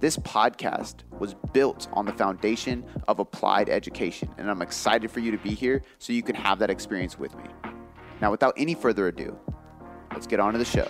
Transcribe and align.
This 0.00 0.16
podcast 0.16 1.02
was 1.18 1.34
built 1.52 1.86
on 1.92 2.06
the 2.06 2.12
foundation 2.12 2.86
of 3.06 3.18
applied 3.18 3.68
education, 3.68 4.30
and 4.38 4.50
I'm 4.50 4.62
excited 4.62 5.10
for 5.10 5.20
you 5.20 5.30
to 5.30 5.36
be 5.36 5.50
here 5.50 5.82
so 5.98 6.14
you 6.14 6.22
can 6.22 6.34
have 6.34 6.58
that 6.60 6.70
experience 6.70 7.18
with 7.18 7.36
me. 7.36 7.44
Now, 8.22 8.30
without 8.30 8.54
any 8.56 8.74
further 8.74 9.08
ado, 9.08 9.38
let's 10.10 10.26
get 10.26 10.40
on 10.40 10.54
to 10.54 10.58
the 10.58 10.64
show. 10.64 10.88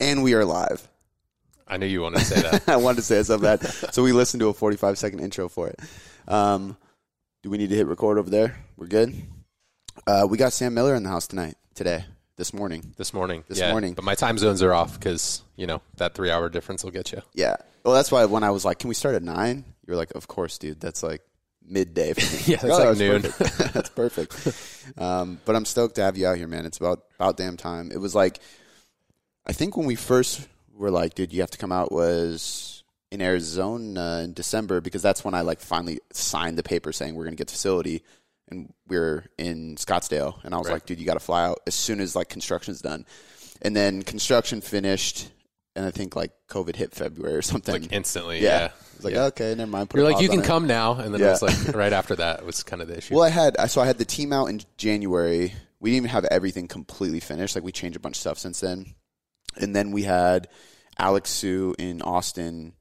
And 0.00 0.22
we 0.22 0.32
are 0.32 0.46
live. 0.46 0.88
I 1.68 1.76
knew 1.76 1.84
you 1.84 2.00
wanted 2.00 2.20
to 2.20 2.24
say 2.24 2.40
that. 2.40 2.68
I 2.70 2.76
wanted 2.76 2.96
to 2.96 3.02
say 3.02 3.18
it 3.18 3.24
so 3.24 3.36
bad. 3.36 3.62
So 3.92 4.02
we 4.02 4.12
listened 4.12 4.40
to 4.40 4.48
a 4.48 4.54
45 4.54 4.96
second 4.96 5.20
intro 5.20 5.50
for 5.50 5.68
it. 5.68 5.78
Um, 6.26 6.78
do 7.42 7.50
we 7.50 7.58
need 7.58 7.68
to 7.68 7.76
hit 7.76 7.86
record 7.86 8.16
over 8.16 8.30
there? 8.30 8.56
We're 8.78 8.86
good. 8.86 9.14
Uh, 10.06 10.26
we 10.28 10.38
got 10.38 10.54
Sam 10.54 10.72
Miller 10.72 10.94
in 10.94 11.02
the 11.02 11.10
house 11.10 11.26
tonight, 11.26 11.56
today, 11.74 12.06
this 12.42 12.52
morning. 12.52 12.92
this 12.96 13.14
morning. 13.14 13.44
This 13.46 13.60
yeah. 13.60 13.70
morning. 13.70 13.94
But 13.94 14.04
my 14.04 14.16
time 14.16 14.36
zones 14.36 14.64
are 14.64 14.74
off 14.74 14.98
because, 14.98 15.42
you 15.54 15.68
know, 15.68 15.80
that 15.98 16.16
three 16.16 16.28
hour 16.28 16.48
difference 16.48 16.82
will 16.82 16.90
get 16.90 17.12
you. 17.12 17.22
Yeah. 17.34 17.54
Well, 17.84 17.94
that's 17.94 18.10
why 18.10 18.24
when 18.24 18.42
I 18.42 18.50
was 18.50 18.64
like, 18.64 18.80
"Can 18.80 18.88
we 18.88 18.94
start 18.94 19.14
at 19.14 19.22
9? 19.22 19.64
You're 19.86 19.96
like, 19.96 20.10
"Of 20.16 20.26
course, 20.26 20.58
dude. 20.58 20.80
That's 20.80 21.04
like 21.04 21.22
midday." 21.64 22.14
For 22.14 22.20
me. 22.36 22.42
Yeah, 22.46 22.56
that's 22.62 22.78
like 22.78 22.98
noon. 22.98 23.22
Perfect. 23.22 23.58
that's 23.74 23.88
perfect. 23.90 24.98
Um, 24.98 25.38
but 25.44 25.54
I'm 25.54 25.64
stoked 25.64 25.94
to 25.96 26.02
have 26.02 26.16
you 26.16 26.26
out 26.26 26.36
here, 26.36 26.48
man. 26.48 26.66
It's 26.66 26.78
about 26.78 27.04
about 27.14 27.36
damn 27.36 27.56
time. 27.56 27.92
It 27.92 27.98
was 27.98 28.12
like, 28.12 28.40
I 29.46 29.52
think 29.52 29.76
when 29.76 29.86
we 29.86 29.94
first 29.94 30.48
were 30.74 30.90
like, 30.90 31.14
"Dude, 31.14 31.32
you 31.32 31.42
have 31.42 31.50
to 31.52 31.58
come 31.58 31.70
out," 31.70 31.92
was 31.92 32.82
in 33.12 33.20
Arizona 33.20 34.22
in 34.24 34.32
December 34.32 34.80
because 34.80 35.02
that's 35.02 35.24
when 35.24 35.34
I 35.34 35.42
like 35.42 35.60
finally 35.60 36.00
signed 36.12 36.58
the 36.58 36.64
paper 36.64 36.92
saying 36.92 37.14
we're 37.14 37.24
gonna 37.24 37.36
get 37.36 37.46
the 37.46 37.52
facility. 37.52 38.02
And 38.52 38.72
we 38.86 38.96
are 38.98 39.24
in 39.38 39.76
Scottsdale, 39.76 40.42
and 40.44 40.54
I 40.54 40.58
was 40.58 40.66
Right. 40.68 40.74
like, 40.74 40.86
"Dude, 40.86 41.00
you 41.00 41.06
got 41.06 41.14
to 41.14 41.20
fly 41.20 41.44
out 41.44 41.60
as 41.66 41.74
soon 41.74 42.00
as 42.00 42.14
like 42.14 42.28
construction's 42.28 42.80
done." 42.80 43.06
And 43.62 43.74
then 43.74 44.02
construction 44.02 44.60
finished, 44.60 45.30
and 45.74 45.86
I 45.86 45.90
think 45.90 46.14
like 46.14 46.32
COVID 46.48 46.76
hit 46.76 46.94
February 46.94 47.34
or 47.34 47.42
something. 47.42 47.72
Like 47.72 47.92
instantly. 47.92 48.40
yeah, 48.42 48.58
Yeah. 48.60 48.64
I 48.66 48.96
was 48.96 49.04
like, 49.04 49.14
Yeah. 49.14 49.24
okay, 49.24 49.54
never 49.54 49.70
mind. 49.70 49.88
Put 49.90 49.98
You're 50.00 50.10
like, 50.12 50.20
you 50.22 50.28
can 50.28 50.40
it. 50.40 50.44
come 50.44 50.66
now. 50.66 50.92
And 50.94 51.14
then 51.14 51.20
Yeah. 51.20 51.28
it 51.28 51.40
was 51.40 51.42
like 51.42 51.74
right 51.74 51.92
after 51.92 52.14
that 52.16 52.44
was 52.44 52.62
kind 52.62 52.82
of 52.82 52.88
the 52.88 52.98
issue. 52.98 53.14
Well, 53.14 53.24
I 53.24 53.30
had 53.30 53.56
I 53.56 53.66
so 53.68 53.80
I 53.80 53.86
had 53.86 53.98
the 53.98 54.04
team 54.04 54.32
out 54.32 54.46
in 54.46 54.60
January. 54.76 55.54
We 55.80 55.90
didn't 55.90 55.96
even 56.04 56.10
have 56.10 56.24
everything 56.26 56.68
completely 56.68 57.20
finished. 57.20 57.54
Like 57.54 57.64
we 57.64 57.72
changed 57.72 57.96
a 57.96 58.00
bunch 58.00 58.16
of 58.16 58.20
stuff 58.20 58.38
since 58.38 58.60
then, 58.60 58.94
and 59.56 59.74
then 59.74 59.90
we 59.92 60.02
had 60.02 60.48
Alex 60.98 61.30
Sue 61.30 61.74
in 61.78 62.02
Austin. 62.02 62.74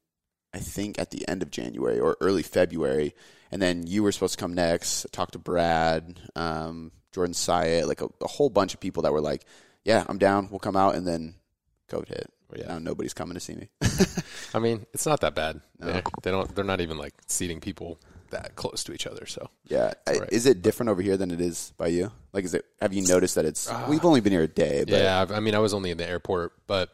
I 0.54 0.60
think 0.60 1.00
at 1.00 1.12
the 1.12 1.26
end 1.30 1.42
of 1.44 1.50
January 1.50 1.98
or 2.00 2.18
early 2.20 2.44
February, 2.44 3.16
and 3.52 3.62
then 3.62 3.86
you 3.88 4.04
were 4.04 4.12
supposed 4.12 4.38
to 4.38 4.40
come 4.42 4.54
next. 4.54 5.06
Talk 5.12 5.32
to 5.32 5.40
Brad, 5.40 6.20
um, 6.36 6.92
Jordan 7.12 7.34
Syatt, 7.34 7.88
like 7.88 8.02
a, 8.02 8.08
a 8.22 8.28
whole 8.28 8.50
bunch 8.50 8.74
of 8.74 8.80
people 8.80 9.04
that 9.04 9.14
were 9.14 9.22
like, 9.22 9.46
"Yeah, 9.84 10.06
I'm 10.08 10.18
down. 10.18 10.48
We'll 10.50 10.60
come 10.60 10.76
out." 10.76 10.96
And 10.96 11.06
then 11.06 11.36
COVID 11.90 12.08
hit. 12.08 12.34
Yeah. 12.56 12.68
Now 12.68 12.80
nobody's 12.80 13.14
coming 13.14 13.36
to 13.36 13.40
see 13.40 13.56
me. 13.56 13.70
I 14.54 14.60
mean, 14.60 14.86
it's 14.94 15.06
not 15.06 15.22
that 15.22 15.36
bad. 15.36 15.62
No. 15.80 15.88
They're, 15.88 16.02
they 16.24 16.32
don't, 16.32 16.54
they're 16.54 16.66
not 16.66 16.82
even 16.82 16.98
like 16.98 17.14
seating 17.28 17.62
people 17.62 17.98
that 18.32 18.56
close 18.56 18.84
to 18.86 18.94
each 18.94 19.08
other. 19.08 19.26
So 19.26 19.50
Yeah, 19.68 19.94
right. 20.08 20.30
is 20.32 20.46
it 20.46 20.62
different 20.62 20.90
over 20.90 21.02
here 21.02 21.16
than 21.18 21.32
it 21.32 21.40
is 21.40 21.72
by 21.78 21.88
you? 21.88 22.12
Like, 22.34 22.44
is 22.46 22.54
it? 22.54 22.66
Have 22.82 22.94
you 22.94 23.08
noticed 23.08 23.36
that 23.36 23.46
it's? 23.46 23.72
we've 23.88 24.04
only 24.04 24.20
been 24.22 24.34
here 24.34 24.44
a 24.44 24.48
day, 24.48 24.84
but 24.86 25.02
yeah, 25.02 25.26
I 25.30 25.40
mean, 25.40 25.56
I 25.56 25.60
was 25.60 25.74
only 25.74 25.92
in 25.92 25.98
the 25.98 26.08
airport, 26.08 26.54
but 26.68 26.90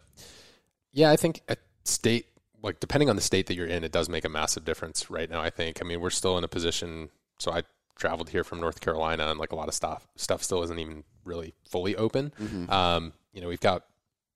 yeah, 0.93 1.11
I 1.11 1.15
think 1.15 1.41
at 1.47 1.59
state, 1.85 2.25
like 2.61 2.79
depending 2.79 3.09
on 3.09 3.15
the 3.15 3.21
state 3.21 3.47
that 3.47 3.55
you're 3.55 3.67
in, 3.67 3.83
it 3.83 3.91
does 3.91 4.09
make 4.09 4.25
a 4.25 4.29
massive 4.29 4.65
difference 4.65 5.09
right 5.09 5.29
now. 5.29 5.41
I 5.41 5.49
think. 5.49 5.79
I 5.81 5.85
mean, 5.85 6.01
we're 6.01 6.09
still 6.09 6.37
in 6.37 6.43
a 6.43 6.47
position. 6.47 7.09
So 7.39 7.51
I 7.51 7.63
traveled 7.95 8.29
here 8.29 8.43
from 8.43 8.59
North 8.59 8.81
Carolina, 8.81 9.27
and 9.29 9.39
like 9.39 9.51
a 9.51 9.55
lot 9.55 9.67
of 9.67 9.73
stuff, 9.73 10.07
stuff 10.15 10.43
still 10.43 10.63
isn't 10.63 10.79
even 10.79 11.03
really 11.23 11.53
fully 11.69 11.95
open. 11.95 12.31
Mm-hmm. 12.39 12.71
Um, 12.71 13.13
you 13.33 13.41
know, 13.41 13.47
we've 13.47 13.59
got 13.59 13.85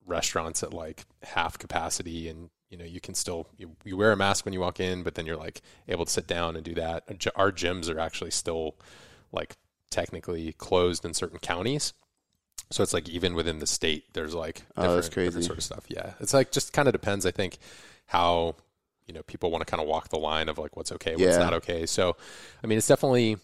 restaurants 0.06 0.64
at 0.64 0.74
like 0.74 1.06
half 1.24 1.58
capacity, 1.58 2.28
and 2.28 2.50
you 2.70 2.78
know, 2.78 2.86
you 2.86 3.00
can 3.00 3.16
still 3.16 3.48
you, 3.58 3.76
you 3.84 3.98
wear 3.98 4.12
a 4.12 4.18
mask 4.18 4.46
when 4.46 4.54
you 4.54 4.60
walk 4.60 4.80
in, 4.80 5.04
but 5.04 5.16
then 5.16 5.26
you're 5.26 5.38
like 5.38 5.62
able 5.88 6.06
to 6.06 6.12
sit 6.12 6.28
down 6.28 6.56
and 6.56 6.64
do 6.64 6.74
that. 6.76 7.04
Our 7.36 7.52
gyms 7.52 7.94
are 7.94 8.00
actually 8.00 8.31
still 8.31 8.76
like 9.31 9.58
technically 9.90 10.54
closed 10.54 11.06
in 11.06 11.14
certain 11.14 11.40
counties. 11.40 11.94
So 12.70 12.81
it's 12.81 12.94
like 12.94 13.10
even 13.10 13.34
within 13.34 13.60
the 13.60 13.68
state, 13.68 14.14
there's 14.14 14.34
like 14.34 14.64
Oh, 14.78 14.84
different, 14.84 15.04
that's 15.04 15.10
different 15.10 15.46
sort 15.46 15.58
of 15.58 15.64
stuff. 15.64 15.86
Yeah, 15.90 16.14
it's 16.22 16.34
like 16.34 16.52
just 16.52 16.72
kind 16.72 16.88
of 16.88 16.94
depends. 16.94 17.26
I 17.26 17.31
think 17.31 17.58
how 18.12 18.56
you 19.08 19.14
know 19.14 19.24
people 19.24 19.52
want 19.52 19.66
to 19.66 19.70
kind 19.70 19.82
of 19.82 19.88
walk 19.88 20.10
the 20.10 20.20
line 20.20 20.50
of 20.50 20.58
like 20.58 20.76
what's 20.76 20.92
okay, 20.92 21.12
what's 21.12 21.22
Yeah. 21.24 21.38
not 21.38 21.54
okay. 21.56 21.86
So, 21.86 22.16
I 22.64 22.68
mean, 22.68 22.78
it's 22.78 22.88
definitely 22.88 23.38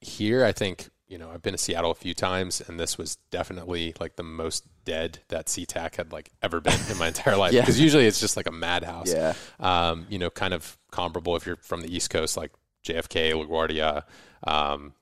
here. 0.00 0.44
I 0.44 0.52
think 0.52 0.88
you 1.08 1.18
know 1.18 1.30
I've 1.30 1.42
been 1.42 1.52
to 1.52 1.58
Seattle 1.58 1.90
a 1.90 1.94
few 1.94 2.14
times, 2.14 2.60
and 2.66 2.78
this 2.78 2.98
was 2.98 3.16
definitely 3.30 3.94
like 4.00 4.16
the 4.16 4.22
most 4.22 4.64
dead 4.84 5.20
that 5.28 5.46
SeaTac 5.46 5.96
had 5.96 6.12
like 6.12 6.30
ever 6.42 6.60
been 6.60 6.78
in 6.90 6.98
my 6.98 7.08
entire 7.14 7.36
life. 7.36 7.52
Yeah. 7.52 7.60
Because 7.62 7.80
usually 7.80 8.06
it's 8.06 8.20
just 8.20 8.36
like 8.36 8.48
a 8.48 8.52
madhouse. 8.52 9.12
Yeah. 9.12 9.34
Um, 9.58 10.06
you 10.08 10.18
know, 10.18 10.30
kind 10.30 10.54
of 10.54 10.76
comparable 10.90 11.36
if 11.36 11.46
you're 11.46 11.56
from 11.56 11.80
the 11.82 11.94
East 11.94 12.10
Coast, 12.10 12.36
like 12.36 12.52
JFK, 12.84 13.32
LaGuardia. 13.32 14.02
Um, 14.44 14.94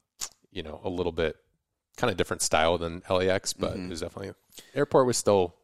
you 0.51 0.63
know, 0.63 0.81
a 0.83 0.89
little 0.89 1.13
bit 1.13 1.37
kind 1.97 2.11
of 2.11 2.17
different 2.17 2.43
style 2.43 2.79
than 2.79 3.03
LAX, 3.09 3.53
but 3.53 3.75
Mm-hmm. 3.75 3.87
it 3.87 3.91
was 3.91 4.01
definitely 4.01 4.33
airport 4.75 5.07
was 5.07 5.17
still 5.17 5.55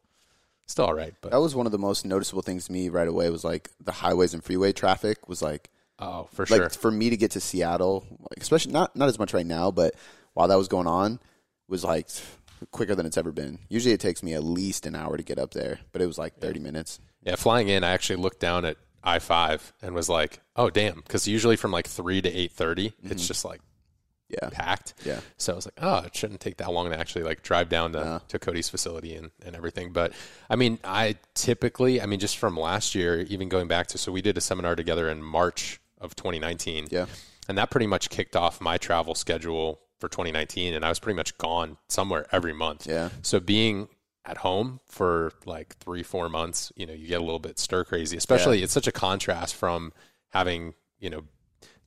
still 0.67 0.87
all 0.87 0.95
right. 0.95 1.15
But 1.21 1.33
that 1.33 1.41
was 1.41 1.55
one 1.55 1.67
of 1.67 1.73
the 1.73 1.79
most 1.79 2.05
noticeable 2.05 2.43
things 2.43 2.67
to 2.67 2.73
me 2.73 2.89
right 2.89 3.09
away. 3.09 3.31
Was 3.31 3.45
like 3.45 3.71
the 3.81 3.93
highways 3.93 4.35
and 4.35 4.43
freeway 4.43 4.73
traffic 4.73 5.29
was 5.29 5.43
like 5.43 5.71
oh, 5.99 6.29
for 6.33 6.43
like 6.43 6.61
sure. 6.61 6.69
for 6.71 6.91
me 6.91 7.11
to 7.11 7.17
get 7.17 7.33
to 7.33 7.41
Seattle, 7.41 8.07
especially 8.39 8.73
not 8.73 8.95
not 8.97 9.09
as 9.09 9.19
much 9.19 9.35
right 9.35 9.47
now, 9.47 9.71
but 9.71 9.95
while 10.35 10.49
that 10.49 10.59
was 10.59 10.69
going 10.69 10.87
on, 10.87 11.21
was 11.69 11.85
like 11.85 12.09
quicker 12.71 12.95
than 12.95 13.07
it's 13.07 13.17
ever 13.17 13.33
been. 13.33 13.59
Usually 13.69 13.95
it 13.95 14.01
takes 14.01 14.23
me 14.23 14.35
at 14.35 14.45
least 14.45 14.87
an 14.87 14.95
hour 14.95 15.17
to 15.17 15.23
get 15.23 15.39
up 15.39 15.53
there, 15.53 15.81
but 15.93 16.03
it 16.03 16.07
was 16.07 16.19
like 16.19 16.37
thirty 16.39 16.61
minutes. 16.61 17.01
Yeah, 17.23 17.37
flying 17.37 17.69
in, 17.69 17.85
I 17.85 17.93
actually 17.93 18.17
looked 18.17 18.41
down 18.41 18.65
at 18.65 18.77
I 19.03 19.19
five 19.19 19.73
and 19.83 19.95
was 19.95 20.09
like, 20.09 20.41
"Oh, 20.57 20.71
damn!" 20.71 20.97
Because 20.97 21.29
usually 21.29 21.57
from 21.57 21.71
like 21.71 21.87
three 21.87 22.23
to 22.23 22.29
eight 22.29 22.53
it's 22.53 22.61
mm-hmm. 22.61 23.17
just 23.17 23.45
like 23.45 23.61
Yeah, 24.43 24.49
packed. 24.51 24.95
yeah. 25.05 25.21
So 25.37 25.53
I 25.53 25.57
was 25.57 25.67
like, 25.67 25.75
"Oh, 25.81 25.99
it 26.07 26.15
shouldn't 26.17 26.41
take 26.41 26.57
that 26.59 26.71
long 26.73 26.91
to 26.91 26.99
actually 26.99 27.25
like 27.25 27.43
drive 27.43 27.69
down 27.69 27.93
to, 27.93 28.05
No. 28.05 28.21
to 28.29 28.39
Cody's 28.39 28.69
facility 28.69 29.15
and, 29.15 29.31
and 29.45 29.55
everything." 29.57 29.93
But 29.93 30.13
I 30.51 30.57
mean, 30.57 30.79
I 30.85 31.17
typically, 31.35 32.01
I 32.01 32.07
mean, 32.07 32.21
just 32.21 32.39
from 32.39 32.57
last 32.57 32.95
year, 32.95 33.21
even 33.23 33.49
going 33.49 33.69
back 33.69 33.87
to, 33.89 33.99
so 33.99 34.11
we 34.13 34.23
did 34.23 34.37
a 34.37 34.41
seminar 34.41 34.77
together 34.77 35.09
in 35.09 35.23
March 35.23 35.81
of 35.99 36.15
2019. 36.17 36.89
Yeah. 36.91 37.07
and 37.49 37.59
that 37.59 37.71
pretty 37.71 37.87
much 37.87 38.09
kicked 38.11 38.37
off 38.37 38.61
my 38.61 38.79
travel 38.79 39.15
schedule 39.15 39.81
for 40.01 40.09
2019, 40.09 40.75
and 40.75 40.85
I 40.85 40.89
was 40.89 40.99
pretty 40.99 41.17
much 41.17 41.37
gone 41.39 41.77
somewhere 41.89 42.27
every 42.33 42.53
month. 42.53 42.87
Yeah. 42.87 43.11
So 43.23 43.39
being 43.41 43.89
at 44.27 44.39
home 44.39 44.81
for 44.87 45.33
like 45.47 45.77
three, 45.77 46.03
four 46.03 46.29
months, 46.31 46.73
you 46.77 46.87
know, 46.87 46.93
you 46.95 47.07
get 47.07 47.21
a 47.21 47.25
little 47.25 47.39
bit 47.39 47.59
stir 47.59 47.85
crazy. 47.85 48.17
Especially, 48.17 48.63
it's 48.63 48.73
such 48.73 48.87
a 48.87 48.93
contrast 48.93 49.55
from 49.55 49.93
having, 50.31 50.73
you 50.99 51.11
know, 51.11 51.23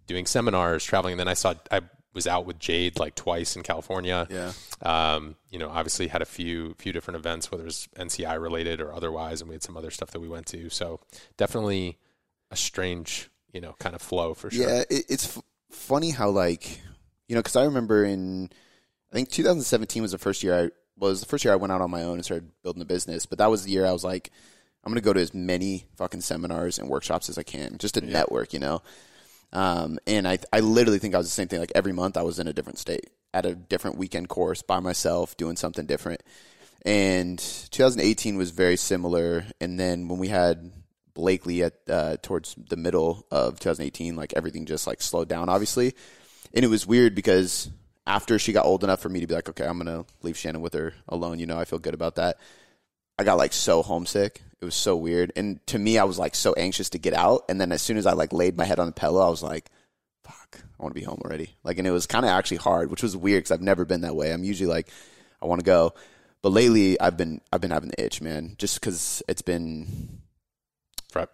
doing 0.05 0.25
seminars, 0.27 0.83
traveling. 0.85 1.13
And 1.13 1.19
then 1.19 1.27
I 1.27 1.33
saw 1.33 1.55
I 1.71 1.81
was 2.13 2.27
out 2.27 2.45
with 2.45 2.59
Jade 2.59 2.99
like 2.99 3.15
twice 3.15 3.55
in 3.55 3.63
California. 3.63 4.27
Yeah. 4.29 4.53
Um, 4.81 5.35
you 5.49 5.59
know, 5.59 5.69
obviously 5.69 6.07
had 6.07 6.21
a 6.21 6.25
few 6.25 6.73
few 6.77 6.91
different 6.91 7.17
events, 7.17 7.51
whether 7.51 7.65
it's 7.65 7.87
NCI 7.97 8.41
related 8.41 8.81
or 8.81 8.93
otherwise, 8.93 9.41
and 9.41 9.49
we 9.49 9.55
had 9.55 9.63
some 9.63 9.77
other 9.77 9.91
stuff 9.91 10.11
that 10.11 10.19
we 10.19 10.27
went 10.27 10.47
to. 10.47 10.69
So 10.69 10.99
definitely 11.37 11.97
a 12.51 12.55
strange, 12.55 13.29
you 13.51 13.61
know, 13.61 13.75
kind 13.79 13.95
of 13.95 14.01
flow 14.01 14.33
for 14.33 14.49
sure. 14.49 14.67
Yeah, 14.67 14.83
it, 14.89 15.05
it's 15.09 15.37
f- 15.37 15.43
funny 15.69 16.11
how 16.11 16.29
like 16.29 16.81
you 17.27 17.35
know 17.35 17.41
because 17.41 17.55
I 17.55 17.65
remember 17.65 18.03
in 18.03 18.49
I 19.11 19.15
think 19.15 19.29
2017 19.29 20.01
was 20.01 20.11
the 20.11 20.17
first 20.17 20.43
year 20.43 20.65
I 20.65 20.69
was 20.97 21.19
the 21.19 21.27
first 21.27 21.45
year 21.45 21.53
I 21.53 21.57
went 21.57 21.71
out 21.71 21.81
on 21.81 21.91
my 21.91 22.03
own 22.03 22.15
and 22.15 22.25
started 22.25 22.49
building 22.63 22.81
a 22.81 22.85
business. 22.85 23.25
But 23.25 23.37
that 23.37 23.51
was 23.51 23.63
the 23.63 23.71
year 23.71 23.85
I 23.85 23.91
was 23.91 24.03
like, 24.03 24.31
I'm 24.83 24.91
gonna 24.91 25.01
go 25.01 25.13
to 25.13 25.21
as 25.21 25.33
many 25.33 25.85
fucking 25.97 26.21
seminars 26.21 26.79
and 26.79 26.89
workshops 26.89 27.29
as 27.29 27.37
I 27.37 27.43
can 27.43 27.77
just 27.77 27.93
to 27.95 28.01
network, 28.01 28.53
you 28.53 28.59
know. 28.59 28.81
Um, 29.53 29.97
and 30.05 30.27
I 30.27 30.39
I 30.51 30.59
literally 30.59 30.99
think 30.99 31.15
I 31.15 31.17
was 31.17 31.27
the 31.27 31.31
same 31.31 31.47
thing. 31.47 31.59
Like 31.59 31.71
every 31.75 31.93
month 31.93 32.17
I 32.17 32.23
was 32.23 32.39
in 32.39 32.47
a 32.47 32.53
different 32.53 32.79
state 32.79 33.09
at 33.33 33.45
a 33.45 33.55
different 33.55 33.97
weekend 33.97 34.29
course 34.29 34.61
by 34.61 34.79
myself 34.79 35.37
doing 35.37 35.55
something 35.55 35.85
different. 35.85 36.21
And 36.85 37.39
2018 37.39 38.37
was 38.37 38.51
very 38.51 38.77
similar. 38.77 39.45
And 39.59 39.79
then 39.79 40.07
when 40.07 40.19
we 40.19 40.27
had 40.27 40.71
Blakely 41.13 41.63
at 41.63 41.73
uh, 41.89 42.17
towards 42.21 42.53
the 42.69 42.77
middle 42.77 43.25
of 43.31 43.59
2018, 43.59 44.15
like 44.15 44.33
everything 44.35 44.67
just 44.67 44.85
like 44.85 45.01
slowed 45.01 45.27
down, 45.27 45.49
obviously. 45.49 45.95
And 46.53 46.63
it 46.63 46.67
was 46.67 46.85
weird 46.85 47.15
because 47.15 47.71
after 48.05 48.37
she 48.37 48.53
got 48.53 48.65
old 48.67 48.83
enough 48.83 49.01
for 49.01 49.09
me 49.09 49.21
to 49.21 49.27
be 49.27 49.33
like, 49.33 49.49
okay, 49.49 49.65
I'm 49.65 49.79
gonna 49.79 50.05
leave 50.21 50.37
Shannon 50.37 50.61
with 50.61 50.75
her 50.75 50.93
alone. 51.09 51.39
You 51.39 51.47
know, 51.47 51.59
I 51.59 51.65
feel 51.65 51.79
good 51.79 51.95
about 51.95 52.17
that. 52.17 52.37
I 53.17 53.23
got 53.23 53.39
like 53.39 53.51
so 53.51 53.81
homesick, 53.81 54.43
It 54.59 54.65
was 54.65 54.75
so 54.75 54.95
weird. 54.95 55.31
And 55.35 55.65
to 55.67 55.77
me, 55.77 55.97
I 55.97 56.03
was 56.03 56.17
like 56.17 56.35
so 56.35 56.53
anxious 56.53 56.89
to 56.91 56.97
get 56.97 57.13
out. 57.13 57.43
And 57.49 57.61
then 57.61 57.71
as 57.71 57.81
soon 57.81 57.97
as 57.97 58.05
I 58.05 58.13
like 58.13 58.33
laid 58.33 58.57
my 58.57 58.65
head 58.65 58.79
on 58.79 58.87
the 58.87 58.91
pillow, 58.91 59.25
I 59.25 59.29
was 59.29 59.43
like, 59.43 59.69
fuck, 60.23 60.59
I 60.61 60.83
want 60.83 60.95
to 60.95 60.99
be 60.99 61.05
home 61.05 61.21
already. 61.23 61.55
Like, 61.63 61.77
and 61.77 61.87
it 61.87 61.91
was 61.91 62.07
kind 62.07 62.25
of 62.25 62.29
actually 62.29 62.57
hard, 62.57 62.89
which 62.89 63.03
was 63.03 63.15
weird 63.15 63.41
because 63.41 63.51
I've 63.51 63.61
never 63.61 63.85
been 63.85 64.01
that 64.01 64.15
way. 64.15 64.31
I'm 64.31 64.43
usually 64.43 64.69
like, 64.69 64.89
I 65.41 65.45
want 65.45 65.59
to 65.59 65.65
go. 65.65 65.93
But 66.41 66.49
lately, 66.49 66.99
I've 66.99 67.17
been 67.17 67.41
I've 67.51 67.61
been 67.61 67.71
having 67.71 67.89
the 67.89 68.03
itch, 68.03 68.21
man. 68.21 68.55
Just 68.57 68.79
because 68.79 69.23
it's 69.27 69.41
been 69.41 70.21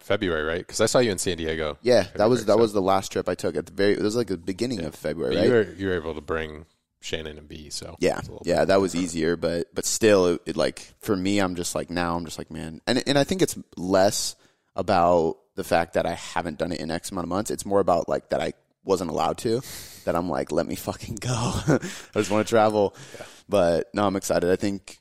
February, 0.00 0.42
right? 0.42 0.58
Because 0.58 0.80
I 0.80 0.86
saw 0.86 0.98
you 0.98 1.10
in 1.10 1.18
San 1.18 1.36
Diego. 1.36 1.78
Yeah, 1.82 2.04
February, 2.04 2.18
that 2.18 2.30
was 2.30 2.46
that 2.46 2.52
so. 2.52 2.58
was 2.58 2.72
the 2.72 2.82
last 2.82 3.12
trip 3.12 3.28
I 3.28 3.34
took 3.34 3.56
at 3.56 3.66
the 3.66 3.72
very. 3.72 3.92
It 3.92 4.02
was 4.02 4.16
like 4.16 4.28
the 4.28 4.38
beginning 4.38 4.80
yeah. 4.80 4.86
of 4.86 4.94
February, 4.94 5.36
right? 5.36 5.44
You 5.44 5.50
were, 5.50 5.74
you 5.76 5.86
were 5.88 5.94
able 5.94 6.14
to 6.14 6.20
bring 6.20 6.64
Shannon 7.04 7.36
and 7.36 7.46
B. 7.46 7.68
So 7.68 7.96
yeah, 8.00 8.20
yeah, 8.44 8.64
that 8.64 8.80
was 8.80 8.94
easier, 8.94 9.36
but 9.36 9.74
but 9.74 9.84
still, 9.84 10.26
it, 10.26 10.42
it, 10.46 10.56
like 10.56 10.80
for 11.00 11.14
me, 11.14 11.38
I'm 11.38 11.54
just 11.54 11.74
like 11.74 11.90
now, 11.90 12.16
I'm 12.16 12.24
just 12.24 12.38
like 12.38 12.50
man, 12.50 12.80
and 12.86 13.02
and 13.06 13.18
I 13.18 13.24
think 13.24 13.42
it's 13.42 13.58
less 13.76 14.36
about 14.74 15.36
the 15.54 15.64
fact 15.64 15.94
that 15.94 16.06
I 16.06 16.14
haven't 16.14 16.58
done 16.58 16.72
it 16.72 16.80
in 16.80 16.90
X 16.90 17.10
amount 17.10 17.26
of 17.26 17.28
months. 17.28 17.50
It's 17.50 17.66
more 17.66 17.80
about 17.80 18.08
like 18.08 18.30
that 18.30 18.40
I 18.40 18.54
wasn't 18.84 19.10
allowed 19.10 19.36
to. 19.38 19.60
That 20.06 20.16
I'm 20.16 20.30
like, 20.30 20.50
let 20.50 20.66
me 20.66 20.76
fucking 20.76 21.16
go. 21.16 21.30
I 21.68 21.78
just 22.14 22.30
want 22.30 22.46
to 22.46 22.50
travel. 22.50 22.96
Yeah. 23.18 23.26
But 23.50 23.94
no, 23.94 24.06
I'm 24.06 24.16
excited. 24.16 24.50
I 24.50 24.56
think 24.56 24.98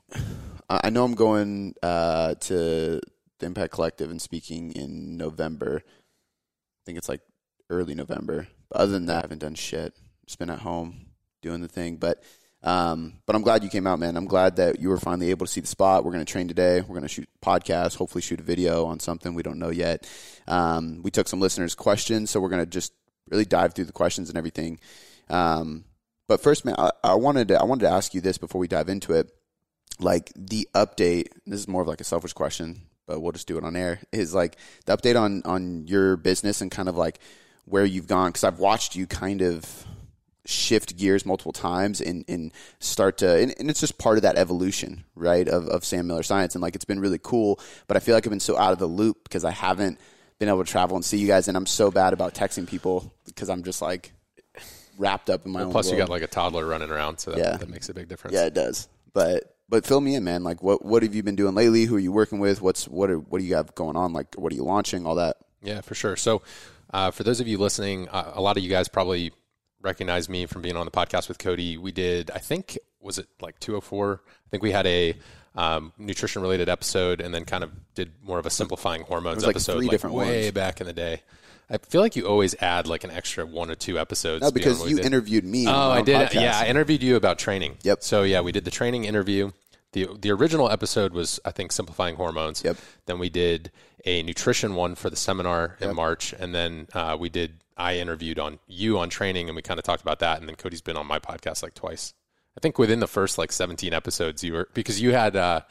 I 0.69 0.89
know 0.89 1.05
I'm 1.05 1.15
going 1.15 1.73
uh, 1.81 2.35
to 2.35 2.99
the 3.39 3.45
Impact 3.45 3.71
Collective 3.71 4.11
and 4.11 4.21
speaking 4.21 4.73
in 4.73 5.15
November. 5.15 5.81
I 5.85 6.81
think 6.85 6.97
it's 6.97 7.07
like 7.07 7.21
early 7.69 7.95
November. 7.95 8.49
But 8.69 8.81
other 8.81 8.91
than 8.91 9.05
that, 9.05 9.19
I 9.19 9.21
haven't 9.21 9.39
done 9.39 9.55
shit. 9.55 9.95
Just 10.25 10.39
been 10.39 10.49
at 10.49 10.59
home 10.59 11.12
doing 11.43 11.61
the 11.61 11.67
thing. 11.67 11.97
But 11.97 12.23
um, 12.63 13.15
but 13.25 13.35
I'm 13.35 13.41
glad 13.41 13.63
you 13.63 13.69
came 13.69 13.85
out, 13.85 13.99
man. 13.99 14.15
I'm 14.15 14.25
glad 14.25 14.55
that 14.55 14.79
you 14.79 14.87
were 14.87 14.97
finally 14.97 15.31
able 15.31 15.45
to 15.45 15.51
see 15.51 15.59
the 15.59 15.67
spot. 15.67 16.05
We're 16.05 16.13
going 16.13 16.25
to 16.25 16.31
train 16.31 16.47
today. 16.47 16.79
We're 16.79 16.95
going 16.95 17.01
to 17.01 17.09
shoot 17.09 17.27
podcast, 17.41 17.97
hopefully 17.97 18.21
shoot 18.21 18.39
a 18.39 18.43
video 18.43 18.85
on 18.85 18.99
something 18.99 19.33
we 19.33 19.43
don't 19.43 19.59
know 19.59 19.69
yet. 19.69 20.09
Um, 20.47 21.01
we 21.03 21.11
took 21.11 21.27
some 21.27 21.41
listeners' 21.41 21.75
questions, 21.75 22.29
so 22.29 22.39
we're 22.39 22.49
going 22.49 22.61
to 22.61 22.69
just 22.69 22.93
really 23.29 23.45
dive 23.45 23.73
through 23.73 23.85
the 23.85 23.91
questions 23.91 24.29
and 24.29 24.37
everything. 24.37 24.79
Um, 25.29 25.83
but 26.27 26.41
first, 26.41 26.63
man, 26.63 26.75
I, 26.77 26.91
I, 27.03 27.15
wanted 27.15 27.49
to, 27.49 27.59
I 27.59 27.65
wanted 27.65 27.85
to 27.85 27.91
ask 27.91 28.13
you 28.13 28.21
this 28.21 28.37
before 28.37 28.59
we 28.59 28.69
dive 28.69 28.87
into 28.87 29.13
it. 29.13 29.29
Like 29.99 30.31
the 30.35 30.67
update. 30.73 31.27
This 31.45 31.59
is 31.59 31.67
more 31.67 31.81
of 31.81 31.87
like 31.87 32.01
a 32.01 32.05
selfish 32.05 32.33
question, 32.33 32.81
but 33.05 33.19
we'll 33.19 33.33
just 33.33 33.47
do 33.47 33.57
it 33.57 33.63
on 33.63 33.75
air. 33.75 33.99
Is 34.11 34.33
like 34.33 34.55
the 34.85 34.97
update 34.97 35.19
on 35.19 35.43
on 35.45 35.87
your 35.87 36.17
business 36.17 36.61
and 36.61 36.71
kind 36.71 36.89
of 36.89 36.97
like 36.97 37.19
where 37.65 37.85
you've 37.85 38.07
gone 38.07 38.29
because 38.29 38.43
I've 38.43 38.57
watched 38.57 38.95
you 38.95 39.05
kind 39.05 39.43
of 39.43 39.85
shift 40.45 40.97
gears 40.97 41.25
multiple 41.25 41.53
times 41.53 42.01
and, 42.01 42.25
and 42.27 42.51
start 42.79 43.17
to 43.19 43.37
and, 43.37 43.53
and, 43.57 43.69
it's 43.69 43.79
just 43.79 43.97
part 43.97 44.17
of 44.17 44.23
that 44.23 44.35
evolution 44.35 45.05
right 45.15 45.47
of, 45.47 45.67
of 45.67 45.85
sam 45.85 46.07
miller 46.07 46.23
science. 46.23 46.53
And 46.55 46.61
like 46.61 46.75
it's 46.75 46.85
been 46.85 46.99
really 46.99 47.19
cool 47.21 47.59
but 47.87 47.95
i 47.95 48.01
feel 48.01 48.13
like 48.13 48.25
i've 48.25 48.31
been 48.31 48.41
so 48.41 48.57
out 48.57 48.73
of 48.73 48.79
the 48.79 48.87
loop 48.87 49.23
because 49.23 49.45
i 49.45 49.51
haven't 49.51 49.99
been 50.39 50.49
able 50.49 50.63
to 50.63 50.69
travel 50.69 50.97
and 50.97 51.05
see 51.05 51.17
you 51.17 51.27
guys. 51.27 51.47
And 51.47 51.55
i'm 51.55 51.65
so 51.65 51.91
bad 51.91 52.11
about 52.11 52.33
texting 52.33 52.67
people 52.67 53.13
because 53.25 53.49
i'm 53.49 53.63
just 53.63 53.81
like 53.81 54.11
wrapped 54.97 55.29
up 55.29 55.45
in 55.45 55.51
my 55.51 55.63
well, 55.63 55.71
plus 55.71 55.85
world. 55.85 55.97
you 55.97 56.03
got 56.03 56.09
like 56.09 56.23
a 56.23 56.27
toddler 56.27 56.65
running 56.65 56.91
around 56.91 57.19
so 57.19 57.31
that, 57.31 57.39
yeah. 57.39 57.57
that 57.57 57.69
makes 57.69 57.89
a 57.89 57.93
big 57.93 58.09
difference. 58.09 58.35
Yeah 58.35 58.45
it 58.45 58.53
does. 58.53 58.89
But 59.13 59.55
but 59.69 59.85
fill 59.85 60.01
me 60.01 60.15
in 60.15 60.23
man. 60.23 60.43
Like 60.43 60.61
what 60.61 60.83
what 60.83 61.03
have 61.03 61.15
you 61.15 61.23
been 61.23 61.35
doing 61.35 61.55
lately? 61.55 61.85
Who 61.85 61.95
are 61.95 61.99
you 61.99 62.11
working 62.11 62.39
with? 62.39 62.61
What's 62.61 62.87
what 62.87 63.09
are, 63.09 63.17
what 63.17 63.39
do 63.39 63.45
you 63.45 63.55
have 63.55 63.73
going 63.75 63.95
on? 63.95 64.13
Like 64.13 64.35
what 64.35 64.51
are 64.51 64.55
you 64.55 64.63
launching? 64.63 65.05
All 65.05 65.15
that. 65.15 65.37
Yeah 65.61 65.81
for 65.81 65.95
sure. 65.95 66.15
So 66.15 66.41
uh, 66.93 67.09
for 67.11 67.23
those 67.23 67.39
of 67.39 67.47
you 67.47 67.57
listening, 67.57 68.07
uh, 68.09 68.33
a 68.35 68.41
lot 68.41 68.57
of 68.57 68.63
you 68.63 68.69
guys 68.69 68.87
probably 68.87 69.31
recognize 69.83 70.29
me 70.29 70.45
from 70.47 70.61
being 70.61 70.77
on 70.77 70.85
the 70.85 70.91
podcast 70.91 71.27
with 71.27 71.37
Cody. 71.37 71.77
We 71.77 71.91
did, 71.91 72.31
I 72.31 72.39
think, 72.39 72.79
was 72.99 73.19
it 73.19 73.27
like 73.41 73.59
204? 73.59 74.21
I 74.25 74.49
think 74.49 74.63
we 74.63 74.71
had 74.71 74.87
a 74.87 75.15
um, 75.55 75.93
nutrition 75.97 76.41
related 76.41 76.69
episode 76.69 77.21
and 77.21 77.33
then 77.33 77.45
kind 77.45 77.63
of 77.63 77.71
did 77.93 78.11
more 78.23 78.39
of 78.39 78.45
a 78.45 78.49
simplifying 78.49 79.03
hormones 79.03 79.45
like 79.45 79.55
episode 79.55 79.81
like 79.83 79.91
different 79.91 80.15
way 80.15 80.43
ones. 80.43 80.51
back 80.53 80.81
in 80.81 80.87
the 80.87 80.93
day. 80.93 81.21
I 81.69 81.77
feel 81.77 82.01
like 82.01 82.15
you 82.15 82.27
always 82.27 82.55
add 82.61 82.87
like 82.87 83.03
an 83.03 83.11
extra 83.11 83.45
one 83.45 83.69
or 83.69 83.75
two 83.75 83.99
episodes. 83.99 84.41
No, 84.41 84.51
because 84.51 84.87
you 84.89 84.99
interviewed 84.99 85.45
me. 85.45 85.67
Oh, 85.67 85.91
I 85.91 86.01
did. 86.01 86.29
Podcast. 86.29 86.33
Yeah, 86.33 86.59
I 86.59 86.67
interviewed 86.67 87.03
you 87.03 87.15
about 87.15 87.39
training. 87.39 87.77
Yep. 87.83 88.03
So 88.03 88.23
yeah, 88.23 88.41
we 88.41 88.51
did 88.51 88.65
the 88.65 88.71
training 88.71 89.05
interview. 89.05 89.51
the 89.93 90.07
The 90.19 90.31
original 90.31 90.69
episode 90.69 91.13
was, 91.13 91.39
I 91.45 91.51
think, 91.51 91.71
simplifying 91.71 92.15
hormones. 92.15 92.63
Yep. 92.63 92.77
Then 93.05 93.17
we 93.17 93.29
did 93.29 93.71
a 94.05 94.23
nutrition 94.23 94.75
one 94.75 94.95
for 94.95 95.09
the 95.09 95.15
seminar 95.15 95.77
in. 95.79 95.95
March, 95.95 96.33
and 96.37 96.53
then 96.53 96.87
uh, 96.93 97.15
we 97.17 97.29
did 97.29 97.62
I 97.77 97.97
interviewed 97.97 98.39
on 98.39 98.59
you 98.67 98.99
on 98.99 99.09
training, 99.09 99.49
and 99.49 99.55
we 99.55 99.61
kind 99.61 99.79
of 99.79 99.83
talked 99.83 100.01
about 100.01 100.19
that. 100.19 100.39
And 100.39 100.47
then 100.47 100.55
Cody's 100.55 100.81
been 100.81 100.97
on 100.97 101.07
my 101.07 101.19
podcast 101.19 101.63
like 101.63 101.73
twice. 101.73 102.13
I 102.55 102.59
think 102.59 102.77
within 102.77 102.99
the 102.99 103.07
first 103.07 103.37
like 103.37 103.51
17 103.51 103.93
episodes, 103.93 104.43
you 104.43 104.53
were 104.53 104.69
because 104.73 105.01
you 105.01 105.11
had 105.11 105.35
uh, 105.35 105.61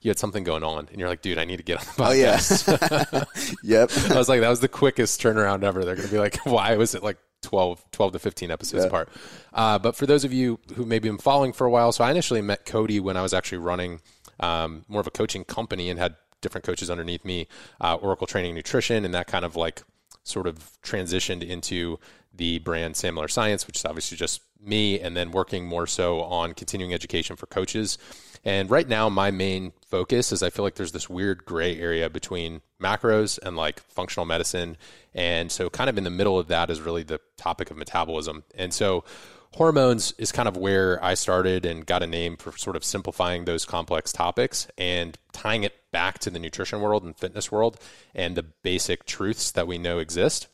you 0.00 0.10
had 0.10 0.18
something 0.18 0.42
going 0.42 0.64
on, 0.64 0.88
and 0.90 0.98
you're 0.98 1.08
like, 1.08 1.22
dude, 1.22 1.38
I 1.38 1.44
need 1.44 1.58
to 1.58 1.62
get 1.62 1.78
on 1.78 1.84
the 1.84 2.02
podcast. 2.02 2.68
Oh 2.68 3.16
yeah, 3.16 3.24
yep. 3.62 3.90
I 4.10 4.18
was 4.18 4.28
like, 4.28 4.40
that 4.40 4.48
was 4.48 4.60
the 4.60 4.68
quickest 4.68 5.20
turnaround 5.20 5.62
ever. 5.62 5.84
They're 5.84 5.94
gonna 5.96 6.08
be 6.08 6.18
like, 6.18 6.36
why 6.44 6.76
was 6.76 6.94
it 6.94 7.02
like 7.02 7.18
12, 7.42 7.84
12 7.92 8.12
to 8.12 8.18
15 8.18 8.50
episodes 8.50 8.82
yeah. 8.84 8.88
apart? 8.88 9.08
Uh, 9.52 9.78
but 9.78 9.94
for 9.94 10.06
those 10.06 10.24
of 10.24 10.32
you 10.32 10.58
who 10.74 10.84
maybe 10.84 11.08
been 11.08 11.18
following 11.18 11.52
for 11.52 11.64
a 11.64 11.70
while, 11.70 11.92
so 11.92 12.02
I 12.02 12.10
initially 12.10 12.42
met 12.42 12.66
Cody 12.66 12.98
when 12.98 13.16
I 13.16 13.22
was 13.22 13.32
actually 13.32 13.58
running 13.58 14.00
um, 14.40 14.84
more 14.88 15.00
of 15.00 15.06
a 15.06 15.12
coaching 15.12 15.44
company 15.44 15.90
and 15.90 15.98
had 15.98 16.16
different 16.40 16.64
coaches 16.64 16.90
underneath 16.90 17.24
me, 17.24 17.46
uh, 17.80 17.94
Oracle 17.94 18.26
Training 18.26 18.56
Nutrition, 18.56 19.04
and 19.04 19.14
that 19.14 19.28
kind 19.28 19.44
of 19.44 19.54
like 19.54 19.82
sort 20.24 20.46
of 20.46 20.78
transitioned 20.82 21.42
into 21.42 21.98
the 22.34 22.58
brand 22.60 22.96
Sam 22.96 23.14
Miller 23.14 23.28
Science, 23.28 23.66
which 23.66 23.76
is 23.76 23.84
obviously 23.84 24.16
just 24.16 24.40
me, 24.60 25.00
and 25.00 25.16
then 25.16 25.30
working 25.32 25.66
more 25.66 25.86
so 25.86 26.22
on 26.22 26.54
continuing 26.54 26.94
education 26.94 27.36
for 27.36 27.46
coaches. 27.46 27.98
And 28.44 28.70
right 28.70 28.88
now, 28.88 29.08
my 29.08 29.30
main 29.30 29.72
focus 29.86 30.32
is 30.32 30.42
I 30.42 30.50
feel 30.50 30.64
like 30.64 30.74
there's 30.74 30.92
this 30.92 31.08
weird 31.08 31.44
gray 31.44 31.78
area 31.78 32.10
between 32.10 32.60
macros 32.80 33.38
and 33.40 33.56
like 33.56 33.80
functional 33.80 34.26
medicine. 34.26 34.76
And 35.14 35.52
so, 35.52 35.70
kind 35.70 35.88
of 35.88 35.98
in 35.98 36.04
the 36.04 36.10
middle 36.10 36.38
of 36.38 36.48
that 36.48 36.70
is 36.70 36.80
really 36.80 37.02
the 37.02 37.20
topic 37.36 37.70
of 37.70 37.76
metabolism. 37.76 38.44
And 38.56 38.72
so, 38.74 39.04
hormones 39.54 40.12
is 40.18 40.32
kind 40.32 40.48
of 40.48 40.56
where 40.56 41.02
I 41.04 41.14
started 41.14 41.66
and 41.66 41.84
got 41.84 42.02
a 42.02 42.06
name 42.06 42.36
for 42.36 42.56
sort 42.56 42.76
of 42.76 42.84
simplifying 42.84 43.44
those 43.44 43.64
complex 43.64 44.12
topics 44.12 44.66
and 44.78 45.18
tying 45.32 45.64
it 45.64 45.74
back 45.90 46.18
to 46.20 46.30
the 46.30 46.38
nutrition 46.38 46.80
world 46.80 47.04
and 47.04 47.16
fitness 47.16 47.52
world 47.52 47.78
and 48.14 48.36
the 48.36 48.42
basic 48.42 49.04
truths 49.04 49.50
that 49.52 49.66
we 49.66 49.78
know 49.78 49.98
exist. 49.98 50.48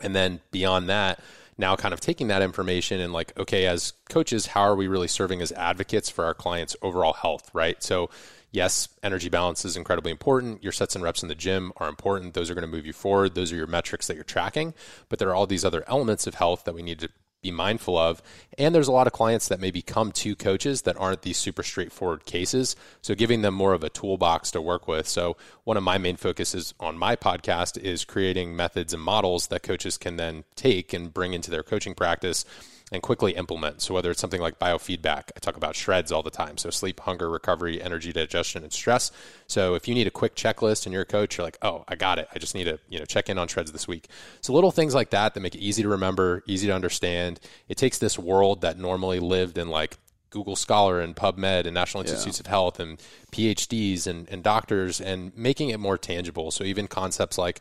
And 0.00 0.14
then 0.14 0.40
beyond 0.50 0.88
that, 0.88 1.20
now 1.56 1.74
kind 1.74 1.92
of 1.92 2.00
taking 2.00 2.28
that 2.28 2.42
information 2.42 3.00
and 3.00 3.12
like, 3.12 3.36
okay, 3.38 3.66
as 3.66 3.92
coaches, 4.08 4.46
how 4.46 4.60
are 4.60 4.76
we 4.76 4.86
really 4.86 5.08
serving 5.08 5.42
as 5.42 5.50
advocates 5.52 6.08
for 6.08 6.24
our 6.24 6.34
clients' 6.34 6.76
overall 6.82 7.14
health, 7.14 7.50
right? 7.52 7.82
So, 7.82 8.10
yes, 8.52 8.88
energy 9.02 9.28
balance 9.28 9.64
is 9.64 9.76
incredibly 9.76 10.12
important. 10.12 10.62
Your 10.62 10.70
sets 10.70 10.94
and 10.94 11.02
reps 11.02 11.22
in 11.22 11.28
the 11.28 11.34
gym 11.34 11.72
are 11.78 11.88
important. 11.88 12.34
Those 12.34 12.48
are 12.48 12.54
going 12.54 12.62
to 12.62 12.70
move 12.70 12.86
you 12.86 12.92
forward. 12.92 13.34
Those 13.34 13.52
are 13.52 13.56
your 13.56 13.66
metrics 13.66 14.06
that 14.06 14.14
you're 14.14 14.22
tracking. 14.22 14.72
But 15.08 15.18
there 15.18 15.30
are 15.30 15.34
all 15.34 15.48
these 15.48 15.64
other 15.64 15.82
elements 15.88 16.28
of 16.28 16.34
health 16.34 16.64
that 16.64 16.74
we 16.74 16.82
need 16.82 17.00
to 17.00 17.08
be 17.42 17.50
mindful 17.50 17.96
of. 17.96 18.22
And 18.56 18.74
there's 18.74 18.88
a 18.88 18.92
lot 18.92 19.06
of 19.06 19.12
clients 19.12 19.48
that 19.48 19.60
maybe 19.60 19.82
come 19.82 20.12
to 20.12 20.34
coaches 20.34 20.82
that 20.82 20.98
aren't 20.98 21.22
these 21.22 21.36
super 21.36 21.62
straightforward 21.62 22.24
cases. 22.24 22.74
So 23.00 23.14
giving 23.14 23.42
them 23.42 23.54
more 23.54 23.72
of 23.72 23.84
a 23.84 23.90
toolbox 23.90 24.50
to 24.52 24.62
work 24.62 24.88
with. 24.88 25.06
So 25.06 25.36
one 25.64 25.76
of 25.76 25.82
my 25.82 25.98
main 25.98 26.16
focuses 26.16 26.74
on 26.80 26.98
my 26.98 27.16
podcast 27.16 27.78
is 27.78 28.04
creating 28.04 28.56
methods 28.56 28.92
and 28.92 29.02
models 29.02 29.48
that 29.48 29.62
coaches 29.62 29.98
can 29.98 30.16
then 30.16 30.44
take 30.56 30.92
and 30.92 31.12
bring 31.12 31.32
into 31.32 31.50
their 31.50 31.62
coaching 31.62 31.94
practice 31.94 32.44
and 32.90 33.02
quickly 33.02 33.32
implement. 33.32 33.82
So 33.82 33.94
whether 33.94 34.10
it's 34.10 34.20
something 34.20 34.40
like 34.40 34.58
biofeedback, 34.58 35.30
I 35.36 35.40
talk 35.40 35.56
about 35.56 35.76
shreds 35.76 36.10
all 36.10 36.22
the 36.22 36.30
time. 36.30 36.56
So 36.56 36.70
sleep, 36.70 37.00
hunger, 37.00 37.28
recovery, 37.28 37.82
energy, 37.82 38.12
digestion, 38.12 38.62
and 38.62 38.72
stress. 38.72 39.10
So 39.46 39.74
if 39.74 39.86
you 39.86 39.94
need 39.94 40.06
a 40.06 40.10
quick 40.10 40.34
checklist 40.34 40.86
and 40.86 40.92
you're 40.92 41.02
a 41.02 41.06
coach, 41.06 41.36
you're 41.36 41.46
like, 41.46 41.58
oh, 41.62 41.84
I 41.86 41.96
got 41.96 42.18
it. 42.18 42.28
I 42.34 42.38
just 42.38 42.54
need 42.54 42.64
to 42.64 42.78
you 42.88 42.98
know 42.98 43.04
check 43.04 43.28
in 43.28 43.38
on 43.38 43.48
shreds 43.48 43.72
this 43.72 43.86
week. 43.86 44.08
So 44.40 44.52
little 44.52 44.70
things 44.70 44.94
like 44.94 45.10
that 45.10 45.34
that 45.34 45.40
make 45.40 45.54
it 45.54 45.60
easy 45.60 45.82
to 45.82 45.88
remember, 45.88 46.42
easy 46.46 46.66
to 46.68 46.74
understand. 46.74 47.40
It 47.68 47.76
takes 47.76 47.98
this 47.98 48.18
world 48.18 48.62
that 48.62 48.78
normally 48.78 49.20
lived 49.20 49.58
in 49.58 49.68
like 49.68 49.98
Google 50.30 50.56
Scholar 50.56 51.00
and 51.00 51.16
PubMed 51.16 51.64
and 51.64 51.74
National 51.74 52.02
Institutes 52.02 52.38
yeah. 52.38 52.42
of 52.42 52.46
Health 52.46 52.80
and 52.80 52.98
PhDs 53.32 54.06
and, 54.06 54.28
and 54.28 54.42
doctors 54.42 55.00
and 55.00 55.36
making 55.36 55.70
it 55.70 55.80
more 55.80 55.98
tangible. 55.98 56.50
So 56.50 56.64
even 56.64 56.86
concepts 56.86 57.38
like 57.38 57.60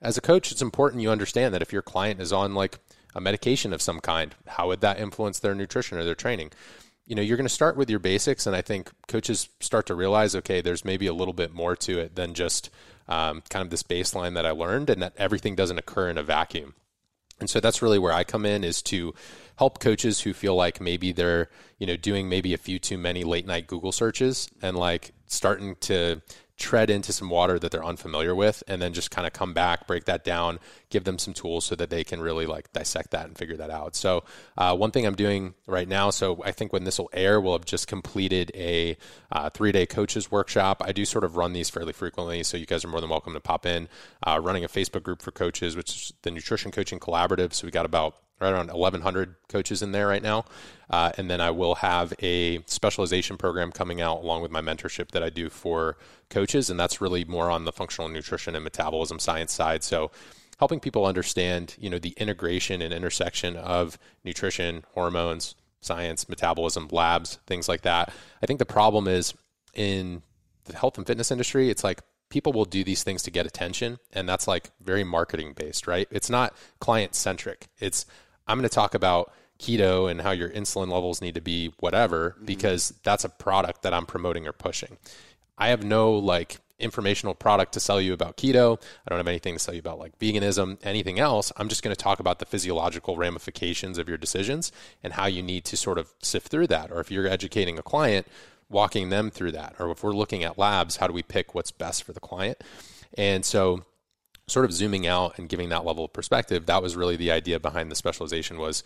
as 0.00 0.18
a 0.18 0.20
coach, 0.20 0.50
it's 0.50 0.62
important 0.62 1.02
you 1.02 1.10
understand 1.10 1.54
that 1.54 1.62
if 1.62 1.72
your 1.72 1.82
client 1.82 2.20
is 2.20 2.32
on 2.32 2.54
like 2.54 2.78
a 3.14 3.20
medication 3.20 3.72
of 3.72 3.82
some 3.82 4.00
kind, 4.00 4.34
how 4.46 4.68
would 4.68 4.80
that 4.80 4.98
influence 4.98 5.38
their 5.38 5.54
nutrition 5.54 5.98
or 5.98 6.04
their 6.04 6.14
training? 6.14 6.50
You 7.06 7.16
know, 7.16 7.22
you're 7.22 7.36
going 7.36 7.48
to 7.48 7.54
start 7.54 7.76
with 7.76 7.90
your 7.90 7.98
basics, 7.98 8.46
and 8.46 8.54
I 8.54 8.62
think 8.62 8.90
coaches 9.08 9.48
start 9.60 9.86
to 9.86 9.94
realize, 9.94 10.34
okay, 10.36 10.60
there's 10.60 10.84
maybe 10.84 11.06
a 11.06 11.14
little 11.14 11.34
bit 11.34 11.52
more 11.52 11.74
to 11.76 11.98
it 11.98 12.14
than 12.14 12.34
just 12.34 12.70
um, 13.08 13.42
kind 13.50 13.62
of 13.64 13.70
this 13.70 13.82
baseline 13.82 14.34
that 14.34 14.46
I 14.46 14.50
learned, 14.50 14.88
and 14.88 15.02
that 15.02 15.14
everything 15.16 15.56
doesn't 15.56 15.78
occur 15.78 16.08
in 16.08 16.18
a 16.18 16.22
vacuum. 16.22 16.74
And 17.40 17.50
so 17.50 17.58
that's 17.58 17.82
really 17.82 17.98
where 17.98 18.12
I 18.12 18.22
come 18.22 18.46
in 18.46 18.62
is 18.62 18.82
to 18.82 19.14
help 19.56 19.80
coaches 19.80 20.20
who 20.20 20.32
feel 20.32 20.54
like 20.54 20.80
maybe 20.80 21.10
they're, 21.10 21.50
you 21.78 21.88
know, 21.88 21.96
doing 21.96 22.28
maybe 22.28 22.54
a 22.54 22.58
few 22.58 22.78
too 22.78 22.96
many 22.96 23.24
late 23.24 23.46
night 23.46 23.66
Google 23.66 23.90
searches 23.90 24.48
and 24.62 24.76
like 24.76 25.10
starting 25.26 25.74
to 25.80 26.22
tread 26.62 26.88
into 26.90 27.12
some 27.12 27.28
water 27.28 27.58
that 27.58 27.72
they're 27.72 27.84
unfamiliar 27.84 28.34
with 28.34 28.62
and 28.68 28.80
then 28.80 28.92
just 28.92 29.10
kind 29.10 29.26
of 29.26 29.32
come 29.32 29.52
back 29.52 29.86
break 29.88 30.04
that 30.04 30.22
down 30.22 30.60
give 30.90 31.02
them 31.02 31.18
some 31.18 31.34
tools 31.34 31.64
so 31.64 31.74
that 31.74 31.90
they 31.90 32.04
can 32.04 32.20
really 32.20 32.46
like 32.46 32.72
dissect 32.72 33.10
that 33.10 33.26
and 33.26 33.36
figure 33.36 33.56
that 33.56 33.68
out. 33.68 33.96
So 33.96 34.22
uh, 34.56 34.76
one 34.76 34.92
thing 34.92 35.04
i'm 35.04 35.16
doing 35.16 35.54
right 35.66 35.88
now 35.88 36.10
so 36.10 36.40
i 36.44 36.52
think 36.52 36.72
when 36.72 36.84
this 36.84 36.98
will 36.98 37.10
air 37.12 37.40
we'll 37.40 37.54
have 37.54 37.64
just 37.64 37.88
completed 37.88 38.52
a 38.54 38.96
uh, 39.32 39.50
three 39.50 39.72
day 39.72 39.86
coaches 39.86 40.30
workshop. 40.30 40.82
I 40.84 40.92
do 40.92 41.04
sort 41.04 41.24
of 41.24 41.36
run 41.36 41.52
these 41.52 41.68
fairly 41.68 41.92
frequently 41.92 42.44
so 42.44 42.56
you 42.56 42.66
guys 42.66 42.84
are 42.84 42.88
more 42.88 43.00
than 43.00 43.10
welcome 43.10 43.32
to 43.32 43.40
pop 43.40 43.66
in. 43.66 43.88
Uh, 44.24 44.40
running 44.40 44.64
a 44.64 44.68
facebook 44.68 45.02
group 45.02 45.20
for 45.20 45.32
coaches 45.32 45.74
which 45.74 45.90
is 45.90 46.12
the 46.22 46.30
nutrition 46.30 46.70
coaching 46.70 47.00
collaborative 47.00 47.52
so 47.52 47.66
we 47.66 47.72
got 47.72 47.86
about 47.86 48.16
right 48.42 48.52
around 48.52 48.70
1,100 48.70 49.36
coaches 49.48 49.82
in 49.82 49.92
there 49.92 50.06
right 50.06 50.22
now. 50.22 50.44
Uh, 50.90 51.12
and 51.16 51.30
then 51.30 51.40
I 51.40 51.50
will 51.50 51.76
have 51.76 52.12
a 52.20 52.62
specialization 52.64 53.36
program 53.36 53.72
coming 53.72 54.00
out 54.00 54.22
along 54.22 54.42
with 54.42 54.50
my 54.50 54.60
mentorship 54.60 55.12
that 55.12 55.22
I 55.22 55.30
do 55.30 55.48
for 55.48 55.96
coaches. 56.28 56.68
And 56.68 56.78
that's 56.78 57.00
really 57.00 57.24
more 57.24 57.50
on 57.50 57.64
the 57.64 57.72
functional 57.72 58.08
nutrition 58.08 58.54
and 58.54 58.64
metabolism 58.64 59.18
science 59.18 59.52
side. 59.52 59.82
So 59.82 60.10
helping 60.58 60.80
people 60.80 61.06
understand, 61.06 61.76
you 61.78 61.88
know, 61.88 61.98
the 61.98 62.14
integration 62.16 62.82
and 62.82 62.92
intersection 62.92 63.56
of 63.56 63.98
nutrition, 64.24 64.84
hormones, 64.92 65.54
science, 65.80 66.28
metabolism, 66.28 66.88
labs, 66.90 67.38
things 67.46 67.68
like 67.68 67.82
that. 67.82 68.12
I 68.42 68.46
think 68.46 68.58
the 68.58 68.66
problem 68.66 69.08
is 69.08 69.34
in 69.74 70.22
the 70.64 70.76
health 70.76 70.98
and 70.98 71.06
fitness 71.06 71.30
industry, 71.30 71.70
it's 71.70 71.82
like 71.82 72.00
people 72.32 72.54
will 72.54 72.64
do 72.64 72.82
these 72.82 73.02
things 73.02 73.22
to 73.22 73.30
get 73.30 73.44
attention 73.44 73.98
and 74.10 74.26
that's 74.26 74.48
like 74.48 74.70
very 74.80 75.04
marketing 75.04 75.52
based 75.52 75.86
right 75.86 76.08
it's 76.10 76.30
not 76.30 76.56
client 76.80 77.14
centric 77.14 77.68
it's 77.78 78.06
i'm 78.46 78.58
going 78.58 78.68
to 78.68 78.74
talk 78.74 78.94
about 78.94 79.32
keto 79.58 80.10
and 80.10 80.20
how 80.20 80.30
your 80.30 80.50
insulin 80.50 80.90
levels 80.90 81.20
need 81.20 81.34
to 81.34 81.40
be 81.40 81.72
whatever 81.80 82.30
mm-hmm. 82.30 82.44
because 82.44 82.94
that's 83.02 83.24
a 83.24 83.28
product 83.28 83.82
that 83.82 83.94
i'm 83.94 84.06
promoting 84.06 84.46
or 84.46 84.52
pushing 84.52 84.96
i 85.58 85.68
have 85.68 85.84
no 85.84 86.12
like 86.12 86.58
informational 86.78 87.32
product 87.32 87.72
to 87.72 87.78
sell 87.78 88.00
you 88.00 88.12
about 88.12 88.36
keto 88.36 88.80
i 89.06 89.08
don't 89.08 89.18
have 89.18 89.28
anything 89.28 89.54
to 89.54 89.58
sell 89.60 89.72
you 89.72 89.78
about 89.78 90.00
like 90.00 90.18
veganism 90.18 90.76
anything 90.82 91.20
else 91.20 91.52
i'm 91.56 91.68
just 91.68 91.84
going 91.84 91.94
to 91.94 92.02
talk 92.02 92.18
about 92.18 92.40
the 92.40 92.46
physiological 92.46 93.16
ramifications 93.16 93.98
of 93.98 94.08
your 94.08 94.18
decisions 94.18 94.72
and 95.02 95.12
how 95.12 95.26
you 95.26 95.42
need 95.42 95.64
to 95.64 95.76
sort 95.76 95.96
of 95.96 96.12
sift 96.20 96.48
through 96.48 96.66
that 96.66 96.90
or 96.90 96.98
if 96.98 97.08
you're 97.08 97.28
educating 97.28 97.78
a 97.78 97.82
client 97.82 98.26
walking 98.72 99.10
them 99.10 99.30
through 99.30 99.52
that. 99.52 99.74
Or 99.78 99.90
if 99.90 100.02
we're 100.02 100.12
looking 100.12 100.42
at 100.42 100.58
labs, 100.58 100.96
how 100.96 101.06
do 101.06 101.12
we 101.12 101.22
pick 101.22 101.54
what's 101.54 101.70
best 101.70 102.02
for 102.02 102.12
the 102.12 102.20
client? 102.20 102.62
And 103.16 103.44
so 103.44 103.84
sort 104.52 104.64
of 104.64 104.72
zooming 104.72 105.06
out 105.06 105.38
and 105.38 105.48
giving 105.48 105.70
that 105.70 105.84
level 105.84 106.04
of 106.04 106.12
perspective, 106.12 106.66
that 106.66 106.82
was 106.82 106.94
really 106.94 107.16
the 107.16 107.32
idea 107.32 107.58
behind 107.58 107.90
the 107.90 107.96
specialization 107.96 108.58
was 108.58 108.84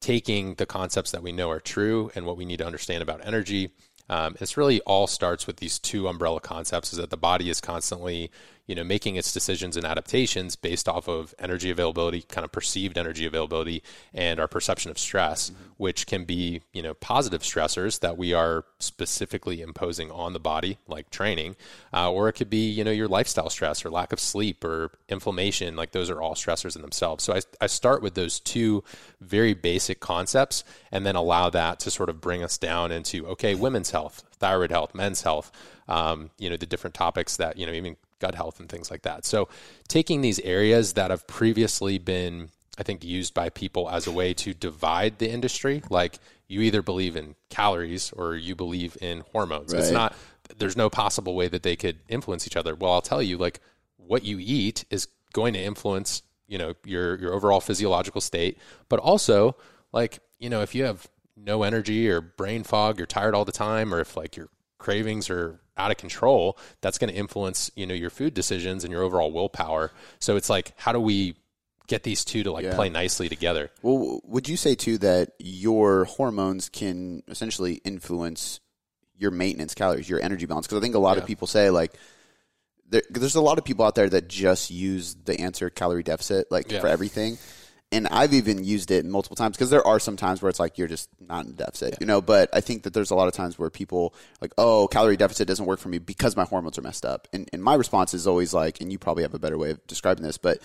taking 0.00 0.54
the 0.54 0.66
concepts 0.66 1.10
that 1.10 1.22
we 1.22 1.32
know 1.32 1.50
are 1.50 1.60
true 1.60 2.10
and 2.14 2.24
what 2.24 2.36
we 2.36 2.44
need 2.44 2.58
to 2.58 2.66
understand 2.66 3.02
about 3.02 3.24
energy. 3.26 3.70
Um, 4.08 4.36
it's 4.40 4.56
really 4.56 4.80
all 4.82 5.06
starts 5.06 5.46
with 5.46 5.56
these 5.56 5.78
two 5.78 6.08
umbrella 6.08 6.40
concepts 6.40 6.92
is 6.92 6.98
that 6.98 7.10
the 7.10 7.16
body 7.16 7.50
is 7.50 7.60
constantly 7.60 8.30
you 8.68 8.74
know, 8.74 8.84
making 8.84 9.16
its 9.16 9.32
decisions 9.32 9.78
and 9.78 9.86
adaptations 9.86 10.54
based 10.54 10.88
off 10.88 11.08
of 11.08 11.34
energy 11.38 11.70
availability, 11.70 12.20
kind 12.20 12.44
of 12.44 12.52
perceived 12.52 12.98
energy 12.98 13.24
availability, 13.24 13.82
and 14.12 14.38
our 14.38 14.46
perception 14.46 14.90
of 14.90 14.98
stress, 14.98 15.48
mm-hmm. 15.48 15.62
which 15.78 16.06
can 16.06 16.24
be, 16.24 16.60
you 16.74 16.82
know, 16.82 16.92
positive 16.92 17.40
stressors 17.40 18.00
that 18.00 18.18
we 18.18 18.34
are 18.34 18.66
specifically 18.78 19.62
imposing 19.62 20.10
on 20.10 20.34
the 20.34 20.38
body, 20.38 20.76
like 20.86 21.08
training, 21.08 21.56
uh, 21.94 22.12
or 22.12 22.28
it 22.28 22.34
could 22.34 22.50
be, 22.50 22.68
you 22.68 22.84
know, 22.84 22.90
your 22.90 23.08
lifestyle 23.08 23.48
stress 23.48 23.86
or 23.86 23.90
lack 23.90 24.12
of 24.12 24.20
sleep 24.20 24.62
or 24.62 24.90
inflammation. 25.08 25.74
Like 25.74 25.92
those 25.92 26.10
are 26.10 26.20
all 26.20 26.34
stressors 26.34 26.76
in 26.76 26.82
themselves. 26.82 27.24
So 27.24 27.32
I, 27.32 27.40
I 27.62 27.68
start 27.68 28.02
with 28.02 28.14
those 28.14 28.38
two 28.38 28.84
very 29.18 29.54
basic 29.54 29.98
concepts 29.98 30.62
and 30.92 31.06
then 31.06 31.16
allow 31.16 31.48
that 31.50 31.80
to 31.80 31.90
sort 31.90 32.10
of 32.10 32.20
bring 32.20 32.42
us 32.42 32.58
down 32.58 32.92
into, 32.92 33.26
okay, 33.28 33.54
women's 33.54 33.92
health, 33.92 34.24
thyroid 34.38 34.70
health, 34.70 34.94
men's 34.94 35.22
health. 35.22 35.50
Um, 35.88 36.28
you 36.36 36.50
know 36.50 36.58
the 36.58 36.66
different 36.66 36.92
topics 36.92 37.38
that 37.38 37.56
you 37.56 37.64
know 37.64 37.72
even 37.72 37.96
gut 38.18 38.34
health 38.34 38.60
and 38.60 38.68
things 38.68 38.90
like 38.90 39.02
that. 39.02 39.24
So 39.24 39.48
taking 39.88 40.20
these 40.20 40.38
areas 40.40 40.94
that 40.94 41.10
have 41.10 41.26
previously 41.26 41.98
been 41.98 42.50
I 42.78 42.84
think 42.84 43.02
used 43.02 43.34
by 43.34 43.48
people 43.48 43.90
as 43.90 44.06
a 44.06 44.12
way 44.12 44.32
to 44.34 44.54
divide 44.54 45.18
the 45.18 45.28
industry, 45.28 45.82
like 45.90 46.18
you 46.46 46.60
either 46.62 46.80
believe 46.80 47.16
in 47.16 47.34
calories 47.50 48.12
or 48.12 48.36
you 48.36 48.54
believe 48.54 48.96
in 49.00 49.24
hormones. 49.32 49.74
Right. 49.74 49.82
It's 49.82 49.90
not 49.90 50.14
there's 50.56 50.76
no 50.76 50.88
possible 50.88 51.34
way 51.34 51.48
that 51.48 51.62
they 51.62 51.76
could 51.76 51.98
influence 52.08 52.46
each 52.46 52.56
other. 52.56 52.74
Well, 52.74 52.92
I'll 52.92 53.02
tell 53.02 53.22
you 53.22 53.36
like 53.36 53.60
what 53.96 54.24
you 54.24 54.38
eat 54.40 54.84
is 54.90 55.08
going 55.32 55.54
to 55.54 55.60
influence, 55.60 56.22
you 56.46 56.56
know, 56.56 56.74
your 56.84 57.18
your 57.18 57.34
overall 57.34 57.60
physiological 57.60 58.20
state, 58.20 58.58
but 58.88 59.00
also 59.00 59.56
like, 59.92 60.20
you 60.38 60.48
know, 60.48 60.62
if 60.62 60.74
you 60.74 60.84
have 60.84 61.08
no 61.36 61.64
energy 61.64 62.08
or 62.08 62.20
brain 62.20 62.62
fog, 62.62 62.98
you're 62.98 63.06
tired 63.06 63.34
all 63.34 63.44
the 63.44 63.52
time 63.52 63.92
or 63.92 64.00
if 64.00 64.16
like 64.16 64.36
your 64.36 64.48
cravings 64.78 65.28
are 65.28 65.60
out 65.78 65.90
of 65.90 65.96
control, 65.96 66.58
that's 66.80 66.98
going 66.98 67.12
to 67.12 67.16
influence, 67.16 67.70
you 67.76 67.86
know, 67.86 67.94
your 67.94 68.10
food 68.10 68.34
decisions 68.34 68.84
and 68.84 68.92
your 68.92 69.02
overall 69.02 69.32
willpower. 69.32 69.92
So 70.18 70.36
it's 70.36 70.50
like, 70.50 70.72
how 70.76 70.92
do 70.92 71.00
we 71.00 71.36
get 71.86 72.02
these 72.02 72.24
two 72.24 72.42
to 72.42 72.52
like 72.52 72.64
yeah. 72.64 72.74
play 72.74 72.88
nicely 72.88 73.28
together? 73.28 73.70
Well, 73.82 74.20
would 74.24 74.48
you 74.48 74.56
say 74.56 74.74
too 74.74 74.98
that 74.98 75.30
your 75.38 76.04
hormones 76.04 76.68
can 76.68 77.22
essentially 77.28 77.80
influence 77.84 78.60
your 79.16 79.30
maintenance 79.30 79.74
calories, 79.74 80.08
your 80.08 80.20
energy 80.20 80.46
balance? 80.46 80.66
Because 80.66 80.78
I 80.78 80.82
think 80.82 80.94
a 80.94 81.00
lot 81.00 81.16
yeah. 81.16 81.22
of 81.22 81.26
people 81.26 81.46
say 81.46 81.70
like, 81.70 81.94
there, 82.90 83.02
there's 83.10 83.34
a 83.34 83.40
lot 83.40 83.58
of 83.58 83.64
people 83.64 83.84
out 83.84 83.94
there 83.94 84.08
that 84.08 84.28
just 84.28 84.70
use 84.70 85.14
the 85.24 85.38
answer 85.40 85.68
calorie 85.70 86.02
deficit 86.02 86.50
like 86.50 86.70
yeah. 86.70 86.80
for 86.80 86.88
everything 86.88 87.36
and 87.90 88.06
I've 88.08 88.34
even 88.34 88.64
used 88.64 88.90
it 88.90 89.06
multiple 89.06 89.36
times 89.36 89.56
because 89.56 89.70
there 89.70 89.86
are 89.86 89.98
some 89.98 90.16
times 90.16 90.42
where 90.42 90.50
it's 90.50 90.60
like 90.60 90.76
you're 90.76 90.88
just 90.88 91.08
not 91.20 91.46
in 91.46 91.52
deficit, 91.52 91.92
yeah. 91.92 91.96
you 92.00 92.06
know. 92.06 92.20
But 92.20 92.50
I 92.52 92.60
think 92.60 92.82
that 92.82 92.92
there's 92.92 93.10
a 93.10 93.14
lot 93.14 93.28
of 93.28 93.34
times 93.34 93.58
where 93.58 93.70
people 93.70 94.14
like, 94.40 94.52
oh, 94.58 94.88
calorie 94.88 95.16
deficit 95.16 95.48
doesn't 95.48 95.64
work 95.64 95.80
for 95.80 95.88
me 95.88 95.98
because 95.98 96.36
my 96.36 96.44
hormones 96.44 96.78
are 96.78 96.82
messed 96.82 97.06
up. 97.06 97.28
And, 97.32 97.48
and 97.52 97.62
my 97.62 97.74
response 97.74 98.12
is 98.12 98.26
always 98.26 98.52
like, 98.52 98.80
and 98.80 98.92
you 98.92 98.98
probably 98.98 99.22
have 99.22 99.34
a 99.34 99.38
better 99.38 99.56
way 99.56 99.70
of 99.70 99.86
describing 99.86 100.22
this, 100.22 100.38
but 100.38 100.58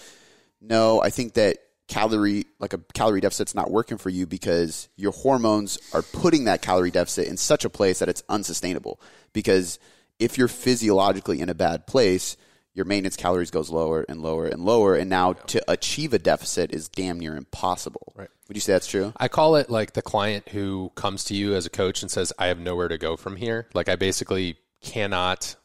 no, 0.61 1.01
I 1.01 1.09
think 1.09 1.33
that 1.33 1.57
calorie 1.87 2.45
like 2.59 2.73
a 2.73 2.77
calorie 2.93 3.21
deficit's 3.21 3.53
not 3.53 3.69
working 3.69 3.97
for 3.97 4.09
you 4.09 4.25
because 4.25 4.87
your 4.95 5.11
hormones 5.11 5.77
are 5.93 6.01
putting 6.01 6.45
that 6.45 6.61
calorie 6.61 6.91
deficit 6.91 7.27
in 7.27 7.35
such 7.35 7.65
a 7.65 7.69
place 7.69 7.99
that 7.99 8.09
it's 8.09 8.23
unsustainable. 8.29 8.99
Because 9.33 9.79
if 10.19 10.37
you're 10.37 10.47
physiologically 10.47 11.41
in 11.41 11.49
a 11.49 11.53
bad 11.53 11.87
place 11.87 12.37
your 12.73 12.85
maintenance 12.85 13.15
calories 13.15 13.51
goes 13.51 13.69
lower 13.69 14.05
and 14.09 14.21
lower 14.21 14.47
and 14.47 14.65
lower 14.65 14.95
and 14.95 15.09
now 15.09 15.29
yeah. 15.29 15.41
to 15.47 15.71
achieve 15.71 16.13
a 16.13 16.19
deficit 16.19 16.73
is 16.73 16.87
damn 16.89 17.19
near 17.19 17.35
impossible. 17.35 18.13
Right. 18.15 18.29
Would 18.47 18.57
you 18.57 18.61
say 18.61 18.73
that's 18.73 18.87
true? 18.87 19.13
I 19.17 19.27
call 19.27 19.55
it 19.55 19.69
like 19.69 19.93
the 19.93 20.01
client 20.01 20.49
who 20.49 20.91
comes 20.95 21.23
to 21.25 21.35
you 21.35 21.55
as 21.55 21.65
a 21.65 21.69
coach 21.69 22.01
and 22.01 22.09
says 22.09 22.33
i 22.39 22.47
have 22.47 22.59
nowhere 22.59 22.87
to 22.87 22.97
go 22.97 23.15
from 23.15 23.35
here. 23.35 23.67
Like 23.73 23.89
i 23.89 23.95
basically 23.95 24.57
cannot 24.81 25.55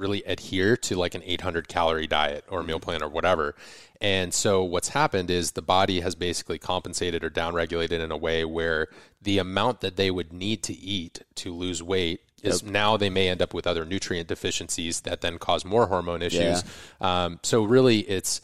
really 0.00 0.22
adhere 0.24 0.76
to 0.76 0.96
like 0.96 1.14
an 1.14 1.22
800 1.24 1.68
calorie 1.68 2.06
diet 2.06 2.44
or 2.48 2.62
meal 2.62 2.78
mm-hmm. 2.78 2.84
plan 2.84 3.02
or 3.02 3.08
whatever 3.08 3.54
and 4.00 4.32
so 4.32 4.64
what's 4.64 4.88
happened 4.88 5.30
is 5.30 5.52
the 5.52 5.62
body 5.62 6.00
has 6.00 6.14
basically 6.14 6.58
compensated 6.58 7.22
or 7.22 7.28
downregulated 7.28 8.00
in 8.00 8.10
a 8.10 8.16
way 8.16 8.44
where 8.46 8.88
the 9.20 9.38
amount 9.38 9.82
that 9.82 9.96
they 9.96 10.10
would 10.10 10.32
need 10.32 10.62
to 10.64 10.72
eat 10.72 11.20
to 11.34 11.54
lose 11.54 11.82
weight 11.82 12.22
is 12.42 12.62
yep. 12.62 12.72
now 12.72 12.96
they 12.96 13.10
may 13.10 13.28
end 13.28 13.42
up 13.42 13.52
with 13.52 13.66
other 13.66 13.84
nutrient 13.84 14.28
deficiencies 14.28 15.02
that 15.02 15.20
then 15.20 15.38
cause 15.38 15.64
more 15.64 15.86
hormone 15.86 16.22
issues. 16.22 16.64
Yeah. 17.00 17.24
Um, 17.24 17.40
so 17.42 17.64
really, 17.64 18.00
it's 18.00 18.40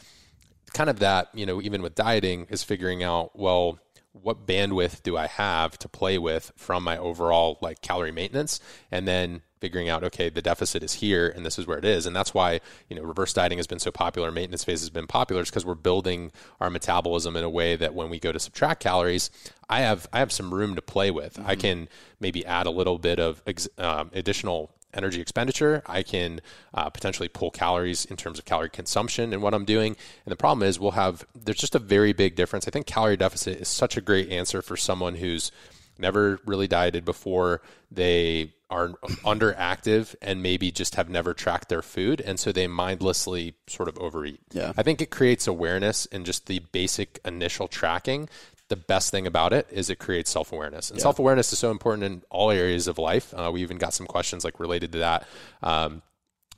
kind 0.73 0.89
of 0.89 0.99
that 0.99 1.29
you 1.33 1.45
know 1.45 1.61
even 1.61 1.81
with 1.81 1.95
dieting 1.95 2.45
is 2.49 2.61
figuring 2.61 3.01
out 3.01 3.37
well 3.37 3.79
what 4.11 4.45
bandwidth 4.45 5.01
do 5.01 5.15
I 5.15 5.27
have 5.27 5.77
to 5.79 5.89
play 5.89 6.17
with 6.17 6.51
from 6.55 6.83
my 6.83 6.97
overall 6.97 7.57
like 7.61 7.81
calorie 7.81 8.11
maintenance, 8.11 8.59
and 8.91 9.07
then 9.07 9.41
figuring 9.59 9.89
out 9.89 10.03
okay 10.03 10.29
the 10.29 10.41
deficit 10.41 10.83
is 10.83 10.93
here 10.93 11.27
and 11.27 11.45
this 11.45 11.57
is 11.57 11.67
where 11.67 11.77
it 11.77 11.85
is 11.85 12.05
and 12.05 12.15
that's 12.15 12.33
why 12.33 12.59
you 12.89 12.95
know 12.95 13.01
reverse 13.01 13.33
dieting 13.33 13.57
has 13.57 13.67
been 13.67 13.79
so 13.79 13.91
popular 13.91 14.31
maintenance 14.31 14.63
phase 14.63 14.81
has 14.81 14.89
been 14.89 15.07
popular 15.07 15.41
is 15.41 15.49
because 15.49 15.65
we're 15.65 15.75
building 15.75 16.31
our 16.59 16.69
metabolism 16.69 17.35
in 17.35 17.43
a 17.43 17.49
way 17.49 17.75
that 17.75 17.93
when 17.93 18.09
we 18.09 18.19
go 18.19 18.31
to 18.31 18.39
subtract 18.39 18.81
calories 18.81 19.29
i 19.69 19.79
have 19.81 20.07
i 20.13 20.19
have 20.19 20.31
some 20.31 20.53
room 20.53 20.75
to 20.75 20.81
play 20.81 21.11
with 21.11 21.33
mm-hmm. 21.35 21.49
i 21.49 21.55
can 21.55 21.87
maybe 22.19 22.45
add 22.45 22.65
a 22.65 22.71
little 22.71 22.97
bit 22.97 23.19
of 23.19 23.41
um, 23.77 24.09
additional 24.13 24.71
energy 24.93 25.21
expenditure. 25.21 25.83
I 25.85 26.03
can 26.03 26.41
uh, 26.73 26.89
potentially 26.89 27.29
pull 27.29 27.51
calories 27.51 28.05
in 28.05 28.17
terms 28.17 28.39
of 28.39 28.45
calorie 28.45 28.69
consumption 28.69 29.33
and 29.33 29.41
what 29.41 29.53
I'm 29.53 29.65
doing. 29.65 29.95
And 30.25 30.31
the 30.31 30.35
problem 30.35 30.67
is, 30.67 30.79
we'll 30.79 30.91
have 30.91 31.25
there's 31.35 31.57
just 31.57 31.75
a 31.75 31.79
very 31.79 32.13
big 32.13 32.35
difference. 32.35 32.67
I 32.67 32.71
think 32.71 32.87
calorie 32.87 33.17
deficit 33.17 33.59
is 33.59 33.67
such 33.67 33.95
a 33.95 34.01
great 34.01 34.29
answer 34.29 34.61
for 34.61 34.75
someone 34.75 35.15
who's 35.15 35.51
never 35.97 36.39
really 36.45 36.67
dieted 36.67 37.05
before. 37.05 37.61
They 37.91 38.53
are 38.69 38.89
underactive 39.23 40.15
and 40.21 40.43
maybe 40.43 40.71
just 40.71 40.95
have 40.95 41.09
never 41.09 41.33
tracked 41.33 41.69
their 41.69 41.81
food 41.81 42.19
and 42.21 42.39
so 42.39 42.51
they 42.51 42.67
mindlessly 42.67 43.55
sort 43.67 43.87
of 43.87 43.97
overeat. 43.97 44.41
Yeah. 44.51 44.73
I 44.77 44.83
think 44.83 45.01
it 45.01 45.09
creates 45.09 45.47
awareness 45.47 46.05
and 46.07 46.25
just 46.25 46.47
the 46.47 46.59
basic 46.71 47.19
initial 47.25 47.67
tracking 47.67 48.29
the 48.69 48.75
best 48.75 49.11
thing 49.11 49.25
about 49.27 49.53
it 49.53 49.67
is 49.71 49.89
it 49.89 49.97
creates 49.97 50.29
self 50.29 50.51
awareness, 50.51 50.89
and 50.89 50.99
yeah. 50.99 51.03
self 51.03 51.19
awareness 51.19 51.53
is 51.53 51.59
so 51.59 51.71
important 51.71 52.03
in 52.03 52.21
all 52.29 52.51
areas 52.51 52.87
of 52.87 52.97
life. 52.97 53.33
Uh, 53.35 53.49
we 53.53 53.61
even 53.61 53.77
got 53.77 53.93
some 53.93 54.05
questions 54.05 54.43
like 54.43 54.59
related 54.59 54.91
to 54.93 54.99
that. 54.99 55.27
Um, 55.61 56.01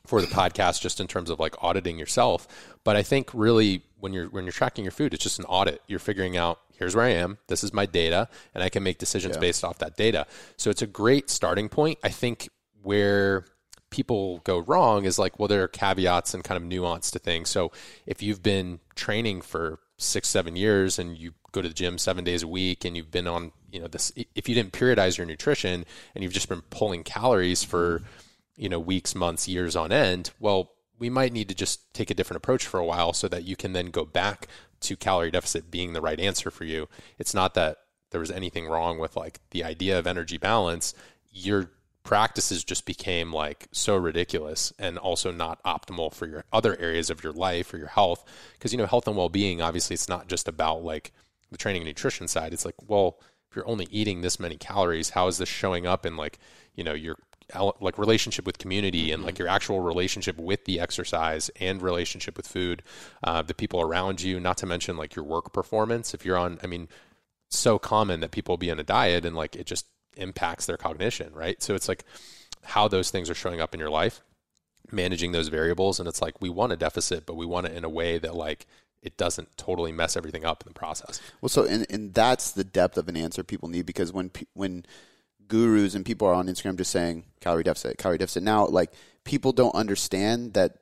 for 0.05 0.21
the 0.21 0.27
podcast 0.27 0.81
just 0.81 0.99
in 0.99 1.05
terms 1.05 1.29
of 1.29 1.39
like 1.39 1.53
auditing 1.61 1.99
yourself 1.99 2.47
but 2.83 2.95
i 2.95 3.03
think 3.03 3.29
really 3.31 3.83
when 3.99 4.11
you're 4.11 4.27
when 4.29 4.43
you're 4.43 4.51
tracking 4.51 4.83
your 4.83 4.91
food 4.91 5.13
it's 5.13 5.21
just 5.21 5.37
an 5.37 5.45
audit 5.45 5.83
you're 5.87 5.99
figuring 5.99 6.35
out 6.35 6.61
here's 6.79 6.95
where 6.95 7.05
i 7.05 7.09
am 7.09 7.37
this 7.47 7.63
is 7.63 7.73
my 7.73 7.85
data 7.85 8.27
and 8.55 8.63
i 8.63 8.69
can 8.69 8.81
make 8.81 8.97
decisions 8.97 9.35
yeah. 9.35 9.41
based 9.41 9.63
off 9.63 9.77
that 9.77 9.95
data 9.95 10.25
so 10.57 10.69
it's 10.69 10.81
a 10.81 10.87
great 10.87 11.29
starting 11.29 11.69
point 11.69 11.99
i 12.03 12.09
think 12.09 12.49
where 12.81 13.45
people 13.89 14.39
go 14.43 14.59
wrong 14.59 15.05
is 15.05 15.17
like, 15.17 15.39
well, 15.39 15.47
there 15.47 15.63
are 15.63 15.67
caveats 15.67 16.33
and 16.33 16.43
kind 16.43 16.57
of 16.57 16.63
nuance 16.63 17.11
to 17.11 17.19
things. 17.19 17.49
So 17.49 17.71
if 18.05 18.21
you've 18.21 18.43
been 18.43 18.79
training 18.95 19.41
for 19.41 19.79
six, 19.97 20.29
seven 20.29 20.55
years 20.55 20.99
and 20.99 21.17
you 21.17 21.33
go 21.51 21.61
to 21.61 21.67
the 21.67 21.73
gym 21.73 21.97
seven 21.97 22.23
days 22.23 22.43
a 22.43 22.47
week 22.47 22.85
and 22.85 22.95
you've 22.95 23.11
been 23.11 23.27
on, 23.27 23.51
you 23.71 23.79
know, 23.79 23.87
this, 23.87 24.11
if 24.35 24.47
you 24.47 24.55
didn't 24.55 24.73
periodize 24.73 25.17
your 25.17 25.27
nutrition 25.27 25.85
and 26.13 26.23
you've 26.23 26.33
just 26.33 26.49
been 26.49 26.61
pulling 26.69 27.03
calories 27.03 27.63
for, 27.63 28.03
you 28.55 28.69
know, 28.69 28.79
weeks, 28.79 29.15
months, 29.15 29.47
years 29.47 29.75
on 29.75 29.91
end, 29.91 30.31
well, 30.39 30.71
we 30.99 31.09
might 31.09 31.33
need 31.33 31.47
to 31.49 31.55
just 31.55 31.93
take 31.93 32.11
a 32.11 32.13
different 32.13 32.37
approach 32.37 32.65
for 32.65 32.79
a 32.79 32.85
while 32.85 33.13
so 33.13 33.27
that 33.29 33.43
you 33.43 33.55
can 33.55 33.73
then 33.73 33.87
go 33.87 34.05
back 34.05 34.47
to 34.81 34.95
calorie 34.95 35.31
deficit 35.31 35.71
being 35.71 35.93
the 35.93 36.01
right 36.01 36.19
answer 36.19 36.51
for 36.51 36.63
you. 36.63 36.87
It's 37.17 37.33
not 37.33 37.53
that 37.55 37.77
there 38.11 38.19
was 38.19 38.31
anything 38.31 38.67
wrong 38.67 38.99
with 38.99 39.15
like 39.15 39.39
the 39.51 39.63
idea 39.63 39.97
of 39.97 40.07
energy 40.07 40.37
balance. 40.37 40.93
Your 41.31 41.71
practices 42.03 42.63
just 42.63 42.85
became 42.85 43.31
like 43.31 43.67
so 43.71 43.95
ridiculous 43.95 44.73
and 44.79 44.97
also 44.97 45.31
not 45.31 45.61
optimal 45.63 46.13
for 46.13 46.25
your 46.25 46.43
other 46.51 46.75
areas 46.79 47.09
of 47.09 47.23
your 47.23 47.33
life 47.33 47.73
or 47.73 47.77
your 47.77 47.87
health. 47.87 48.25
Because, 48.53 48.71
you 48.71 48.77
know, 48.77 48.87
health 48.87 49.07
and 49.07 49.15
well 49.15 49.29
being, 49.29 49.61
obviously, 49.61 49.93
it's 49.93 50.09
not 50.09 50.27
just 50.27 50.47
about 50.47 50.83
like 50.83 51.11
the 51.51 51.57
training 51.57 51.83
and 51.83 51.87
nutrition 51.87 52.27
side. 52.27 52.53
It's 52.53 52.65
like, 52.65 52.75
well, 52.87 53.19
if 53.49 53.55
you're 53.55 53.67
only 53.67 53.87
eating 53.91 54.21
this 54.21 54.39
many 54.39 54.57
calories, 54.57 55.11
how 55.11 55.27
is 55.27 55.37
this 55.37 55.49
showing 55.49 55.85
up 55.85 56.05
in 56.05 56.15
like, 56.15 56.39
you 56.75 56.83
know, 56.83 56.93
your 56.93 57.17
like 57.79 57.97
relationship 57.97 58.45
with 58.45 58.57
community 58.57 59.11
and 59.11 59.23
like 59.23 59.35
mm-hmm. 59.35 59.43
your 59.43 59.49
actual 59.49 59.81
relationship 59.81 60.37
with 60.37 60.65
the 60.65 60.79
exercise 60.79 61.49
and 61.59 61.81
relationship 61.81 62.37
with 62.37 62.47
food, 62.47 62.83
uh, 63.23 63.41
the 63.41 63.53
people 63.53 63.81
around 63.81 64.21
you, 64.21 64.39
not 64.39 64.57
to 64.57 64.65
mention 64.65 64.97
like 64.97 65.15
your 65.15 65.25
work 65.25 65.53
performance. 65.53 66.13
If 66.13 66.25
you're 66.25 66.37
on, 66.37 66.59
I 66.63 66.67
mean, 66.67 66.87
so 67.49 67.79
common 67.79 68.19
that 68.19 68.31
people 68.31 68.57
be 68.57 68.71
on 68.71 68.79
a 68.79 68.83
diet 68.83 69.25
and 69.25 69.35
like 69.35 69.55
it 69.55 69.65
just 69.65 69.87
impacts 70.17 70.65
their 70.65 70.77
cognition, 70.77 71.33
right? 71.33 71.61
So 71.63 71.75
it's 71.75 71.87
like 71.87 72.05
how 72.63 72.87
those 72.87 73.09
things 73.09 73.29
are 73.29 73.35
showing 73.35 73.61
up 73.61 73.73
in 73.73 73.79
your 73.79 73.89
life, 73.89 74.21
managing 74.91 75.31
those 75.31 75.47
variables. 75.47 75.99
And 75.99 76.07
it's 76.07 76.21
like 76.21 76.41
we 76.41 76.49
want 76.49 76.73
a 76.73 76.77
deficit, 76.77 77.25
but 77.25 77.35
we 77.35 77.45
want 77.45 77.67
it 77.67 77.73
in 77.73 77.83
a 77.83 77.89
way 77.89 78.19
that 78.19 78.35
like 78.35 78.67
it 79.01 79.17
doesn't 79.17 79.55
totally 79.57 79.91
mess 79.91 80.17
everything 80.17 80.45
up 80.45 80.63
in 80.63 80.69
the 80.69 80.77
process. 80.77 81.21
Well, 81.41 81.49
so 81.49 81.63
and, 81.63 81.85
and 81.89 82.13
that's 82.13 82.51
the 82.51 82.63
depth 82.63 82.97
of 82.97 83.07
an 83.07 83.17
answer 83.17 83.43
people 83.43 83.69
need 83.69 83.85
because 83.85 84.11
when 84.11 84.31
when 84.53 84.85
gurus 85.49 85.95
and 85.95 86.05
people 86.05 86.27
are 86.27 86.33
on 86.33 86.47
Instagram 86.47 86.77
just 86.77 86.91
saying 86.91 87.25
calorie 87.41 87.63
deficit, 87.63 87.97
calorie 87.97 88.17
deficit. 88.17 88.43
Now, 88.43 88.65
like 88.67 88.93
people 89.25 89.51
don't 89.51 89.75
understand 89.75 90.53
that 90.53 90.77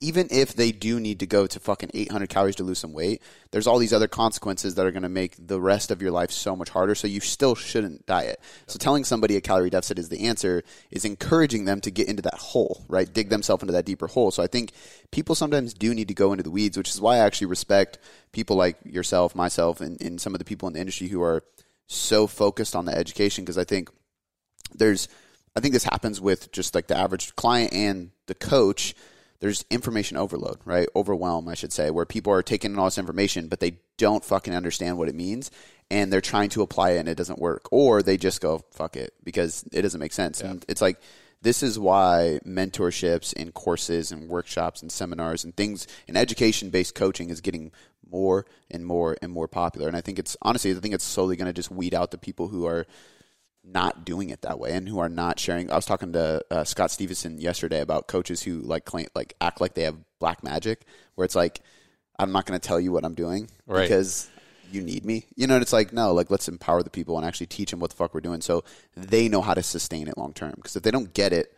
even 0.00 0.28
if 0.30 0.54
they 0.54 0.70
do 0.70 1.00
need 1.00 1.18
to 1.18 1.26
go 1.26 1.46
to 1.46 1.58
fucking 1.58 1.90
800 1.92 2.28
calories 2.28 2.54
to 2.56 2.62
lose 2.62 2.78
some 2.78 2.92
weight, 2.92 3.20
there's 3.50 3.66
all 3.66 3.78
these 3.78 3.92
other 3.92 4.06
consequences 4.06 4.76
that 4.76 4.86
are 4.86 4.92
going 4.92 5.02
to 5.02 5.08
make 5.08 5.34
the 5.44 5.60
rest 5.60 5.90
of 5.90 6.00
your 6.00 6.12
life 6.12 6.30
so 6.30 6.54
much 6.54 6.68
harder. 6.68 6.94
So 6.94 7.08
you 7.08 7.18
still 7.18 7.56
shouldn't 7.56 8.06
diet. 8.06 8.40
So 8.68 8.78
telling 8.78 9.02
somebody 9.02 9.36
a 9.36 9.40
calorie 9.40 9.70
deficit 9.70 9.98
is 9.98 10.08
the 10.08 10.26
answer 10.28 10.62
is 10.92 11.04
encouraging 11.04 11.64
them 11.64 11.80
to 11.80 11.90
get 11.90 12.06
into 12.06 12.22
that 12.22 12.34
hole, 12.34 12.84
right? 12.88 13.12
Dig 13.12 13.28
themselves 13.28 13.62
into 13.62 13.72
that 13.72 13.86
deeper 13.86 14.06
hole. 14.06 14.30
So 14.30 14.40
I 14.40 14.46
think 14.46 14.70
people 15.10 15.34
sometimes 15.34 15.74
do 15.74 15.92
need 15.92 16.08
to 16.08 16.14
go 16.14 16.32
into 16.32 16.44
the 16.44 16.50
weeds, 16.50 16.78
which 16.78 16.90
is 16.90 17.00
why 17.00 17.16
I 17.16 17.26
actually 17.26 17.48
respect 17.48 17.98
people 18.30 18.54
like 18.54 18.76
yourself, 18.84 19.34
myself, 19.34 19.80
and, 19.80 20.00
and 20.00 20.20
some 20.20 20.32
of 20.32 20.38
the 20.38 20.44
people 20.44 20.68
in 20.68 20.74
the 20.74 20.80
industry 20.80 21.08
who 21.08 21.22
are 21.22 21.42
so 21.88 22.26
focused 22.26 22.76
on 22.76 22.84
the 22.84 22.96
education 22.96 23.44
because 23.44 23.58
I 23.58 23.64
think 23.64 23.90
there's 24.74 25.08
I 25.56 25.60
think 25.60 25.74
this 25.74 25.84
happens 25.84 26.20
with 26.20 26.52
just 26.52 26.74
like 26.74 26.86
the 26.86 26.96
average 26.96 27.34
client 27.34 27.72
and 27.72 28.10
the 28.26 28.34
coach. 28.34 28.94
There's 29.40 29.64
information 29.70 30.16
overload, 30.16 30.58
right? 30.64 30.88
Overwhelm, 30.94 31.48
I 31.48 31.54
should 31.54 31.72
say, 31.72 31.90
where 31.90 32.04
people 32.04 32.32
are 32.32 32.42
taking 32.42 32.72
in 32.72 32.78
all 32.78 32.86
this 32.86 32.98
information, 32.98 33.48
but 33.48 33.60
they 33.60 33.78
don't 33.96 34.24
fucking 34.24 34.54
understand 34.54 34.98
what 34.98 35.08
it 35.08 35.14
means 35.14 35.50
and 35.90 36.12
they're 36.12 36.20
trying 36.20 36.50
to 36.50 36.62
apply 36.62 36.90
it 36.90 36.98
and 36.98 37.08
it 37.08 37.16
doesn't 37.16 37.38
work. 37.38 37.68
Or 37.70 38.02
they 38.02 38.16
just 38.16 38.40
go, 38.40 38.64
fuck 38.72 38.96
it, 38.96 39.14
because 39.24 39.64
it 39.72 39.82
doesn't 39.82 40.00
make 40.00 40.12
sense. 40.12 40.40
Yeah. 40.40 40.50
And 40.50 40.64
it's 40.68 40.82
like 40.82 41.00
this 41.40 41.62
is 41.62 41.78
why 41.78 42.40
mentorships 42.44 43.32
and 43.36 43.54
courses 43.54 44.12
and 44.12 44.28
workshops 44.28 44.82
and 44.82 44.90
seminars 44.90 45.44
and 45.44 45.56
things 45.56 45.86
and 46.06 46.16
education 46.16 46.70
based 46.70 46.94
coaching 46.94 47.30
is 47.30 47.40
getting 47.40 47.70
more 48.10 48.46
and 48.70 48.84
more 48.84 49.16
and 49.22 49.32
more 49.32 49.48
popular. 49.48 49.88
And 49.88 49.96
I 49.96 50.00
think 50.00 50.18
it's 50.18 50.36
honestly, 50.42 50.70
I 50.70 50.74
think 50.74 50.94
it's 50.94 51.04
slowly 51.04 51.36
going 51.36 51.46
to 51.46 51.52
just 51.52 51.70
weed 51.70 51.94
out 51.94 52.10
the 52.10 52.18
people 52.18 52.48
who 52.48 52.66
are 52.66 52.86
not 53.64 54.04
doing 54.04 54.30
it 54.30 54.42
that 54.42 54.58
way 54.58 54.72
and 54.72 54.88
who 54.88 54.98
are 54.98 55.08
not 55.08 55.38
sharing. 55.38 55.70
I 55.70 55.76
was 55.76 55.86
talking 55.86 56.12
to 56.12 56.44
uh, 56.50 56.64
Scott 56.64 56.90
Stevenson 56.90 57.38
yesterday 57.38 57.80
about 57.80 58.08
coaches 58.08 58.42
who 58.42 58.60
like 58.60 58.84
claim, 58.84 59.08
like 59.14 59.34
act 59.40 59.60
like 59.60 59.74
they 59.74 59.82
have 59.82 59.96
black 60.18 60.42
magic, 60.42 60.82
where 61.14 61.24
it's 61.24 61.36
like, 61.36 61.60
I'm 62.18 62.32
not 62.32 62.46
going 62.46 62.58
to 62.58 62.66
tell 62.66 62.80
you 62.80 62.92
what 62.92 63.04
I'm 63.04 63.14
doing 63.14 63.48
right. 63.66 63.82
because 63.82 64.28
you 64.72 64.82
need 64.82 65.04
me. 65.04 65.26
You 65.36 65.46
know, 65.46 65.56
it's 65.56 65.72
like, 65.72 65.92
no, 65.92 66.12
like 66.12 66.30
let's 66.30 66.48
empower 66.48 66.82
the 66.82 66.90
people 66.90 67.16
and 67.16 67.26
actually 67.26 67.46
teach 67.46 67.70
them 67.70 67.80
what 67.80 67.90
the 67.90 67.96
fuck 67.96 68.14
we're 68.14 68.20
doing 68.20 68.40
so 68.40 68.64
they 68.96 69.28
know 69.28 69.42
how 69.42 69.54
to 69.54 69.62
sustain 69.62 70.08
it 70.08 70.18
long 70.18 70.32
term. 70.32 70.54
Because 70.56 70.76
if 70.76 70.82
they 70.82 70.90
don't 70.90 71.12
get 71.14 71.32
it, 71.32 71.54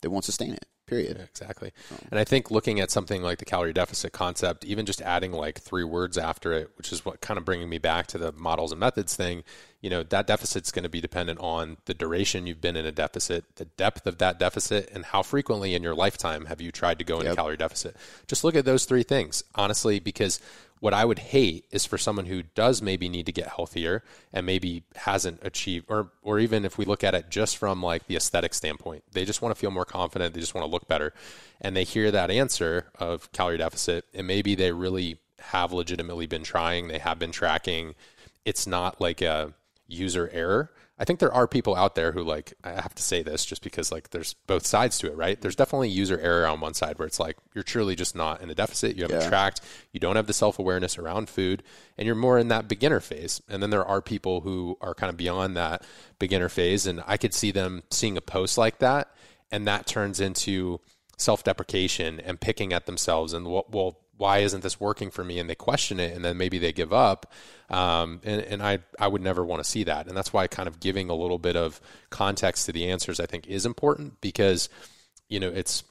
they 0.00 0.08
won't 0.08 0.24
sustain 0.24 0.52
it. 0.52 0.66
Period. 0.92 1.16
Yeah, 1.18 1.24
exactly. 1.24 1.72
And 2.10 2.20
I 2.20 2.24
think 2.24 2.50
looking 2.50 2.78
at 2.78 2.90
something 2.90 3.22
like 3.22 3.38
the 3.38 3.46
calorie 3.46 3.72
deficit 3.72 4.12
concept, 4.12 4.62
even 4.66 4.84
just 4.84 5.00
adding 5.00 5.32
like 5.32 5.58
three 5.58 5.84
words 5.84 6.18
after 6.18 6.52
it, 6.52 6.70
which 6.76 6.92
is 6.92 7.02
what 7.02 7.22
kind 7.22 7.38
of 7.38 7.46
bringing 7.46 7.70
me 7.70 7.78
back 7.78 8.08
to 8.08 8.18
the 8.18 8.30
models 8.32 8.72
and 8.72 8.80
methods 8.80 9.16
thing, 9.16 9.42
you 9.80 9.88
know, 9.88 10.02
that 10.02 10.26
deficit's 10.26 10.70
going 10.70 10.82
to 10.82 10.90
be 10.90 11.00
dependent 11.00 11.40
on 11.40 11.78
the 11.86 11.94
duration 11.94 12.46
you've 12.46 12.60
been 12.60 12.76
in 12.76 12.84
a 12.84 12.92
deficit, 12.92 13.44
the 13.56 13.64
depth 13.64 14.06
of 14.06 14.18
that 14.18 14.38
deficit, 14.38 14.90
and 14.92 15.06
how 15.06 15.22
frequently 15.22 15.74
in 15.74 15.82
your 15.82 15.94
lifetime 15.94 16.44
have 16.44 16.60
you 16.60 16.70
tried 16.70 16.98
to 16.98 17.04
go 17.04 17.16
into 17.16 17.28
yep. 17.28 17.36
calorie 17.36 17.56
deficit. 17.56 17.96
Just 18.26 18.44
look 18.44 18.54
at 18.54 18.66
those 18.66 18.84
three 18.84 19.02
things, 19.02 19.42
honestly, 19.54 19.98
because 19.98 20.40
what 20.82 20.92
I 20.92 21.04
would 21.04 21.20
hate 21.20 21.64
is 21.70 21.86
for 21.86 21.96
someone 21.96 22.26
who 22.26 22.42
does 22.42 22.82
maybe 22.82 23.08
need 23.08 23.26
to 23.26 23.32
get 23.32 23.46
healthier 23.46 24.02
and 24.32 24.44
maybe 24.44 24.82
hasn't 24.96 25.38
achieved, 25.40 25.86
or 25.88 26.10
or 26.22 26.40
even 26.40 26.64
if 26.64 26.76
we 26.76 26.84
look 26.84 27.04
at 27.04 27.14
it 27.14 27.30
just 27.30 27.56
from 27.56 27.80
like 27.80 28.08
the 28.08 28.16
aesthetic 28.16 28.52
standpoint, 28.52 29.04
they 29.12 29.24
just 29.24 29.40
want 29.40 29.54
to 29.54 29.60
feel 29.60 29.70
more 29.70 29.84
confident, 29.84 30.34
they 30.34 30.40
just 30.40 30.56
want 30.56 30.66
to 30.66 30.70
look 30.72 30.88
better, 30.88 31.14
and 31.60 31.76
they 31.76 31.84
hear 31.84 32.10
that 32.10 32.32
answer 32.32 32.86
of 32.98 33.30
calorie 33.30 33.58
deficit, 33.58 34.06
and 34.12 34.26
maybe 34.26 34.56
they 34.56 34.72
really 34.72 35.18
have 35.38 35.72
legitimately 35.72 36.26
been 36.26 36.42
trying, 36.42 36.88
they 36.88 36.98
have 36.98 37.16
been 37.16 37.30
tracking. 37.30 37.94
It's 38.44 38.66
not 38.66 39.00
like 39.00 39.22
a 39.22 39.54
user 39.86 40.30
error 40.32 40.72
I 41.02 41.04
think 41.04 41.18
there 41.18 41.34
are 41.34 41.48
people 41.48 41.74
out 41.74 41.96
there 41.96 42.12
who 42.12 42.22
like 42.22 42.54
I 42.62 42.80
have 42.80 42.94
to 42.94 43.02
say 43.02 43.24
this 43.24 43.44
just 43.44 43.64
because 43.64 43.90
like 43.90 44.10
there's 44.10 44.34
both 44.46 44.64
sides 44.64 44.98
to 44.98 45.08
it, 45.08 45.16
right? 45.16 45.40
There's 45.40 45.56
definitely 45.56 45.88
user 45.88 46.16
error 46.20 46.46
on 46.46 46.60
one 46.60 46.74
side 46.74 46.96
where 46.96 47.08
it's 47.08 47.18
like 47.18 47.36
you're 47.56 47.64
truly 47.64 47.96
just 47.96 48.14
not 48.14 48.40
in 48.40 48.50
a 48.50 48.54
deficit, 48.54 48.94
you 48.94 49.02
haven't 49.02 49.22
yeah. 49.22 49.28
tracked, 49.28 49.62
you 49.90 49.98
don't 49.98 50.14
have 50.14 50.28
the 50.28 50.32
self-awareness 50.32 50.98
around 50.98 51.28
food, 51.28 51.64
and 51.98 52.06
you're 52.06 52.14
more 52.14 52.38
in 52.38 52.46
that 52.48 52.68
beginner 52.68 53.00
phase. 53.00 53.42
And 53.48 53.60
then 53.60 53.70
there 53.70 53.84
are 53.84 54.00
people 54.00 54.42
who 54.42 54.78
are 54.80 54.94
kind 54.94 55.10
of 55.10 55.16
beyond 55.16 55.56
that 55.56 55.84
beginner 56.20 56.48
phase 56.48 56.86
and 56.86 57.02
I 57.04 57.16
could 57.16 57.34
see 57.34 57.50
them 57.50 57.82
seeing 57.90 58.16
a 58.16 58.20
post 58.20 58.56
like 58.56 58.78
that 58.78 59.12
and 59.50 59.66
that 59.66 59.88
turns 59.88 60.20
into 60.20 60.78
self-deprecation 61.18 62.20
and 62.20 62.40
picking 62.40 62.72
at 62.72 62.86
themselves 62.86 63.32
and 63.32 63.46
what, 63.46 63.72
well 63.72 63.98
why 64.22 64.38
isn't 64.38 64.62
this 64.62 64.78
working 64.78 65.10
for 65.10 65.24
me? 65.24 65.40
And 65.40 65.50
they 65.50 65.56
question 65.56 65.98
it, 65.98 66.14
and 66.14 66.24
then 66.24 66.36
maybe 66.36 66.58
they 66.58 66.72
give 66.72 66.92
up. 66.92 67.32
Um, 67.68 68.20
and, 68.22 68.40
and 68.40 68.62
I, 68.62 68.78
I 68.96 69.08
would 69.08 69.20
never 69.20 69.44
want 69.44 69.64
to 69.64 69.68
see 69.68 69.82
that. 69.82 70.06
And 70.06 70.16
that's 70.16 70.32
why 70.32 70.46
kind 70.46 70.68
of 70.68 70.78
giving 70.78 71.10
a 71.10 71.14
little 71.14 71.38
bit 71.38 71.56
of 71.56 71.80
context 72.10 72.66
to 72.66 72.72
the 72.72 72.88
answers, 72.88 73.18
I 73.18 73.26
think, 73.26 73.48
is 73.48 73.66
important 73.66 74.20
because, 74.20 74.68
you 75.28 75.40
know, 75.40 75.48
it's 75.48 75.82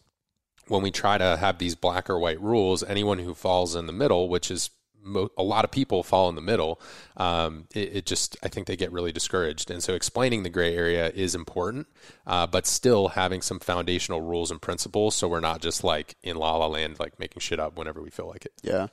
when 0.70 0.82
we 0.82 0.92
try 0.92 1.18
to 1.18 1.36
have 1.36 1.58
these 1.58 1.76
black 1.76 2.10
or 2.10 2.20
white 2.20 2.42
rules, 2.42 2.84
anyone 2.84 3.20
who 3.20 3.34
falls 3.34 3.76
in 3.76 3.86
the 3.86 3.92
middle, 3.92 4.30
which 4.30 4.50
is 4.50 4.70
mo- 5.04 5.32
a 5.38 5.44
lot 5.44 5.66
of 5.66 5.72
people 5.72 6.04
fall 6.04 6.30
in 6.30 6.36
the 6.36 6.42
middle, 6.42 6.82
um, 7.18 7.68
it, 7.74 7.96
it, 7.98 8.06
just 8.06 8.38
I 8.44 8.48
think 8.48 8.68
they 8.68 8.76
get 8.76 8.92
really 8.92 9.12
discouraged. 9.12 9.72
And 9.72 9.84
so 9.84 9.94
explaining 9.94 10.44
the 10.44 10.50
gray 10.50 10.76
area 10.76 11.10
is 11.10 11.36
important, 11.36 11.88
uh, 12.26 12.48
but 12.48 12.66
still 12.66 13.10
having 13.10 13.42
some 13.42 13.60
foundational 13.60 14.22
rules 14.22 14.52
and 14.52 14.62
principles, 14.62 15.16
so 15.16 15.28
we're 15.28 15.40
not 15.40 15.62
just 15.62 15.84
like 15.84 16.16
in 16.24 16.38
la 16.38 16.56
la 16.56 16.68
land, 16.68 17.00
like 17.00 17.20
making 17.20 17.40
shit 17.40 17.60
up 17.60 17.78
whenever 17.78 18.02
we 18.02 18.10
feel 18.10 18.28
like 18.28 18.46
it. 18.46 18.54
Yeah. 18.62 18.88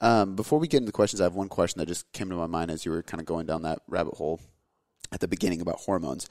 Um, 0.00 0.36
before 0.36 0.58
we 0.58 0.68
get 0.68 0.78
into 0.78 0.86
the 0.86 0.92
questions, 0.92 1.20
I 1.20 1.24
have 1.24 1.34
one 1.34 1.48
question 1.48 1.78
that 1.78 1.86
just 1.86 2.10
came 2.12 2.28
to 2.30 2.36
my 2.36 2.46
mind 2.46 2.70
as 2.70 2.84
you 2.84 2.90
were 2.90 3.02
kind 3.02 3.20
of 3.20 3.26
going 3.26 3.46
down 3.46 3.62
that 3.62 3.80
rabbit 3.86 4.14
hole 4.14 4.40
at 5.12 5.20
the 5.20 5.28
beginning 5.28 5.60
about 5.60 5.76
hormones. 5.76 6.28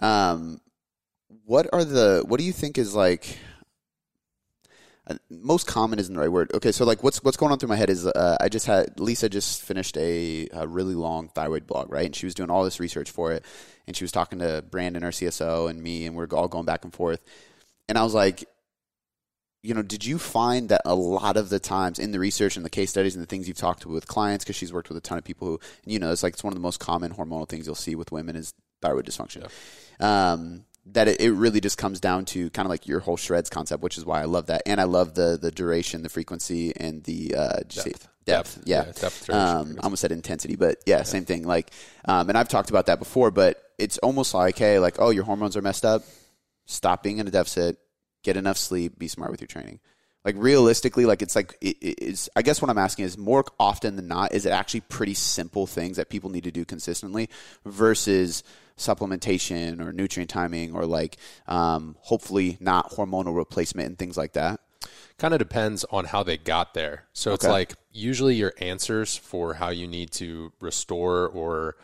Um, 0.00 0.60
what 1.44 1.68
are 1.72 1.84
the 1.84 2.24
what 2.26 2.38
do 2.38 2.44
you 2.44 2.52
think 2.52 2.78
is 2.78 2.94
like 2.94 3.38
most 5.30 5.66
common 5.66 5.98
isn't 5.98 6.12
the 6.12 6.20
right 6.20 6.30
word. 6.30 6.50
Okay, 6.54 6.72
so 6.72 6.84
like 6.84 7.02
what's 7.02 7.22
what's 7.22 7.36
going 7.36 7.52
on 7.52 7.58
through 7.58 7.68
my 7.68 7.76
head 7.76 7.90
is 7.90 8.06
uh, 8.06 8.36
I 8.40 8.48
just 8.48 8.66
had 8.66 8.98
Lisa 8.98 9.28
just 9.28 9.62
finished 9.62 9.96
a, 9.96 10.48
a, 10.52 10.66
really 10.66 10.94
long 10.94 11.28
thyroid 11.28 11.66
blog, 11.66 11.92
right? 11.92 12.06
And 12.06 12.16
she 12.16 12.26
was 12.26 12.34
doing 12.34 12.50
all 12.50 12.64
this 12.64 12.80
research 12.80 13.10
for 13.10 13.32
it, 13.32 13.44
and 13.86 13.96
she 13.96 14.02
was 14.04 14.12
talking 14.12 14.40
to 14.40 14.64
Brandon, 14.68 15.04
our 15.04 15.10
CSO, 15.10 15.70
and 15.70 15.80
me, 15.80 16.06
and 16.06 16.16
we're 16.16 16.26
all 16.32 16.48
going 16.48 16.66
back 16.66 16.84
and 16.84 16.92
forth. 16.92 17.20
And 17.88 17.96
I 17.96 18.02
was 18.02 18.14
like, 18.14 18.44
you 19.62 19.74
know, 19.74 19.82
did 19.82 20.04
you 20.04 20.18
find 20.18 20.68
that 20.68 20.82
a 20.84 20.94
lot 20.94 21.36
of 21.36 21.50
the 21.50 21.60
times 21.60 21.98
in 21.98 22.10
the 22.10 22.18
research 22.18 22.56
and 22.56 22.64
the 22.64 22.70
case 22.70 22.90
studies 22.90 23.14
and 23.14 23.22
the 23.22 23.28
things 23.28 23.46
you've 23.46 23.56
talked 23.56 23.82
to 23.82 23.88
with 23.88 24.06
clients, 24.08 24.44
because 24.44 24.56
she's 24.56 24.72
worked 24.72 24.88
with 24.88 24.98
a 24.98 25.00
ton 25.00 25.18
of 25.18 25.24
people 25.24 25.48
who, 25.48 25.60
you 25.84 25.98
know, 25.98 26.10
it's 26.10 26.22
like 26.22 26.34
it's 26.34 26.44
one 26.44 26.52
of 26.52 26.56
the 26.56 26.60
most 26.60 26.80
common 26.80 27.12
hormonal 27.12 27.48
things 27.48 27.66
you'll 27.66 27.74
see 27.74 27.94
with 27.94 28.12
women 28.12 28.36
is 28.36 28.54
thyroid 28.82 29.06
dysfunction. 29.06 29.48
Yeah. 30.00 30.32
Um, 30.32 30.65
that 30.92 31.08
it, 31.08 31.20
it 31.20 31.32
really 31.32 31.60
just 31.60 31.78
comes 31.78 32.00
down 32.00 32.24
to 32.26 32.50
kind 32.50 32.66
of 32.66 32.70
like 32.70 32.86
your 32.86 33.00
whole 33.00 33.16
shreds 33.16 33.50
concept, 33.50 33.82
which 33.82 33.98
is 33.98 34.04
why 34.04 34.20
I 34.20 34.24
love 34.24 34.46
that, 34.46 34.62
and 34.66 34.80
I 34.80 34.84
love 34.84 35.14
the 35.14 35.38
the 35.40 35.50
duration, 35.50 36.02
the 36.02 36.08
frequency, 36.08 36.74
and 36.76 37.02
the 37.04 37.34
uh, 37.36 37.60
depth. 37.68 38.08
Depth, 38.24 38.58
yeah. 38.64 38.86
yeah 38.86 38.92
depth 38.92 39.30
um, 39.30 39.76
I 39.80 39.84
almost 39.84 40.00
said 40.00 40.10
intensity, 40.10 40.56
but 40.56 40.78
yeah, 40.84 40.98
yeah. 40.98 41.02
same 41.04 41.24
thing. 41.24 41.44
Like, 41.44 41.70
um, 42.06 42.28
and 42.28 42.36
I've 42.36 42.48
talked 42.48 42.70
about 42.70 42.86
that 42.86 42.98
before, 42.98 43.30
but 43.30 43.62
it's 43.78 43.98
almost 43.98 44.34
like, 44.34 44.58
hey, 44.58 44.80
like, 44.80 44.96
oh, 44.98 45.10
your 45.10 45.22
hormones 45.22 45.56
are 45.56 45.62
messed 45.62 45.84
up. 45.84 46.02
Stop 46.64 47.04
being 47.04 47.18
in 47.18 47.28
a 47.28 47.30
deficit. 47.30 47.78
get 48.24 48.36
enough 48.36 48.58
sleep, 48.58 48.98
be 48.98 49.06
smart 49.06 49.30
with 49.30 49.40
your 49.40 49.46
training. 49.46 49.78
Like 50.26 50.34
realistically, 50.36 51.06
like 51.06 51.22
it's 51.22 51.36
like 51.36 51.56
it, 51.60 51.76
it's. 51.80 52.28
I 52.34 52.42
guess 52.42 52.60
what 52.60 52.68
I'm 52.68 52.78
asking 52.78 53.04
is 53.04 53.16
more 53.16 53.44
often 53.60 53.94
than 53.94 54.08
not, 54.08 54.32
is 54.32 54.44
it 54.44 54.50
actually 54.50 54.80
pretty 54.80 55.14
simple 55.14 55.68
things 55.68 55.98
that 55.98 56.08
people 56.08 56.30
need 56.30 56.42
to 56.44 56.50
do 56.50 56.64
consistently 56.64 57.30
versus 57.64 58.42
supplementation 58.76 59.80
or 59.80 59.92
nutrient 59.92 60.28
timing 60.28 60.74
or 60.74 60.84
like 60.84 61.16
um, 61.46 61.94
hopefully 62.00 62.56
not 62.58 62.90
hormonal 62.90 63.36
replacement 63.36 63.86
and 63.86 63.98
things 63.98 64.16
like 64.16 64.32
that. 64.32 64.58
Kind 65.16 65.32
of 65.32 65.38
depends 65.38 65.84
on 65.90 66.04
how 66.04 66.24
they 66.24 66.36
got 66.36 66.74
there. 66.74 67.04
So 67.12 67.32
it's 67.32 67.46
like 67.46 67.74
usually 67.92 68.34
your 68.34 68.52
answers 68.60 69.16
for 69.16 69.54
how 69.54 69.68
you 69.68 69.86
need 69.86 70.10
to 70.12 70.52
restore 70.60 71.28
or 71.28 71.76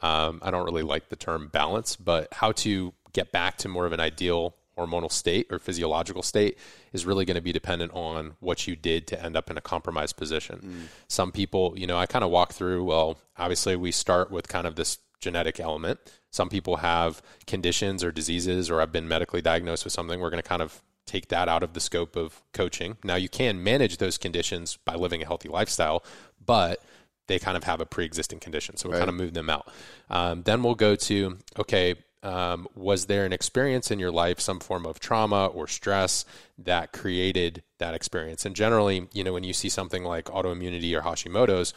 um, 0.00 0.40
I 0.42 0.50
don't 0.50 0.64
really 0.64 0.82
like 0.82 1.10
the 1.10 1.16
term 1.16 1.48
balance, 1.48 1.96
but 1.96 2.32
how 2.32 2.52
to 2.52 2.94
get 3.12 3.30
back 3.30 3.58
to 3.58 3.68
more 3.68 3.84
of 3.84 3.92
an 3.92 4.00
ideal 4.00 4.54
hormonal 4.80 5.12
state 5.12 5.46
or 5.50 5.58
physiological 5.58 6.22
state 6.22 6.58
is 6.92 7.06
really 7.06 7.24
going 7.24 7.34
to 7.36 7.40
be 7.40 7.52
dependent 7.52 7.92
on 7.94 8.32
what 8.40 8.66
you 8.66 8.76
did 8.76 9.06
to 9.08 9.22
end 9.22 9.36
up 9.36 9.50
in 9.50 9.56
a 9.56 9.60
compromised 9.60 10.16
position. 10.16 10.88
Some 11.08 11.32
people, 11.32 11.74
you 11.76 11.86
know, 11.86 11.98
I 11.98 12.06
kind 12.06 12.24
of 12.24 12.30
walk 12.30 12.52
through, 12.52 12.84
well, 12.84 13.18
obviously 13.36 13.76
we 13.76 13.92
start 13.92 14.30
with 14.30 14.48
kind 14.48 14.66
of 14.66 14.76
this 14.76 14.98
genetic 15.20 15.60
element. 15.60 16.00
Some 16.30 16.48
people 16.48 16.76
have 16.76 17.20
conditions 17.46 18.02
or 18.02 18.10
diseases 18.10 18.70
or 18.70 18.80
have 18.80 18.92
been 18.92 19.08
medically 19.08 19.42
diagnosed 19.42 19.84
with 19.84 19.92
something. 19.92 20.20
We're 20.20 20.30
going 20.30 20.42
to 20.42 20.48
kind 20.48 20.62
of 20.62 20.82
take 21.06 21.28
that 21.28 21.48
out 21.48 21.62
of 21.62 21.72
the 21.72 21.80
scope 21.80 22.16
of 22.16 22.42
coaching. 22.52 22.96
Now 23.04 23.16
you 23.16 23.28
can 23.28 23.62
manage 23.62 23.98
those 23.98 24.16
conditions 24.16 24.78
by 24.84 24.94
living 24.94 25.22
a 25.22 25.26
healthy 25.26 25.48
lifestyle, 25.48 26.04
but 26.44 26.80
they 27.26 27.38
kind 27.38 27.56
of 27.56 27.64
have 27.64 27.80
a 27.80 27.86
pre-existing 27.86 28.40
condition, 28.40 28.76
so 28.76 28.88
we 28.88 28.96
kind 28.96 29.08
of 29.08 29.14
move 29.14 29.34
them 29.34 29.48
out. 29.48 29.70
Um, 30.08 30.42
then 30.42 30.62
we'll 30.62 30.74
go 30.74 30.96
to 30.96 31.38
okay, 31.58 31.94
um, 32.22 32.68
was 32.74 33.06
there 33.06 33.24
an 33.24 33.32
experience 33.32 33.90
in 33.90 33.98
your 33.98 34.10
life, 34.10 34.40
some 34.40 34.60
form 34.60 34.86
of 34.86 35.00
trauma 35.00 35.46
or 35.46 35.66
stress 35.66 36.24
that 36.58 36.92
created 36.92 37.62
that 37.78 37.94
experience? 37.94 38.44
And 38.44 38.54
generally, 38.54 39.08
you 39.12 39.24
know, 39.24 39.32
when 39.32 39.44
you 39.44 39.52
see 39.52 39.68
something 39.68 40.04
like 40.04 40.26
autoimmunity 40.26 40.96
or 40.96 41.02
Hashimoto's, 41.02 41.72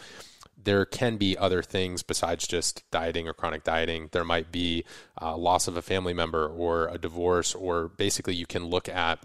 there 0.62 0.86
can 0.86 1.18
be 1.18 1.38
other 1.38 1.62
things 1.62 2.04
besides 2.04 2.48
just 2.48 2.90
dieting 2.92 3.28
or 3.28 3.34
chronic 3.34 3.64
dieting. 3.64 4.10
There 4.12 4.24
might 4.24 4.52
be 4.52 4.86
uh, 5.22 5.36
loss 5.36 5.68
of 5.68 5.78
a 5.78 5.82
family 5.82 6.14
member 6.14 6.48
or 6.48 6.88
a 6.88 6.98
divorce, 6.98 7.54
or 7.54 7.90
basically 7.90 8.36
you 8.36 8.46
can 8.46 8.66
look 8.66 8.88
at 8.88 9.20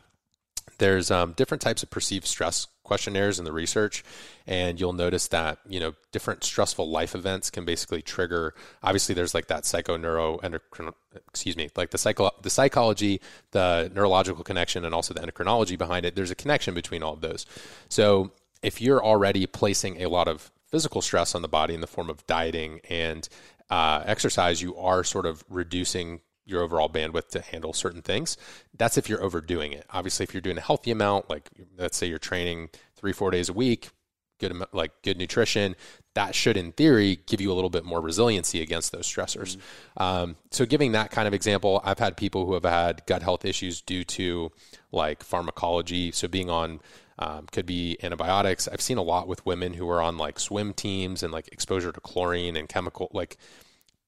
there's 0.78 1.11
um, 1.11 1.33
different 1.33 1.61
types 1.61 1.83
of 1.83 1.90
perceived 1.90 2.26
stress 2.26 2.68
questionnaires 2.88 3.38
in 3.38 3.44
the 3.44 3.53
research 3.53 4.03
and 4.46 4.81
you'll 4.81 4.92
notice 4.92 5.29
that 5.29 5.59
you 5.68 5.79
know 5.79 5.92
different 6.11 6.42
stressful 6.42 6.90
life 6.90 7.14
events 7.14 7.51
can 7.51 7.64
basically 7.64 8.03
trigger 8.03 8.55
obviously 8.83 9.14
there's 9.14 9.35
like 9.35 9.46
that 9.46 9.62
psychoneuroendocrine 9.62 10.92
excuse 11.29 11.57
me 11.57 11.68
like 11.77 11.90
the 11.90 11.98
psycho 11.98 12.31
the 12.42 12.51
psychology 12.51 13.20
the 13.53 13.90
neurological 13.94 14.44
connection 14.44 14.85
and 14.85 14.94
also 14.94 15.14
the 15.14 15.20
endocrinology 15.20 15.77
behind 15.77 16.05
it. 16.05 16.14
There's 16.14 16.31
a 16.31 16.35
connection 16.35 16.74
between 16.74 17.03
all 17.03 17.14
of 17.14 17.20
those. 17.20 17.46
So 17.88 18.33
if 18.62 18.81
you're 18.81 19.05
already 19.05 19.46
placing 19.46 20.03
a 20.03 20.09
lot 20.09 20.29
of 20.29 20.51
physical 20.66 21.01
stress 21.01 21.35
on 21.35 21.42
the 21.42 21.48
body 21.48 21.74
in 21.74 21.81
the 21.81 21.87
form 21.87 22.11
of 22.11 22.27
dieting 22.27 22.81
and 22.90 23.29
uh, 23.70 24.03
exercise 24.05 24.61
you 24.61 24.77
are 24.77 25.05
sort 25.05 25.27
of 25.27 25.44
reducing 25.48 26.20
your 26.49 26.63
overall 26.63 26.89
bandwidth 26.89 27.29
to 27.29 27.41
handle 27.41 27.73
certain 27.73 28.03
things. 28.03 28.37
That's 28.77 28.97
if 28.97 29.09
you're 29.09 29.23
overdoing 29.23 29.73
it. 29.73 29.85
Obviously, 29.91 30.25
if 30.25 30.35
you're 30.35 30.41
doing 30.41 30.59
a 30.59 30.63
healthy 30.63 30.91
amount, 30.91 31.29
like 31.29 31.51
let's 31.77 31.97
say 31.97 32.07
you're 32.07 32.19
training 32.19 32.71
three, 32.97 33.13
four 33.13 33.31
days 33.31 33.49
a 33.49 33.53
week, 33.53 33.91
good 34.39 34.55
like 34.73 34.93
good 35.03 35.19
nutrition, 35.19 35.77
that 36.15 36.35
should, 36.35 36.57
in 36.57 36.73
theory, 36.73 37.21
give 37.27 37.41
you 37.41 37.53
a 37.53 37.55
little 37.55 37.71
bit 37.71 37.85
more 37.85 38.01
resiliency 38.01 38.63
against 38.63 38.93
those 38.93 39.07
stressors. 39.07 39.57
Um, 39.97 40.37
so, 40.51 40.65
giving 40.65 40.93
that 40.93 41.11
kind 41.11 41.29
of 41.29 41.35
example, 41.35 41.81
I've 41.85 41.99
had 41.99 42.17
people 42.17 42.47
who 42.47 42.55
have 42.55 42.65
had 42.65 43.05
gut 43.07 43.23
health 43.23 43.45
issues 43.45 43.83
due 43.83 44.05
to 44.05 44.51
like 44.91 45.23
pharmacology. 45.23 46.13
So, 46.13 46.29
being 46.29 46.51
on 46.51 46.81
um, 47.19 47.47
could 47.51 47.67
be 47.67 47.99
antibiotics. 48.03 48.69
I've 48.69 48.81
seen 48.81 48.99
a 48.99 49.03
lot 49.03 49.29
with 49.29 49.45
women 49.45 49.75
who 49.75 49.89
are 49.91 50.01
on 50.01 50.17
like 50.17 50.39
swim 50.39 50.73
teams 50.73 51.23
and 51.23 51.33
like 51.33 51.49
exposure 51.49 51.93
to 51.93 52.01
chlorine 52.01 52.57
and 52.57 52.69
chemical 52.69 53.11
like 53.13 53.37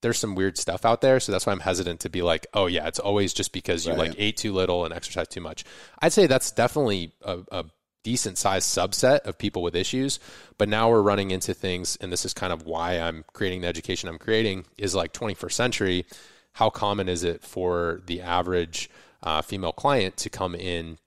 there's 0.03 0.19
some 0.19 0.35
weird 0.35 0.57
stuff 0.59 0.85
out 0.85 1.01
there. 1.01 1.21
So 1.21 1.33
that's 1.33 1.47
why 1.47 1.53
I'm 1.53 1.61
hesitant 1.61 2.01
to 2.01 2.11
be 2.11 2.23
like, 2.23 2.47
oh 2.55 2.67
yeah, 2.67 2.87
it's 2.87 2.99
always 2.99 3.33
just 3.33 3.53
because 3.53 3.87
you 3.87 3.93
Right. 3.93 4.09
like 4.09 4.15
ate 4.19 4.37
too 4.37 4.53
little 4.53 4.85
and 4.85 4.95
exercise 4.95 5.29
too 5.29 5.41
much. 5.41 5.65
I'd 6.01 6.13
say 6.13 6.27
that's 6.27 6.51
definitely 6.51 7.13
a, 7.23 7.41
a 7.53 7.65
decent 8.03 8.39
sized 8.39 8.67
subset 8.69 9.21
of 9.21 9.37
people 9.37 9.63
with 9.63 9.77
issues. 9.77 10.19
But 10.59 10.69
now 10.69 10.89
we're 10.91 11.03
running 11.03 11.31
into 11.31 11.53
things, 11.55 11.97
and 12.01 12.11
this 12.13 12.25
is 12.25 12.33
kind 12.33 12.53
of 12.53 12.65
why 12.65 12.99
I'm 12.99 13.25
creating 13.33 13.61
the 13.61 13.69
education 13.69 14.09
I'm 14.09 14.19
creating 14.19 14.65
is 14.79 14.95
like 14.95 15.13
21st 15.13 15.53
century. 15.53 16.07
How 16.55 16.71
common 16.71 17.09
is 17.09 17.23
it 17.25 17.43
for 17.43 18.01
the 18.07 18.23
average 18.23 18.89
uh, 19.23 19.43
female 19.43 19.73
client 19.73 20.17
to 20.19 20.31
come 20.31 20.55
in 20.55 20.99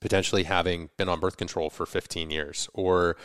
potentially 0.00 0.44
having 0.44 0.90
been 0.96 1.08
on 1.08 1.20
birth 1.20 1.36
control 1.36 1.70
for 1.70 1.86
15 1.86 2.30
years 2.30 2.68
or 2.74 3.16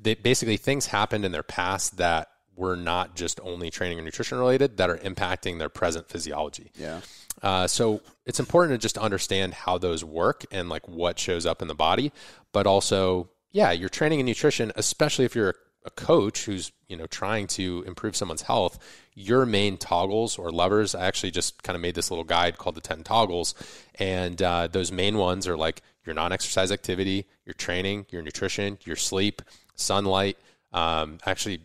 they, 0.00 0.14
basically 0.14 0.56
things 0.56 0.86
happened 0.86 1.24
in 1.24 1.32
their 1.32 1.42
past 1.42 1.96
that 1.96 2.28
were 2.56 2.76
not 2.76 3.14
just 3.16 3.40
only 3.42 3.70
training 3.70 3.98
or 3.98 4.02
nutrition 4.02 4.38
related 4.38 4.76
that 4.76 4.90
are 4.90 4.98
impacting 4.98 5.58
their 5.58 5.68
present 5.68 6.08
physiology 6.08 6.70
Yeah. 6.76 7.00
uh, 7.42 7.66
so 7.66 8.00
it's 8.26 8.38
important 8.40 8.78
to 8.78 8.82
just 8.84 8.98
understand 8.98 9.54
how 9.54 9.78
those 9.78 10.04
work 10.04 10.44
and 10.52 10.68
like 10.68 10.86
what 10.88 11.18
shows 11.18 11.44
up 11.46 11.60
in 11.62 11.68
the 11.68 11.74
body, 11.74 12.12
but 12.52 12.66
also, 12.66 13.30
yeah, 13.50 13.72
your 13.72 13.88
training 13.88 14.20
and 14.20 14.26
nutrition, 14.28 14.70
especially 14.76 15.24
if 15.24 15.34
you're 15.34 15.54
a 15.84 15.90
coach 15.90 16.44
who's 16.44 16.70
you 16.86 16.96
know 16.96 17.06
trying 17.06 17.48
to 17.48 17.82
improve 17.88 18.14
someone's 18.14 18.42
health, 18.42 18.78
your 19.14 19.44
main 19.44 19.76
toggles 19.76 20.38
or 20.38 20.52
levers. 20.52 20.94
I 20.94 21.06
actually 21.06 21.32
just 21.32 21.60
kind 21.64 21.74
of 21.74 21.80
made 21.82 21.96
this 21.96 22.10
little 22.12 22.22
guide 22.24 22.56
called 22.58 22.76
the 22.76 22.80
ten 22.80 23.02
toggles, 23.02 23.54
and 23.96 24.40
uh, 24.40 24.68
those 24.68 24.92
main 24.92 25.16
ones 25.18 25.48
are 25.48 25.56
like 25.56 25.82
your 26.06 26.14
non-exercise 26.14 26.70
activity, 26.70 27.26
your 27.44 27.54
training, 27.54 28.06
your 28.10 28.22
nutrition, 28.22 28.78
your 28.84 28.94
sleep, 28.96 29.42
sunlight. 29.74 30.38
Um, 30.72 31.18
actually, 31.26 31.62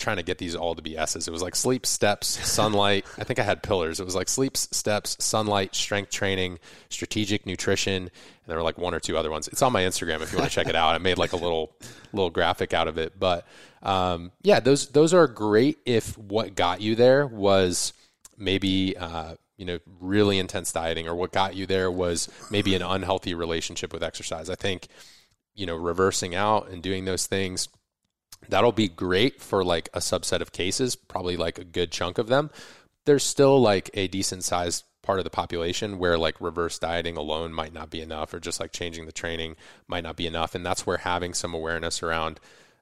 trying 0.00 0.16
to 0.16 0.22
get 0.22 0.38
these 0.38 0.56
all 0.56 0.74
to 0.74 0.82
be 0.82 0.96
S's. 0.96 1.28
It 1.28 1.30
was 1.30 1.42
like 1.42 1.54
sleep, 1.54 1.86
steps, 1.86 2.26
sunlight. 2.48 3.06
I 3.18 3.24
think 3.24 3.38
I 3.38 3.42
had 3.42 3.62
pillars. 3.62 4.00
It 4.00 4.04
was 4.04 4.14
like 4.14 4.28
sleep, 4.28 4.56
steps, 4.56 5.16
sunlight, 5.20 5.74
strength 5.74 6.10
training, 6.10 6.58
strategic 6.88 7.46
nutrition, 7.46 7.94
and 8.04 8.10
there 8.46 8.56
were 8.56 8.62
like 8.62 8.78
one 8.78 8.94
or 8.94 9.00
two 9.00 9.16
other 9.16 9.30
ones. 9.30 9.46
It's 9.48 9.62
on 9.62 9.72
my 9.72 9.82
Instagram 9.82 10.20
if 10.22 10.32
you 10.32 10.38
want 10.38 10.50
to 10.50 10.54
check 10.54 10.68
it 10.68 10.74
out. 10.74 10.94
I 10.94 10.98
made 10.98 11.18
like 11.18 11.32
a 11.32 11.36
little 11.36 11.72
little 12.12 12.30
graphic 12.30 12.74
out 12.74 12.88
of 12.88 12.98
it. 12.98 13.18
But 13.18 13.46
um, 13.82 14.32
yeah, 14.42 14.60
those 14.60 14.88
those 14.88 15.14
are 15.14 15.26
great 15.26 15.78
if 15.86 16.16
what 16.18 16.54
got 16.54 16.80
you 16.80 16.94
there 16.94 17.26
was 17.26 17.92
maybe 18.36 18.96
uh, 18.96 19.34
you 19.56 19.66
know 19.66 19.78
really 20.00 20.38
intense 20.38 20.72
dieting, 20.72 21.06
or 21.06 21.14
what 21.14 21.32
got 21.32 21.54
you 21.54 21.66
there 21.66 21.90
was 21.90 22.28
maybe 22.50 22.74
an 22.74 22.82
unhealthy 22.82 23.34
relationship 23.34 23.92
with 23.92 24.02
exercise. 24.02 24.50
I 24.50 24.54
think 24.54 24.88
you 25.54 25.66
know 25.66 25.76
reversing 25.76 26.34
out 26.34 26.68
and 26.70 26.82
doing 26.82 27.04
those 27.04 27.26
things 27.26 27.68
that'll 28.50 28.72
be 28.72 28.88
great 28.88 29.40
for 29.40 29.64
like 29.64 29.88
a 29.94 30.00
subset 30.00 30.40
of 30.40 30.52
cases, 30.52 30.96
probably 30.96 31.36
like 31.36 31.58
a 31.58 31.64
good 31.64 31.90
chunk 31.90 32.18
of 32.18 32.28
them. 32.28 32.50
There's 33.04 33.24
still 33.24 33.60
like 33.60 33.90
a 33.94 34.08
decent 34.08 34.44
sized 34.44 34.84
part 35.02 35.18
of 35.18 35.24
the 35.24 35.30
population 35.30 35.98
where 35.98 36.18
like 36.18 36.40
reverse 36.40 36.78
dieting 36.78 37.16
alone 37.16 37.52
might 37.52 37.72
not 37.72 37.90
be 37.90 38.00
enough, 38.00 38.34
or 38.34 38.40
just 38.40 38.60
like 38.60 38.72
changing 38.72 39.06
the 39.06 39.12
training 39.12 39.56
might 39.88 40.04
not 40.04 40.16
be 40.16 40.26
enough. 40.26 40.54
And 40.54 40.64
that's 40.64 40.86
where 40.86 40.98
having 40.98 41.32
some 41.32 41.54
awareness 41.54 42.02
around, 42.02 42.38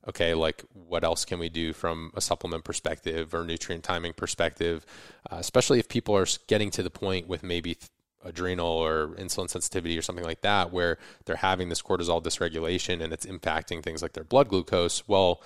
okay, 0.08 0.34
like 0.34 0.64
what 0.72 1.04
else 1.04 1.24
can 1.24 1.38
we 1.38 1.48
do 1.48 1.72
from 1.72 2.10
a 2.14 2.20
supplement 2.20 2.64
perspective 2.64 3.32
or 3.34 3.44
nutrient 3.44 3.84
timing 3.84 4.12
perspective, 4.12 4.84
uh, 5.30 5.36
especially 5.36 5.78
if 5.78 5.88
people 5.88 6.16
are 6.16 6.26
getting 6.48 6.70
to 6.72 6.82
the 6.82 6.90
point 6.90 7.28
with 7.28 7.42
maybe 7.42 7.78
adrenal 8.24 8.66
or 8.66 9.08
insulin 9.18 9.48
sensitivity 9.48 9.96
or 9.96 10.02
something 10.02 10.24
like 10.24 10.40
that 10.40 10.72
where 10.72 10.98
they're 11.24 11.36
having 11.36 11.68
this 11.68 11.82
cortisol 11.82 12.22
dysregulation 12.22 13.02
and 13.02 13.12
it's 13.12 13.26
impacting 13.26 13.82
things 13.82 14.02
like 14.02 14.12
their 14.12 14.24
blood 14.24 14.48
glucose 14.48 15.06
well 15.06 15.42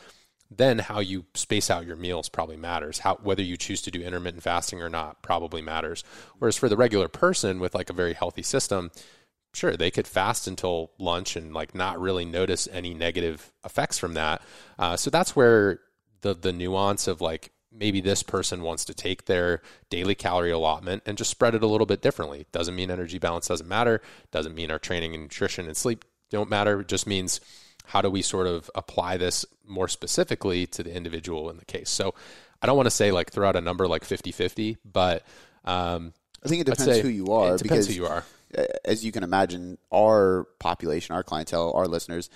then 0.57 0.79
how 0.79 1.01
you 1.01 1.25
space 1.35 1.71
out 1.71 1.87
your 1.87 1.97
meals 1.97 2.29
probably 2.29 2.57
matters. 2.57 2.99
How 2.99 3.17
whether 3.23 3.43
you 3.43 3.57
choose 3.57 3.81
to 3.83 3.91
do 3.91 4.03
intermittent 4.03 4.43
fasting 4.43 4.83
or 4.83 4.89
not 4.89 5.23
probably 5.23 5.63
matters. 5.63 6.05
Whereas 6.39 6.57
for 6.57 6.69
the 6.69 6.77
regular 6.77 7.09
person 7.09 7.59
with 7.59 7.75
like 7.75 7.91
a 7.91 7.95
very 7.95 8.15
healthy 8.15 8.43
system 8.43 8.91
sure 9.55 9.77
they 9.77 9.91
could 9.91 10.07
fast 10.07 10.47
until 10.47 10.93
lunch 10.99 11.37
and 11.37 11.53
like 11.53 11.75
not 11.75 12.01
really 12.01 12.25
notice 12.25 12.69
any 12.73 12.95
negative 12.95 13.53
effects 13.65 13.99
from 13.99 14.15
that. 14.15 14.43
Uh, 14.79 14.97
so 14.97 15.11
that's 15.11 15.37
where 15.37 15.81
the 16.23 16.35
the 16.35 16.53
nuance 16.53 17.07
of 17.07 17.21
like 17.21 17.53
maybe 17.75 18.01
this 18.01 18.23
person 18.23 18.63
wants 18.63 18.85
to 18.85 18.95
take 18.95 19.25
their 19.25 19.63
daily 19.91 20.15
calorie 20.15 20.51
allotment 20.51 21.03
and 21.07 21.19
just 21.19 21.31
spread 21.31 21.55
it 21.55 21.63
a 21.63 21.67
little 21.67 21.87
bit 21.87 22.03
differently. 22.03 22.47
Doesn't 22.53 22.75
mean 22.75 22.91
energy 22.91 23.19
balance 23.19 23.49
doesn't 23.49 23.69
matter. 23.69 24.03
Doesn't 24.31 24.55
mean 24.55 24.71
our 24.71 24.79
training 24.79 25.15
and 25.15 25.25
nutrition 25.25 25.67
and 25.67 25.77
sleep 25.77 26.05
don't 26.31 26.51
matter. 26.51 26.81
It 26.81 26.89
just 26.89 27.07
means 27.07 27.41
how 27.87 28.01
do 28.01 28.11
we 28.11 28.23
sort 28.23 28.47
of 28.47 28.71
apply 28.75 29.17
this 29.19 29.45
more 29.67 29.89
specifically 29.89 30.67
to 30.69 30.83
the 30.83 30.95
individual 30.95 31.51
in 31.51 31.59
the 31.59 31.65
case. 31.65 31.91
So 31.91 32.15
I 32.61 32.67
don't 32.67 32.77
want 32.77 32.87
to 32.87 32.91
say 32.91 33.13
like 33.13 33.31
throw 33.31 33.49
out 33.49 33.57
a 33.57 33.61
number 33.61 33.87
like 33.87 34.05
50 34.05 34.33
50, 34.33 34.79
but 34.85 35.25
um, 35.65 36.13
I 36.45 36.49
think 36.49 36.63
it 36.63 36.65
depends 36.65 37.01
who 37.01 37.09
you 37.09 37.27
are. 37.33 37.55
It 37.55 37.63
depends 37.63 37.87
who 37.89 37.95
you 37.95 38.07
are. 38.07 38.25
as 38.85 39.05
you 39.05 39.13
can 39.13 39.23
imagine, 39.23 39.79
our 39.93 40.47
population, 40.59 41.15
our 41.15 41.23
clientele, 41.23 41.73
our 41.75 41.87
listeners, 41.87 42.31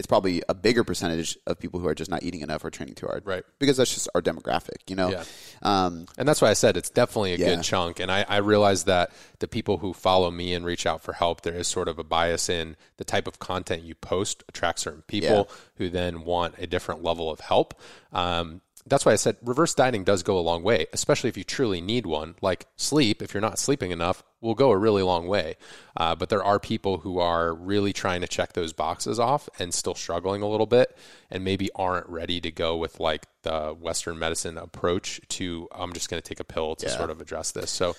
it's 0.00 0.06
probably 0.06 0.42
a 0.48 0.54
bigger 0.54 0.82
percentage 0.82 1.36
of 1.46 1.58
people 1.58 1.78
who 1.78 1.86
are 1.86 1.94
just 1.94 2.10
not 2.10 2.22
eating 2.22 2.40
enough 2.40 2.64
or 2.64 2.70
training 2.70 2.94
too 2.94 3.06
hard. 3.06 3.26
Right. 3.26 3.44
Because 3.58 3.76
that's 3.76 3.92
just 3.92 4.08
our 4.14 4.22
demographic, 4.22 4.88
you 4.88 4.96
know? 4.96 5.10
Yeah. 5.10 5.24
Um, 5.60 6.06
And 6.16 6.26
that's 6.26 6.40
why 6.40 6.48
I 6.48 6.54
said 6.54 6.78
it's 6.78 6.88
definitely 6.88 7.34
a 7.34 7.36
Yeah. 7.36 7.56
good 7.56 7.62
chunk. 7.62 8.00
And 8.00 8.10
I, 8.10 8.24
I 8.26 8.38
realize 8.38 8.84
that 8.84 9.12
the 9.40 9.46
people 9.46 9.76
who 9.76 9.92
follow 9.92 10.30
me 10.30 10.54
and 10.54 10.64
reach 10.64 10.86
out 10.86 11.02
for 11.02 11.12
help, 11.12 11.42
there 11.42 11.52
is 11.52 11.68
sort 11.68 11.86
of 11.86 11.98
a 11.98 12.02
bias 12.02 12.48
in 12.48 12.76
the 12.96 13.04
type 13.04 13.28
of 13.28 13.38
content 13.38 13.82
you 13.82 13.94
post 13.94 14.42
attracts 14.48 14.80
certain 14.84 15.02
people 15.02 15.50
who 15.74 15.90
then 15.90 16.24
want 16.24 16.54
a 16.56 16.66
different 16.66 17.02
level 17.02 17.30
of 17.30 17.40
help. 17.40 17.78
Um, 18.10 18.62
that's 18.86 19.04
why 19.04 19.12
I 19.12 19.16
said 19.16 19.36
reverse 19.42 19.74
dieting 19.74 20.04
does 20.04 20.22
go 20.22 20.38
a 20.38 20.40
long 20.40 20.62
way, 20.62 20.86
especially 20.92 21.28
if 21.28 21.36
you 21.36 21.44
truly 21.44 21.80
need 21.80 22.06
one. 22.06 22.34
Like 22.40 22.66
sleep, 22.76 23.22
if 23.22 23.34
you're 23.34 23.40
not 23.40 23.58
sleeping 23.58 23.90
enough, 23.90 24.22
will 24.40 24.54
go 24.54 24.70
a 24.70 24.76
really 24.76 25.02
long 25.02 25.26
way. 25.26 25.56
Uh, 25.96 26.14
but 26.14 26.28
there 26.30 26.42
are 26.42 26.58
people 26.58 26.98
who 26.98 27.18
are 27.18 27.54
really 27.54 27.92
trying 27.92 28.20
to 28.22 28.26
check 28.28 28.54
those 28.54 28.72
boxes 28.72 29.18
off 29.20 29.48
and 29.58 29.74
still 29.74 29.94
struggling 29.94 30.40
a 30.42 30.48
little 30.48 30.66
bit 30.66 30.96
and 31.30 31.44
maybe 31.44 31.68
aren't 31.74 32.08
ready 32.08 32.40
to 32.40 32.50
go 32.50 32.76
with 32.76 32.98
like 33.00 33.26
the 33.42 33.74
Western 33.78 34.18
medicine 34.18 34.56
approach 34.56 35.20
to, 35.28 35.68
I'm 35.72 35.92
just 35.92 36.08
going 36.08 36.20
to 36.22 36.26
take 36.28 36.40
a 36.40 36.44
pill 36.44 36.74
to 36.76 36.86
Yeah. 36.86 36.96
sort 36.96 37.10
of 37.10 37.20
address 37.20 37.52
this. 37.52 37.70
So 37.70 37.96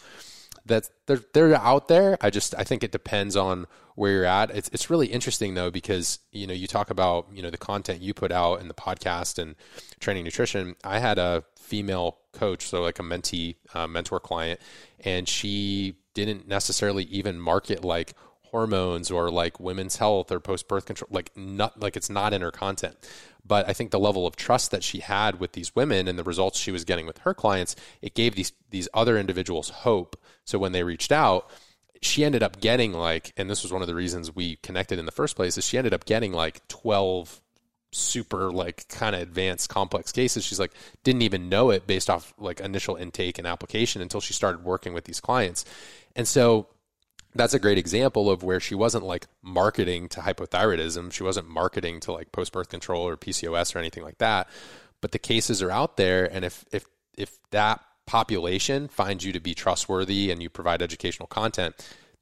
that's 0.65 0.89
they're 1.07 1.21
they're 1.33 1.55
out 1.55 1.87
there. 1.87 2.17
I 2.21 2.29
just 2.29 2.55
I 2.57 2.63
think 2.63 2.83
it 2.83 2.91
depends 2.91 3.35
on 3.35 3.67
where 3.95 4.11
you're 4.11 4.25
at. 4.25 4.51
It's 4.51 4.69
it's 4.73 4.89
really 4.89 5.07
interesting 5.07 5.53
though 5.53 5.71
because 5.71 6.19
you 6.31 6.47
know 6.47 6.53
you 6.53 6.67
talk 6.67 6.89
about 6.89 7.27
you 7.33 7.41
know 7.41 7.49
the 7.49 7.57
content 7.57 8.01
you 8.01 8.13
put 8.13 8.31
out 8.31 8.61
in 8.61 8.67
the 8.67 8.73
podcast 8.73 9.37
and 9.37 9.55
training 9.99 10.23
nutrition. 10.23 10.75
I 10.83 10.99
had 10.99 11.17
a 11.17 11.43
female 11.57 12.17
coach, 12.33 12.67
so 12.67 12.81
like 12.81 12.99
a 12.99 13.03
mentee 13.03 13.55
uh, 13.73 13.87
mentor 13.87 14.19
client, 14.19 14.59
and 15.01 15.27
she 15.27 15.95
didn't 16.13 16.47
necessarily 16.47 17.03
even 17.05 17.39
market 17.39 17.83
like 17.83 18.13
hormones 18.51 19.09
or 19.09 19.29
like 19.29 19.59
women's 19.59 19.97
health 19.97 20.31
or 20.31 20.39
post 20.39 20.67
birth 20.67 20.85
control 20.85 21.07
like 21.11 21.31
not 21.35 21.79
like 21.79 21.95
it's 21.95 22.09
not 22.09 22.33
in 22.33 22.41
her 22.41 22.51
content. 22.51 22.95
But 23.45 23.67
i 23.67 23.73
think 23.73 23.91
the 23.91 23.99
level 23.99 24.27
of 24.27 24.35
trust 24.35 24.71
that 24.71 24.83
she 24.83 24.99
had 24.99 25.39
with 25.39 25.53
these 25.53 25.75
women 25.75 26.07
and 26.07 26.17
the 26.17 26.23
results 26.23 26.59
she 26.59 26.71
was 26.71 26.85
getting 26.85 27.07
with 27.07 27.19
her 27.19 27.33
clients 27.33 27.75
it 28.01 28.13
gave 28.13 28.35
these 28.35 28.53
these 28.69 28.87
other 28.93 29.17
individuals 29.17 29.69
hope. 29.69 30.19
So 30.45 30.59
when 30.59 30.71
they 30.71 30.83
reached 30.83 31.11
out 31.11 31.49
she 32.01 32.23
ended 32.23 32.41
up 32.43 32.59
getting 32.59 32.93
like 32.93 33.33
and 33.37 33.49
this 33.49 33.63
was 33.63 33.71
one 33.71 33.81
of 33.81 33.87
the 33.87 33.95
reasons 33.95 34.35
we 34.35 34.55
connected 34.57 34.97
in 34.99 35.05
the 35.05 35.11
first 35.11 35.35
place 35.35 35.57
is 35.57 35.65
she 35.65 35.77
ended 35.77 35.93
up 35.93 36.05
getting 36.05 36.33
like 36.33 36.67
12 36.67 37.41
super 37.91 38.51
like 38.51 38.87
kind 38.87 39.15
of 39.15 39.21
advanced 39.21 39.69
complex 39.69 40.11
cases. 40.11 40.45
She's 40.45 40.59
like 40.59 40.71
didn't 41.03 41.21
even 41.23 41.49
know 41.49 41.69
it 41.71 41.87
based 41.87 42.09
off 42.09 42.33
like 42.37 42.59
initial 42.59 42.95
intake 42.95 43.37
and 43.37 43.45
application 43.45 44.01
until 44.01 44.21
she 44.21 44.33
started 44.33 44.63
working 44.63 44.93
with 44.93 45.05
these 45.05 45.19
clients. 45.19 45.65
And 46.15 46.27
so 46.27 46.67
that's 47.33 47.53
a 47.53 47.59
great 47.59 47.77
example 47.77 48.29
of 48.29 48.43
where 48.43 48.59
she 48.59 48.75
wasn't 48.75 49.05
like 49.05 49.27
marketing 49.41 50.09
to 50.09 50.21
hypothyroidism. 50.21 51.11
She 51.11 51.23
wasn't 51.23 51.49
marketing 51.49 51.99
to 52.01 52.11
like 52.11 52.31
post 52.31 52.51
birth 52.51 52.69
control 52.69 53.07
or 53.07 53.17
PCOS 53.17 53.75
or 53.75 53.79
anything 53.79 54.03
like 54.03 54.17
that. 54.17 54.49
But 54.99 55.11
the 55.11 55.19
cases 55.19 55.61
are 55.61 55.71
out 55.71 55.97
there, 55.97 56.25
and 56.31 56.45
if 56.45 56.65
if 56.71 56.85
if 57.17 57.39
that 57.51 57.81
population 58.05 58.87
finds 58.87 59.23
you 59.23 59.31
to 59.33 59.39
be 59.39 59.53
trustworthy 59.53 60.31
and 60.31 60.41
you 60.41 60.49
provide 60.49 60.81
educational 60.81 61.27
content, 61.27 61.75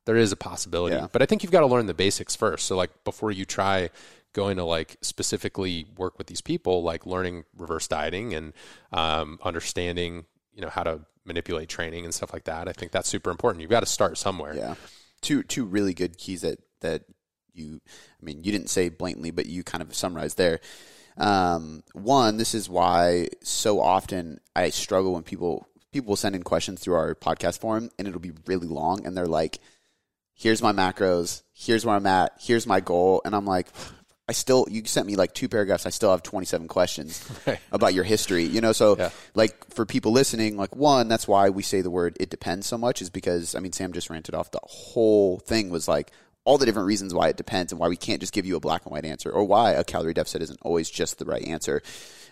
there 0.05 0.17
is 0.17 0.31
a 0.31 0.37
possibility. 0.37 0.95
Yeah. 0.95 1.07
But 1.11 1.21
I 1.21 1.25
think 1.25 1.43
you've 1.43 1.51
got 1.51 1.61
to 1.61 1.67
learn 1.67 1.87
the 1.87 1.93
basics 1.93 2.35
first. 2.35 2.67
So 2.67 2.75
like 2.75 3.03
before 3.03 3.31
you 3.31 3.45
try 3.45 3.89
going 4.33 4.57
to 4.57 4.63
like 4.63 4.97
specifically 5.01 5.87
work 5.97 6.17
with 6.17 6.27
these 6.27 6.41
people, 6.41 6.83
like 6.83 7.05
learning 7.05 7.45
reverse 7.57 7.87
dieting 7.87 8.33
and 8.33 8.53
um, 8.91 9.39
understanding 9.43 10.25
you 10.53 10.61
know 10.61 10.69
how 10.69 10.83
to 10.83 10.99
manipulate 11.25 11.69
training 11.69 12.05
and 12.05 12.13
stuff 12.13 12.33
like 12.33 12.45
that. 12.45 12.67
I 12.67 12.73
think 12.73 12.91
that's 12.91 13.09
super 13.09 13.29
important. 13.29 13.61
You've 13.61 13.69
got 13.69 13.81
to 13.81 13.85
start 13.85 14.17
somewhere. 14.17 14.55
Yeah. 14.55 14.75
Two 15.21 15.43
two 15.43 15.65
really 15.65 15.93
good 15.93 16.17
keys 16.17 16.41
that 16.41 16.59
that 16.81 17.03
you 17.53 17.81
I 17.87 18.25
mean 18.25 18.43
you 18.43 18.51
didn't 18.51 18.69
say 18.69 18.89
blatantly 18.89 19.31
but 19.31 19.45
you 19.45 19.63
kind 19.63 19.81
of 19.81 19.93
summarized 19.93 20.37
there. 20.37 20.59
Um, 21.17 21.83
one, 21.93 22.37
this 22.37 22.55
is 22.55 22.69
why 22.69 23.27
so 23.43 23.81
often 23.81 24.39
I 24.55 24.69
struggle 24.69 25.13
when 25.13 25.23
people 25.23 25.67
people 25.91 26.15
send 26.15 26.35
in 26.35 26.43
questions 26.43 26.79
through 26.79 26.95
our 26.95 27.15
podcast 27.15 27.59
forum 27.59 27.89
and 27.97 28.07
it'll 28.07 28.21
be 28.21 28.31
really 28.45 28.67
long 28.67 29.05
and 29.05 29.17
they're 29.17 29.25
like, 29.25 29.59
Here's 30.33 30.61
my 30.61 30.71
macros, 30.71 31.43
here's 31.51 31.85
where 31.85 31.95
I'm 31.95 32.05
at, 32.05 32.31
here's 32.39 32.65
my 32.65 32.79
goal 32.79 33.21
and 33.25 33.35
I'm 33.35 33.45
like 33.45 33.67
I 34.29 34.33
still 34.33 34.65
you 34.69 34.85
sent 34.85 35.07
me 35.07 35.15
like 35.15 35.33
two 35.33 35.49
paragraphs, 35.49 35.85
I 35.85 35.89
still 35.89 36.11
have 36.11 36.21
twenty 36.23 36.45
seven 36.45 36.67
questions 36.67 37.27
Right. 37.47 37.59
about 37.71 37.93
your 37.95 38.03
history. 38.03 38.43
You 38.43 38.61
know, 38.61 38.71
so 38.73 38.95
Yeah. 38.97 39.09
like 39.33 39.73
for 39.73 39.85
people 39.85 40.11
listening, 40.11 40.55
like 40.55 40.75
one, 40.75 41.07
that's 41.07 41.27
why 41.27 41.49
we 41.49 41.63
say 41.63 41.81
the 41.81 41.89
word 41.89 42.15
it 42.19 42.29
depends 42.29 42.67
so 42.67 42.77
much 42.77 43.01
is 43.01 43.09
because 43.09 43.55
I 43.55 43.59
mean 43.59 43.71
Sam 43.73 43.91
just 43.91 44.09
ranted 44.09 44.35
off 44.35 44.51
the 44.51 44.59
whole 44.63 45.39
thing 45.39 45.69
was 45.71 45.87
like 45.87 46.11
all 46.45 46.57
the 46.57 46.65
different 46.65 46.87
reasons 46.87 47.13
why 47.13 47.27
it 47.29 47.37
depends 47.37 47.71
and 47.73 47.79
why 47.81 47.87
we 47.89 47.97
can't 47.97 48.21
just 48.21 48.33
give 48.33 48.45
you 48.45 48.55
a 48.55 48.59
black 48.59 48.85
and 48.85 48.91
white 48.91 49.05
answer 49.05 49.29
or 49.31 49.43
why 49.43 49.71
a 49.71 49.83
calorie 49.83 50.13
deficit 50.13 50.41
isn't 50.41 50.59
always 50.61 50.89
just 50.89 51.17
the 51.19 51.25
right 51.25 51.43
answer. 51.45 51.81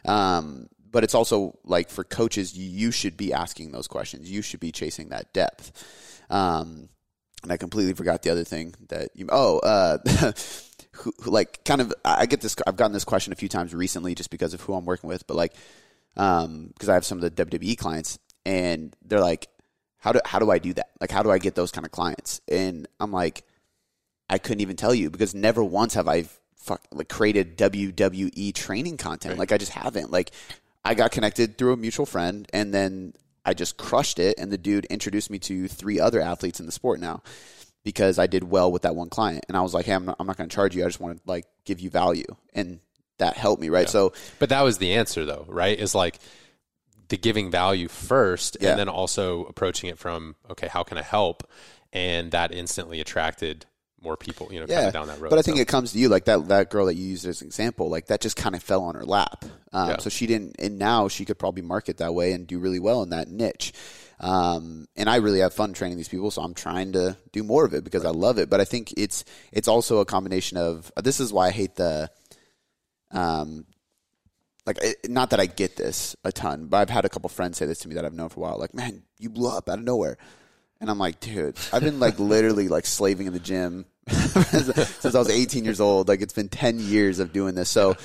Um, 0.06 0.68
but 0.90 1.04
it's 1.04 1.14
also 1.16 1.58
like 1.66 1.90
for 1.90 2.04
coaches, 2.04 2.58
you, 2.58 2.70
you 2.70 2.92
should 2.92 3.18
be 3.18 3.34
asking 3.34 3.72
those 3.72 3.88
questions. 3.88 4.32
You 4.32 4.42
should 4.42 4.60
be 4.62 4.72
chasing 4.72 5.10
that 5.10 5.34
depth. 5.34 5.72
Um, 6.30 6.90
and 7.44 7.52
I 7.52 7.58
completely 7.58 7.94
forgot 7.94 8.24
the 8.24 8.30
other 8.32 8.44
thing 8.46 8.74
that 8.90 9.10
you. 9.14 9.28
Oh, 9.32 9.60
uh, 9.60 9.98
who, 10.98 11.14
who, 11.22 11.32
like 11.32 11.64
kind 11.64 11.82
of. 11.82 11.94
I 12.04 12.26
get 12.26 12.42
this. 12.42 12.56
I've 12.66 12.76
gotten 12.76 12.94
this 12.94 13.06
question 13.06 13.34
a 13.34 13.36
few 13.36 13.50
times 13.50 13.74
recently, 13.74 14.16
just 14.16 14.30
because 14.30 14.54
of 14.54 14.62
who 14.62 14.74
I'm 14.74 14.86
working 14.86 15.08
with. 15.08 15.26
But 15.28 15.38
like, 15.38 15.54
um, 16.16 16.68
because 16.74 16.90
I 16.90 16.94
have 16.94 17.06
some 17.06 17.22
of 17.22 17.36
the 17.36 17.46
WWE 17.46 17.78
clients, 17.78 18.20
and 18.46 18.96
they're 19.04 19.20
like, 19.20 19.48
"How 19.98 20.12
do 20.12 20.20
how 20.26 20.40
do 20.40 20.52
I 20.52 20.60
do 20.60 20.74
that? 20.74 20.90
Like, 21.00 21.12
how 21.12 21.24
do 21.24 21.32
I 21.32 21.38
get 21.38 21.56
those 21.56 21.72
kind 21.72 21.86
of 21.86 21.92
clients?" 21.92 22.42
And 22.48 22.88
I'm 23.00 23.12
like, 23.12 23.46
I 24.30 24.38
couldn't 24.38 24.62
even 24.62 24.76
tell 24.76 24.94
you 24.94 25.10
because 25.10 25.34
never 25.34 25.64
once 25.64 25.94
have 25.94 26.08
I 26.08 26.26
fuck, 26.56 26.82
like 26.92 27.10
created 27.10 27.58
WWE 27.58 28.54
training 28.54 28.98
content. 28.98 29.34
Right. 29.34 29.40
Like, 29.40 29.52
I 29.52 29.58
just 29.58 29.72
haven't. 29.72 30.12
Like, 30.12 30.32
I 30.84 30.94
got 30.94 31.12
connected 31.12 31.58
through 31.58 31.74
a 31.74 31.78
mutual 31.78 32.06
friend, 32.06 32.48
and 32.54 32.74
then 32.74 33.14
I 33.46 33.54
just 33.54 33.78
crushed 33.78 34.20
it. 34.20 34.36
And 34.38 34.52
the 34.52 34.58
dude 34.58 34.86
introduced 34.86 35.30
me 35.30 35.40
to 35.40 35.68
three 35.68 36.00
other 36.00 36.22
athletes 36.22 36.60
in 36.60 36.66
the 36.66 36.72
sport 36.72 37.00
now 37.00 37.22
because 37.88 38.19
I 38.19 38.28
did 38.28 38.43
well 38.43 38.69
with 38.69 38.82
that 38.82 38.97
one 38.97 39.08
client. 39.08 39.45
And 39.47 39.56
I 39.56 39.62
was 39.62 39.73
like, 39.73 39.86
hey, 39.86 39.93
I'm 39.93 40.04
not, 40.04 40.17
I'm 40.19 40.28
not 40.28 40.36
going 40.36 40.50
to 40.50 40.54
charge 40.54 40.76
you. 40.76 40.84
I 40.84 40.88
just 40.88 41.00
want 41.00 41.15
to 41.15 41.21
like 41.26 41.45
give 41.63 41.80
you 41.80 41.89
value. 41.89 42.26
And 42.54 42.82
that 43.17 43.38
helped 43.38 43.62
me, 43.62 43.69
right? 43.69 43.86
Yeah. 43.86 43.91
So 43.91 44.13
But 44.39 44.50
that 44.50 44.62
was 44.63 44.78
the 44.78 44.95
answer, 44.95 45.23
though, 45.23 45.45
right? 45.47 45.80
Is 45.80 45.95
like 45.95 46.19
the 47.08 47.15
giving 47.15 47.50
value 47.50 47.88
first, 47.88 48.58
Yeah. 48.60 48.71
and 48.71 48.80
then 48.80 48.89
also 48.89 49.45
approaching 49.45 49.89
it 49.89 49.97
from 49.97 50.36
okay, 50.50 50.67
how 50.67 50.84
can 50.84 50.97
I 50.97 51.02
help? 51.02 51.50
And 51.93 52.32
that 52.32 52.52
instantly 52.54 53.00
attracted 53.00 53.65
more 54.02 54.17
people, 54.17 54.50
you 54.52 54.60
know, 54.60 54.67
kind 54.67 54.82
yeah, 54.82 54.88
of 54.88 54.93
down 54.93 55.08
that 55.08 55.21
road. 55.21 55.30
but 55.30 55.39
I 55.39 55.41
think 55.41 55.56
So, 55.56 55.62
it 55.62 55.69
comes 55.69 55.93
to 55.93 55.97
you 55.97 56.10
like 56.10 56.26
that 56.26 56.50
that 56.50 56.69
girl 56.69 56.88
that 56.88 56.95
you 56.95 57.06
used 57.06 57.26
as 57.26 57.39
an 57.41 57.47
example, 57.47 57.89
like 57.89 58.08
that 58.08 58.19
just 58.19 58.36
kind 58.36 58.54
of 58.54 58.62
fell 58.62 58.84
on 58.84 58.95
her 58.95 59.06
lap. 59.06 59.45
Um, 59.71 59.91
Yeah. 59.91 59.97
So 60.00 60.10
she 60.10 60.28
didn't, 60.28 60.58
and 60.60 60.78
now 60.78 61.08
she 61.08 61.23
could 61.23 61.39
probably 61.39 61.62
market 61.62 62.00
that 62.00 62.13
way 62.13 62.34
and 62.34 62.45
do 62.45 62.60
really 62.60 62.80
well 62.80 63.02
in 63.02 63.12
that 63.12 63.30
niche. 63.30 63.71
Um, 64.19 64.88
and 64.95 65.10
I 65.10 65.17
really 65.17 65.39
have 65.39 65.53
fun 65.53 65.73
training 65.73 65.97
these 65.97 66.10
people, 66.10 66.32
so 66.32 66.41
I'm 66.41 66.53
trying 66.53 66.93
to 66.93 67.17
do 67.32 67.43
more 67.43 67.65
of 67.65 67.73
it 67.73 67.84
because 67.84 68.03
I 68.03 68.10
love 68.10 68.39
it. 68.39 68.49
But 68.49 68.60
I 68.60 68.65
think 68.65 68.93
it's 68.97 69.23
it's 69.51 69.67
also 69.67 69.99
a 69.99 70.06
combination 70.06 70.58
of 70.58 70.91
this 70.97 71.19
is 71.19 71.32
why 71.32 71.47
I 71.47 71.51
hate 71.51 71.75
the, 71.75 72.10
um, 73.12 73.65
like 74.65 74.84
it, 74.84 75.10
not 75.10 75.30
that 75.30 75.39
I 75.39 75.45
get 75.45 75.75
this 75.75 76.15
a 76.23 76.32
ton, 76.32 76.65
but 76.65 76.77
I've 76.77 76.89
had 76.89 77.06
a 77.06 77.10
couple 77.10 77.30
friends 77.30 77.58
say 77.58 77.65
this 77.65 77.80
to 77.80 77.88
me 77.88 77.95
that 77.95 78.06
I've 78.06 78.13
known 78.13 78.30
for 78.30 78.39
a 78.39 78.43
while. 78.43 78.58
Like, 78.58 78.73
man, 78.73 79.03
you 79.19 79.30
blew 79.30 79.49
up 79.49 79.69
out 79.69 79.80
of 79.80 79.86
nowhere. 79.86 80.17
And 80.80 80.89
I'm 80.91 80.99
like, 80.99 81.19
dude, 81.19 81.58
I've 81.73 81.82
been 81.82 81.99
like 81.99 82.19
literally 82.19 82.67
like 82.67 82.86
slaving 82.86 83.25
in 83.25 83.34
the 83.34 83.39
gym 83.39 83.86
since 84.08 85.15
I 85.15 85.19
was 85.19 85.30
18 85.30 85.65
years 85.65 85.82
old. 85.82 86.08
Like 86.08 86.21
it's 86.21 86.34
been 86.34 86.49
10 86.49 86.80
years 86.80 87.19
of 87.19 87.34
doing 87.34 87.56
this. 87.56 87.69
So, 87.69 87.95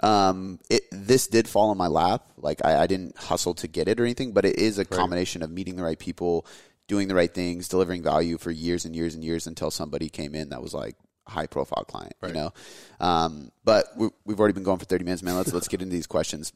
um, 0.00 0.58
it 0.68 0.82
this 0.90 1.26
did 1.26 1.48
fall 1.48 1.72
in 1.72 1.78
my 1.78 1.86
lap. 1.86 2.24
Like 2.36 2.64
I, 2.64 2.82
I 2.82 2.86
didn't 2.86 3.16
hustle 3.16 3.54
to 3.54 3.68
get 3.68 3.88
it 3.88 4.00
or 4.00 4.04
anything, 4.04 4.32
but 4.32 4.44
it 4.44 4.56
is 4.56 4.78
a 4.78 4.84
combination 4.84 5.42
of 5.42 5.50
meeting 5.50 5.76
the 5.76 5.82
right 5.82 5.98
people, 5.98 6.46
doing 6.88 7.08
the 7.08 7.14
right 7.14 7.32
things, 7.32 7.68
delivering 7.68 8.02
value 8.02 8.38
for 8.38 8.50
years 8.50 8.84
and 8.84 8.94
years 8.94 9.14
and 9.14 9.24
years 9.24 9.46
until 9.46 9.70
somebody 9.70 10.08
came 10.08 10.34
in 10.34 10.50
that 10.50 10.62
was 10.62 10.74
like 10.74 10.96
high 11.26 11.46
profile 11.46 11.84
client. 11.84 12.14
You 12.26 12.32
know, 12.32 12.52
um, 13.00 13.50
but 13.64 13.86
we, 13.96 14.08
we've 14.24 14.40
already 14.40 14.54
been 14.54 14.64
going 14.64 14.78
for 14.78 14.84
30 14.84 15.04
minutes, 15.04 15.22
man. 15.22 15.36
Let's 15.36 15.52
let's 15.52 15.68
get 15.68 15.82
into 15.82 15.94
these 15.94 16.06
questions. 16.06 16.52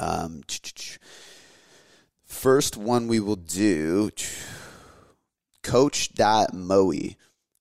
Um, 0.00 0.42
first 2.24 2.76
one 2.76 3.08
we 3.08 3.20
will 3.20 3.36
do. 3.36 4.10
Coach 5.62 6.10
Moe, 6.52 6.92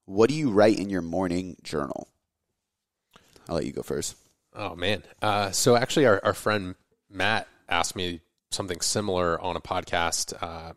what 0.06 0.30
do 0.30 0.36
you 0.36 0.50
write 0.52 0.80
in 0.80 0.90
your 0.90 1.02
morning 1.02 1.58
journal? 1.64 2.08
I'll 3.50 3.56
let 3.56 3.66
you 3.66 3.74
go 3.74 3.82
first. 3.82 4.16
Oh 4.58 4.76
man. 4.76 5.04
Uh, 5.22 5.52
so 5.52 5.76
actually, 5.76 6.06
our, 6.08 6.20
our 6.24 6.34
friend 6.34 6.76
Matt 7.10 7.48
asked 7.70 7.96
me 7.96 8.22
something 8.52 8.82
similar 8.82 9.39
on 9.39 9.56
a 9.56 9.62
podcast. 9.62 10.34
Uh, 10.41 10.74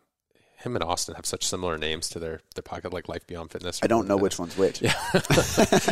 him 0.57 0.75
and 0.75 0.83
Austin 0.83 1.15
have 1.15 1.25
such 1.25 1.43
similar 1.43 1.77
names 1.79 2.07
to 2.09 2.19
their 2.19 2.41
their 2.53 2.61
podcast, 2.61 2.93
like 2.93 3.09
Life 3.09 3.25
Beyond 3.25 3.51
Fitness. 3.51 3.79
I 3.81 3.87
don't 3.87 4.07
know 4.07 4.17
Fitness. 4.19 4.37
which 4.37 4.39
one's 4.39 4.57
which. 4.57 4.81
Yeah, 4.83 4.93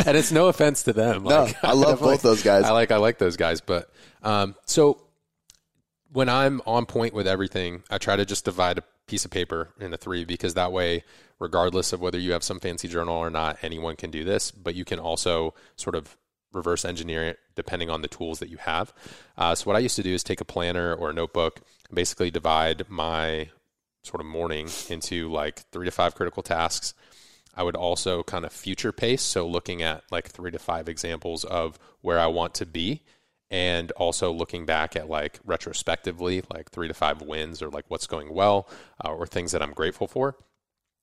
and 0.06 0.15
it's 0.15 0.32
no 0.32 0.47
offense 0.47 0.84
to 0.84 0.93
them. 0.93 1.23
No, 1.23 1.45
Like, 1.45 1.58
I 1.63 1.73
love 1.73 1.93
definitely- 1.95 2.13
both 2.15 2.21
those 2.21 2.43
guys. 2.43 2.65
I 2.65 2.71
like 2.71 2.91
I 2.91 2.97
like 2.97 3.17
those 3.17 3.36
guys, 3.38 3.62
but 3.62 3.89
um, 4.21 4.56
so 4.67 5.02
when 6.12 6.30
I'm 6.30 6.62
on 6.67 6.86
point 6.86 7.13
with 7.13 7.28
everything, 7.28 7.84
I 7.89 7.97
try 7.97 8.15
to 8.15 8.25
just 8.25 8.45
divide 8.45 8.78
a 8.78 8.84
piece 9.08 9.25
of 9.25 9.32
paper 9.32 9.69
into 9.80 9.97
three 9.97 10.25
because 10.25 10.54
that 10.56 10.71
way, 10.71 11.04
regardless 11.39 11.93
of 11.93 12.02
whether 12.02 12.19
you 12.19 12.34
have 12.34 12.43
some 12.43 12.60
fancy 12.60 12.88
journal 12.88 13.15
or 13.15 13.30
not, 13.32 13.58
anyone 13.63 13.95
can 13.95 14.12
do 14.12 14.23
this. 14.23 14.52
But 14.52 14.75
you 14.75 14.86
can 14.86 14.99
also 14.99 15.54
sort 15.75 15.95
of 15.95 16.15
reverse 16.53 16.85
engineer 16.85 17.23
it 17.23 17.39
depending 17.55 17.89
on 17.89 18.01
the 18.01 18.07
tools 18.07 18.39
that 18.39 18.49
you 18.49 18.57
have. 18.57 18.93
Uh, 19.38 19.53
so 19.53 19.65
what 19.65 19.75
I 19.75 19.79
used 19.79 19.95
to 19.97 20.03
do 20.03 20.13
is 20.13 20.23
take 20.23 20.41
a 20.41 20.45
planner 20.45 20.93
or 20.93 21.09
a 21.09 21.13
notebook, 21.13 21.62
and 21.88 21.95
basically 21.95 22.31
divide 22.31 22.89
my 22.89 23.49
sort 24.03 24.21
of 24.21 24.27
morning 24.27 24.69
into 24.89 25.29
like 25.29 25.59
three 25.71 25.85
to 25.85 25.91
five 25.91 26.15
critical 26.15 26.43
tasks. 26.43 26.93
I 27.55 27.63
would 27.63 27.75
also 27.75 28.23
kind 28.23 28.45
of 28.45 28.53
future 28.53 28.91
pace, 28.91 29.21
so 29.21 29.47
looking 29.47 29.81
at 29.81 30.03
like 30.12 30.29
three 30.29 30.51
to 30.51 30.59
five 30.59 30.88
examples 30.88 31.43
of 31.43 31.77
where 32.01 32.19
I 32.19 32.27
want 32.27 32.53
to 32.55 32.65
be, 32.65 33.01
and 33.51 33.91
also 33.91 34.31
looking 34.31 34.65
back 34.65 34.95
at 34.95 35.09
like 35.09 35.39
retrospectively, 35.43 36.43
like 36.53 36.71
three 36.71 36.88
to 36.88 36.93
five 36.93 37.21
wins 37.21 37.62
or 37.62 37.69
like 37.69 37.85
what's 37.89 38.07
going 38.07 38.33
well 38.33 38.69
uh, 39.03 39.12
or 39.12 39.25
things 39.27 39.51
that 39.51 39.62
I'm 39.62 39.73
grateful 39.73 40.07
for. 40.07 40.38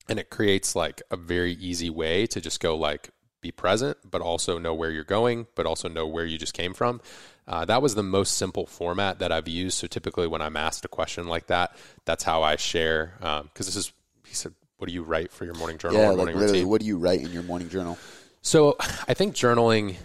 And 0.09 0.19
it 0.21 0.31
creates 0.31 0.77
like 0.77 1.03
a 1.11 1.17
very 1.17 1.53
easy 1.55 1.91
way 1.91 2.27
to 2.29 2.41
just 2.41 2.61
go 2.61 2.77
like 2.77 3.11
be 3.47 3.53
present, 3.53 3.97
but 4.09 4.21
also 4.21 4.59
know 4.59 4.75
where 4.75 4.91
you're 4.91 5.05
going, 5.05 5.47
but 5.55 5.67
also 5.67 5.89
know 5.89 6.07
where 6.07 6.25
you 6.25 6.39
just 6.39 6.55
came 6.55 6.75
from. 6.75 7.01
Uh, 7.47 7.65
that 7.65 7.81
was 7.81 7.95
the 7.95 8.03
most 8.03 8.37
simple 8.37 8.67
format 8.67 9.21
that 9.21 9.31
I've 9.31 9.47
used. 9.47 9.79
So 9.79 9.87
typically, 9.87 10.27
when 10.27 10.43
I'm 10.43 10.57
asked 10.57 10.85
a 10.85 10.89
question 10.89 11.29
like 11.29 11.47
that, 11.47 11.77
that's 12.05 12.25
how 12.25 12.43
I 12.43 12.57
share. 12.57 13.15
Because 13.19 13.41
um, 13.41 13.51
this 13.57 13.77
is, 13.77 13.93
he 14.27 14.35
said, 14.35 14.53
"What 14.79 14.89
do 14.89 14.95
you 14.95 15.05
write 15.05 15.31
for 15.31 15.45
your 15.45 15.55
morning 15.55 15.79
journal?" 15.79 16.01
Yeah, 16.01 16.07
or 16.07 16.11
like 16.11 16.17
morning 16.17 16.35
literally, 16.37 16.59
routine? 16.59 16.69
what 16.69 16.81
do 16.81 16.87
you 16.87 16.99
write 16.99 17.21
in 17.21 17.33
your 17.33 17.45
morning 17.45 17.69
journal? 17.69 17.99
So 18.43 18.77
I 19.09 19.15
think 19.15 19.35
journaling 19.35 19.97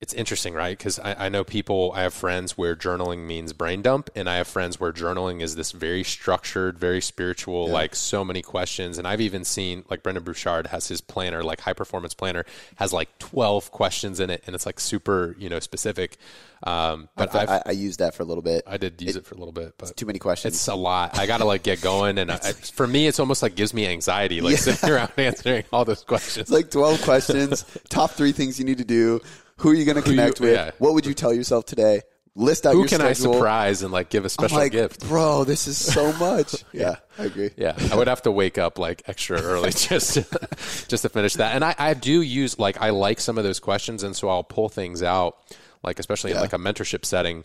it's 0.00 0.12
interesting, 0.12 0.54
right? 0.54 0.76
Because 0.76 0.98
I, 0.98 1.26
I, 1.26 1.28
know 1.28 1.44
people, 1.44 1.92
I 1.94 2.02
have 2.02 2.12
friends 2.12 2.58
where 2.58 2.76
journaling 2.76 3.26
means 3.26 3.52
brain 3.52 3.80
dump, 3.80 4.10
and 4.14 4.28
I 4.28 4.36
have 4.36 4.48
friends 4.48 4.78
where 4.78 4.92
journaling 4.92 5.40
is 5.40 5.56
this 5.56 5.72
very 5.72 6.04
structured, 6.04 6.78
very 6.78 7.00
spiritual, 7.00 7.68
yeah. 7.68 7.72
like 7.72 7.94
so 7.94 8.24
many 8.24 8.42
questions. 8.42 8.98
And 8.98 9.06
I've 9.06 9.20
even 9.20 9.44
seen, 9.44 9.84
like 9.88 10.02
Brendon 10.02 10.22
Burchard 10.22 10.66
has 10.66 10.88
his 10.88 11.00
planner, 11.00 11.42
like 11.42 11.60
high 11.60 11.72
performance 11.72 12.12
planner, 12.12 12.44
has 12.76 12.92
like 12.92 13.18
12 13.18 13.70
questions 13.70 14.20
in 14.20 14.30
it, 14.30 14.42
and 14.46 14.54
it's 14.54 14.66
like 14.66 14.78
super, 14.78 15.36
you 15.38 15.48
know, 15.48 15.60
specific. 15.60 16.18
Um, 16.64 17.08
but 17.14 17.34
I, 17.34 17.62
I 17.66 17.70
used 17.72 18.00
that 18.00 18.14
for 18.14 18.22
a 18.22 18.26
little 18.26 18.42
bit. 18.42 18.64
I 18.66 18.78
did 18.78 19.00
use 19.00 19.16
it, 19.16 19.20
it 19.20 19.26
for 19.26 19.34
a 19.34 19.38
little 19.38 19.52
bit, 19.52 19.74
but 19.78 19.96
too 19.96 20.06
many 20.06 20.18
questions. 20.18 20.54
It's 20.54 20.68
a 20.68 20.74
lot. 20.74 21.18
I 21.18 21.26
got 21.26 21.38
to 21.38 21.44
like 21.44 21.62
get 21.62 21.80
going, 21.80 22.18
and 22.18 22.30
I, 22.32 22.38
for 22.52 22.86
me, 22.86 23.06
it's 23.06 23.20
almost 23.20 23.42
like 23.42 23.54
gives 23.54 23.72
me 23.72 23.86
anxiety, 23.86 24.40
like 24.40 24.52
yeah. 24.52 24.58
sitting 24.58 24.90
around 24.90 25.12
answering 25.16 25.64
all 25.72 25.84
those 25.84 26.04
questions. 26.04 26.42
It's 26.42 26.50
like 26.50 26.70
12 26.70 27.02
questions, 27.02 27.64
top 27.88 28.10
three 28.10 28.32
things 28.32 28.58
you 28.58 28.64
need 28.66 28.78
to 28.78 28.84
do 28.84 29.22
who 29.58 29.70
are 29.70 29.74
you 29.74 29.84
going 29.84 29.96
to 29.96 30.02
connect 30.02 30.40
you, 30.40 30.46
with? 30.46 30.54
Yeah. 30.54 30.70
What 30.78 30.94
would 30.94 31.06
you 31.06 31.14
tell 31.14 31.32
yourself 31.32 31.66
today? 31.66 32.02
List 32.36 32.66
out 32.66 32.72
Who 32.72 32.80
your 32.80 32.88
can 32.88 32.98
schedule. 32.98 33.30
I 33.30 33.36
surprise 33.36 33.82
and 33.82 33.92
like 33.92 34.10
give 34.10 34.24
a 34.24 34.28
special 34.28 34.58
like, 34.58 34.72
gift? 34.72 35.06
Bro, 35.06 35.44
this 35.44 35.68
is 35.68 35.78
so 35.78 36.12
much. 36.18 36.64
yeah, 36.72 36.96
I 37.16 37.26
agree. 37.26 37.50
Yeah, 37.56 37.76
I 37.92 37.94
would 37.94 38.08
have 38.08 38.22
to 38.22 38.32
wake 38.32 38.58
up 38.58 38.76
like 38.76 39.02
extra 39.06 39.40
early 39.40 39.70
just 39.70 40.14
to, 40.14 40.48
just 40.88 41.02
to 41.02 41.08
finish 41.08 41.34
that. 41.34 41.54
And 41.54 41.64
I, 41.64 41.76
I 41.78 41.94
do 41.94 42.22
use 42.22 42.58
like 42.58 42.80
I 42.80 42.90
like 42.90 43.20
some 43.20 43.38
of 43.38 43.44
those 43.44 43.60
questions, 43.60 44.02
and 44.02 44.16
so 44.16 44.28
I'll 44.28 44.42
pull 44.42 44.68
things 44.68 45.00
out, 45.00 45.36
like 45.84 46.00
especially 46.00 46.32
yeah. 46.32 46.38
in 46.38 46.42
like 46.42 46.52
a 46.52 46.58
mentorship 46.58 47.04
setting. 47.04 47.44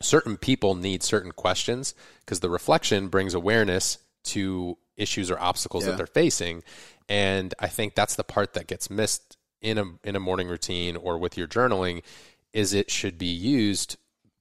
Certain 0.00 0.36
people 0.36 0.76
need 0.76 1.02
certain 1.02 1.32
questions 1.32 1.94
because 2.20 2.38
the 2.38 2.50
reflection 2.50 3.08
brings 3.08 3.34
awareness 3.34 3.98
to 4.24 4.78
issues 4.96 5.32
or 5.32 5.40
obstacles 5.40 5.84
yeah. 5.84 5.90
that 5.90 5.96
they're 5.96 6.06
facing, 6.06 6.62
and 7.08 7.54
I 7.58 7.66
think 7.66 7.96
that's 7.96 8.14
the 8.14 8.24
part 8.24 8.52
that 8.52 8.68
gets 8.68 8.88
missed 8.88 9.31
in 9.62 9.78
a 9.78 9.84
in 10.04 10.16
a 10.16 10.20
morning 10.20 10.48
routine 10.48 10.96
or 10.96 11.16
with 11.16 11.38
your 11.38 11.46
journaling 11.46 12.02
is 12.52 12.74
it 12.74 12.90
should 12.90 13.16
be 13.16 13.26
used 13.26 13.96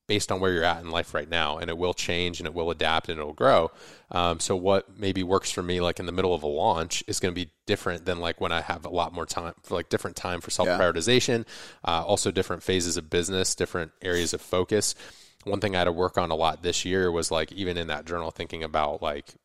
based 0.07 0.31
on 0.31 0.41
where 0.41 0.51
you're 0.51 0.65
at 0.65 0.81
in 0.81 0.89
life 0.89 1.13
right 1.13 1.29
now 1.29 1.57
and 1.57 1.69
it 1.69 1.77
will 1.77 1.93
change 1.93 2.39
and 2.39 2.47
it 2.47 2.53
will 2.53 2.69
adapt 2.69 3.07
and 3.07 3.17
it'll 3.17 3.31
grow 3.31 3.71
um, 4.09 4.39
so 4.41 4.55
what 4.55 4.97
maybe 4.99 5.23
works 5.23 5.51
for 5.51 5.63
me 5.63 5.79
like 5.79 5.99
in 5.99 6.05
the 6.05 6.11
middle 6.11 6.33
of 6.33 6.43
a 6.43 6.47
launch 6.47 7.01
is 7.07 7.19
going 7.19 7.33
to 7.33 7.45
be 7.45 7.49
different 7.65 8.03
than 8.03 8.19
like 8.19 8.41
when 8.41 8.51
i 8.51 8.59
have 8.59 8.83
a 8.83 8.89
lot 8.89 9.13
more 9.13 9.25
time 9.25 9.53
for 9.63 9.75
like 9.75 9.87
different 9.87 10.17
time 10.17 10.41
for 10.41 10.51
self 10.51 10.67
prioritization 10.67 11.45
yeah. 11.85 11.99
uh, 11.99 12.03
also 12.03 12.29
different 12.31 12.61
phases 12.61 12.97
of 12.97 13.09
business 13.09 13.55
different 13.55 13.91
areas 14.01 14.33
of 14.33 14.41
focus 14.41 14.95
one 15.45 15.61
thing 15.61 15.75
i 15.75 15.79
had 15.79 15.85
to 15.85 15.91
work 15.91 16.17
on 16.17 16.29
a 16.31 16.35
lot 16.35 16.61
this 16.61 16.83
year 16.83 17.09
was 17.09 17.31
like 17.31 17.51
even 17.53 17.77
in 17.77 17.87
that 17.87 18.05
journal 18.05 18.31
thinking 18.31 18.63
about 18.63 19.01
like 19.01 19.35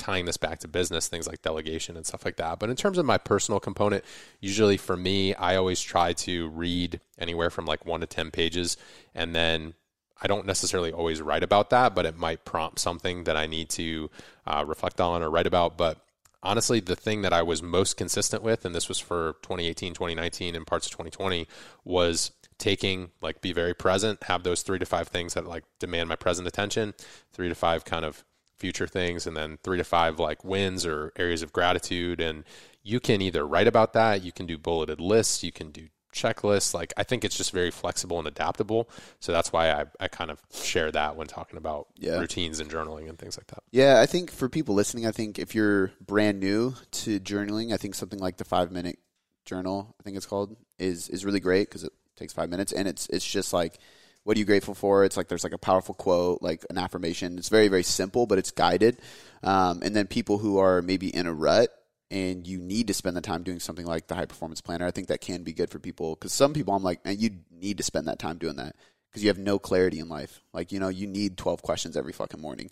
tying 0.00 0.24
this 0.24 0.38
back 0.38 0.58
to 0.60 0.68
business, 0.68 1.06
things 1.06 1.28
like 1.28 1.42
delegation 1.42 1.96
and 1.96 2.06
stuff 2.06 2.24
like 2.24 2.36
that. 2.36 2.58
But 2.58 2.70
in 2.70 2.76
terms 2.76 2.98
of 2.98 3.04
my 3.04 3.18
personal 3.18 3.60
component, 3.60 4.04
usually 4.40 4.76
for 4.76 4.96
me, 4.96 5.34
I 5.34 5.56
always 5.56 5.80
try 5.80 6.14
to 6.14 6.48
read 6.48 7.00
anywhere 7.18 7.50
from 7.50 7.66
like 7.66 7.86
one 7.86 8.00
to 8.00 8.06
10 8.06 8.30
pages. 8.30 8.76
And 9.14 9.34
then 9.34 9.74
I 10.20 10.26
don't 10.26 10.46
necessarily 10.46 10.90
always 10.90 11.20
write 11.20 11.42
about 11.42 11.70
that, 11.70 11.94
but 11.94 12.06
it 12.06 12.16
might 12.16 12.44
prompt 12.44 12.78
something 12.78 13.24
that 13.24 13.36
I 13.36 13.46
need 13.46 13.68
to 13.70 14.10
uh, 14.46 14.64
reflect 14.66 15.00
on 15.00 15.22
or 15.22 15.30
write 15.30 15.46
about. 15.46 15.76
But 15.76 15.98
honestly, 16.42 16.80
the 16.80 16.96
thing 16.96 17.20
that 17.22 17.34
I 17.34 17.42
was 17.42 17.62
most 17.62 17.98
consistent 17.98 18.42
with, 18.42 18.64
and 18.64 18.74
this 18.74 18.88
was 18.88 18.98
for 18.98 19.34
2018, 19.42 19.92
2019, 19.92 20.56
and 20.56 20.66
parts 20.66 20.86
of 20.86 20.92
2020, 20.92 21.46
was 21.84 22.32
taking 22.56 23.10
like 23.22 23.40
be 23.40 23.54
very 23.54 23.72
present 23.72 24.22
have 24.24 24.42
those 24.42 24.60
three 24.60 24.78
to 24.78 24.84
five 24.84 25.08
things 25.08 25.32
that 25.32 25.46
like 25.46 25.64
demand 25.78 26.06
my 26.10 26.14
present 26.14 26.46
attention 26.46 26.92
three 27.32 27.48
to 27.48 27.54
five 27.54 27.86
kind 27.86 28.04
of 28.04 28.22
future 28.60 28.86
things 28.86 29.26
and 29.26 29.36
then 29.36 29.58
three 29.64 29.78
to 29.78 29.84
five 29.84 30.20
like 30.20 30.44
wins 30.44 30.84
or 30.84 31.12
areas 31.16 31.42
of 31.42 31.52
gratitude 31.52 32.20
and 32.20 32.44
you 32.82 33.00
can 33.00 33.22
either 33.22 33.46
write 33.46 33.66
about 33.66 33.94
that 33.94 34.22
you 34.22 34.30
can 34.30 34.46
do 34.46 34.58
bulleted 34.58 35.00
lists 35.00 35.42
you 35.42 35.50
can 35.50 35.70
do 35.70 35.88
checklists 36.12 36.74
like 36.74 36.92
i 36.96 37.02
think 37.02 37.24
it's 37.24 37.36
just 37.36 37.52
very 37.52 37.70
flexible 37.70 38.18
and 38.18 38.28
adaptable 38.28 38.90
so 39.20 39.32
that's 39.32 39.52
why 39.52 39.70
i, 39.70 39.84
I 39.98 40.08
kind 40.08 40.30
of 40.30 40.42
share 40.52 40.90
that 40.90 41.16
when 41.16 41.26
talking 41.26 41.56
about 41.56 41.86
yeah. 41.96 42.18
routines 42.18 42.60
and 42.60 42.70
journaling 42.70 43.08
and 43.08 43.18
things 43.18 43.38
like 43.38 43.46
that 43.46 43.62
yeah 43.70 44.00
i 44.00 44.06
think 44.06 44.30
for 44.30 44.48
people 44.48 44.74
listening 44.74 45.06
i 45.06 45.12
think 45.12 45.38
if 45.38 45.54
you're 45.54 45.92
brand 46.04 46.40
new 46.40 46.74
to 46.90 47.18
journaling 47.20 47.72
i 47.72 47.76
think 47.76 47.94
something 47.94 48.18
like 48.18 48.36
the 48.36 48.44
five 48.44 48.70
minute 48.70 48.98
journal 49.44 49.94
i 49.98 50.02
think 50.02 50.16
it's 50.16 50.26
called 50.26 50.56
is 50.78 51.08
is 51.08 51.24
really 51.24 51.40
great 51.40 51.68
because 51.68 51.84
it 51.84 51.92
takes 52.16 52.32
five 52.32 52.50
minutes 52.50 52.72
and 52.72 52.86
it's 52.86 53.08
it's 53.08 53.24
just 53.24 53.52
like 53.52 53.78
what 54.24 54.36
are 54.36 54.40
you 54.40 54.44
grateful 54.44 54.74
for? 54.74 55.04
It's 55.04 55.16
like 55.16 55.28
there's 55.28 55.44
like 55.44 55.52
a 55.52 55.58
powerful 55.58 55.94
quote, 55.94 56.42
like 56.42 56.64
an 56.70 56.78
affirmation. 56.78 57.38
It's 57.38 57.48
very 57.48 57.68
very 57.68 57.82
simple, 57.82 58.26
but 58.26 58.38
it's 58.38 58.50
guided. 58.50 58.98
Um, 59.42 59.80
and 59.82 59.94
then 59.96 60.06
people 60.06 60.38
who 60.38 60.58
are 60.58 60.82
maybe 60.82 61.14
in 61.14 61.26
a 61.26 61.32
rut 61.32 61.70
and 62.10 62.46
you 62.46 62.58
need 62.58 62.88
to 62.88 62.94
spend 62.94 63.16
the 63.16 63.20
time 63.20 63.42
doing 63.42 63.60
something 63.60 63.86
like 63.86 64.08
the 64.08 64.14
high 64.14 64.26
performance 64.26 64.60
planner, 64.60 64.86
I 64.86 64.90
think 64.90 65.08
that 65.08 65.20
can 65.20 65.42
be 65.42 65.52
good 65.52 65.70
for 65.70 65.78
people 65.78 66.14
because 66.14 66.32
some 66.32 66.52
people 66.52 66.74
I'm 66.74 66.82
like, 66.82 67.04
man, 67.04 67.16
you 67.18 67.30
need 67.50 67.78
to 67.78 67.84
spend 67.84 68.08
that 68.08 68.18
time 68.18 68.38
doing 68.38 68.56
that 68.56 68.76
because 69.10 69.22
you 69.22 69.28
have 69.28 69.38
no 69.38 69.58
clarity 69.58 69.98
in 69.98 70.08
life. 70.08 70.42
Like 70.52 70.72
you 70.72 70.80
know, 70.80 70.88
you 70.88 71.06
need 71.06 71.38
12 71.38 71.62
questions 71.62 71.96
every 71.96 72.12
fucking 72.12 72.40
morning. 72.40 72.70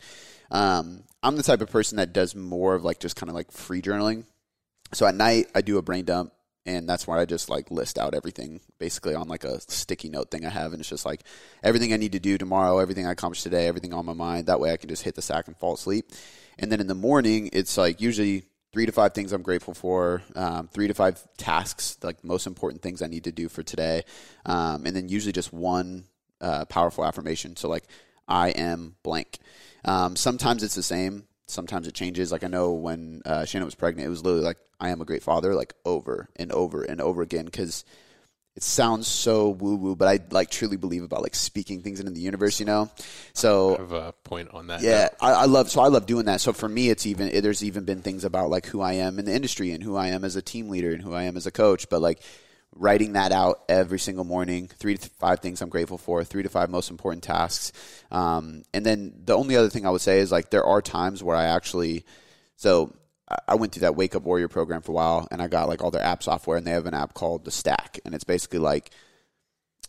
Um, 0.50 1.04
I'm 1.22 1.36
the 1.36 1.42
type 1.42 1.60
of 1.60 1.70
person 1.70 1.96
that 1.96 2.12
does 2.12 2.34
more 2.34 2.74
of 2.74 2.84
like 2.84 3.00
just 3.00 3.16
kind 3.16 3.30
of 3.30 3.34
like 3.34 3.52
free 3.52 3.80
journaling. 3.80 4.24
So 4.92 5.06
at 5.06 5.14
night 5.14 5.46
I 5.54 5.60
do 5.60 5.78
a 5.78 5.82
brain 5.82 6.04
dump 6.04 6.32
and 6.68 6.86
that's 6.86 7.06
where 7.06 7.18
I 7.18 7.24
just 7.24 7.48
like 7.48 7.70
list 7.70 7.98
out 7.98 8.14
everything 8.14 8.60
basically 8.78 9.14
on 9.14 9.26
like 9.26 9.44
a 9.44 9.58
sticky 9.62 10.10
note 10.10 10.30
thing 10.30 10.44
I 10.44 10.50
have, 10.50 10.72
and 10.72 10.80
it's 10.80 10.88
just 10.88 11.06
like 11.06 11.22
everything 11.62 11.94
I 11.94 11.96
need 11.96 12.12
to 12.12 12.20
do 12.20 12.36
tomorrow, 12.36 12.78
everything 12.78 13.06
I 13.06 13.12
accomplished 13.12 13.42
today, 13.42 13.66
everything 13.66 13.94
on 13.94 14.04
my 14.04 14.12
mind. 14.12 14.46
That 14.46 14.60
way 14.60 14.70
I 14.70 14.76
can 14.76 14.90
just 14.90 15.02
hit 15.02 15.14
the 15.14 15.22
sack 15.22 15.48
and 15.48 15.56
fall 15.56 15.74
asleep. 15.74 16.12
And 16.58 16.70
then 16.70 16.80
in 16.80 16.86
the 16.86 16.94
morning, 16.94 17.48
it's 17.54 17.78
like 17.78 18.02
usually 18.02 18.44
three 18.72 18.84
to 18.84 18.92
five 18.92 19.14
things 19.14 19.32
I'm 19.32 19.42
grateful 19.42 19.72
for, 19.72 20.22
um, 20.36 20.68
three 20.68 20.88
to 20.88 20.94
five 20.94 21.26
tasks, 21.38 21.96
like 22.02 22.22
most 22.22 22.46
important 22.46 22.82
things 22.82 23.00
I 23.00 23.06
need 23.06 23.24
to 23.24 23.32
do 23.32 23.48
for 23.48 23.62
today, 23.62 24.02
um, 24.44 24.84
and 24.84 24.94
then 24.94 25.08
usually 25.08 25.32
just 25.32 25.54
one 25.54 26.04
uh, 26.42 26.66
powerful 26.66 27.02
affirmation. 27.02 27.56
So 27.56 27.70
like 27.70 27.84
I 28.28 28.50
am 28.50 28.96
blank. 29.02 29.38
Um, 29.86 30.16
sometimes 30.16 30.62
it's 30.62 30.74
the 30.74 30.82
same 30.82 31.27
sometimes 31.48 31.88
it 31.88 31.94
changes. 31.94 32.30
Like 32.30 32.44
I 32.44 32.48
know 32.48 32.72
when 32.72 33.22
uh, 33.24 33.44
Shannon 33.44 33.66
was 33.66 33.74
pregnant, 33.74 34.06
it 34.06 34.10
was 34.10 34.22
literally 34.22 34.44
like 34.44 34.58
I 34.78 34.90
am 34.90 35.00
a 35.00 35.04
great 35.04 35.22
father, 35.22 35.54
like 35.54 35.74
over 35.84 36.28
and 36.36 36.52
over 36.52 36.82
and 36.82 37.00
over 37.00 37.22
again 37.22 37.46
because 37.46 37.84
it 38.54 38.62
sounds 38.62 39.06
so 39.06 39.50
woo 39.50 39.76
woo, 39.76 39.96
but 39.96 40.08
I 40.08 40.20
like 40.30 40.50
truly 40.50 40.76
believe 40.76 41.02
about 41.02 41.22
like 41.22 41.34
speaking 41.34 41.80
things 41.80 42.00
into 42.00 42.12
the 42.12 42.20
universe, 42.20 42.60
you 42.60 42.66
know. 42.66 42.90
So 43.32 43.76
I 43.76 43.80
have 43.80 43.92
a 43.92 44.12
point 44.24 44.50
on 44.52 44.66
that. 44.68 44.82
Yeah, 44.82 45.08
I, 45.20 45.32
I, 45.32 45.44
love 45.44 45.70
so 45.70 45.80
I 45.80 45.88
love 45.88 46.06
doing 46.06 46.26
that. 46.26 46.40
So 46.40 46.52
for 46.52 46.68
me, 46.68 46.90
it's 46.90 47.06
even 47.06 47.40
there's 47.40 47.64
even 47.64 47.84
been 47.84 48.02
things 48.02 48.24
about 48.24 48.50
like 48.50 48.66
who 48.66 48.80
I 48.80 48.94
am 48.94 49.18
in 49.18 49.24
the 49.24 49.34
industry 49.34 49.70
and 49.70 49.82
who 49.82 49.96
I 49.96 50.08
am 50.08 50.24
as 50.24 50.36
a 50.36 50.42
team 50.42 50.68
leader 50.68 50.92
and 50.92 51.02
who 51.02 51.14
I 51.14 51.24
am 51.24 51.36
as 51.36 51.46
a 51.46 51.52
coach, 51.52 51.88
but 51.88 52.02
like 52.02 52.20
writing 52.74 53.14
that 53.14 53.32
out 53.32 53.62
every 53.68 53.98
single 53.98 54.24
morning 54.24 54.68
three 54.68 54.96
to 54.96 55.10
five 55.10 55.40
things 55.40 55.60
i'm 55.60 55.68
grateful 55.68 55.98
for 55.98 56.22
three 56.22 56.42
to 56.42 56.48
five 56.48 56.70
most 56.70 56.90
important 56.90 57.24
tasks. 57.24 57.72
Um, 58.10 58.62
and 58.72 58.86
then 58.86 59.14
the 59.24 59.34
only 59.34 59.56
other 59.56 59.68
thing 59.68 59.86
i 59.86 59.90
would 59.90 60.00
say 60.00 60.20
is 60.20 60.30
like 60.30 60.50
there 60.50 60.64
are 60.64 60.80
times 60.82 61.22
where 61.22 61.36
i 61.36 61.44
actually 61.46 62.04
so 62.56 62.94
i 63.46 63.54
went 63.54 63.72
through 63.72 63.80
that 63.80 63.96
wake 63.96 64.14
up 64.14 64.22
warrior 64.22 64.48
program 64.48 64.82
for 64.82 64.92
a 64.92 64.94
while 64.94 65.28
and 65.30 65.42
i 65.42 65.48
got 65.48 65.68
like 65.68 65.82
all 65.82 65.90
their 65.90 66.02
app 66.02 66.22
software 66.22 66.56
and 66.56 66.66
they 66.66 66.70
have 66.70 66.86
an 66.86 66.94
app 66.94 67.14
called 67.14 67.44
the 67.44 67.50
stack 67.50 67.98
and 68.04 68.14
it's 68.14 68.24
basically 68.24 68.60
like 68.60 68.90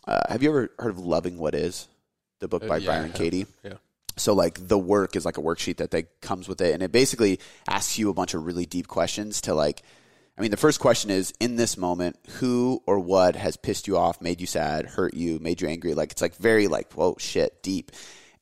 uh, 0.07 0.21
have 0.29 0.41
you 0.41 0.49
ever 0.49 0.71
heard 0.79 0.89
of 0.89 0.99
loving 0.99 1.37
what 1.37 1.53
is? 1.53 1.87
The 2.39 2.47
book 2.47 2.67
by 2.67 2.75
uh, 2.75 2.79
yeah, 2.79 2.87
byron 2.87 3.11
katie 3.11 3.45
yeah. 3.63 3.73
So 4.15 4.33
like 4.33 4.67
the 4.67 4.77
work 4.77 5.15
is 5.15 5.25
like 5.25 5.37
a 5.37 5.41
worksheet 5.41 5.77
that 5.77 5.91
they 5.91 6.07
comes 6.21 6.47
with 6.47 6.61
it 6.61 6.73
and 6.73 6.81
it 6.81 6.91
basically 6.91 7.39
asks 7.67 7.97
you 7.97 8.09
a 8.09 8.13
bunch 8.13 8.33
of 8.33 8.45
really 8.45 8.65
deep 8.65 8.87
questions 8.87 9.41
to 9.41 9.53
like 9.53 9.83
I 10.39 10.41
mean, 10.41 10.51
the 10.51 10.57
first 10.57 10.79
question 10.79 11.11
is 11.11 11.33
in 11.41 11.57
this 11.57 11.75
moment, 11.75 12.17
who 12.37 12.81
or 12.85 12.97
what 12.97 13.35
has 13.35 13.57
pissed 13.57 13.89
you 13.89 13.97
off, 13.97 14.21
made 14.21 14.39
you 14.39 14.47
sad, 14.47 14.85
hurt 14.85 15.13
you, 15.13 15.37
made 15.39 15.59
you 15.59 15.67
angry? 15.67 15.93
Like, 15.93 16.13
it's 16.13 16.21
like 16.21 16.37
very 16.37 16.67
like, 16.67 16.93
whoa, 16.93 17.17
shit, 17.19 17.61
deep. 17.61 17.91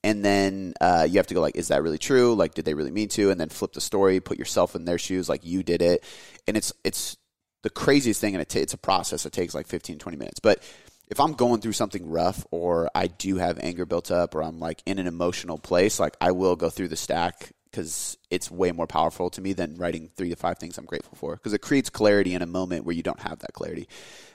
And 0.04 0.24
then 0.24 0.76
uh, 0.80 1.08
you 1.10 1.18
have 1.18 1.26
to 1.28 1.34
go 1.34 1.41
like, 1.41 1.56
is 1.56 1.70
that 1.70 1.82
really 1.82 1.98
true? 1.98 2.36
Like, 2.36 2.54
did 2.54 2.66
they 2.66 2.76
really 2.76 2.91
mean 2.91 3.10
to? 3.10 3.32
And 3.32 3.41
then 3.41 3.50
flip 3.50 3.74
the 3.74 3.82
story, 3.82 4.20
put 4.20 4.38
yourself 4.38 4.76
in 4.76 4.86
their 4.86 5.00
shoes, 5.00 5.28
like 5.28 5.43
you 5.43 5.64
did 5.64 5.82
it. 5.82 6.04
And 6.48 6.56
it's 6.56 6.72
it's 6.84 7.18
the 7.64 7.72
craziest 7.72 8.22
thing, 8.22 8.36
and 8.36 8.43
it 8.43 8.50
t- 8.50 8.60
it's 8.60 8.76
a 8.76 8.78
process. 8.78 9.26
It 9.26 9.34
takes 9.34 9.56
like 9.56 9.66
15, 9.66 9.98
20 9.98 10.18
minutes, 10.18 10.39
but 10.39 10.62
if 11.10 11.20
I'm 11.20 11.34
going 11.34 11.62
through 11.62 11.74
something 11.74 12.10
rough 12.10 12.45
or 12.52 12.91
I 12.93 13.08
do 13.08 13.38
have 13.38 13.58
anger 13.60 13.88
built 13.88 14.12
up 14.12 14.36
or 14.36 14.43
I'm 14.43 14.60
like 14.60 14.84
in 14.86 15.00
an 15.00 15.08
emotional 15.08 15.58
place, 15.58 16.00
like 16.00 16.16
I 16.22 16.32
will 16.32 16.56
go 16.56 16.70
through 16.70 16.89
the 16.89 16.95
stack 16.95 17.54
because 17.78 18.17
it's 18.32 18.49
way 18.49 18.71
more 18.71 18.88
powerful 18.88 19.30
to 19.30 19.39
me 19.39 19.53
than 19.53 19.78
writing 19.78 20.09
three 20.15 20.30
to 20.30 20.36
five 20.36 20.57
things 20.57 20.80
I'm 20.80 20.86
grateful 20.86 21.15
for 21.15 21.36
because 21.36 21.53
it 21.53 21.61
creates 21.61 21.91
clarity 21.91 22.34
in 22.34 22.41
a 22.41 22.47
moment 22.47 22.86
where 22.86 22.95
you 22.95 23.03
don't 23.03 23.19
have 23.19 23.38
that 23.39 23.53
clarity. 23.53 23.88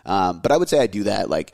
Um, 0.07 0.39
but 0.41 0.53
I 0.53 0.57
would 0.57 0.69
say 0.69 0.79
I 0.79 0.87
do 0.87 1.05
that 1.05 1.29
like. 1.29 1.53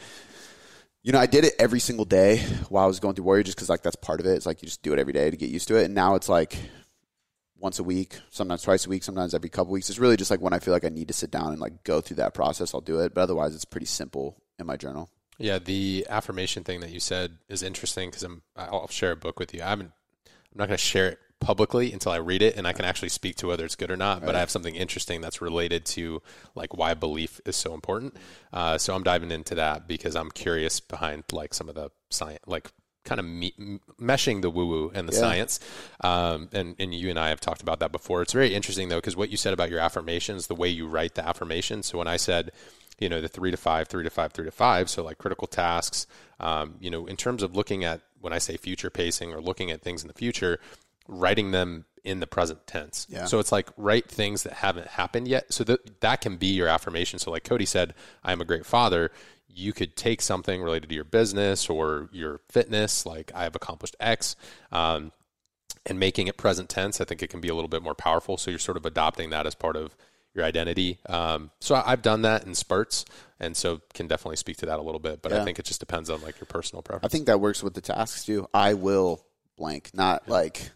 You 1.04 1.12
know, 1.12 1.20
I 1.20 1.26
did 1.26 1.44
it 1.44 1.54
every 1.58 1.80
single 1.80 2.04
day 2.04 2.38
while 2.68 2.84
I 2.84 2.86
was 2.86 3.00
going 3.00 3.14
through 3.14 3.24
Warrior, 3.24 3.44
just 3.44 3.56
because 3.56 3.70
like 3.70 3.82
that's 3.82 3.96
part 3.96 4.20
of 4.20 4.26
it. 4.26 4.32
It's 4.32 4.44
like 4.44 4.60
you 4.60 4.66
just 4.66 4.82
do 4.82 4.92
it 4.92 4.98
every 4.98 5.12
day 5.12 5.30
to 5.30 5.36
get 5.38 5.48
used 5.48 5.68
to 5.68 5.76
it. 5.76 5.84
And 5.84 5.94
now 5.94 6.16
it's 6.16 6.28
like 6.28 6.58
once 7.56 7.78
a 7.78 7.84
week, 7.84 8.18
sometimes 8.30 8.62
twice 8.62 8.84
a 8.84 8.90
week, 8.90 9.04
sometimes 9.04 9.32
every 9.32 9.48
couple 9.48 9.72
weeks. 9.72 9.88
It's 9.88 10.00
really 10.00 10.18
just 10.18 10.30
like 10.30 10.40
when 10.40 10.52
I 10.52 10.58
feel 10.58 10.74
like 10.74 10.84
I 10.84 10.90
need 10.90 11.08
to 11.08 11.14
sit 11.14 11.30
down 11.30 11.52
and 11.52 11.60
like 11.60 11.82
go 11.84 12.02
through 12.02 12.16
that 12.16 12.34
process, 12.34 12.74
I'll 12.74 12.82
do 12.82 12.98
it. 12.98 13.14
But 13.14 13.22
otherwise, 13.22 13.54
it's 13.54 13.64
pretty 13.64 13.86
simple 13.86 14.36
in 14.58 14.66
my 14.66 14.76
journal. 14.76 15.08
Yeah, 15.38 15.60
the 15.60 16.04
affirmation 16.10 16.64
thing 16.64 16.80
that 16.80 16.90
you 16.90 17.00
said 17.00 17.38
is 17.48 17.62
interesting 17.62 18.10
because 18.10 18.24
I'm 18.24 18.42
I'll 18.56 18.88
share 18.88 19.12
a 19.12 19.16
book 19.16 19.38
with 19.38 19.54
you. 19.54 19.62
I 19.62 19.68
haven't 19.70 19.92
I'm 20.26 20.58
not 20.58 20.66
going 20.66 20.78
to 20.78 20.84
share 20.84 21.08
it 21.10 21.18
publicly 21.40 21.92
until 21.92 22.12
I 22.12 22.16
read 22.16 22.42
it 22.42 22.56
and 22.56 22.66
I 22.66 22.72
can 22.72 22.84
actually 22.84 23.10
speak 23.10 23.36
to 23.36 23.46
whether 23.46 23.64
it's 23.64 23.76
good 23.76 23.90
or 23.90 23.96
not. 23.96 24.24
But 24.24 24.34
I 24.34 24.40
have 24.40 24.50
something 24.50 24.74
interesting 24.74 25.20
that's 25.20 25.40
related 25.40 25.84
to 25.86 26.22
like 26.54 26.76
why 26.76 26.94
belief 26.94 27.40
is 27.46 27.56
so 27.56 27.74
important. 27.74 28.16
Uh, 28.52 28.78
so 28.78 28.94
I'm 28.94 29.02
diving 29.02 29.30
into 29.30 29.54
that 29.56 29.86
because 29.86 30.16
I'm 30.16 30.30
curious 30.30 30.80
behind 30.80 31.24
like 31.32 31.54
some 31.54 31.68
of 31.68 31.74
the 31.74 31.90
science, 32.10 32.40
like 32.46 32.70
kind 33.04 33.20
of 33.20 33.24
me- 33.24 33.78
meshing 34.00 34.42
the 34.42 34.50
woo 34.50 34.66
woo 34.66 34.90
and 34.94 35.08
the 35.08 35.12
Yeah. 35.14 35.20
science. 35.20 35.60
Um, 36.02 36.48
and, 36.52 36.74
and 36.78 36.92
you 36.94 37.08
and 37.08 37.18
I 37.18 37.28
have 37.28 37.40
talked 37.40 37.62
about 37.62 37.78
that 37.80 37.92
before. 37.92 38.20
It's 38.22 38.32
very 38.32 38.54
interesting 38.54 38.88
though, 38.88 38.98
because 38.98 39.16
what 39.16 39.30
you 39.30 39.36
said 39.36 39.52
about 39.52 39.70
your 39.70 39.80
affirmations, 39.80 40.46
the 40.48 40.54
way 40.54 40.68
you 40.68 40.86
write 40.86 41.14
the 41.14 41.26
affirmations. 41.26 41.86
So 41.86 41.98
when 41.98 42.08
I 42.08 42.16
said, 42.16 42.50
you 42.98 43.08
know, 43.08 43.20
the 43.20 43.28
three 43.28 43.52
to 43.52 43.56
five, 43.56 43.86
three 43.86 44.02
to 44.02 44.10
five, 44.10 44.32
three 44.32 44.44
to 44.44 44.50
five, 44.50 44.90
so 44.90 45.04
like 45.04 45.18
critical 45.18 45.46
tasks, 45.46 46.06
um, 46.40 46.74
you 46.80 46.90
know, 46.90 47.06
in 47.06 47.16
terms 47.16 47.44
of 47.44 47.54
looking 47.54 47.84
at 47.84 48.00
when 48.20 48.32
I 48.32 48.38
say 48.38 48.56
future 48.56 48.90
pacing 48.90 49.32
or 49.32 49.40
looking 49.40 49.70
at 49.70 49.82
things 49.82 50.02
in 50.02 50.08
the 50.08 50.14
future, 50.14 50.58
writing 51.08 51.50
them 51.50 51.86
in 52.04 52.20
the 52.20 52.26
present 52.26 52.66
tense. 52.66 53.06
Yeah. 53.10 53.24
So 53.24 53.38
it's 53.38 53.50
like 53.50 53.68
write 53.76 54.08
things 54.08 54.44
that 54.44 54.52
haven't 54.54 54.86
happened 54.86 55.26
yet. 55.26 55.52
So 55.52 55.64
that 55.64 56.00
that 56.00 56.20
can 56.20 56.36
be 56.36 56.48
your 56.48 56.68
affirmation. 56.68 57.18
So 57.18 57.30
like 57.30 57.44
Cody 57.44 57.66
said, 57.66 57.94
I 58.22 58.32
am 58.32 58.40
a 58.40 58.44
great 58.44 58.64
father. 58.66 59.10
You 59.48 59.72
could 59.72 59.96
take 59.96 60.22
something 60.22 60.62
related 60.62 60.88
to 60.90 60.94
your 60.94 61.04
business 61.04 61.68
or 61.68 62.08
your 62.12 62.40
fitness, 62.48 63.04
like 63.04 63.32
I 63.34 63.42
have 63.42 63.56
accomplished 63.56 63.96
X, 63.98 64.36
um, 64.70 65.10
and 65.84 65.98
making 65.98 66.28
it 66.28 66.36
present 66.36 66.68
tense. 66.68 67.00
I 67.00 67.04
think 67.04 67.22
it 67.22 67.30
can 67.30 67.40
be 67.40 67.48
a 67.48 67.54
little 67.54 67.68
bit 67.68 67.82
more 67.82 67.94
powerful. 67.94 68.36
So 68.36 68.50
you're 68.50 68.60
sort 68.60 68.76
of 68.76 68.86
adopting 68.86 69.30
that 69.30 69.46
as 69.46 69.54
part 69.54 69.74
of 69.74 69.96
your 70.34 70.44
identity. 70.44 70.98
Um, 71.08 71.50
so 71.60 71.82
I've 71.84 72.02
done 72.02 72.22
that 72.22 72.44
in 72.44 72.54
spurts, 72.54 73.04
and 73.40 73.56
so 73.56 73.80
can 73.94 74.06
definitely 74.06 74.36
speak 74.36 74.58
to 74.58 74.66
that 74.66 74.78
a 74.78 74.82
little 74.82 75.00
bit. 75.00 75.22
But 75.22 75.32
I 75.32 75.44
think 75.44 75.58
it 75.58 75.64
just 75.64 75.80
depends 75.80 76.10
on 76.10 76.22
like 76.22 76.38
your 76.38 76.46
personal 76.46 76.82
preference. 76.82 77.12
I 77.12 77.14
think 77.14 77.26
that 77.26 77.40
works 77.40 77.62
with 77.62 77.74
the 77.74 77.80
tasks 77.80 78.24
too. 78.24 78.48
I 78.54 78.74
will 78.74 79.24
blank, 79.56 79.90
not 79.92 80.28
like 80.28 80.70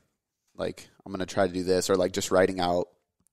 like 0.63 0.89
I'm 1.05 1.13
gonna 1.13 1.27
try 1.27 1.47
to 1.47 1.53
do 1.53 1.63
this 1.65 1.91
or 1.91 1.97
like 1.97 2.13
just 2.13 2.31
writing 2.31 2.61
out 2.61 2.89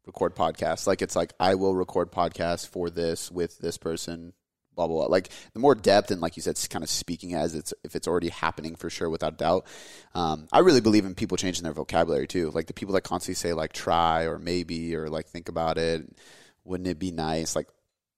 record 0.05 0.35
podcasts. 0.35 0.87
Like 0.87 1.01
it's 1.01 1.15
like 1.15 1.33
I 1.39 1.55
will 1.55 1.75
record 1.75 2.11
podcasts 2.11 2.67
for 2.67 2.89
this 2.89 3.31
with 3.31 3.57
this 3.59 3.77
person. 3.77 4.33
Blah 4.75 4.87
blah 4.87 4.97
blah. 4.97 5.05
Like 5.07 5.29
the 5.53 5.59
more 5.59 5.75
depth 5.75 6.09
and 6.09 6.21
like 6.21 6.35
you 6.37 6.41
said, 6.41 6.51
it's 6.51 6.67
kind 6.67 6.83
of 6.83 6.89
speaking 6.89 7.33
as 7.35 7.53
it's 7.53 7.73
if 7.83 7.95
it's 7.95 8.07
already 8.07 8.29
happening 8.29 8.75
for 8.75 8.89
sure 8.89 9.09
without 9.09 9.37
doubt. 9.37 9.65
Um, 10.15 10.47
I 10.51 10.59
really 10.59 10.81
believe 10.81 11.05
in 11.05 11.15
people 11.15 11.37
changing 11.37 11.63
their 11.63 11.73
vocabulary 11.73 12.27
too. 12.27 12.49
Like 12.51 12.67
the 12.67 12.73
people 12.73 12.93
that 12.95 13.01
constantly 13.01 13.35
say 13.35 13.53
like 13.53 13.73
try 13.73 14.23
or 14.23 14.39
maybe 14.39 14.95
or 14.95 15.09
like 15.09 15.27
think 15.27 15.49
about 15.49 15.77
it. 15.77 16.09
Wouldn't 16.63 16.87
it 16.87 16.97
be 16.99 17.11
nice? 17.11 17.55
Like 17.55 17.67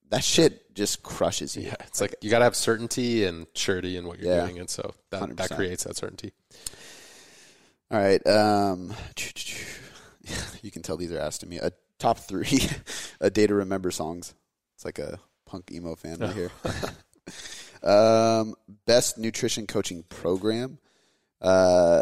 that 0.09 0.23
shit 0.23 0.75
just 0.75 1.01
crushes 1.03 1.55
you. 1.57 1.63
Yeah, 1.63 1.75
it's 1.87 1.99
like 2.01 2.15
you 2.21 2.29
got 2.29 2.39
to 2.39 2.45
have 2.45 2.55
certainty 2.55 3.25
and 3.25 3.47
surety 3.55 3.97
in 3.97 4.05
what 4.07 4.19
you're 4.19 4.31
Yeah. 4.33 4.45
doing, 4.45 4.59
and 4.59 4.69
so 4.69 4.93
that, 5.09 5.21
that 5.37 5.49
100%. 5.51 5.55
creates 5.55 5.83
that 5.85 5.95
certainty. 5.95 6.31
All 7.91 7.99
right. 7.99 8.25
Um, 8.25 8.93
you 10.61 10.71
can 10.71 10.81
tell 10.81 10.95
these 10.95 11.11
are 11.11 11.19
asked 11.19 11.41
to 11.41 11.47
me. 11.47 11.57
A 11.57 11.71
top 11.99 12.19
three, 12.19 12.59
a 13.19 13.29
day 13.29 13.47
to 13.47 13.53
remember 13.55 13.91
songs. 13.91 14.33
It's 14.75 14.85
like 14.85 14.97
a 14.97 15.19
punk 15.45 15.71
emo 15.71 15.95
fan 15.95 16.19
right 16.19 16.33
here. 16.33 16.51
um, 17.83 18.55
best 18.85 19.17
nutrition 19.17 19.67
coaching 19.67 20.03
program. 20.03 20.77
Uh, 21.41 22.01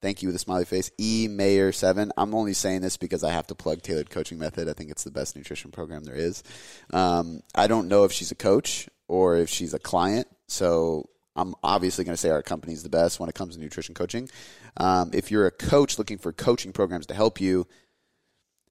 thank 0.00 0.22
you 0.22 0.28
with 0.28 0.36
a 0.36 0.38
smiley 0.38 0.64
face. 0.64 0.90
E 0.98 1.28
Mayor 1.28 1.72
seven. 1.72 2.10
I'm 2.16 2.34
only 2.34 2.54
saying 2.54 2.80
this 2.80 2.96
because 2.96 3.22
I 3.22 3.32
have 3.32 3.46
to 3.48 3.54
plug 3.54 3.82
Tailored 3.82 4.08
Coaching 4.08 4.38
Method. 4.38 4.66
I 4.66 4.72
think 4.72 4.90
it's 4.90 5.04
the 5.04 5.10
best 5.10 5.36
nutrition 5.36 5.72
program 5.72 6.04
there 6.04 6.16
is. 6.16 6.42
Um, 6.90 7.42
I 7.54 7.66
don't 7.66 7.88
know 7.88 8.04
if 8.04 8.12
she's 8.12 8.30
a 8.30 8.36
coach 8.36 8.88
or 9.08 9.36
if 9.36 9.50
she's 9.50 9.74
a 9.74 9.78
client, 9.78 10.26
so 10.48 11.10
I'm 11.34 11.54
obviously 11.62 12.04
going 12.04 12.14
to 12.14 12.20
say 12.20 12.30
our 12.30 12.42
company's 12.42 12.82
the 12.82 12.88
best 12.88 13.18
when 13.18 13.28
it 13.28 13.34
comes 13.34 13.54
to 13.54 13.60
nutrition 13.60 13.94
coaching. 13.94 14.28
Um, 14.76 15.10
if 15.14 15.30
you're 15.30 15.46
a 15.46 15.50
coach 15.50 15.98
looking 15.98 16.18
for 16.18 16.32
coaching 16.32 16.72
programs 16.72 17.06
to 17.06 17.14
help 17.14 17.40
you, 17.40 17.66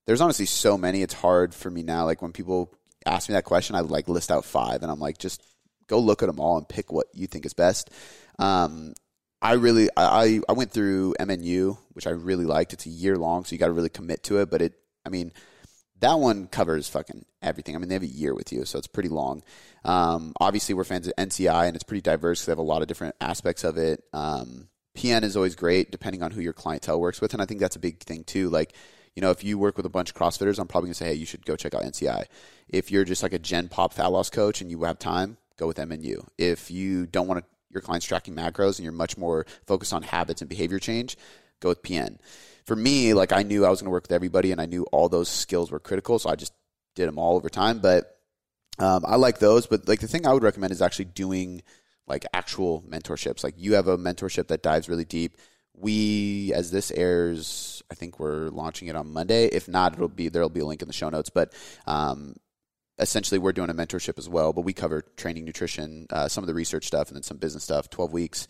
there's 0.05 0.21
honestly 0.21 0.45
so 0.45 0.77
many. 0.77 1.01
It's 1.01 1.13
hard 1.13 1.53
for 1.53 1.69
me 1.69 1.83
now. 1.83 2.05
Like 2.05 2.21
when 2.21 2.33
people 2.33 2.73
ask 3.05 3.29
me 3.29 3.33
that 3.33 3.45
question, 3.45 3.75
I 3.75 3.79
like 3.81 4.07
list 4.07 4.31
out 4.31 4.45
five, 4.45 4.83
and 4.83 4.91
I'm 4.91 4.99
like, 4.99 5.17
just 5.17 5.41
go 5.87 5.99
look 5.99 6.23
at 6.23 6.27
them 6.27 6.39
all 6.39 6.57
and 6.57 6.67
pick 6.67 6.91
what 6.91 7.07
you 7.13 7.27
think 7.27 7.45
is 7.45 7.53
best. 7.53 7.89
Um, 8.39 8.93
I 9.41 9.53
really, 9.53 9.89
I, 9.97 10.39
I 10.47 10.53
went 10.53 10.71
through 10.71 11.15
MNU, 11.19 11.77
which 11.93 12.05
I 12.05 12.11
really 12.11 12.45
liked. 12.45 12.73
It's 12.73 12.85
a 12.85 12.89
year 12.89 13.17
long, 13.17 13.43
so 13.43 13.53
you 13.53 13.59
got 13.59 13.67
to 13.67 13.73
really 13.73 13.89
commit 13.89 14.23
to 14.23 14.39
it. 14.39 14.51
But 14.51 14.61
it, 14.61 14.73
I 15.03 15.09
mean, 15.09 15.33
that 16.01 16.19
one 16.19 16.47
covers 16.47 16.89
fucking 16.89 17.25
everything. 17.41 17.75
I 17.75 17.79
mean, 17.79 17.89
they 17.89 17.95
have 17.95 18.03
a 18.03 18.07
year 18.07 18.35
with 18.35 18.51
you, 18.51 18.65
so 18.65 18.77
it's 18.77 18.87
pretty 18.87 19.09
long. 19.09 19.43
Um, 19.85 20.33
obviously, 20.39 20.75
we're 20.75 20.83
fans 20.83 21.07
of 21.07 21.13
NCI, 21.15 21.67
and 21.67 21.75
it's 21.75 21.83
pretty 21.83 22.01
diverse 22.01 22.45
they 22.45 22.51
have 22.51 22.59
a 22.59 22.63
lot 22.63 22.81
of 22.81 22.87
different 22.87 23.15
aspects 23.21 23.63
of 23.63 23.77
it. 23.77 24.03
Um, 24.11 24.67
PN 24.95 25.23
is 25.23 25.37
always 25.37 25.55
great, 25.55 25.91
depending 25.91 26.21
on 26.23 26.31
who 26.31 26.41
your 26.41 26.53
clientele 26.53 26.99
works 26.99 27.21
with, 27.21 27.33
and 27.33 27.41
I 27.41 27.45
think 27.45 27.59
that's 27.59 27.75
a 27.75 27.79
big 27.79 27.99
thing 27.99 28.23
too. 28.23 28.49
Like, 28.49 28.73
you 29.15 29.21
know, 29.21 29.31
if 29.31 29.43
you 29.43 29.57
work 29.57 29.77
with 29.77 29.85
a 29.85 29.89
bunch 29.89 30.09
of 30.09 30.15
CrossFitters, 30.15 30.59
I'm 30.59 30.67
probably 30.67 30.87
gonna 30.87 30.95
say, 30.95 31.07
hey, 31.07 31.13
you 31.13 31.25
should 31.25 31.45
go 31.45 31.55
check 31.55 31.73
out 31.73 31.83
NCI. 31.83 32.25
If 32.67 32.91
you're 32.91 33.05
just 33.05 33.23
like 33.23 33.33
a 33.33 33.39
Gen 33.39 33.69
Pop 33.69 33.93
fat 33.93 34.07
loss 34.07 34.29
coach 34.29 34.61
and 34.61 34.71
you 34.71 34.83
have 34.83 34.99
time, 34.99 35.37
go 35.57 35.67
with 35.67 35.77
MNU. 35.77 36.27
If 36.37 36.71
you 36.71 37.05
don't 37.05 37.27
want 37.27 37.41
to, 37.41 37.45
your 37.71 37.81
clients 37.81 38.05
tracking 38.05 38.35
macros 38.35 38.77
and 38.77 38.83
you're 38.83 38.91
much 38.91 39.17
more 39.17 39.45
focused 39.65 39.93
on 39.93 40.01
habits 40.01 40.41
and 40.41 40.49
behavior 40.49 40.79
change, 40.79 41.15
go 41.59 41.69
with 41.69 41.83
PN. 41.83 42.17
For 42.65 42.75
me, 42.75 43.13
like 43.13 43.31
I 43.31 43.43
knew 43.43 43.65
I 43.65 43.69
was 43.69 43.81
going 43.81 43.87
to 43.87 43.91
work 43.91 44.03
with 44.03 44.11
everybody, 44.11 44.51
and 44.51 44.61
I 44.61 44.65
knew 44.65 44.83
all 44.91 45.09
those 45.09 45.29
skills 45.29 45.71
were 45.71 45.79
critical, 45.79 46.19
so 46.19 46.29
I 46.29 46.35
just 46.35 46.53
did 46.95 47.07
them 47.07 47.17
all 47.17 47.35
over 47.35 47.49
time. 47.49 47.79
But 47.79 48.17
um, 48.79 49.03
I 49.05 49.15
like 49.15 49.39
those. 49.39 49.67
But 49.67 49.87
like 49.87 49.99
the 49.99 50.07
thing 50.07 50.25
I 50.25 50.33
would 50.33 50.43
recommend 50.43 50.71
is 50.71 50.81
actually 50.81 51.05
doing 51.05 51.61
like 52.07 52.25
actual 52.33 52.83
mentorships. 52.87 53.43
Like 53.43 53.55
you 53.57 53.75
have 53.75 53.87
a 53.87 53.97
mentorship 53.97 54.47
that 54.47 54.63
dives 54.63 54.89
really 54.89 55.05
deep. 55.05 55.37
We, 55.73 56.51
as 56.53 56.69
this 56.69 56.91
airs, 56.91 57.81
I 57.91 57.95
think 57.95 58.19
we're 58.19 58.49
launching 58.49 58.87
it 58.87 58.95
on 58.95 59.11
Monday. 59.11 59.45
If 59.45 59.67
not, 59.67 59.93
it'll 59.93 60.07
be 60.07 60.29
there'll 60.29 60.49
be 60.49 60.59
a 60.59 60.65
link 60.65 60.81
in 60.81 60.87
the 60.87 60.93
show 60.93 61.09
notes. 61.09 61.29
But 61.29 61.53
um, 61.87 62.35
essentially 63.01 63.39
we're 63.39 63.51
doing 63.51 63.69
a 63.69 63.73
mentorship 63.73 64.17
as 64.17 64.29
well 64.29 64.53
but 64.53 64.61
we 64.61 64.73
cover 64.73 65.01
training 65.17 65.43
nutrition 65.43 66.05
uh, 66.11 66.27
some 66.27 66.43
of 66.43 66.47
the 66.47 66.53
research 66.53 66.85
stuff 66.85 67.07
and 67.07 67.15
then 67.15 67.23
some 67.23 67.37
business 67.37 67.63
stuff 67.63 67.89
12 67.89 68.13
weeks 68.13 68.47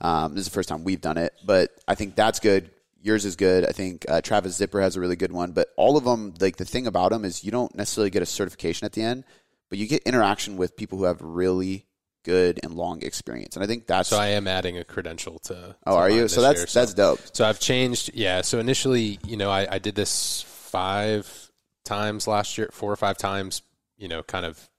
um, 0.00 0.34
this 0.34 0.42
is 0.42 0.46
the 0.46 0.54
first 0.54 0.68
time 0.68 0.84
we've 0.84 1.00
done 1.00 1.16
it 1.16 1.32
but 1.44 1.70
i 1.88 1.94
think 1.94 2.14
that's 2.14 2.38
good 2.38 2.70
yours 3.04 3.24
is 3.24 3.36
good 3.36 3.64
i 3.64 3.70
think 3.70 4.04
uh, 4.08 4.20
travis 4.20 4.56
zipper 4.56 4.80
has 4.80 4.96
a 4.96 5.00
really 5.00 5.14
good 5.14 5.30
one 5.30 5.52
but 5.52 5.68
all 5.76 5.96
of 5.96 6.04
them 6.04 6.34
like 6.40 6.56
the 6.56 6.64
thing 6.64 6.86
about 6.88 7.10
them 7.12 7.24
is 7.24 7.44
you 7.44 7.52
don't 7.52 7.74
necessarily 7.76 8.10
get 8.10 8.22
a 8.22 8.26
certification 8.26 8.84
at 8.84 8.92
the 8.92 9.02
end 9.02 9.22
but 9.70 9.78
you 9.78 9.86
get 9.86 10.02
interaction 10.02 10.56
with 10.56 10.76
people 10.76 10.98
who 10.98 11.04
have 11.04 11.20
really 11.20 11.86
good 12.24 12.58
and 12.62 12.74
long 12.74 13.02
experience 13.02 13.54
and 13.54 13.62
i 13.62 13.66
think 13.66 13.86
that's 13.86 14.08
So 14.08 14.16
I 14.16 14.28
am 14.28 14.48
adding 14.48 14.78
a 14.78 14.84
credential 14.84 15.38
to. 15.40 15.76
oh 15.86 15.92
to 15.92 15.96
are 15.96 16.10
you 16.10 16.26
so 16.26 16.40
that's 16.40 16.60
year, 16.60 16.66
that's 16.72 16.94
dope 16.94 17.20
So 17.34 17.44
I've 17.46 17.60
changed. 17.60 18.10
Yeah. 18.14 18.40
So 18.40 18.58
initially, 18.58 19.18
you 19.26 19.36
know, 19.36 19.50
I, 19.50 19.74
I 19.74 19.78
did 19.78 19.94
this 19.94 20.42
five 20.74 21.50
times 21.84 22.26
last 22.26 22.56
year, 22.58 22.70
four 22.72 22.90
or 22.90 22.96
five 22.96 23.18
times, 23.18 23.62
you 23.98 24.08
know, 24.08 24.22
kind 24.22 24.46
of 24.46 24.70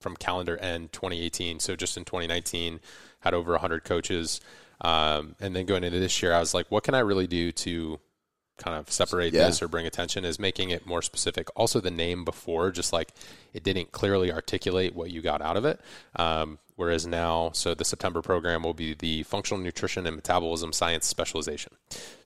from 0.00 0.16
calendar 0.16 0.56
end 0.58 0.92
2018. 0.92 1.60
So 1.60 1.74
just 1.76 1.96
in 1.96 2.04
2019, 2.04 2.80
had 3.20 3.34
over 3.34 3.52
100 3.52 3.84
coaches. 3.84 4.40
Um, 4.80 5.36
and 5.40 5.54
then 5.54 5.66
going 5.66 5.84
into 5.84 5.98
this 6.00 6.22
year, 6.22 6.32
I 6.32 6.40
was 6.40 6.54
like, 6.54 6.66
what 6.70 6.84
can 6.84 6.94
I 6.94 7.00
really 7.00 7.26
do 7.26 7.52
to 7.52 8.00
kind 8.56 8.76
of 8.76 8.90
separate 8.92 9.32
Yeah. 9.32 9.46
this 9.46 9.62
or 9.62 9.68
bring 9.68 9.86
attention 9.86 10.24
is 10.24 10.38
making 10.38 10.68
it 10.70 10.86
more 10.86 11.00
specific. 11.02 11.48
Also, 11.56 11.80
the 11.80 11.90
name 11.90 12.24
before, 12.24 12.70
just 12.70 12.92
like 12.92 13.10
it 13.54 13.62
didn't 13.62 13.90
clearly 13.92 14.30
articulate 14.32 14.94
what 14.94 15.10
you 15.10 15.22
got 15.22 15.40
out 15.40 15.56
of 15.56 15.64
it. 15.64 15.80
Um, 16.16 16.58
whereas 16.80 17.06
now, 17.06 17.50
so 17.52 17.74
the 17.74 17.84
September 17.84 18.22
program 18.22 18.62
will 18.64 18.74
be 18.74 18.94
the 18.94 19.22
Functional 19.24 19.62
Nutrition 19.62 20.06
and 20.06 20.16
Metabolism 20.16 20.72
Science 20.72 21.06
Specialization. 21.06 21.72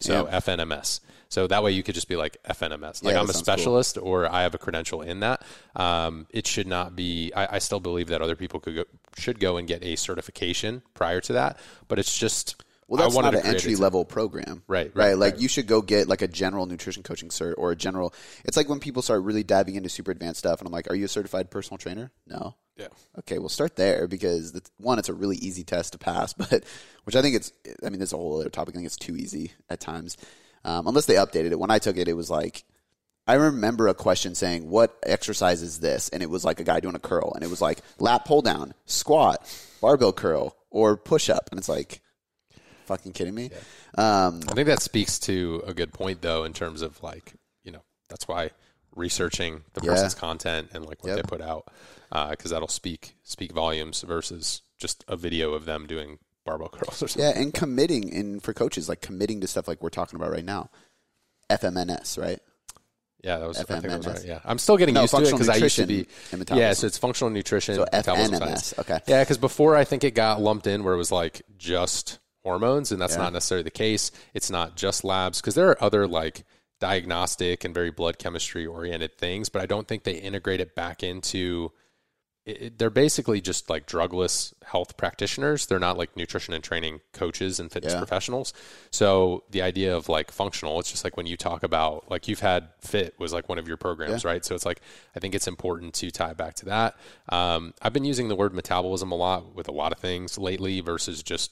So 0.00 0.26
Yeah. 0.26 0.38
FNMS. 0.38 1.00
So 1.28 1.46
that 1.48 1.64
way 1.64 1.72
you 1.72 1.82
could 1.82 1.96
just 1.96 2.07
be 2.09 2.14
like 2.16 2.36
FNMS. 2.48 3.02
Like 3.02 3.14
Yeah, 3.14 3.20
I'm 3.20 3.24
a 3.28 3.32
sounds 3.32 3.36
cool. 3.38 3.42
specialist 3.42 3.98
or 4.00 4.30
I 4.32 4.42
have 4.42 4.55
a 4.55 4.59
credential 4.59 5.02
in 5.02 5.20
that. 5.20 5.42
Um, 5.74 6.26
it 6.30 6.46
should 6.46 6.68
not 6.68 6.94
be, 6.94 7.32
I, 7.34 7.57
I 7.57 7.59
still 7.59 7.80
believe 7.80 8.07
that 8.09 8.22
other 8.22 8.36
people 8.36 8.61
could 8.61 8.76
go, 8.76 8.84
should 9.18 9.40
go 9.40 9.57
and 9.57 9.66
get 9.66 9.82
a 9.82 9.96
certification 9.96 10.82
prior 10.94 11.20
to 11.22 11.32
that, 11.32 11.59
but 11.88 11.98
it's 11.98 12.16
just, 12.16 12.62
Well, 12.86 13.02
that's 13.02 13.16
not 13.16 13.34
an 13.34 13.44
entry 13.44 13.74
level 13.74 14.05
program, 14.05 14.62
Right, 14.68 14.92
Right, 14.94 15.07
right, 15.09 15.18
like 15.18 15.32
right. 15.34 15.42
you 15.42 15.48
should 15.48 15.66
go 15.66 15.80
get 15.82 16.07
like 16.07 16.22
a 16.22 16.28
general 16.28 16.66
nutrition 16.66 17.02
coaching 17.02 17.30
cert 17.30 17.55
or 17.57 17.72
a 17.72 17.76
general. 17.76 18.14
It's 18.44 18.57
like 18.57 18.68
when 18.68 18.78
people 18.78 19.02
start 19.02 19.22
really 19.22 19.42
diving 19.42 19.74
into 19.74 19.88
super 19.88 20.12
advanced 20.12 20.38
stuff, 20.38 20.61
and 20.61 20.66
I'm 20.68 20.72
like, 20.72 20.88
"Are 20.90 20.94
you 20.94 21.07
a 21.07 21.09
certified 21.09 21.50
personal 21.50 21.78
trainer?" 21.78 22.12
No. 22.28 22.55
Yeah. 22.76 22.88
Okay, 23.20 23.38
we'll 23.38 23.48
start 23.48 23.76
there 23.76 24.08
because 24.08 24.52
the, 24.52 24.62
one, 24.78 24.98
it's 24.98 25.08
a 25.08 25.14
really 25.14 25.36
easy 25.36 25.62
test 25.62 25.92
to 25.92 25.98
pass, 25.98 26.32
but 26.32 26.64
which 27.04 27.16
I 27.16 27.22
think 27.22 27.36
it's. 27.36 27.52
I 27.84 27.90
mean, 27.90 27.98
there's 27.98 28.12
a 28.12 28.16
whole 28.16 28.40
other 28.40 28.50
topic. 28.50 28.74
I 28.74 28.76
think 28.76 28.86
it's 28.86 28.96
too 28.96 29.16
easy 29.16 29.52
at 29.68 29.80
times, 29.80 30.16
um, 30.64 30.86
unless 30.86 31.06
they 31.06 31.14
updated 31.14 31.52
it. 31.52 31.58
When 31.58 31.70
I 31.70 31.78
took 31.78 31.96
it, 31.96 32.08
it 32.08 32.16
was 32.16 32.30
like 32.30 32.64
I 33.26 33.34
remember 33.34 33.88
a 33.88 33.94
question 33.94 34.34
saying, 34.34 34.68
"What 34.68 34.98
exercise 35.02 35.62
is 35.62 35.80
this?" 35.80 36.08
And 36.10 36.22
it 36.22 36.28
was 36.28 36.44
like 36.44 36.60
a 36.60 36.64
guy 36.64 36.80
doing 36.80 36.96
a 36.96 37.00
curl, 37.00 37.32
and 37.34 37.42
it 37.42 37.50
was 37.50 37.60
like 37.62 37.80
lat 37.98 38.24
pull 38.24 38.42
down, 38.42 38.74
squat, 38.84 39.46
barbell 39.80 40.12
curl, 40.12 40.56
or 40.70 40.96
push 40.96 41.30
up, 41.30 41.48
and 41.50 41.58
it's 41.58 41.68
like, 41.68 42.02
fucking 42.86 43.12
kidding 43.12 43.34
me. 43.34 43.50
Um, 43.96 44.40
I 44.48 44.54
think 44.54 44.66
that 44.66 44.82
speaks 44.82 45.18
to 45.20 45.62
a 45.66 45.72
good 45.72 45.92
point, 45.92 46.20
though, 46.20 46.44
in 46.44 46.52
terms 46.52 46.82
of 46.82 47.02
like, 47.02 47.34
you 47.62 47.72
know, 47.72 47.82
that's 48.10 48.28
why 48.28 48.50
researching 48.97 49.62
the 49.74 49.80
Yeah. 49.82 49.90
person's 49.92 50.14
content 50.14 50.70
and 50.74 50.84
like 50.86 51.03
what 51.03 51.11
Yep. 51.11 51.16
they 51.16 51.22
put 51.22 51.40
out, 51.40 51.68
uh, 52.12 52.30
because 52.30 52.51
that'll 52.51 52.68
speak 52.68 53.16
speak 53.22 53.53
volumes 53.53 54.03
versus 54.03 54.62
just 54.78 55.05
a 55.09 55.16
video 55.16 55.53
of 55.55 55.64
them 55.64 55.86
doing 55.86 56.18
barbell 56.45 56.68
curls 56.72 57.03
or 57.03 57.09
something. 57.09 57.22
yeah, 57.22 57.38
and 57.40 57.55
committing, 57.55 58.12
and 58.14 58.42
for 58.42 58.53
coaches, 58.53 58.88
like 58.88 59.01
committing 59.01 59.40
to 59.40 59.47
stuff 59.47 59.66
like 59.68 59.82
we're 59.82 59.88
talking 59.88 60.18
about 60.18 60.30
right 60.30 60.45
now, 60.45 60.70
FMNS, 61.51 62.18
right? 62.18 62.40
Yeah, 63.22 63.38
that 63.38 63.49
was 63.49 63.59
I 63.59 63.62
think 63.64 63.82
that 63.82 63.97
was 63.97 64.07
FMNS. 64.07 64.14
right. 64.18 64.24
Yeah, 64.26 64.40
I'm 64.45 64.59
still 64.59 64.76
getting 64.76 64.95
No, 64.95 65.03
used 65.03 65.14
to 65.14 65.22
it 65.22 65.30
because 65.30 65.49
I 65.49 65.57
used 65.57 65.76
to 65.76 65.86
be. 65.86 65.97
nutrition 65.99 66.28
and 66.32 66.38
metabolism. 66.40 66.68
Yeah, 66.68 66.72
so 66.74 66.86
it's 66.86 66.99
functional 66.99 67.30
nutrition. 67.30 67.74
So 67.76 67.86
FNMS, 67.90 68.78
okay. 68.80 69.01
Yeah, 69.07 69.22
because 69.22 69.38
before 69.38 69.76
I 69.76 69.84
think 69.84 70.05
it 70.05 70.11
got 70.14 70.42
lumped 70.42 70.66
in 70.66 70.84
where 70.84 70.92
it 70.92 70.99
was 70.99 71.11
like 71.11 71.40
just 71.57 72.18
hormones, 72.42 72.92
and 72.92 73.01
that's 73.01 73.14
Yeah. 73.14 73.22
not 73.22 73.32
necessarily 73.32 73.62
the 73.62 73.70
case. 73.70 74.11
It's 74.34 74.51
not 74.51 74.76
just 74.76 75.05
labs 75.05 75.40
because 75.40 75.55
there 75.55 75.70
are 75.70 75.82
other 75.82 76.07
like 76.07 76.45
diagnostic 76.80 77.64
and 77.64 77.72
very 77.74 77.90
blood 77.90 78.18
chemistry 78.18 78.66
oriented 78.66 79.16
things, 79.16 79.48
but 79.48 79.62
I 79.62 79.66
don't 79.66 79.88
think 79.88 80.04
they 80.04 80.14
integrate 80.14 80.60
it 80.60 80.74
back 80.74 81.02
into. 81.02 81.72
It, 82.46 82.60
it- 82.62 82.78
they're 82.78 82.90
basically 82.90 83.40
just 83.40 83.70
like 83.70 83.86
drugless 83.86 84.52
health 84.62 84.98
practitioners. 84.98 85.64
They're 85.64 85.78
not 85.78 85.96
like 85.96 86.14
nutrition 86.14 86.52
and 86.52 86.62
training 86.62 87.00
coaches 87.14 87.58
and 87.58 87.72
fitness 87.72 87.94
Yeah. 87.94 88.00
professionals. 88.00 88.52
So 88.90 89.44
the 89.50 89.62
idea 89.62 89.96
of 89.96 90.10
like 90.10 90.30
functional, 90.30 90.78
it's 90.78 90.90
just 90.90 91.04
like 91.04 91.16
when 91.16 91.24
you 91.26 91.38
talk 91.38 91.62
about 91.62 92.10
like 92.10 92.28
you've 92.28 92.40
had 92.40 92.68
Fit 92.80 93.18
was 93.18 93.32
like 93.32 93.48
one 93.48 93.58
of 93.58 93.66
your 93.66 93.78
programs, 93.78 94.26
right? 94.26 94.44
So 94.44 94.54
it's 94.54 94.66
like 94.66 94.82
I 95.16 95.20
think 95.20 95.34
it's 95.34 95.46
important 95.48 95.94
to 95.94 96.10
tie 96.10 96.34
back 96.34 96.52
to 96.56 96.66
that. 96.66 96.96
Um, 97.30 97.72
I've 97.80 97.94
been 97.94 98.04
using 98.04 98.28
the 98.28 98.36
word 98.36 98.52
metabolism 98.52 99.10
a 99.10 99.16
lot 99.16 99.54
with 99.54 99.68
a 99.68 99.72
lot 99.72 99.92
of 99.92 99.98
things 99.98 100.36
lately 100.36 100.80
versus 100.80 101.22
just 101.22 101.50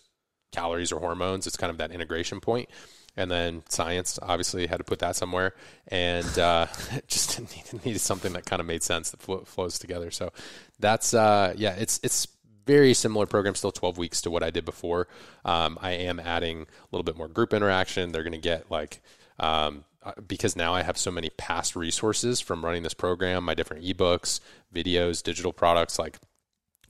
calories 0.53 0.93
or 0.93 1.01
hormones. 1.01 1.47
It's 1.47 1.57
kind 1.57 1.71
of 1.71 1.79
that 1.79 1.91
integration 1.93 2.39
point. 2.39 2.69
And 3.17 3.31
then 3.31 3.63
science, 3.69 4.19
obviously, 4.23 4.67
had 4.67 4.79
to 4.79 4.85
put 4.85 5.01
that 5.01 5.17
somewhere, 5.17 5.55
and 5.89 6.39
uh, 6.39 6.67
just 7.07 7.39
needed, 7.41 7.85
needed 7.85 7.99
something 7.99 8.33
that 8.33 8.47
kind 8.47 8.61
of 8.61 8.67
made 8.67 8.83
sense 8.83 9.11
that 9.11 9.21
flo- 9.21 9.45
flows 9.45 9.79
together. 9.79 10.11
So 10.11 10.33
that's 10.79 11.13
uh, 11.13 11.53
yeah, 11.57 11.75
it's 11.75 12.01
it's 12.03 12.27
very 12.67 12.95
similar 12.95 13.27
program, 13.27 13.55
still 13.55 13.73
12 13.73 13.99
weeks 13.99 14.23
to 14.23 14.31
what 14.31 14.43
I 14.43 14.51
did 14.51 14.65
before. 14.65 15.09
Um, 15.45 15.79
I 15.81 15.93
am 15.93 16.21
adding 16.21 16.63
a 16.63 16.87
little 16.91 17.05
bit 17.05 17.17
more 17.17 17.29
group 17.29 17.53
interaction. 17.53 18.13
They're 18.13 18.23
going 18.23 18.33
to 18.33 18.39
get 18.39 18.71
like 18.71 19.03
um, 19.39 19.85
uh, 20.03 20.13
because 20.27 20.57
now 20.57 20.75
I 20.75 20.83
have 20.83 20.99
so 20.99 21.11
many 21.11 21.31
past 21.31 21.77
resources 21.77 22.41
from 22.41 22.65
running 22.65 22.83
this 22.83 22.95
program, 22.95 23.45
my 23.45 23.55
different 23.55 23.85
ebooks, 23.85 24.41
videos, 24.75 25.23
digital 25.23 25.53
products, 25.53 25.99
like 25.99 26.19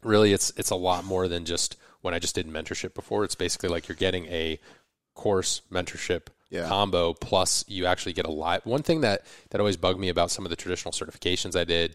really 0.03 0.33
it's 0.33 0.53
it's 0.57 0.71
a 0.71 0.77
lot 0.77 1.05
more 1.05 1.29
than 1.29 1.45
just 1.45 1.77
when 2.01 2.15
I 2.15 2.19
just 2.19 2.35
did 2.35 2.47
mentorship 2.49 2.95
before. 2.95 3.25
It's 3.25 3.35
basically 3.35 3.69
like 3.69 3.89
you're 3.89 3.97
getting 3.97 4.27
a 4.27 4.59
course 5.15 5.63
mentorship 5.71 6.29
Yeah. 6.51 6.69
combo 6.69 7.13
plus 7.15 7.65
you 7.69 7.87
actually 7.87 8.13
get 8.13 8.27
a 8.27 8.31
live 8.31 8.65
one 8.67 8.83
thing 8.83 9.01
that 9.03 9.25
that 9.51 9.61
always 9.61 9.77
bugged 9.77 9.99
me 10.01 10.09
about 10.09 10.31
some 10.31 10.45
of 10.45 10.51
the 10.51 10.57
traditional 10.57 10.93
certifications 10.93 11.55
I 11.59 11.65
did, 11.65 11.95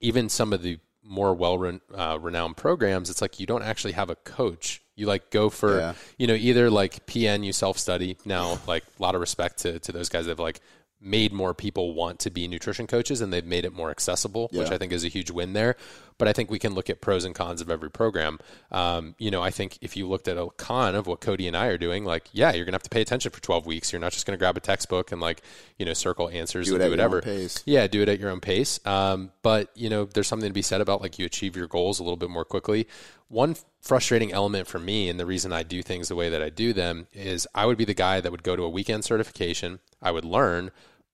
even 0.00 0.28
some 0.28 0.52
of 0.52 0.62
the 0.62 0.78
more 1.02 1.34
well 1.34 1.58
ren- 1.58 1.80
uh, 1.94 2.18
renowned 2.20 2.56
programs, 2.56 3.10
it's 3.10 3.20
like 3.20 3.38
you 3.38 3.46
don't 3.46 3.62
actually 3.62 3.92
have 3.92 4.08
a 4.10 4.16
coach. 4.16 4.80
You 4.96 5.06
like 5.06 5.30
go 5.30 5.50
for 5.50 5.78
Yeah. 5.78 5.94
you 6.18 6.26
know 6.26 6.34
either 6.34 6.70
like 6.70 7.04
PN 7.06 7.44
you 7.44 7.52
self 7.52 7.78
study 7.78 8.16
now 8.24 8.58
like 8.66 8.84
a 8.98 9.02
lot 9.02 9.14
of 9.14 9.20
respect 9.20 9.58
to 9.58 9.78
to 9.80 9.92
those 9.92 10.08
guys 10.08 10.24
that 10.26 10.30
have 10.32 10.38
like 10.38 10.60
made 11.00 11.32
more 11.32 11.52
people 11.52 11.92
want 11.94 12.20
to 12.20 12.30
be 12.30 12.48
nutrition 12.48 12.86
coaches 12.86 13.20
and 13.20 13.30
they've 13.32 13.44
made 13.44 13.64
it 13.66 13.74
more 13.74 13.90
accessible 13.90 14.48
which 14.52 14.70
I 14.70 14.78
think 14.78 14.92
is 14.92 15.04
a 15.04 15.08
huge 15.08 15.30
win 15.30 15.52
there 15.52 15.76
but 16.18 16.28
I 16.28 16.32
think 16.32 16.50
we 16.50 16.58
can 16.58 16.74
look 16.74 16.88
at 16.90 17.00
pros 17.00 17.24
and 17.24 17.34
cons 17.34 17.60
of 17.60 17.70
every 17.70 17.90
program 17.90 18.38
um, 18.70 19.14
you 19.18 19.30
know 19.30 19.42
I 19.42 19.50
think 19.50 19.78
if 19.80 19.96
you 19.96 20.08
looked 20.08 20.28
at 20.28 20.36
a 20.36 20.48
con 20.56 20.94
of 20.94 21.06
what 21.06 21.20
Cody 21.20 21.46
and 21.48 21.56
I 21.56 21.66
are 21.66 21.78
doing 21.78 22.04
like 22.04 22.28
yeah 22.32 22.52
you're 22.52 22.64
gonna 22.64 22.74
have 22.76 22.82
to 22.82 22.90
pay 22.90 23.00
attention 23.02 23.30
for 23.30 23.40
12 23.40 23.66
weeks 23.66 23.92
you're 23.92 24.00
not 24.00 24.12
just 24.12 24.26
gonna 24.26 24.38
grab 24.38 24.56
a 24.56 24.60
textbook 24.60 25.12
and 25.12 25.20
like 25.20 25.42
you 25.78 25.86
know 25.86 25.92
circle 25.92 26.28
answers 26.28 26.68
Do 26.68 26.74
and 26.74 26.82
it 26.82 26.86
do 26.86 26.92
at 26.92 26.96
your 26.96 27.04
own 27.06 27.10
whatever 27.12 27.22
pace. 27.22 27.62
yeah, 27.66 27.86
do 27.86 28.02
it 28.02 28.08
at 28.08 28.18
your 28.20 28.30
own 28.30 28.40
pace. 28.40 28.78
Um, 28.86 29.32
but 29.42 29.70
you 29.74 29.90
know, 29.90 30.04
there's 30.04 30.26
something 30.26 30.48
to 30.48 30.54
be 30.54 30.62
said 30.62 30.80
about 30.80 31.00
like 31.00 31.18
you 31.18 31.26
achieve 31.26 31.56
your 31.56 31.66
goals 31.66 31.98
a 32.00 32.02
little 32.02 32.16
bit 32.16 32.30
more 32.30 32.44
quickly. 32.44 32.86
One 33.28 33.56
frustrating 33.80 34.32
element 34.32 34.66
for 34.68 34.78
me, 34.78 35.08
and 35.08 35.18
the 35.18 35.26
reason 35.26 35.52
I 35.52 35.62
do 35.62 35.82
things 35.82 36.08
the 36.08 36.14
way 36.14 36.28
that 36.30 36.40
I 36.42 36.50
do 36.50 36.72
them, 36.72 37.06
is 37.12 37.46
I 37.54 37.66
would 37.66 37.76
be 37.76 37.84
the 37.84 37.94
guy 37.94 38.20
that 38.20 38.30
would 38.30 38.42
go 38.42 38.54
to 38.54 38.62
a 38.62 38.68
weekend 38.68 39.04
certification. 39.04 39.80
I 40.00 40.10
would 40.12 40.24
learn, 40.24 40.70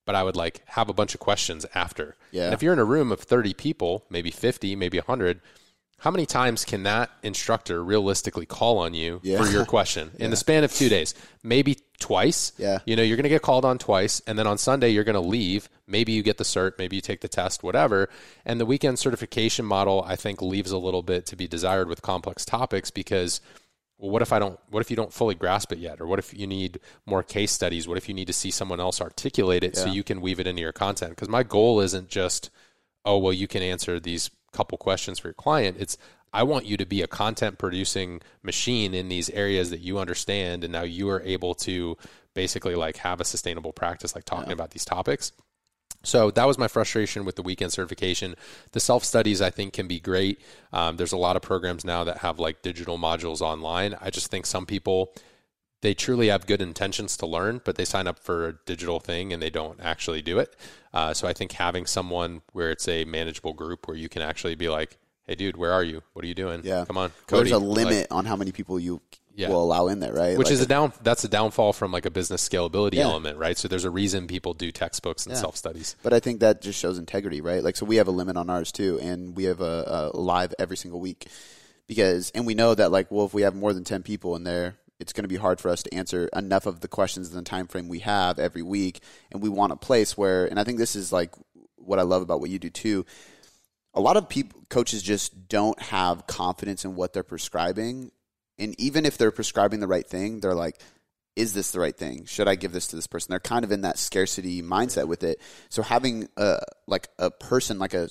but 0.06 0.14
I 0.14 0.22
would 0.22 0.36
like 0.36 0.62
have 0.66 0.88
a 0.88 0.92
bunch 0.94 1.14
of 1.14 1.20
questions 1.20 1.66
after. 1.74 2.16
Yeah. 2.32 2.44
And 2.46 2.54
if 2.54 2.62
you're 2.62 2.72
in 2.72 2.78
a 2.78 2.84
room 2.84 3.12
of 3.12 3.20
30 3.20 3.54
people, 3.54 4.04
maybe 4.10 4.30
50, 4.30 4.76
maybe 4.76 4.98
100. 4.98 5.40
How 5.98 6.10
many 6.10 6.24
times 6.24 6.64
can 6.64 6.82
that 6.84 7.10
instructor 7.22 7.84
realistically 7.84 8.46
call 8.46 8.78
on 8.78 8.94
you 8.94 9.20
Yeah. 9.22 9.36
for 9.42 9.50
your 9.50 9.64
question 9.76 10.12
in 10.18 10.30
the 10.30 10.36
span 10.36 10.64
of 10.64 10.72
two 10.72 10.88
days? 10.88 11.14
Maybe 11.42 11.76
twice. 11.98 12.52
Yeah. 12.56 12.78
You 12.86 12.96
know, 12.96 13.02
you're 13.02 13.18
going 13.18 13.24
to 13.24 13.28
get 13.28 13.42
called 13.42 13.66
on 13.66 13.76
twice, 13.76 14.22
and 14.26 14.38
then 14.38 14.46
on 14.46 14.56
Sunday 14.56 14.88
you're 14.88 15.04
going 15.04 15.12
to 15.14 15.20
leave. 15.20 15.68
Maybe 15.86 16.12
you 16.12 16.22
get 16.22 16.38
the 16.38 16.44
cert, 16.44 16.78
maybe 16.78 16.96
you 16.96 17.02
take 17.02 17.20
the 17.20 17.28
test, 17.28 17.62
whatever. 17.62 18.08
And 18.46 18.58
the 18.58 18.64
weekend 18.64 18.98
certification 18.98 19.66
model, 19.66 20.02
I 20.06 20.16
think, 20.16 20.40
leaves 20.40 20.70
a 20.70 20.78
little 20.78 21.02
bit 21.02 21.26
to 21.26 21.36
be 21.36 21.46
desired 21.46 21.88
with 21.88 22.00
complex 22.00 22.46
topics 22.46 22.90
because, 22.90 23.42
well, 24.00 24.10
what 24.10 24.22
if 24.22 24.32
I 24.32 24.38
don't? 24.38 24.58
What 24.70 24.80
if 24.80 24.90
you 24.90 24.96
don't 24.96 25.12
fully 25.12 25.34
grasp 25.34 25.72
it 25.72 25.78
yet, 25.78 26.00
or 26.00 26.06
what 26.06 26.18
if 26.18 26.32
you 26.32 26.46
need 26.46 26.80
more 27.04 27.22
case 27.22 27.52
studies? 27.52 27.86
What 27.86 27.98
if 27.98 28.08
you 28.08 28.14
need 28.14 28.26
to 28.28 28.32
see 28.32 28.50
someone 28.50 28.80
else 28.80 29.00
articulate 29.00 29.62
it 29.62 29.76
so 29.76 29.86
you 29.86 30.02
can 30.02 30.20
weave 30.20 30.40
it 30.40 30.46
into 30.46 30.62
your 30.62 30.72
content? 30.72 31.10
Because 31.10 31.28
my 31.28 31.42
goal 31.42 31.80
isn't 31.80 32.08
just, 32.08 32.50
oh, 33.04 33.18
well, 33.18 33.32
you 33.32 33.46
can 33.46 33.62
answer 33.62 34.00
these 34.00 34.30
couple 34.52 34.78
questions 34.78 35.18
for 35.18 35.28
your 35.28 35.34
client. 35.34 35.76
It's 35.78 35.98
I 36.32 36.44
want 36.44 36.64
you 36.64 36.76
to 36.76 36.86
be 36.86 37.02
a 37.02 37.06
content 37.06 37.58
producing 37.58 38.22
machine 38.42 38.94
in 38.94 39.08
these 39.08 39.28
areas 39.30 39.70
that 39.70 39.80
you 39.80 39.98
understand, 39.98 40.64
and 40.64 40.72
now 40.72 40.82
you 40.82 41.08
are 41.10 41.20
able 41.22 41.54
to 41.56 41.96
basically 42.34 42.76
like 42.76 42.98
have 42.98 43.20
a 43.20 43.24
sustainable 43.24 43.72
practice, 43.72 44.14
like 44.14 44.24
talking 44.24 44.52
about 44.52 44.70
these 44.70 44.84
topics. 44.84 45.32
So 46.02 46.30
that 46.30 46.46
was 46.46 46.58
my 46.58 46.68
frustration 46.68 47.24
with 47.24 47.36
the 47.36 47.42
weekend 47.42 47.72
certification. 47.72 48.34
The 48.72 48.80
self 48.80 49.04
studies 49.04 49.42
I 49.42 49.50
think 49.50 49.72
can 49.74 49.86
be 49.86 50.00
great. 50.00 50.40
Um, 50.72 50.96
there's 50.96 51.12
a 51.12 51.16
lot 51.18 51.36
of 51.36 51.42
programs 51.42 51.84
now 51.84 52.04
that 52.04 52.18
have 52.18 52.38
like 52.38 52.62
digital 52.62 52.98
modules 52.98 53.40
online. 53.40 53.94
I 54.00 54.10
just 54.10 54.30
think 54.30 54.46
some 54.46 54.66
people 54.66 55.12
they 55.82 55.94
truly 55.94 56.28
have 56.28 56.46
good 56.46 56.60
intentions 56.60 57.16
to 57.16 57.26
learn, 57.26 57.62
but 57.64 57.76
they 57.76 57.84
sign 57.86 58.06
up 58.06 58.18
for 58.18 58.48
a 58.48 58.52
digital 58.66 59.00
thing 59.00 59.32
and 59.32 59.42
they 59.42 59.48
don't 59.48 59.80
actually 59.80 60.20
do 60.20 60.38
it. 60.38 60.54
Uh, 60.92 61.14
so 61.14 61.26
I 61.26 61.32
think 61.32 61.52
having 61.52 61.86
someone 61.86 62.42
where 62.52 62.70
it's 62.70 62.86
a 62.86 63.04
manageable 63.06 63.54
group 63.54 63.88
where 63.88 63.96
you 63.96 64.08
can 64.08 64.20
actually 64.22 64.54
be 64.54 64.68
like, 64.68 64.98
"Hey, 65.26 65.34
dude, 65.36 65.56
where 65.56 65.72
are 65.72 65.84
you? 65.84 66.02
What 66.12 66.24
are 66.24 66.28
you 66.28 66.34
doing? 66.34 66.60
Yeah. 66.64 66.84
come 66.84 66.98
on, 66.98 67.12
Well, 67.30 67.40
there's 67.40 67.52
a 67.52 67.58
Like, 67.58 67.76
limit 67.86 68.06
on 68.10 68.26
how 68.26 68.36
many 68.36 68.52
people 68.52 68.78
you 68.78 69.00
Yeah. 69.40 69.48
will 69.48 69.62
allow 69.62 69.88
in 69.88 70.00
there, 70.00 70.12
right? 70.12 70.36
which 70.38 70.46
Like 70.48 70.54
is 70.54 70.60
a 70.60 70.66
down 70.66 70.92
that's 71.02 71.24
a 71.24 71.28
downfall 71.28 71.72
from 71.72 71.90
like 71.92 72.06
a 72.06 72.10
business 72.10 72.46
scalability 72.48 72.94
Yeah. 72.94 73.04
element, 73.04 73.38
right? 73.38 73.56
So 73.58 73.68
there's 73.68 73.84
a 73.84 73.90
reason 73.90 74.26
people 74.26 74.54
do 74.54 74.70
textbooks 74.70 75.26
and 75.26 75.34
Yeah. 75.34 75.40
self 75.40 75.56
studies. 75.56 75.96
But 76.02 76.12
I 76.12 76.20
think 76.20 76.40
that 76.40 76.60
just 76.62 76.78
shows 76.78 76.98
integrity, 76.98 77.40
right? 77.40 77.62
Like, 77.64 77.76
so 77.76 77.86
we 77.86 77.96
have 77.96 78.08
a 78.08 78.12
limit 78.12 78.36
on 78.36 78.50
ours 78.50 78.70
too, 78.72 78.98
and 79.00 79.34
we 79.36 79.44
have 79.44 79.60
a, 79.60 80.10
a 80.14 80.16
live 80.16 80.54
every 80.58 80.76
single 80.76 81.00
week 81.00 81.28
because, 81.86 82.30
and 82.34 82.46
we 82.46 82.54
know 82.54 82.74
that 82.74 82.90
like, 82.92 83.10
well, 83.10 83.26
if 83.26 83.34
we 83.34 83.42
have 83.42 83.54
more 83.54 83.72
than 83.72 83.84
ten 83.84 84.02
people 84.02 84.36
in 84.36 84.44
there, 84.44 84.76
it's 84.98 85.14
going 85.14 85.24
to 85.24 85.28
be 85.28 85.36
hard 85.36 85.60
for 85.60 85.70
us 85.70 85.82
to 85.82 85.94
answer 85.94 86.28
enough 86.36 86.66
of 86.66 86.80
the 86.80 86.88
questions 86.88 87.30
in 87.30 87.34
the 87.36 87.42
time 87.42 87.66
frame 87.66 87.88
we 87.88 88.00
have 88.00 88.38
every 88.38 88.62
week, 88.62 89.00
and 89.32 89.42
we 89.42 89.48
want 89.48 89.72
a 89.72 89.76
place 89.76 90.16
where, 90.16 90.44
and 90.46 90.60
I 90.60 90.64
think 90.64 90.78
this 90.78 90.94
is 90.94 91.10
like 91.12 91.32
what 91.76 91.98
I 91.98 92.02
love 92.02 92.20
about 92.22 92.40
what 92.40 92.50
you 92.50 92.58
do 92.58 92.68
too. 92.70 93.06
A 93.94 94.00
lot 94.00 94.16
of 94.16 94.28
people, 94.28 94.60
coaches 94.68 95.02
just 95.02 95.48
don't 95.48 95.80
have 95.82 96.26
confidence 96.26 96.84
in 96.84 96.94
what 96.94 97.12
they're 97.12 97.22
prescribing, 97.24 98.12
and 98.60 98.78
even 98.78 99.06
if 99.06 99.18
they're 99.18 99.30
prescribing 99.30 99.80
the 99.80 99.86
right 99.88 100.06
thing, 100.06 100.40
they're 100.40 100.54
like, 100.54 100.80
is 101.36 101.52
this 101.54 101.70
the 101.70 101.80
right 101.80 101.96
thing? 101.96 102.26
Should 102.26 102.48
I 102.48 102.54
give 102.54 102.72
this 102.72 102.88
to 102.88 102.96
this 102.96 103.06
person? 103.06 103.30
They're 103.30 103.40
kind 103.40 103.64
of 103.64 103.72
in 103.72 103.80
that 103.82 103.98
scarcity 103.98 104.62
mindset 104.62 105.08
with 105.08 105.24
it. 105.24 105.40
So 105.68 105.82
having 105.82 106.28
a 106.36 106.58
like 106.86 107.08
a 107.18 107.30
person 107.30 107.78
like 107.78 107.94
a 107.94 108.08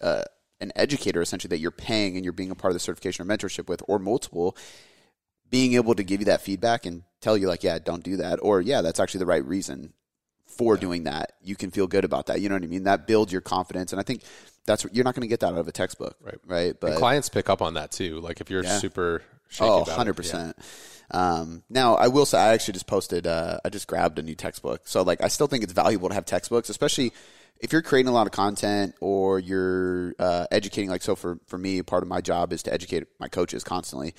uh, 0.00 0.24
an 0.60 0.72
educator 0.76 1.20
essentially 1.22 1.50
that 1.50 1.58
you're 1.58 1.70
paying 1.70 2.16
and 2.16 2.24
you're 2.24 2.32
being 2.32 2.50
a 2.50 2.54
part 2.54 2.70
of 2.70 2.74
the 2.74 2.80
certification 2.80 3.24
or 3.24 3.36
mentorship 3.36 3.68
with, 3.68 3.82
or 3.88 3.98
multiple, 3.98 4.56
being 5.50 5.74
able 5.74 5.94
to 5.94 6.02
give 6.02 6.20
you 6.20 6.26
that 6.26 6.40
feedback 6.40 6.86
and 6.86 7.02
tell 7.20 7.36
you 7.36 7.46
like, 7.46 7.62
yeah, 7.62 7.78
don't 7.78 8.02
do 8.02 8.16
that, 8.16 8.38
or 8.42 8.60
yeah, 8.60 8.80
that's 8.80 8.98
actually 9.00 9.20
the 9.20 9.26
right 9.26 9.44
reason 9.44 9.92
for 10.46 10.76
doing 10.76 11.04
that. 11.04 11.32
You 11.42 11.56
can 11.56 11.70
feel 11.70 11.86
good 11.86 12.04
about 12.04 12.26
that. 12.26 12.40
You 12.40 12.48
know 12.48 12.54
what 12.56 12.64
I 12.64 12.66
mean? 12.66 12.84
That 12.84 13.06
builds 13.06 13.32
your 13.32 13.40
confidence, 13.42 13.92
and 13.92 14.00
I 14.00 14.02
think 14.02 14.22
that's 14.66 14.86
you're 14.92 15.04
not 15.04 15.14
going 15.14 15.22
to 15.22 15.28
get 15.28 15.40
that 15.40 15.52
out 15.52 15.58
of 15.58 15.68
a 15.68 15.72
textbook, 15.72 16.16
Right. 16.20 16.38
Right? 16.46 16.80
But 16.80 16.90
and 16.90 16.98
clients 16.98 17.28
pick 17.28 17.48
up 17.50 17.60
on 17.62 17.74
that 17.74 17.92
too. 17.92 18.20
Like 18.20 18.40
if 18.40 18.50
you're 18.50 18.64
Yeah. 18.64 18.78
super 18.78 19.22
Oh, 19.60 19.82
about 19.82 19.88
it, 19.88 19.90
100 19.90 20.14
percent. 20.14 20.56
Um, 21.10 21.62
now 21.68 21.94
I 21.94 22.08
will 22.08 22.24
say 22.24 22.38
I 22.38 22.54
actually 22.54 22.72
just 22.72 22.86
posted. 22.86 23.26
Uh, 23.26 23.58
I 23.64 23.68
just 23.68 23.86
grabbed 23.86 24.18
a 24.18 24.22
new 24.22 24.34
textbook, 24.34 24.82
so 24.84 25.02
like 25.02 25.22
I 25.22 25.28
still 25.28 25.46
think 25.46 25.62
it's 25.62 25.72
valuable 25.72 26.08
to 26.08 26.14
have 26.14 26.24
textbooks, 26.24 26.68
especially 26.70 27.12
if 27.62 27.72
you're 27.72 27.82
creating 27.82 28.08
a 28.08 28.12
lot 28.12 28.26
of 28.26 28.32
content 28.32 28.94
or 29.00 29.38
you're 29.38 30.14
uh, 30.18 30.46
educating, 30.50 30.90
like 30.90 31.02
so 31.02 31.14
for 31.14 31.38
for 31.46 31.56
me, 31.56 31.82
part 31.82 32.02
of 32.02 32.08
my 32.08 32.20
job 32.20 32.52
is 32.52 32.62
to 32.64 32.72
educate 32.72 33.04
my 33.20 33.28
coaches 33.28 33.62
constantly. 33.62 34.14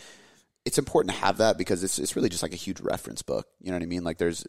It's 0.65 0.77
important 0.77 1.13
to 1.13 1.19
have 1.19 1.37
that 1.37 1.57
because 1.57 1.83
it's 1.83 1.99
it's 1.99 2.15
really 2.15 2.29
just 2.29 2.41
like 2.41 2.53
a 2.53 2.57
huge 2.57 2.79
reference 2.79 3.21
book. 3.21 3.47
You 3.59 3.71
know 3.71 3.77
what 3.77 3.83
I 3.83 3.87
mean? 3.87 4.03
Like 4.03 4.17
there's 4.17 4.47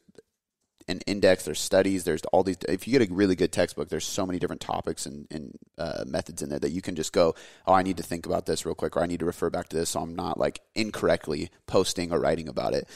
an 0.87 1.01
index, 1.07 1.45
there's 1.45 1.61
studies, 1.61 2.05
there's 2.05 2.23
all 2.27 2.43
these. 2.43 2.59
If 2.69 2.87
you 2.87 2.99
get 2.99 3.11
a 3.11 3.13
really 3.13 3.37
good 3.37 3.53
textbook, 3.53 3.89
there's 3.89 4.05
so 4.05 4.27
many 4.27 4.39
different 4.39 4.61
topics 4.61 5.07
and, 5.07 5.27
and 5.31 5.59
uh, 5.79 6.05
methods 6.07 6.43
in 6.43 6.51
there 6.51 6.59
that 6.59 6.71
you 6.71 6.83
can 6.83 6.95
just 6.95 7.13
go, 7.13 7.35
oh, 7.67 7.73
I 7.73 7.83
need 7.83 7.97
to 7.97 8.03
think 8.03 8.27
about 8.27 8.47
this 8.47 8.67
real 8.67 8.75
quick, 8.75 8.97
or 8.97 9.03
I 9.03 9.07
need 9.07 9.21
to 9.21 9.27
refer 9.27 9.49
back 9.49 9.69
to 9.71 9.77
this, 9.77 9.91
so 9.91 10.01
I'm 10.01 10.15
not 10.15 10.39
like 10.39 10.61
incorrectly 10.75 11.51
posting 11.67 12.13
or 12.13 12.21
writing 12.21 12.49
about 12.49 12.75
it. 12.75 12.87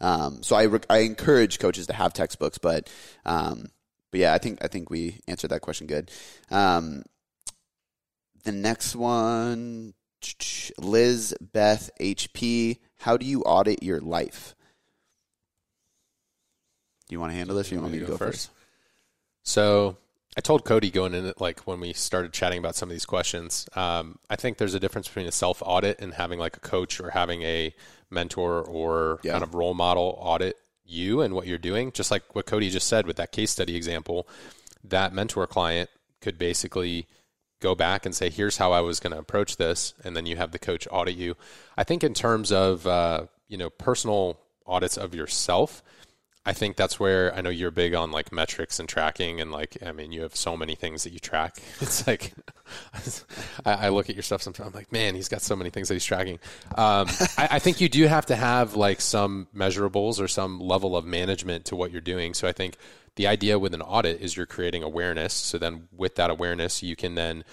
Um, 0.00 0.42
so 0.42 0.54
I 0.54 0.64
re- 0.64 0.80
I 0.88 0.98
encourage 0.98 1.58
coaches 1.58 1.88
to 1.88 1.92
have 1.92 2.12
textbooks, 2.12 2.58
but 2.58 2.88
um, 3.24 3.66
but 4.10 4.20
yeah, 4.20 4.34
I 4.34 4.38
think 4.38 4.64
I 4.64 4.68
think 4.68 4.88
we 4.88 5.20
answered 5.26 5.50
that 5.50 5.62
question 5.62 5.88
good. 5.88 6.10
Um, 6.50 7.02
the 8.44 8.52
next 8.52 8.94
one, 8.94 9.94
Liz 10.78 11.34
Beth 11.40 11.90
HP. 12.00 12.78
How 12.98 13.16
do 13.16 13.26
you 13.26 13.42
audit 13.42 13.82
your 13.82 14.00
life? 14.00 14.54
You 17.12 17.20
want 17.20 17.32
to 17.32 17.36
handle 17.36 17.54
this? 17.56 17.70
Or 17.70 17.74
you 17.74 17.80
want 17.82 17.92
me 17.92 18.00
to 18.00 18.06
go, 18.06 18.16
first? 18.16 18.50
So 19.42 19.96
I 20.36 20.40
told 20.40 20.64
Cody 20.64 20.90
going 20.90 21.14
in 21.14 21.26
it, 21.26 21.40
like 21.40 21.60
when 21.60 21.78
we 21.78 21.92
started 21.92 22.32
chatting 22.32 22.58
about 22.58 22.74
some 22.74 22.88
of 22.88 22.94
these 22.94 23.04
questions. 23.04 23.68
Um, 23.74 24.18
I 24.30 24.36
think 24.36 24.56
there's 24.56 24.74
a 24.74 24.80
difference 24.80 25.08
between 25.08 25.26
a 25.26 25.32
self 25.32 25.62
audit 25.64 26.00
and 26.00 26.14
having 26.14 26.38
like 26.38 26.56
a 26.56 26.60
coach 26.60 27.00
or 27.00 27.10
having 27.10 27.42
a 27.42 27.74
mentor 28.10 28.62
or 28.62 29.20
Yeah. 29.22 29.32
kind 29.32 29.44
of 29.44 29.54
role 29.54 29.74
model 29.74 30.16
audit 30.20 30.56
you 30.84 31.20
and 31.20 31.34
what 31.34 31.46
you're 31.46 31.58
doing. 31.58 31.92
Just 31.92 32.10
like 32.10 32.34
what 32.34 32.46
Cody 32.46 32.70
just 32.70 32.88
said 32.88 33.06
with 33.06 33.16
that 33.16 33.30
case 33.30 33.50
study 33.50 33.76
example, 33.76 34.26
that 34.84 35.12
mentor 35.12 35.46
client 35.46 35.90
could 36.20 36.38
basically 36.38 37.06
go 37.60 37.74
back 37.74 38.06
and 38.06 38.14
say, 38.14 38.30
"Here's 38.30 38.56
how 38.56 38.72
I 38.72 38.80
was 38.80 39.00
going 39.00 39.12
to 39.12 39.18
approach 39.18 39.56
this," 39.56 39.92
and 40.02 40.16
then 40.16 40.24
you 40.26 40.36
have 40.36 40.50
the 40.52 40.58
coach 40.58 40.88
audit 40.90 41.14
you. 41.16 41.36
I 41.76 41.84
think 41.84 42.02
in 42.02 42.14
terms 42.14 42.50
of 42.50 42.86
uh, 42.86 43.26
you 43.48 43.58
know 43.58 43.68
personal 43.68 44.38
audits 44.66 44.96
of 44.96 45.14
yourself. 45.14 45.82
I 46.44 46.52
think 46.52 46.76
that's 46.76 46.98
where 46.98 47.32
I 47.34 47.40
know 47.40 47.50
you're 47.50 47.70
big 47.70 47.94
on 47.94 48.10
like 48.10 48.32
metrics 48.32 48.80
and 48.80 48.88
tracking, 48.88 49.40
and 49.40 49.52
like 49.52 49.76
I 49.84 49.92
mean, 49.92 50.10
you 50.10 50.22
have 50.22 50.34
so 50.34 50.56
many 50.56 50.74
things 50.74 51.04
that 51.04 51.12
you 51.12 51.20
track. 51.20 51.56
It's 51.80 52.06
like 52.06 52.32
I, 53.64 53.86
I 53.86 53.88
look 53.90 54.10
at 54.10 54.16
your 54.16 54.22
stuff 54.22 54.42
sometimes. 54.42 54.68
I'm 54.68 54.74
like, 54.74 54.90
man, 54.92 55.14
he's 55.14 55.28
got 55.28 55.42
so 55.42 55.54
many 55.54 55.70
things 55.70 55.88
that 55.88 55.94
he's 55.94 56.04
tracking. 56.04 56.38
Um, 56.76 57.06
I, 57.38 57.48
I 57.52 57.58
think 57.60 57.80
you 57.80 57.88
do 57.88 58.06
have 58.06 58.26
to 58.26 58.36
have 58.36 58.74
like 58.74 59.00
some 59.00 59.46
measurables 59.54 60.20
or 60.20 60.26
some 60.26 60.58
level 60.58 60.96
of 60.96 61.04
management 61.04 61.66
to 61.66 61.76
what 61.76 61.92
you're 61.92 62.00
doing. 62.00 62.34
So 62.34 62.48
I 62.48 62.52
think 62.52 62.76
the 63.16 63.26
idea 63.28 63.58
with 63.58 63.74
an 63.74 63.82
audit 63.82 64.20
is 64.20 64.36
you're 64.36 64.46
creating 64.46 64.82
awareness. 64.82 65.34
So 65.34 65.58
then 65.58 65.88
with 65.94 66.16
that 66.16 66.30
awareness, 66.30 66.82
you 66.82 66.96
can 66.96 67.14
then 67.14 67.44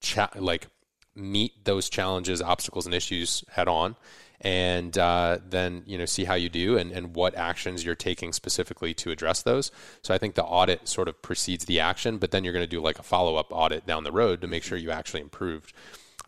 cha- 0.00 0.30
like 0.36 0.68
meet 1.14 1.64
those 1.64 1.90
challenges, 1.90 2.40
obstacles, 2.40 2.86
and 2.86 2.94
issues 2.94 3.44
head 3.50 3.68
on 3.68 3.96
and 4.40 4.96
uh, 4.96 5.38
then 5.48 5.82
you 5.86 5.98
know 5.98 6.04
see 6.04 6.24
how 6.24 6.34
you 6.34 6.48
do 6.48 6.78
and, 6.78 6.92
and 6.92 7.14
what 7.14 7.34
actions 7.34 7.84
you're 7.84 7.94
taking 7.94 8.32
specifically 8.32 8.94
to 8.94 9.10
address 9.10 9.42
those. 9.42 9.70
So 10.02 10.14
I 10.14 10.18
think 10.18 10.34
the 10.34 10.44
audit 10.44 10.88
sort 10.88 11.08
of 11.08 11.20
precedes 11.22 11.64
the 11.64 11.80
action, 11.80 12.18
but 12.18 12.30
then 12.30 12.44
you're 12.44 12.52
going 12.52 12.64
to 12.64 12.68
do 12.68 12.80
like 12.80 12.98
a 12.98 13.02
follow 13.02 13.36
up 13.36 13.48
audit 13.50 13.86
down 13.86 14.04
the 14.04 14.12
road 14.12 14.40
to 14.40 14.46
make 14.46 14.62
sure 14.62 14.78
you 14.78 14.90
actually 14.90 15.20
improved. 15.20 15.72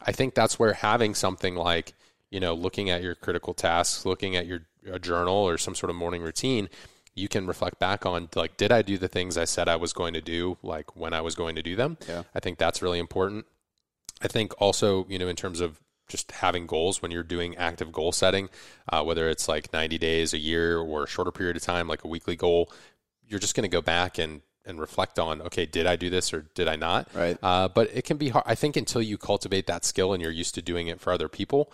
I 0.02 0.12
think 0.12 0.34
that's 0.34 0.58
where 0.58 0.72
having 0.72 1.14
something 1.14 1.54
like 1.54 1.94
you 2.30 2.40
know 2.40 2.54
looking 2.54 2.90
at 2.90 3.02
your 3.02 3.14
critical 3.14 3.54
tasks, 3.54 4.04
looking 4.04 4.34
at 4.36 4.46
your 4.46 4.62
a 4.90 4.98
journal 4.98 5.34
or 5.34 5.58
some 5.58 5.74
sort 5.74 5.90
of 5.90 5.96
morning 5.96 6.22
routine. 6.22 6.68
You 7.14 7.28
can 7.28 7.46
reflect 7.46 7.78
back 7.78 8.06
on 8.06 8.28
like, 8.34 8.56
did 8.56 8.72
I 8.72 8.82
do 8.82 8.96
the 8.96 9.08
things 9.08 9.36
I 9.36 9.44
said 9.44 9.68
I 9.68 9.76
was 9.76 9.92
going 9.92 10.14
to 10.14 10.20
do, 10.20 10.58
like 10.62 10.96
when 10.96 11.12
I 11.12 11.20
was 11.20 11.34
going 11.34 11.56
to 11.56 11.62
do 11.62 11.76
them? 11.76 11.98
Yeah. 12.08 12.22
I 12.34 12.40
think 12.40 12.58
that's 12.58 12.82
really 12.82 12.98
important. 12.98 13.46
I 14.22 14.28
think 14.28 14.52
also, 14.58 15.06
you 15.08 15.18
know, 15.18 15.28
in 15.28 15.36
terms 15.36 15.60
of 15.60 15.80
just 16.10 16.30
having 16.32 16.66
goals 16.66 17.00
when 17.00 17.10
you're 17.10 17.22
doing 17.22 17.56
active 17.56 17.90
goal 17.92 18.12
setting, 18.12 18.50
uh, 18.90 19.02
whether 19.02 19.28
it's 19.30 19.48
like 19.48 19.72
90 19.72 19.96
days, 19.96 20.34
a 20.34 20.38
year, 20.38 20.78
or 20.78 21.04
a 21.04 21.06
shorter 21.06 21.32
period 21.32 21.56
of 21.56 21.62
time, 21.62 21.88
like 21.88 22.04
a 22.04 22.08
weekly 22.08 22.36
goal, 22.36 22.70
you're 23.26 23.40
just 23.40 23.54
going 23.54 23.62
to 23.62 23.74
go 23.74 23.80
back 23.80 24.18
and 24.18 24.42
and 24.66 24.78
reflect 24.78 25.18
on, 25.18 25.40
okay, 25.40 25.64
did 25.64 25.86
I 25.86 25.96
do 25.96 26.10
this 26.10 26.34
or 26.34 26.42
did 26.54 26.68
I 26.68 26.76
not? 26.76 27.08
Right. 27.14 27.38
Uh, 27.42 27.66
but 27.68 27.90
it 27.94 28.04
can 28.04 28.18
be 28.18 28.28
hard. 28.28 28.44
I 28.46 28.54
think 28.54 28.76
until 28.76 29.00
you 29.00 29.16
cultivate 29.16 29.66
that 29.68 29.86
skill 29.86 30.12
and 30.12 30.22
you're 30.22 30.30
used 30.30 30.54
to 30.56 30.62
doing 30.62 30.88
it 30.88 31.00
for 31.00 31.12
other 31.14 31.28
people, 31.28 31.72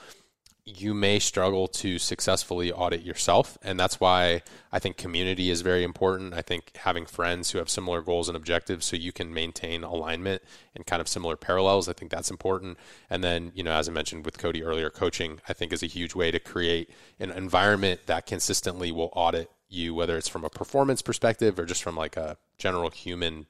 you 0.68 0.92
may 0.92 1.20
struggle 1.20 1.68
to 1.68 1.96
successfully 1.96 2.72
audit 2.72 3.02
yourself. 3.02 3.56
And 3.62 3.78
that's 3.78 4.00
why 4.00 4.42
I 4.72 4.80
think 4.80 4.96
community 4.96 5.48
is 5.48 5.60
very 5.60 5.84
important. 5.84 6.34
I 6.34 6.42
think 6.42 6.76
having 6.78 7.06
friends 7.06 7.52
who 7.52 7.58
have 7.58 7.70
similar 7.70 8.02
goals 8.02 8.28
and 8.28 8.36
objectives 8.36 8.84
so 8.84 8.96
you 8.96 9.12
can 9.12 9.32
maintain 9.32 9.84
alignment 9.84 10.42
and 10.74 10.84
kind 10.84 11.00
of 11.00 11.06
similar 11.06 11.36
parallels, 11.36 11.88
I 11.88 11.92
think 11.92 12.10
that's 12.10 12.32
important. 12.32 12.78
And 13.08 13.22
then, 13.22 13.52
you 13.54 13.62
know, 13.62 13.70
as 13.70 13.88
I 13.88 13.92
mentioned 13.92 14.24
with 14.24 14.38
Cody 14.38 14.64
earlier, 14.64 14.90
coaching, 14.90 15.40
I 15.48 15.52
think 15.52 15.72
is 15.72 15.84
a 15.84 15.86
huge 15.86 16.16
way 16.16 16.32
to 16.32 16.40
create 16.40 16.90
an 17.20 17.30
environment 17.30 18.00
that 18.06 18.26
consistently 18.26 18.90
will 18.90 19.10
audit 19.14 19.48
you, 19.68 19.94
whether 19.94 20.18
it's 20.18 20.28
from 20.28 20.44
a 20.44 20.50
performance 20.50 21.00
perspective 21.00 21.60
or 21.60 21.64
just 21.64 21.82
from 21.82 21.96
like 21.96 22.16
a 22.16 22.38
general 22.58 22.90
human 22.90 23.46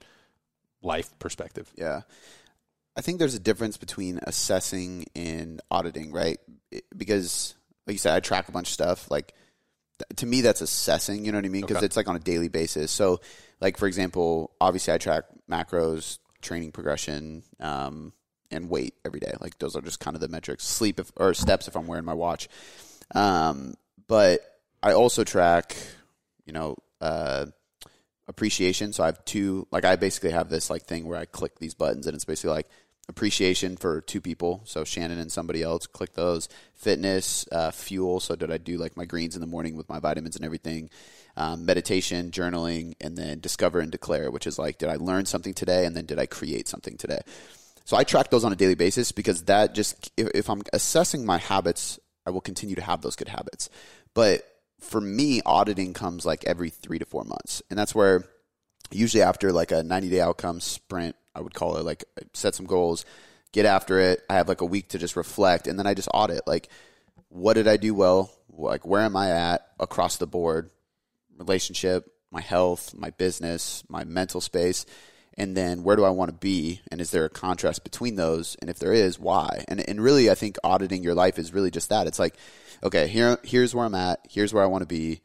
life 0.82 1.18
perspective. 1.18 1.72
Yeah. 1.76 2.02
I 2.96 3.02
think 3.02 3.18
there's 3.18 3.34
a 3.34 3.40
difference 3.40 3.76
between 3.76 4.20
assessing 4.22 5.06
and 5.14 5.60
auditing, 5.70 6.12
right? 6.12 6.38
Because, 6.96 7.54
like 7.86 7.94
you 7.94 7.98
said, 7.98 8.14
I 8.16 8.20
track 8.20 8.48
a 8.48 8.52
bunch 8.52 8.68
of 8.68 8.72
stuff. 8.72 9.10
Like, 9.10 9.34
th- 9.98 10.16
to 10.20 10.26
me, 10.26 10.40
that's 10.40 10.62
assessing. 10.62 11.24
You 11.24 11.32
know 11.32 11.38
what 11.38 11.44
I 11.44 11.48
mean? 11.48 11.60
Because 11.62 11.78
Okay. 11.78 11.86
it's 11.86 11.96
like 11.96 12.08
on 12.08 12.16
a 12.16 12.20
daily 12.20 12.48
basis. 12.48 12.90
So, 12.90 13.20
like 13.60 13.76
for 13.76 13.86
example, 13.86 14.52
obviously, 14.60 14.94
I 14.94 14.98
track 14.98 15.24
macros, 15.50 16.18
training 16.40 16.72
progression, 16.72 17.42
um, 17.60 18.12
and 18.50 18.70
weight 18.70 18.94
every 19.04 19.20
day. 19.20 19.32
Like 19.40 19.58
those 19.58 19.76
are 19.76 19.82
just 19.82 20.00
kind 20.00 20.14
of 20.14 20.20
the 20.20 20.28
metrics. 20.28 20.64
Sleep 20.64 21.00
if, 21.00 21.12
or 21.16 21.34
steps 21.34 21.68
if 21.68 21.76
I'm 21.76 21.86
wearing 21.86 22.04
my 22.04 22.14
watch. 22.14 22.48
Um, 23.14 23.74
but 24.08 24.40
I 24.82 24.92
also 24.92 25.24
track, 25.24 25.76
you 26.44 26.52
know, 26.52 26.76
uh, 27.00 27.46
appreciation. 28.28 28.92
So 28.92 29.02
I 29.02 29.06
have 29.06 29.24
two, 29.24 29.66
like 29.70 29.84
I 29.84 29.96
basically 29.96 30.30
have 30.30 30.48
this 30.48 30.70
like 30.70 30.82
thing 30.82 31.06
where 31.06 31.18
I 31.18 31.24
click 31.24 31.58
these 31.58 31.74
buttons 31.74 32.06
and 32.06 32.14
it's 32.14 32.24
basically 32.24 32.50
like 32.54 32.68
appreciation 33.08 33.76
for 33.76 34.00
two 34.00 34.20
people. 34.20 34.62
So 34.64 34.84
Shannon 34.84 35.18
and 35.18 35.30
somebody 35.30 35.62
else, 35.62 35.86
click 35.86 36.14
those. 36.14 36.48
Fitness, 36.74 37.46
uh, 37.52 37.70
fuel. 37.70 38.20
So 38.20 38.36
did 38.36 38.50
I 38.50 38.58
do 38.58 38.78
like 38.78 38.96
my 38.96 39.04
greens 39.04 39.34
in 39.34 39.40
the 39.40 39.46
morning 39.46 39.76
with 39.76 39.88
my 39.88 39.98
vitamins 39.98 40.36
and 40.36 40.44
everything? 40.44 40.90
Um, 41.36 41.66
meditation, 41.66 42.30
journaling, 42.30 42.94
and 43.00 43.16
then 43.16 43.40
discover 43.40 43.80
and 43.80 43.92
declare, 43.92 44.30
which 44.30 44.46
is 44.46 44.58
like, 44.58 44.78
did 44.78 44.88
I 44.88 44.96
learn 44.96 45.26
something 45.26 45.54
today? 45.54 45.84
And 45.84 45.94
then 45.94 46.06
did 46.06 46.18
I 46.18 46.26
create 46.26 46.66
something 46.66 46.96
today? 46.96 47.20
So 47.84 47.96
I 47.96 48.04
track 48.04 48.30
those 48.30 48.44
on 48.44 48.52
a 48.52 48.56
daily 48.56 48.74
basis 48.74 49.12
because 49.12 49.44
that 49.44 49.74
just, 49.74 50.10
if, 50.16 50.28
if 50.34 50.50
I'm 50.50 50.62
assessing 50.72 51.24
my 51.24 51.38
habits, 51.38 52.00
I 52.26 52.30
will 52.30 52.40
continue 52.40 52.74
to 52.74 52.82
have 52.82 53.02
those 53.02 53.14
good 53.14 53.28
habits. 53.28 53.70
But 54.14 54.42
for 54.80 55.00
me, 55.00 55.40
auditing 55.46 55.94
comes 55.94 56.26
like 56.26 56.44
every 56.44 56.70
three 56.70 56.98
to 56.98 57.04
four 57.04 57.24
months. 57.24 57.62
And 57.70 57.78
that's 57.78 57.94
where 57.94 58.24
usually 58.90 59.22
after 59.22 59.52
like 59.52 59.72
a 59.72 59.82
90 59.82 60.08
day 60.08 60.20
outcome 60.20 60.60
sprint, 60.60 61.16
I 61.36 61.40
would 61.40 61.54
call 61.54 61.76
it 61.76 61.84
like 61.84 62.04
set 62.32 62.54
some 62.54 62.66
goals, 62.66 63.04
get 63.52 63.66
after 63.66 63.98
it. 64.00 64.22
I 64.30 64.34
have 64.34 64.48
like 64.48 64.62
a 64.62 64.66
week 64.66 64.88
to 64.90 64.98
just 64.98 65.16
reflect 65.16 65.66
and 65.66 65.78
then 65.78 65.86
I 65.86 65.92
just 65.94 66.08
audit 66.14 66.46
like 66.46 66.68
what 67.28 67.54
did 67.54 67.68
I 67.68 67.76
do 67.76 67.94
well? 67.94 68.32
Like 68.48 68.86
where 68.86 69.02
am 69.02 69.16
I 69.16 69.30
at 69.30 69.66
across 69.78 70.16
the 70.16 70.26
board? 70.26 70.70
Relationship, 71.36 72.10
my 72.30 72.40
health, 72.40 72.94
my 72.94 73.10
business, 73.10 73.84
my 73.88 74.04
mental 74.04 74.40
space. 74.40 74.86
And 75.38 75.54
then 75.54 75.82
where 75.82 75.96
do 75.96 76.04
I 76.04 76.10
want 76.10 76.30
to 76.30 76.36
be? 76.36 76.80
And 76.90 76.98
is 76.98 77.10
there 77.10 77.26
a 77.26 77.30
contrast 77.30 77.84
between 77.84 78.16
those? 78.16 78.56
And 78.62 78.70
if 78.70 78.78
there 78.78 78.94
is, 78.94 79.18
why? 79.18 79.64
And 79.68 79.86
and 79.86 80.00
really 80.00 80.30
I 80.30 80.34
think 80.34 80.56
auditing 80.64 81.02
your 81.02 81.14
life 81.14 81.38
is 81.38 81.52
really 81.52 81.70
just 81.70 81.90
that. 81.90 82.06
It's 82.06 82.18
like, 82.18 82.36
okay, 82.82 83.06
here 83.06 83.38
here's 83.44 83.74
where 83.74 83.84
I'm 83.84 83.94
at, 83.94 84.20
here's 84.30 84.54
where 84.54 84.64
I 84.64 84.68
want 84.68 84.80
to 84.80 84.86
be. 84.86 85.20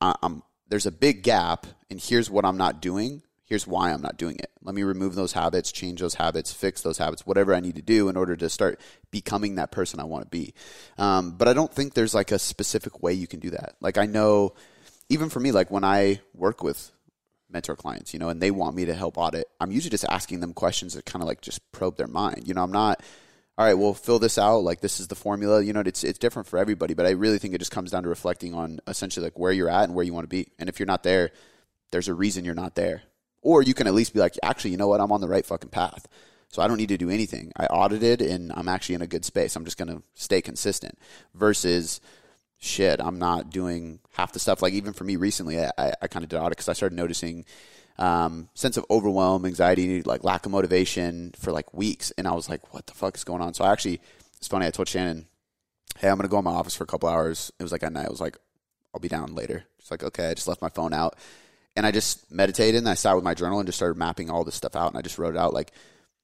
I- 0.00 0.14
I'm 0.22 0.44
there's 0.68 0.86
a 0.86 0.92
big 0.92 1.22
gap 1.22 1.66
and 1.90 2.00
here's 2.00 2.30
what 2.30 2.44
I'm 2.44 2.56
not 2.56 2.80
doing. 2.80 3.22
Here's 3.48 3.66
why 3.66 3.92
I'm 3.92 4.02
not 4.02 4.18
doing 4.18 4.36
it. 4.38 4.50
Let 4.62 4.74
me 4.74 4.82
remove 4.82 5.14
those 5.14 5.32
habits, 5.32 5.72
change 5.72 6.00
those 6.00 6.14
habits, 6.14 6.52
fix 6.52 6.82
those 6.82 6.98
habits, 6.98 7.24
whatever 7.24 7.54
I 7.54 7.60
need 7.60 7.76
to 7.76 7.82
do 7.82 8.10
in 8.10 8.16
order 8.16 8.36
to 8.36 8.50
start 8.50 8.78
becoming 9.10 9.54
that 9.54 9.72
person 9.72 10.00
I 10.00 10.04
want 10.04 10.24
to 10.24 10.28
be. 10.28 10.52
Um, 10.98 11.32
but 11.32 11.48
I 11.48 11.54
don't 11.54 11.72
think 11.72 11.94
there's 11.94 12.14
like 12.14 12.30
a 12.30 12.38
specific 12.38 13.02
way 13.02 13.14
you 13.14 13.26
can 13.26 13.40
do 13.40 13.50
that. 13.50 13.76
Like 13.80 13.96
I 13.96 14.04
know, 14.04 14.52
even 15.08 15.30
for 15.30 15.40
me, 15.40 15.50
like 15.50 15.70
when 15.70 15.82
I 15.82 16.20
work 16.34 16.62
with 16.62 16.92
mentor 17.48 17.74
clients, 17.74 18.12
you 18.12 18.20
know, 18.20 18.28
and 18.28 18.42
they 18.42 18.50
want 18.50 18.76
me 18.76 18.84
to 18.84 18.94
help 18.94 19.16
audit, 19.16 19.48
I'm 19.58 19.72
usually 19.72 19.90
just 19.90 20.04
asking 20.04 20.40
them 20.40 20.52
questions 20.52 20.92
that 20.92 21.06
kind 21.06 21.22
of 21.22 21.26
like 21.26 21.40
just 21.40 21.72
probe 21.72 21.96
their 21.96 22.06
mind. 22.06 22.46
You 22.46 22.52
know, 22.52 22.62
I'm 22.62 22.72
not, 22.72 23.02
all 23.56 23.64
right, 23.64 23.74
well, 23.74 23.94
fill 23.94 24.18
this 24.18 24.36
out. 24.36 24.58
Like 24.58 24.82
this 24.82 25.00
is 25.00 25.08
the 25.08 25.14
formula. 25.14 25.62
You 25.62 25.72
know, 25.72 25.80
it's 25.80 26.04
it's 26.04 26.18
different 26.18 26.48
for 26.48 26.58
everybody, 26.58 26.92
but 26.92 27.06
I 27.06 27.10
really 27.10 27.38
think 27.38 27.54
it 27.54 27.58
just 27.58 27.72
comes 27.72 27.92
down 27.92 28.02
to 28.02 28.10
reflecting 28.10 28.52
on 28.52 28.80
essentially 28.86 29.24
like 29.24 29.38
where 29.38 29.52
you're 29.52 29.70
at 29.70 29.84
and 29.84 29.94
where 29.94 30.04
you 30.04 30.12
want 30.12 30.24
to 30.24 30.28
be. 30.28 30.48
And 30.58 30.68
if 30.68 30.78
you're 30.78 30.86
not 30.86 31.02
there, 31.02 31.30
there's 31.90 32.08
a 32.08 32.14
reason 32.14 32.44
you're 32.44 32.54
not 32.54 32.74
there. 32.74 33.04
Or 33.42 33.62
you 33.62 33.74
can 33.74 33.86
at 33.86 33.94
least 33.94 34.14
be 34.14 34.20
like, 34.20 34.36
actually, 34.42 34.72
you 34.72 34.76
know 34.76 34.88
what? 34.88 35.00
I'm 35.00 35.12
on 35.12 35.20
the 35.20 35.28
right 35.28 35.46
fucking 35.46 35.70
path. 35.70 36.06
So 36.48 36.62
I 36.62 36.66
don't 36.66 36.78
need 36.78 36.88
to 36.88 36.96
do 36.96 37.10
anything. 37.10 37.52
I 37.56 37.66
audited 37.66 38.22
and 38.22 38.52
I'm 38.54 38.68
actually 38.68 38.94
in 38.94 39.02
a 39.02 39.06
good 39.06 39.24
space. 39.24 39.54
I'm 39.54 39.64
just 39.64 39.76
going 39.76 39.94
to 39.94 40.02
stay 40.14 40.40
consistent 40.40 40.98
versus 41.34 42.00
shit, 42.58 43.00
I'm 43.00 43.18
not 43.18 43.50
doing 43.50 44.00
half 44.12 44.32
the 44.32 44.38
stuff. 44.38 44.62
Like 44.62 44.72
even 44.72 44.92
for 44.92 45.04
me 45.04 45.16
recently, 45.16 45.60
I, 45.60 45.92
I, 46.02 46.08
kind 46.08 46.24
of 46.24 46.28
did 46.28 46.38
audit 46.38 46.50
because 46.50 46.68
I 46.68 46.72
started 46.72 46.96
noticing 46.96 47.44
um, 47.98 48.48
sense 48.54 48.76
of 48.76 48.84
overwhelm, 48.90 49.46
anxiety, 49.46 50.02
like 50.02 50.24
lack 50.24 50.44
of 50.44 50.52
motivation 50.52 51.32
for 51.38 51.52
like 51.52 51.72
weeks. 51.72 52.12
And 52.18 52.26
I 52.26 52.32
was 52.32 52.48
like, 52.48 52.74
what 52.74 52.86
the 52.86 52.94
fuck 52.94 53.16
is 53.16 53.24
going 53.24 53.42
on? 53.42 53.54
So 53.54 53.64
I 53.64 53.72
actually, 53.72 54.00
it's 54.36 54.48
funny. 54.48 54.66
I 54.66 54.70
told 54.70 54.88
Shannon, 54.88 55.26
hey, 55.98 56.08
I'm 56.08 56.16
gonna 56.16 56.28
go 56.28 56.38
in 56.38 56.44
my 56.44 56.52
office 56.52 56.74
for 56.74 56.84
a 56.84 56.88
couple 56.88 57.08
hours. 57.08 57.52
It 57.58 57.62
was 57.62 57.72
like 57.72 57.82
at 57.82 57.92
night. 57.92 58.06
I 58.06 58.10
was 58.10 58.20
like, 58.20 58.36
I'll 58.94 59.00
be 59.00 59.08
down 59.08 59.34
later. 59.34 59.64
She's 59.80 59.90
like, 59.90 60.02
okay. 60.02 60.30
I 60.30 60.34
just 60.34 60.48
left 60.48 60.62
my 60.62 60.68
phone 60.68 60.92
out, 60.92 61.16
and 61.78 61.86
I 61.86 61.92
just 61.92 62.30
meditated 62.30 62.80
and 62.80 62.88
I 62.88 62.94
sat 62.94 63.14
with 63.14 63.22
my 63.22 63.34
journal 63.34 63.60
and 63.60 63.66
just 63.66 63.78
started 63.78 63.96
mapping 63.96 64.30
all 64.30 64.42
this 64.42 64.56
stuff 64.56 64.74
out. 64.74 64.88
And 64.88 64.98
I 64.98 65.00
just 65.00 65.16
wrote 65.16 65.36
it 65.36 65.38
out 65.38 65.54
like, 65.54 65.70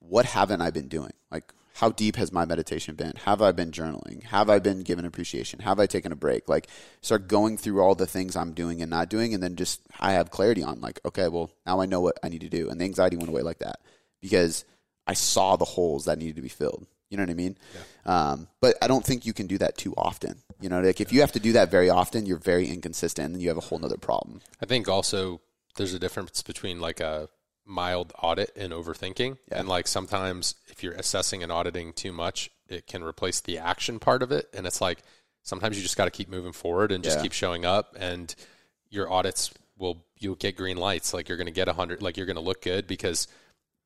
what 0.00 0.26
haven't 0.26 0.60
I 0.60 0.70
been 0.70 0.88
doing? 0.88 1.12
Like, 1.30 1.52
how 1.74 1.90
deep 1.90 2.16
has 2.16 2.32
my 2.32 2.44
meditation 2.44 2.96
been? 2.96 3.12
Have 3.24 3.40
I 3.40 3.52
been 3.52 3.70
journaling? 3.70 4.24
Have 4.24 4.50
I 4.50 4.58
been 4.58 4.80
given 4.82 5.04
appreciation? 5.04 5.60
Have 5.60 5.78
I 5.78 5.86
taken 5.86 6.10
a 6.10 6.16
break? 6.16 6.48
Like, 6.48 6.66
start 7.02 7.28
going 7.28 7.56
through 7.56 7.80
all 7.80 7.94
the 7.94 8.06
things 8.06 8.34
I'm 8.34 8.52
doing 8.52 8.82
and 8.82 8.90
not 8.90 9.08
doing, 9.08 9.32
and 9.32 9.40
then 9.40 9.54
just 9.54 9.80
I 10.00 10.12
have 10.12 10.30
clarity 10.30 10.64
on 10.64 10.80
like, 10.80 11.00
okay, 11.04 11.28
well, 11.28 11.52
now 11.64 11.80
I 11.80 11.86
know 11.86 12.00
what 12.00 12.18
I 12.22 12.28
need 12.28 12.40
to 12.40 12.48
do, 12.48 12.68
and 12.68 12.80
the 12.80 12.84
anxiety 12.84 13.16
went 13.16 13.28
away 13.28 13.42
like 13.42 13.58
that 13.58 13.80
because 14.20 14.64
I 15.06 15.14
saw 15.14 15.56
the 15.56 15.64
holes 15.64 16.04
that 16.04 16.18
needed 16.18 16.36
to 16.36 16.42
be 16.42 16.48
filled. 16.48 16.86
You 17.10 17.16
know 17.16 17.24
what 17.24 17.30
I 17.30 17.34
mean? 17.34 17.56
Yeah. 17.74 18.30
Um, 18.30 18.48
but 18.60 18.76
I 18.82 18.88
don't 18.88 19.04
think 19.04 19.26
you 19.26 19.32
can 19.32 19.46
do 19.46 19.58
that 19.58 19.76
too 19.76 19.94
often. 19.96 20.42
You 20.60 20.68
know, 20.68 20.80
like 20.80 21.00
if 21.00 21.12
you 21.12 21.20
have 21.20 21.32
to 21.32 21.40
do 21.40 21.52
that 21.52 21.70
very 21.70 21.90
often, 21.90 22.26
you're 22.26 22.38
very 22.38 22.68
inconsistent, 22.68 23.34
and 23.34 23.42
you 23.42 23.48
have 23.48 23.58
a 23.58 23.60
whole 23.60 23.78
nother 23.78 23.98
problem. 23.98 24.40
I 24.60 24.66
think 24.66 24.88
also 24.88 25.40
there's 25.76 25.94
a 25.94 25.98
difference 25.98 26.42
between 26.42 26.80
like 26.80 27.00
a 27.00 27.28
mild 27.66 28.12
audit 28.22 28.50
and 28.56 28.72
overthinking. 28.72 29.38
Yeah. 29.50 29.60
And 29.60 29.68
like 29.68 29.86
sometimes 29.88 30.54
if 30.68 30.82
you're 30.82 30.94
assessing 30.94 31.42
and 31.42 31.50
auditing 31.50 31.92
too 31.92 32.12
much, 32.12 32.50
it 32.68 32.86
can 32.86 33.02
replace 33.02 33.40
the 33.40 33.58
action 33.58 33.98
part 33.98 34.22
of 34.22 34.32
it. 34.32 34.48
And 34.52 34.66
it's 34.66 34.80
like 34.80 35.02
sometimes 35.42 35.76
you 35.76 35.82
just 35.82 35.96
got 35.96 36.04
to 36.06 36.10
keep 36.10 36.28
moving 36.28 36.52
forward 36.52 36.92
and 36.92 37.02
just 37.02 37.18
yeah. 37.18 37.22
keep 37.22 37.32
showing 37.32 37.64
up 37.64 37.96
and 37.98 38.34
your 38.90 39.10
audits 39.10 39.52
will 39.76 40.04
you'll 40.18 40.36
get 40.36 40.56
green 40.56 40.76
lights 40.76 41.12
like 41.12 41.28
you're 41.28 41.36
going 41.36 41.46
to 41.46 41.52
get 41.52 41.68
a 41.68 41.72
hundred 41.72 42.00
like 42.00 42.16
you're 42.16 42.26
going 42.26 42.36
to 42.36 42.42
look 42.42 42.62
good 42.62 42.86
because 42.86 43.26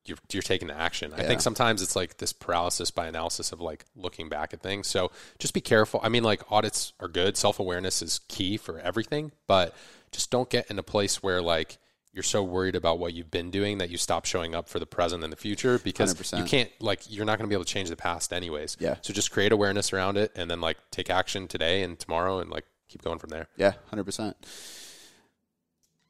you're, 0.05 0.17
you're 0.31 0.41
taking 0.41 0.67
the 0.67 0.77
action. 0.77 1.11
Yeah. 1.11 1.23
I 1.23 1.27
think 1.27 1.41
sometimes 1.41 1.81
it's 1.81 1.95
like 1.95 2.17
this 2.17 2.33
paralysis 2.33 2.91
by 2.91 3.07
analysis 3.07 3.51
of 3.51 3.59
like 3.61 3.85
looking 3.95 4.29
back 4.29 4.53
at 4.53 4.61
things. 4.61 4.87
So 4.87 5.11
just 5.37 5.53
be 5.53 5.61
careful. 5.61 5.99
I 6.03 6.09
mean, 6.09 6.23
like 6.23 6.41
audits 6.49 6.93
are 6.99 7.07
good. 7.07 7.37
Self 7.37 7.59
awareness 7.59 8.01
is 8.01 8.19
key 8.27 8.57
for 8.57 8.79
everything, 8.79 9.31
but 9.47 9.75
just 10.11 10.31
don't 10.31 10.49
get 10.49 10.69
in 10.69 10.79
a 10.79 10.83
place 10.83 11.21
where 11.21 11.41
like 11.41 11.77
you're 12.11 12.23
so 12.23 12.43
worried 12.43 12.75
about 12.75 12.99
what 12.99 13.13
you've 13.13 13.29
been 13.29 13.51
doing 13.51 13.77
that 13.77 13.89
you 13.89 13.97
stop 13.97 14.25
showing 14.25 14.55
up 14.55 14.67
for 14.67 14.79
the 14.79 14.85
present 14.85 15.23
and 15.23 15.31
the 15.31 15.37
future 15.37 15.79
because 15.79 16.13
100%. 16.13 16.39
you 16.39 16.43
can't 16.43 16.69
like 16.79 17.01
you're 17.09 17.25
not 17.25 17.37
going 17.37 17.47
to 17.47 17.49
be 17.49 17.55
able 17.55 17.65
to 17.65 17.71
change 17.71 17.89
the 17.89 17.95
past 17.95 18.33
anyways. 18.33 18.77
Yeah. 18.79 18.95
So 19.01 19.13
just 19.13 19.31
create 19.31 19.51
awareness 19.51 19.93
around 19.93 20.17
it 20.17 20.31
and 20.35 20.49
then 20.49 20.61
like 20.61 20.77
take 20.91 21.09
action 21.09 21.47
today 21.47 21.83
and 21.83 21.99
tomorrow 21.99 22.39
and 22.39 22.49
like 22.49 22.65
keep 22.87 23.03
going 23.03 23.19
from 23.19 23.29
there. 23.29 23.47
Yeah, 23.57 23.73
hundred 23.89 24.05
percent. 24.05 24.35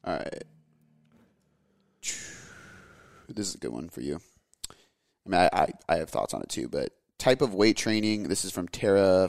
All 0.04 0.14
right. 0.14 0.44
This 3.28 3.48
is 3.48 3.54
a 3.54 3.58
good 3.58 3.72
one 3.72 3.88
for 3.88 4.00
you. 4.00 4.20
I 5.26 5.28
mean, 5.28 5.40
I, 5.40 5.50
I, 5.52 5.68
I 5.88 5.96
have 5.98 6.10
thoughts 6.10 6.34
on 6.34 6.42
it 6.42 6.48
too, 6.48 6.68
but 6.68 6.90
type 7.18 7.42
of 7.42 7.54
weight 7.54 7.76
training. 7.76 8.24
This 8.24 8.44
is 8.44 8.50
from 8.50 8.66
Tara 8.66 9.28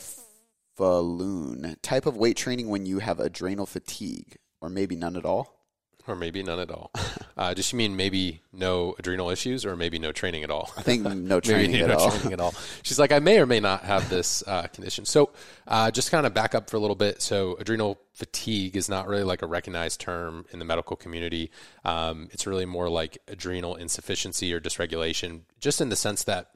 Falloon. 0.75 1.75
Type 1.83 2.05
of 2.05 2.17
weight 2.17 2.37
training 2.37 2.69
when 2.69 2.85
you 2.85 2.99
have 2.99 3.19
adrenal 3.19 3.65
fatigue, 3.65 4.37
or 4.61 4.69
maybe 4.69 4.95
none 4.95 5.17
at 5.17 5.25
all 5.25 5.61
or 6.07 6.15
maybe 6.15 6.43
none 6.43 6.59
at 6.59 6.71
all. 6.71 6.91
Uh, 7.37 7.55
does 7.55 7.65
she 7.65 7.75
mean 7.75 7.95
maybe 7.95 8.41
no 8.53 8.93
adrenal 8.99 9.31
issues, 9.31 9.65
or 9.65 9.75
maybe 9.75 9.97
no 9.97 10.11
training 10.11 10.43
at 10.43 10.51
all? 10.51 10.69
I 10.77 10.83
think 10.83 11.01
no 11.15 11.39
training 11.39 11.81
at 11.81 11.87
no 11.87 11.95
all. 11.95 12.11
Training 12.11 12.33
at 12.33 12.39
all. 12.39 12.53
She's 12.83 12.99
like, 12.99 13.11
I 13.11 13.17
may 13.17 13.39
or 13.39 13.47
may 13.47 13.59
not 13.59 13.83
have 13.83 14.09
this 14.09 14.43
uh, 14.45 14.67
condition. 14.67 15.05
So, 15.05 15.31
uh, 15.67 15.89
just 15.89 16.11
kind 16.11 16.27
of 16.27 16.33
back 16.33 16.53
up 16.53 16.69
for 16.69 16.77
a 16.77 16.79
little 16.79 16.95
bit. 16.95 17.19
So, 17.19 17.55
adrenal 17.55 17.99
fatigue 18.13 18.75
is 18.75 18.89
not 18.89 19.07
really 19.07 19.23
like 19.23 19.41
a 19.41 19.47
recognized 19.47 20.01
term 20.01 20.45
in 20.51 20.59
the 20.59 20.65
medical 20.65 20.95
community. 20.95 21.49
Um, 21.83 22.27
it's 22.31 22.45
really 22.45 22.65
more 22.65 22.89
like 22.89 23.17
adrenal 23.27 23.75
insufficiency 23.75 24.53
or 24.53 24.59
dysregulation, 24.59 25.43
just 25.59 25.81
in 25.81 25.89
the 25.89 25.95
sense 25.95 26.23
that 26.25 26.51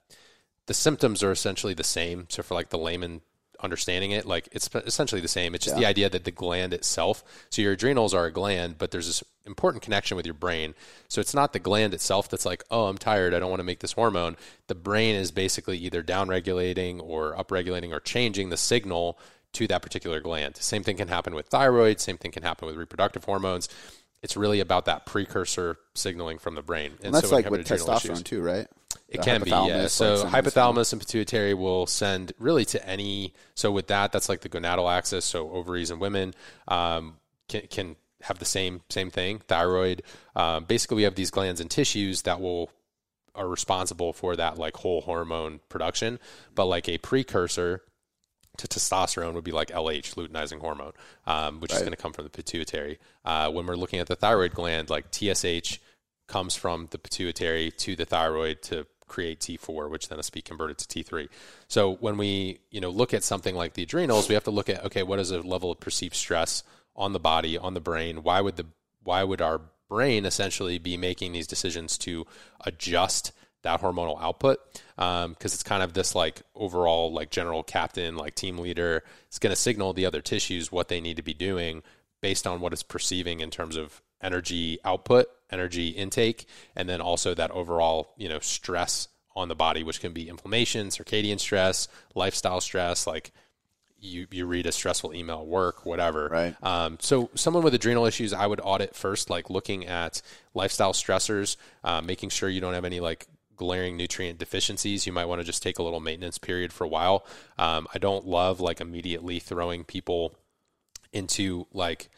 the 0.67 0.75
symptoms 0.75 1.23
are 1.23 1.31
essentially 1.31 1.73
the 1.73 1.83
same. 1.83 2.27
So, 2.29 2.43
for 2.43 2.53
like 2.53 2.69
the 2.69 2.77
layman 2.77 3.21
understanding 3.65 4.11
it, 4.11 4.25
like 4.25 4.47
it's 4.53 4.69
essentially 4.73 5.19
the 5.19 5.27
same. 5.27 5.53
It's 5.53 5.65
just 5.65 5.75
yeah. 5.75 5.81
the 5.81 5.89
idea 5.89 6.09
that 6.09 6.23
the 6.23 6.31
gland 6.31 6.73
itself, 6.73 7.23
so 7.49 7.61
your 7.61 7.73
adrenals 7.73 8.13
are 8.13 8.25
a 8.25 8.31
gland, 8.31 8.77
but 8.77 8.91
there's 8.91 9.07
this 9.07 9.23
important 9.45 9.83
connection 9.83 10.15
with 10.15 10.25
your 10.25 10.33
brain. 10.33 10.73
So 11.09 11.19
it's 11.19 11.33
not 11.33 11.51
the 11.51 11.59
gland 11.59 11.93
itself 11.93 12.29
that's 12.29 12.45
like, 12.45 12.63
oh, 12.71 12.85
I'm 12.85 12.97
tired, 12.97 13.33
I 13.33 13.39
don't 13.39 13.49
want 13.49 13.59
to 13.59 13.65
make 13.65 13.79
this 13.79 13.91
hormone. 13.91 14.37
The 14.67 14.75
brain 14.75 15.15
is 15.15 15.31
basically 15.31 15.77
either 15.79 16.01
downregulating 16.01 17.01
or 17.01 17.35
upregulating 17.35 17.91
or 17.91 17.99
changing 17.99 18.49
the 18.49 18.57
signal 18.57 19.19
to 19.53 19.67
that 19.67 19.81
particular 19.81 20.19
gland. 20.19 20.57
Same 20.57 20.83
thing 20.83 20.97
can 20.97 21.07
happen 21.07 21.33
with 21.33 21.47
thyroid, 21.47 21.99
same 21.99 22.17
thing 22.17 22.31
can 22.31 22.43
happen 22.43 22.67
with 22.67 22.75
reproductive 22.77 23.25
hormones. 23.25 23.67
It's 24.25 24.35
really 24.35 24.59
about 24.59 24.85
that 24.85 25.05
precursor 25.05 25.77
signaling 25.93 26.39
from 26.39 26.55
the 26.55 26.63
brain. 26.63 26.93
And, 26.97 27.05
and 27.05 27.15
that's 27.15 27.29
so 27.29 27.35
like 27.35 27.47
with 27.49 27.67
testosterone 27.67 28.05
issues, 28.05 28.23
too, 28.23 28.41
right? 28.41 28.67
It 29.07 29.21
can 29.21 29.43
be, 29.43 29.51
yeah. 29.51 29.85
So 29.85 30.23
like 30.23 30.43
hypothalamus 30.43 30.91
and 30.93 30.99
pituitary 30.99 31.53
will 31.53 31.85
send 31.85 32.33
really 32.39 32.65
to 32.65 32.83
any. 32.89 33.35
So 33.53 33.71
with 33.71 33.87
that, 33.87 34.11
that's 34.11 34.27
like 34.27 34.41
the 34.41 34.49
gonadal 34.49 34.91
axis. 34.91 35.25
So 35.25 35.51
ovaries 35.51 35.91
and 35.91 36.01
women 36.01 36.33
um, 36.67 37.17
can 37.47 37.67
can 37.67 37.95
have 38.23 38.39
the 38.39 38.45
same 38.45 38.81
same 38.89 39.11
thing. 39.11 39.39
Thyroid. 39.47 40.01
Um, 40.35 40.65
basically, 40.65 40.95
we 40.95 41.03
have 41.03 41.13
these 41.13 41.29
glands 41.29 41.61
and 41.61 41.69
tissues 41.69 42.23
that 42.23 42.41
will 42.41 42.71
are 43.35 43.47
responsible 43.47 44.11
for 44.11 44.35
that 44.35 44.57
like 44.57 44.75
whole 44.77 45.01
hormone 45.01 45.59
production. 45.69 46.17
But 46.55 46.65
like 46.65 46.89
a 46.89 46.97
precursor 46.97 47.83
to 48.57 48.67
testosterone 48.67 49.33
would 49.33 49.43
be 49.43 49.51
like 49.51 49.69
LH, 49.69 50.15
luteinizing 50.15 50.59
hormone, 50.59 50.93
um, 51.25 51.59
which 51.59 51.71
right. 51.71 51.77
is 51.77 51.81
going 51.81 51.95
to 51.95 52.01
come 52.01 52.13
from 52.13 52.23
the 52.23 52.29
pituitary. 52.29 52.99
Uh, 53.23 53.51
when 53.51 53.65
we're 53.65 53.75
looking 53.75 53.99
at 53.99 54.07
the 54.07 54.15
thyroid 54.15 54.53
gland, 54.53 54.89
like 54.89 55.11
TSH 55.11 55.79
comes 56.27 56.55
from 56.55 56.87
the 56.91 56.97
pituitary 56.97 57.71
to 57.71 57.95
the 57.95 58.05
thyroid 58.05 58.61
to 58.63 58.87
create 59.07 59.39
T4, 59.39 59.89
which 59.89 60.09
then 60.09 60.17
has 60.17 60.27
to 60.27 60.31
be 60.31 60.41
converted 60.41 60.77
to 60.79 61.03
T3. 61.03 61.27
So 61.67 61.95
when 61.95 62.17
we, 62.17 62.59
you 62.71 62.81
know, 62.81 62.89
look 62.89 63.13
at 63.13 63.23
something 63.23 63.55
like 63.55 63.73
the 63.73 63.83
adrenals, 63.83 64.27
we 64.27 64.33
have 64.35 64.43
to 64.45 64.51
look 64.51 64.69
at 64.69 64.83
okay, 64.85 65.03
what 65.03 65.19
is 65.19 65.29
the 65.29 65.41
level 65.41 65.71
of 65.71 65.79
perceived 65.79 66.15
stress 66.15 66.63
on 66.95 67.13
the 67.13 67.19
body, 67.19 67.57
on 67.57 67.73
the 67.73 67.79
brain? 67.79 68.23
Why 68.23 68.41
would 68.41 68.55
the 68.55 68.65
why 69.03 69.23
would 69.23 69.41
our 69.41 69.61
brain 69.87 70.25
essentially 70.25 70.79
be 70.79 70.97
making 70.97 71.31
these 71.31 71.47
decisions 71.47 71.97
to 71.99 72.25
adjust 72.61 73.31
that 73.65 73.81
hormonal 73.81 74.21
output? 74.21 74.59
Because 74.95 75.25
um, 75.25 75.35
it's 75.41 75.63
kind 75.63 75.83
of 75.83 75.93
this 75.93 76.15
like 76.15 76.41
overall 76.55 77.11
like 77.11 77.29
general 77.29 77.61
captain, 77.61 78.15
like 78.15 78.33
team 78.33 78.57
leader. 78.57 79.03
It's 79.27 79.39
going 79.39 79.51
to 79.51 79.55
signal 79.61 79.93
the 79.93 80.05
other 80.05 80.21
tissues 80.21 80.71
what 80.71 80.87
they 80.87 81.01
need 81.01 81.17
to 81.17 81.23
be 81.23 81.33
doing 81.33 81.83
based 82.21 82.47
on 82.47 82.61
what 82.61 82.73
it's 82.73 82.83
perceiving 82.83 83.41
in 83.41 83.51
terms 83.51 83.75
of 83.75 84.01
energy 84.21 84.79
output, 84.83 85.27
energy 85.51 85.89
intake, 85.89 86.47
and 86.75 86.89
then 86.89 87.01
also 87.01 87.35
that 87.35 87.51
overall, 87.51 88.13
you 88.17 88.29
know, 88.29 88.39
stress 88.39 89.07
on 89.35 89.49
the 89.49 89.55
body, 89.55 89.83
which 89.83 89.99
can 89.99 90.13
be 90.13 90.29
inflammation, 90.29 90.87
circadian 90.87 91.39
stress, 91.39 91.87
lifestyle 92.15 92.61
stress, 92.61 93.05
like 93.05 93.31
you, 93.99 94.27
you 94.31 94.45
read 94.45 94.65
a 94.65 94.71
stressful 94.71 95.13
email 95.13 95.45
work, 95.45 95.85
whatever. 95.85 96.29
Right. 96.29 96.55
Um, 96.63 96.97
so 97.01 97.29
someone 97.35 97.63
with 97.63 97.73
adrenal 97.73 98.05
issues, 98.05 98.33
I 98.33 98.47
would 98.47 98.61
audit 98.63 98.95
first, 98.95 99.29
like 99.29 99.49
looking 99.49 99.85
at 99.85 100.21
lifestyle 100.53 100.93
stressors, 100.93 101.57
uh, 101.83 102.01
making 102.01 102.29
sure 102.29 102.49
you 102.49 102.61
don't 102.61 102.73
have 102.73 102.85
any 102.85 102.99
like 102.99 103.27
glaring 103.55 103.97
nutrient 103.97 104.39
deficiencies. 104.39 105.05
You 105.05 105.13
might 105.13 105.25
want 105.25 105.41
to 105.41 105.45
just 105.45 105.63
take 105.63 105.79
a 105.79 105.83
little 105.83 105.99
maintenance 105.99 106.37
period 106.37 106.73
for 106.73 106.83
a 106.83 106.87
while. 106.89 107.25
Um, 107.57 107.87
I 107.93 107.99
don't 107.99 108.25
love 108.25 108.59
like 108.59 108.81
immediately 108.81 109.39
throwing 109.39 109.83
people 109.83 110.35
into 111.13 111.67
like 111.73 112.09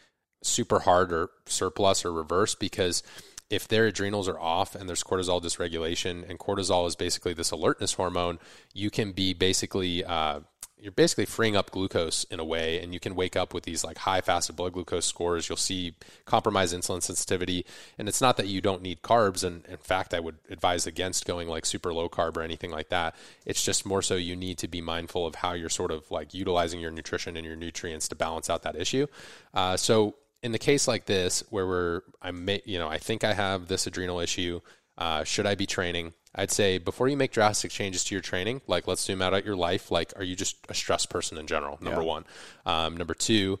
super 0.42 0.80
hard 0.80 1.12
or 1.12 1.30
surplus 1.46 2.04
or 2.04 2.12
reverse 2.12 2.54
because 2.54 3.02
if 3.50 3.66
their 3.66 3.86
adrenals 3.86 4.28
are 4.28 4.38
off 4.38 4.74
and 4.74 4.88
there's 4.88 5.02
cortisol 5.02 5.42
dysregulation, 5.42 6.28
and 6.28 6.38
cortisol 6.38 6.86
is 6.86 6.96
basically 6.96 7.32
this 7.32 7.50
alertness 7.50 7.94
hormone, 7.94 8.38
you 8.74 8.90
can 8.90 9.12
be 9.12 9.32
basically 9.32 10.04
uh, 10.04 10.40
you're 10.80 10.92
basically 10.92 11.26
freeing 11.26 11.56
up 11.56 11.70
glucose 11.70 12.24
in 12.24 12.40
a 12.40 12.44
way, 12.44 12.80
and 12.80 12.94
you 12.94 13.00
can 13.00 13.14
wake 13.14 13.36
up 13.36 13.52
with 13.52 13.64
these 13.64 13.84
like 13.84 13.98
high 13.98 14.20
fasted 14.20 14.56
blood 14.56 14.72
glucose 14.72 15.06
scores. 15.06 15.48
You'll 15.48 15.56
see 15.56 15.94
compromised 16.24 16.74
insulin 16.74 17.02
sensitivity, 17.02 17.66
and 17.98 18.08
it's 18.08 18.20
not 18.20 18.36
that 18.36 18.46
you 18.46 18.60
don't 18.60 18.82
need 18.82 19.02
carbs. 19.02 19.44
And 19.44 19.64
in 19.66 19.78
fact, 19.78 20.14
I 20.14 20.20
would 20.20 20.36
advise 20.50 20.86
against 20.86 21.26
going 21.26 21.48
like 21.48 21.66
super 21.66 21.92
low 21.92 22.08
carb 22.08 22.36
or 22.36 22.42
anything 22.42 22.70
like 22.70 22.88
that. 22.90 23.14
It's 23.44 23.64
just 23.64 23.84
more 23.84 24.02
so 24.02 24.14
you 24.14 24.36
need 24.36 24.58
to 24.58 24.68
be 24.68 24.80
mindful 24.80 25.26
of 25.26 25.36
how 25.36 25.52
you're 25.52 25.68
sort 25.68 25.90
of 25.90 26.10
like 26.10 26.34
utilizing 26.34 26.80
your 26.80 26.90
nutrition 26.90 27.36
and 27.36 27.44
your 27.44 27.56
nutrients 27.56 28.08
to 28.08 28.14
balance 28.14 28.48
out 28.48 28.62
that 28.62 28.76
issue. 28.76 29.06
Uh, 29.54 29.76
so 29.76 30.14
in 30.42 30.52
the 30.52 30.58
case 30.58 30.86
like 30.86 31.06
this, 31.06 31.42
where 31.50 31.66
we're, 31.66 32.02
I 32.22 32.30
may, 32.30 32.62
you 32.64 32.78
know, 32.78 32.88
I 32.88 32.98
think 32.98 33.24
I 33.24 33.34
have 33.34 33.68
this 33.68 33.86
adrenal 33.86 34.20
issue. 34.20 34.60
Uh, 34.96 35.24
should 35.24 35.46
I 35.46 35.54
be 35.54 35.66
training? 35.66 36.12
I'd 36.34 36.50
say 36.50 36.78
before 36.78 37.08
you 37.08 37.16
make 37.16 37.32
drastic 37.32 37.70
changes 37.70 38.04
to 38.04 38.14
your 38.14 38.22
training, 38.22 38.60
like 38.66 38.86
let's 38.86 39.02
zoom 39.02 39.22
out 39.22 39.34
at 39.34 39.44
your 39.44 39.56
life. 39.56 39.90
Like, 39.90 40.12
are 40.16 40.22
you 40.22 40.36
just 40.36 40.56
a 40.68 40.74
stressed 40.74 41.10
person 41.10 41.38
in 41.38 41.46
general? 41.46 41.78
Number 41.80 42.02
yeah. 42.02 42.06
one. 42.06 42.24
Um, 42.66 42.96
number 42.96 43.14
two, 43.14 43.58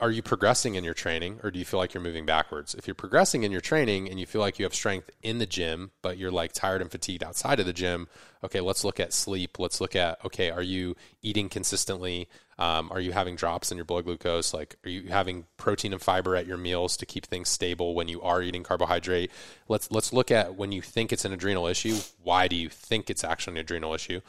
are 0.00 0.10
you 0.10 0.22
progressing 0.22 0.74
in 0.74 0.82
your 0.82 0.94
training 0.94 1.38
or 1.42 1.50
do 1.50 1.58
you 1.58 1.64
feel 1.64 1.78
like 1.78 1.94
you're 1.94 2.02
moving 2.02 2.26
backwards? 2.26 2.74
If 2.74 2.86
you're 2.86 2.94
progressing 2.94 3.44
in 3.44 3.52
your 3.52 3.60
training 3.60 4.08
and 4.08 4.18
you 4.18 4.26
feel 4.26 4.40
like 4.40 4.58
you 4.58 4.64
have 4.64 4.74
strength 4.74 5.10
in 5.22 5.38
the 5.38 5.46
gym, 5.46 5.92
but 6.02 6.18
you're 6.18 6.32
like 6.32 6.52
tired 6.52 6.82
and 6.82 6.90
fatigued 6.90 7.22
outside 7.22 7.60
of 7.60 7.66
the 7.66 7.72
gym, 7.72 8.08
okay, 8.42 8.60
let's 8.60 8.82
look 8.84 8.98
at 8.98 9.12
sleep. 9.12 9.58
Let's 9.60 9.80
look 9.80 9.94
at, 9.94 10.24
okay, 10.24 10.50
are 10.50 10.62
you 10.62 10.96
eating 11.22 11.48
consistently? 11.48 12.28
Um, 12.58 12.90
are 12.90 13.00
you 13.00 13.12
having 13.12 13.36
drops 13.36 13.70
in 13.70 13.78
your 13.78 13.84
blood 13.84 14.04
glucose? 14.04 14.52
Like, 14.52 14.76
are 14.84 14.90
you 14.90 15.08
having 15.08 15.46
protein 15.56 15.92
and 15.92 16.02
fiber 16.02 16.36
at 16.36 16.46
your 16.46 16.58
meals 16.58 16.96
to 16.98 17.06
keep 17.06 17.26
things 17.26 17.48
stable 17.48 17.94
when 17.94 18.08
you 18.08 18.20
are 18.20 18.42
eating 18.42 18.64
carbohydrate? 18.64 19.30
Let's 19.68 19.90
let's 19.90 20.12
look 20.12 20.30
at 20.30 20.56
when 20.56 20.72
you 20.72 20.82
think 20.82 21.12
it's 21.12 21.24
an 21.24 21.32
adrenal 21.32 21.66
issue. 21.66 21.96
Why 22.22 22.48
do 22.48 22.56
you 22.56 22.68
think 22.68 23.10
it's 23.10 23.24
actually 23.24 23.54
an 23.54 23.58
adrenal 23.58 23.94
issue? 23.94 24.20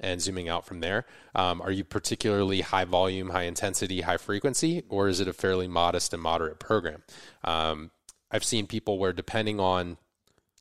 And 0.00 0.22
zooming 0.22 0.48
out 0.48 0.64
from 0.64 0.78
there, 0.78 1.06
um, 1.34 1.60
are 1.60 1.72
you 1.72 1.82
particularly 1.82 2.60
high 2.60 2.84
volume, 2.84 3.30
high 3.30 3.42
intensity, 3.42 4.02
high 4.02 4.16
frequency, 4.16 4.84
or 4.88 5.08
is 5.08 5.18
it 5.18 5.26
a 5.26 5.32
fairly 5.32 5.66
modest 5.66 6.14
and 6.14 6.22
moderate 6.22 6.60
program? 6.60 7.02
Um, 7.42 7.90
I've 8.30 8.44
seen 8.44 8.66
people 8.66 8.98
where 8.98 9.12
depending 9.12 9.58
on 9.58 9.96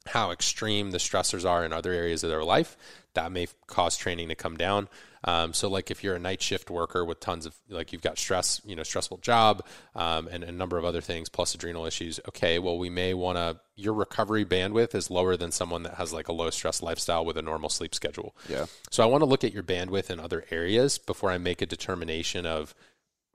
how 0.07 0.31
extreme 0.31 0.91
the 0.91 0.97
stressors 0.97 1.47
are 1.47 1.65
in 1.65 1.73
other 1.73 1.91
areas 1.91 2.23
of 2.23 2.29
their 2.29 2.43
life, 2.43 2.77
that 3.13 3.31
may 3.31 3.47
cause 3.67 3.97
training 3.97 4.29
to 4.29 4.35
come 4.35 4.57
down. 4.57 4.87
Um, 5.23 5.53
so, 5.53 5.69
like 5.69 5.91
if 5.91 6.03
you're 6.03 6.15
a 6.15 6.19
night 6.19 6.41
shift 6.41 6.69
worker 6.69 7.03
with 7.03 7.19
tons 7.19 7.45
of 7.45 7.55
like 7.69 7.91
you've 7.91 8.01
got 8.01 8.17
stress, 8.17 8.61
you 8.65 8.75
know, 8.75 8.83
stressful 8.83 9.17
job, 9.17 9.65
um, 9.95 10.27
and, 10.27 10.43
a 10.43 10.51
number 10.51 10.77
of 10.77 10.85
other 10.85 11.01
things 11.01 11.29
plus 11.29 11.55
adrenal 11.55 11.85
issues. 11.85 12.19
Okay, 12.27 12.59
well, 12.59 12.77
we 12.77 12.89
may 12.89 13.13
want 13.13 13.37
to. 13.37 13.59
Your 13.75 13.93
recovery 13.93 14.45
bandwidth 14.45 14.95
is 14.95 15.11
lower 15.11 15.37
than 15.37 15.51
someone 15.51 15.83
that 15.83 15.95
has 15.95 16.13
like 16.13 16.27
a 16.27 16.33
low 16.33 16.49
stress 16.49 16.81
lifestyle 16.81 17.25
with 17.25 17.37
a 17.37 17.41
normal 17.41 17.69
sleep 17.69 17.93
schedule. 17.93 18.35
Yeah. 18.49 18.65
So 18.89 19.03
I 19.03 19.05
want 19.07 19.21
to 19.21 19.25
look 19.25 19.43
at 19.43 19.53
your 19.53 19.63
bandwidth 19.63 20.09
in 20.09 20.19
other 20.19 20.45
areas 20.49 20.97
before 20.97 21.29
I 21.31 21.37
make 21.37 21.61
a 21.61 21.65
determination 21.65 22.45
of 22.45 22.73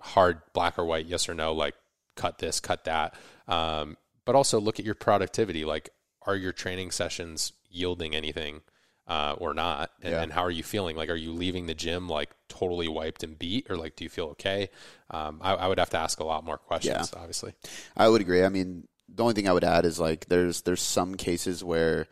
hard 0.00 0.40
black 0.52 0.78
or 0.78 0.84
white, 0.84 1.06
yes 1.06 1.28
or 1.28 1.34
no, 1.34 1.52
like 1.52 1.74
cut 2.16 2.38
this, 2.38 2.60
cut 2.60 2.84
that. 2.84 3.14
Um, 3.48 3.96
but 4.24 4.34
also 4.34 4.60
look 4.60 4.78
at 4.78 4.84
your 4.84 4.94
productivity. 4.94 5.64
Like, 5.64 5.90
are 6.26 6.36
your 6.36 6.52
training 6.52 6.90
sessions 6.90 7.52
yielding 7.68 8.14
anything? 8.14 8.62
Uh, 9.06 9.34
or 9.38 9.54
not? 9.54 9.90
And, 10.02 10.12
Yeah. 10.12 10.22
and 10.22 10.32
how 10.32 10.42
are 10.42 10.50
you 10.50 10.62
feeling? 10.62 10.96
Like, 10.96 11.10
are 11.10 11.16
you 11.16 11.32
leaving 11.32 11.66
the 11.66 11.74
gym 11.74 12.08
like 12.08 12.30
totally 12.48 12.88
wiped 12.88 13.22
and 13.22 13.38
beat, 13.38 13.70
or 13.70 13.76
like, 13.76 13.96
do 13.96 14.04
you 14.04 14.10
feel 14.10 14.26
okay? 14.26 14.70
Um, 15.10 15.40
I, 15.42 15.54
I 15.54 15.68
would 15.68 15.78
have 15.78 15.90
to 15.90 15.98
ask 15.98 16.20
a 16.20 16.24
lot 16.24 16.44
more 16.44 16.58
questions, 16.58 17.12
obviously. 17.16 17.54
I 17.96 18.08
would 18.08 18.20
agree. 18.20 18.44
I 18.44 18.48
mean, 18.48 18.86
the 19.08 19.22
only 19.22 19.34
thing 19.34 19.48
I 19.48 19.52
would 19.52 19.64
add 19.64 19.84
is 19.84 20.00
like 20.00 20.26
there's 20.26 20.62
there's 20.62 20.82
some 20.82 21.14
cases 21.16 21.62
where 21.62 22.06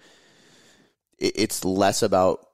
it, 1.18 1.32
it's 1.36 1.64
less 1.64 2.02
about 2.02 2.46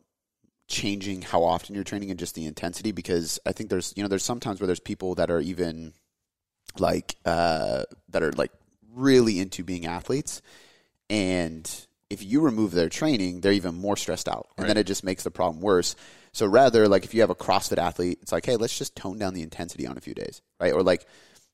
changing 0.69 1.23
how 1.23 1.45
often 1.45 1.75
you're 1.75 1.85
training 1.85 2.11
and 2.11 2.19
just 2.19 2.35
the 2.35 2.45
intensity 2.47 2.91
because 2.91 3.39
I 3.47 3.53
think 3.53 3.71
there's 3.71 3.93
you 3.97 4.03
know 4.03 4.09
there's 4.09 4.25
sometimes 4.25 4.61
where 4.61 4.67
there's 4.67 4.81
people 4.81 5.15
that 5.17 5.31
are 5.31 5.41
even 5.41 5.93
like 6.79 7.17
uh, 7.25 7.85
that 8.11 8.23
are 8.23 8.33
like 8.33 8.53
really 8.95 9.39
into 9.39 9.63
being 9.65 9.87
athletes 9.87 10.43
and 11.09 11.71
if 12.11 12.23
you 12.23 12.41
remove 12.41 12.73
their 12.73 12.89
training 12.89 13.41
they're 13.41 13.53
even 13.53 13.75
more 13.75 13.97
stressed 13.97 14.29
out 14.29 14.49
and 14.57 14.69
then 14.69 14.77
it 14.77 14.87
just 14.87 15.05
makes 15.05 15.23
the 15.25 15.31
problem 15.31 15.61
worse 15.61 15.97
so 16.33 16.47
rather 16.47 16.87
like 16.89 17.05
if 17.05 17.15
you 17.15 17.21
have 17.21 17.31
a 17.31 17.35
CrossFit 17.35 17.79
athlete 17.79 18.19
it's 18.23 18.33
like 18.33 18.47
hey 18.47 18.57
let's 18.57 18.77
just 18.77 18.95
tone 18.97 19.19
down 19.19 19.35
the 19.35 19.43
intensity 19.43 19.87
on 19.87 19.97
a 19.97 20.01
few 20.01 20.15
days 20.15 20.43
right 20.61 20.73
or 20.73 20.83
like 20.83 21.07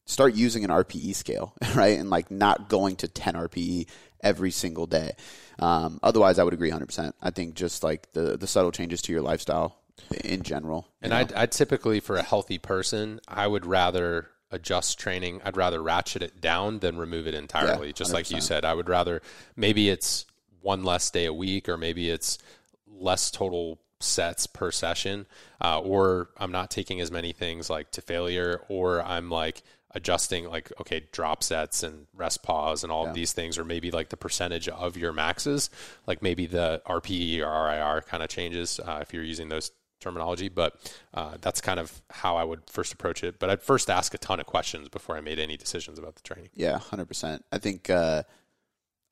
start 0.06 0.34
using 0.34 0.64
an 0.64 0.70
RPE 0.70 1.14
scale, 1.14 1.54
right? 1.74 1.98
And 1.98 2.10
like 2.10 2.30
not 2.30 2.68
going 2.68 2.96
to 2.96 3.08
10 3.08 3.34
RPE 3.34 3.88
every 4.22 4.50
single 4.50 4.86
day. 4.86 5.12
Um, 5.58 6.00
otherwise, 6.02 6.38
I 6.38 6.44
would 6.44 6.54
agree 6.54 6.70
100%. 6.70 7.12
I 7.20 7.30
think 7.30 7.54
just 7.54 7.82
like 7.82 8.12
the, 8.12 8.36
the 8.36 8.46
subtle 8.46 8.72
changes 8.72 9.02
to 9.02 9.12
your 9.12 9.22
lifestyle 9.22 9.76
in 10.24 10.42
general. 10.42 10.88
And? 11.00 11.12
I'd, 11.12 11.32
I'd 11.32 11.52
typically, 11.52 12.00
for 12.00 12.16
a 12.16 12.22
healthy 12.22 12.58
person, 12.58 13.20
I 13.28 13.46
would 13.46 13.66
rather 13.66 14.28
adjust 14.50 14.98
training. 14.98 15.40
I'd 15.44 15.56
rather 15.56 15.82
ratchet 15.82 16.22
it 16.22 16.40
down 16.40 16.80
than 16.80 16.96
remove 16.96 17.26
it 17.26 17.34
entirely. 17.34 17.88
Yeah, 17.88 17.92
Just 17.92 18.12
like 18.12 18.30
you 18.30 18.40
said, 18.40 18.64
I 18.64 18.74
would 18.74 18.88
rather 18.88 19.22
maybe 19.56 19.88
it's 19.88 20.26
one 20.62 20.84
less 20.84 21.10
day 21.10 21.26
a 21.26 21.32
week, 21.32 21.68
or 21.68 21.76
maybe 21.76 22.10
it's 22.10 22.38
less 22.86 23.30
total 23.30 23.78
sets 24.00 24.46
per 24.46 24.70
session, 24.70 25.26
uh, 25.60 25.80
or 25.80 26.30
I'm 26.36 26.52
not 26.52 26.70
taking 26.70 27.00
as 27.00 27.10
many 27.10 27.32
things 27.32 27.70
like 27.70 27.90
to 27.92 28.00
failure, 28.00 28.62
or 28.68 29.02
I'm 29.02 29.30
like 29.30 29.62
adjusting 29.94 30.48
like 30.48 30.72
okay 30.80 31.04
drop 31.12 31.42
sets 31.42 31.82
and 31.82 32.06
rest 32.14 32.42
pause 32.42 32.82
and 32.82 32.90
all 32.90 33.06
of 33.06 33.14
these 33.14 33.32
things 33.32 33.58
or 33.58 33.64
maybe 33.64 33.90
like 33.90 34.08
the 34.08 34.16
percentage 34.16 34.66
of 34.68 34.96
your 34.96 35.12
maxes 35.12 35.68
like 36.06 36.22
maybe 36.22 36.46
the 36.46 36.80
rpe 36.86 37.40
or 37.40 37.66
rir 37.66 38.00
kind 38.00 38.22
of 38.22 38.30
changes 38.30 38.80
uh, 38.80 39.00
if 39.02 39.12
you're 39.12 39.22
using 39.22 39.50
those 39.50 39.70
terminology 40.00 40.48
but 40.48 40.92
uh, 41.14 41.36
that's 41.40 41.60
kind 41.60 41.78
of 41.78 42.02
how 42.10 42.36
i 42.36 42.44
would 42.44 42.60
first 42.68 42.92
approach 42.92 43.22
it. 43.22 43.38
But 43.38 43.50
i'd 43.50 43.62
first 43.62 43.88
ask 43.88 44.12
a 44.14 44.18
ton 44.18 44.40
of 44.40 44.46
questions 44.46 44.88
before 44.88 45.16
i 45.16 45.20
made 45.20 45.38
any 45.38 45.56
decisions 45.56 45.98
about 45.98 46.16
the 46.16 46.22
training. 46.22 46.50
Yeah, 46.54 46.78
hundred 46.78 47.06
percent. 47.06 47.44
I 47.52 47.58
think 47.58 47.88
uh, 47.88 48.24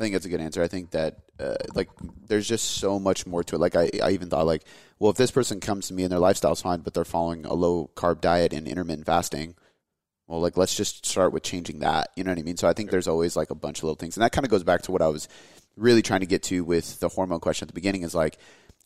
I 0.00 0.02
think 0.02 0.14
that's 0.14 0.24
a 0.24 0.30
good 0.30 0.40
answer. 0.40 0.62
I 0.62 0.68
think 0.68 0.92
that 0.92 1.18
uh, 1.38 1.56
like 1.74 1.90
there's 2.26 2.48
just 2.48 2.78
so 2.78 2.98
much 2.98 3.26
more 3.26 3.44
to 3.44 3.56
it. 3.56 3.58
Like 3.58 3.76
I, 3.76 3.90
I 4.02 4.12
even 4.12 4.30
thought 4.30 4.46
like, 4.46 4.64
well, 4.98 5.10
if 5.10 5.18
this 5.18 5.30
person 5.30 5.60
comes 5.60 5.88
to 5.88 5.94
me 5.94 6.04
and 6.04 6.10
their 6.10 6.18
lifestyle's 6.18 6.62
fine, 6.62 6.80
but 6.80 6.94
they're 6.94 7.04
following 7.04 7.44
a 7.44 7.52
low 7.52 7.90
carb 7.96 8.22
diet 8.22 8.54
and 8.54 8.66
intermittent 8.66 9.04
fasting, 9.04 9.56
well, 10.26 10.40
like 10.40 10.56
let's 10.56 10.74
just 10.74 11.04
start 11.04 11.34
with 11.34 11.42
changing 11.42 11.80
that. 11.80 12.08
You 12.16 12.24
know 12.24 12.30
what 12.30 12.38
I 12.38 12.42
mean? 12.42 12.56
So 12.56 12.66
I 12.66 12.72
think 12.72 12.90
there's 12.90 13.08
always 13.08 13.36
like 13.36 13.50
a 13.50 13.54
bunch 13.54 13.80
of 13.80 13.84
little 13.84 13.96
things, 13.96 14.16
and 14.16 14.24
that 14.24 14.32
kind 14.32 14.46
of 14.46 14.50
goes 14.50 14.64
back 14.64 14.80
to 14.82 14.92
what 14.92 15.02
I 15.02 15.08
was 15.08 15.28
really 15.76 16.00
trying 16.00 16.20
to 16.20 16.26
get 16.26 16.42
to 16.44 16.64
with 16.64 16.98
the 17.00 17.10
hormone 17.10 17.40
question 17.40 17.66
at 17.66 17.68
the 17.68 17.74
beginning. 17.74 18.02
Is 18.02 18.14
like 18.14 18.38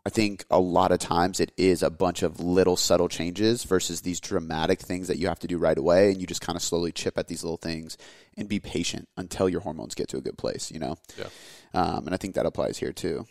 I 0.06 0.10
think 0.10 0.44
a 0.50 0.60
lot 0.60 0.92
of 0.92 0.98
times 0.98 1.40
it 1.40 1.50
is 1.56 1.82
a 1.82 1.88
bunch 1.88 2.22
of 2.22 2.38
little 2.38 2.76
subtle 2.76 3.08
changes 3.08 3.64
versus 3.64 4.02
these 4.02 4.20
dramatic 4.20 4.80
things 4.80 5.08
that 5.08 5.16
you 5.16 5.28
have 5.28 5.38
to 5.38 5.46
do 5.46 5.56
right 5.56 5.78
away. 5.78 6.10
And 6.10 6.20
you 6.20 6.26
just 6.26 6.42
kind 6.42 6.56
of 6.56 6.62
slowly 6.62 6.92
chip 6.92 7.16
at 7.16 7.26
these 7.26 7.42
little 7.42 7.56
things 7.56 7.96
and 8.36 8.46
be 8.46 8.60
patient 8.60 9.08
until 9.16 9.48
your 9.48 9.62
hormones 9.62 9.94
get 9.94 10.08
to 10.08 10.18
a 10.18 10.20
good 10.20 10.36
place, 10.36 10.70
you 10.70 10.78
know? 10.78 10.96
Yeah. 11.16 11.28
Um, 11.72 12.06
and 12.06 12.14
I 12.14 12.18
think 12.18 12.34
that 12.34 12.44
applies 12.44 12.76
here 12.76 12.92
too. 12.92 13.26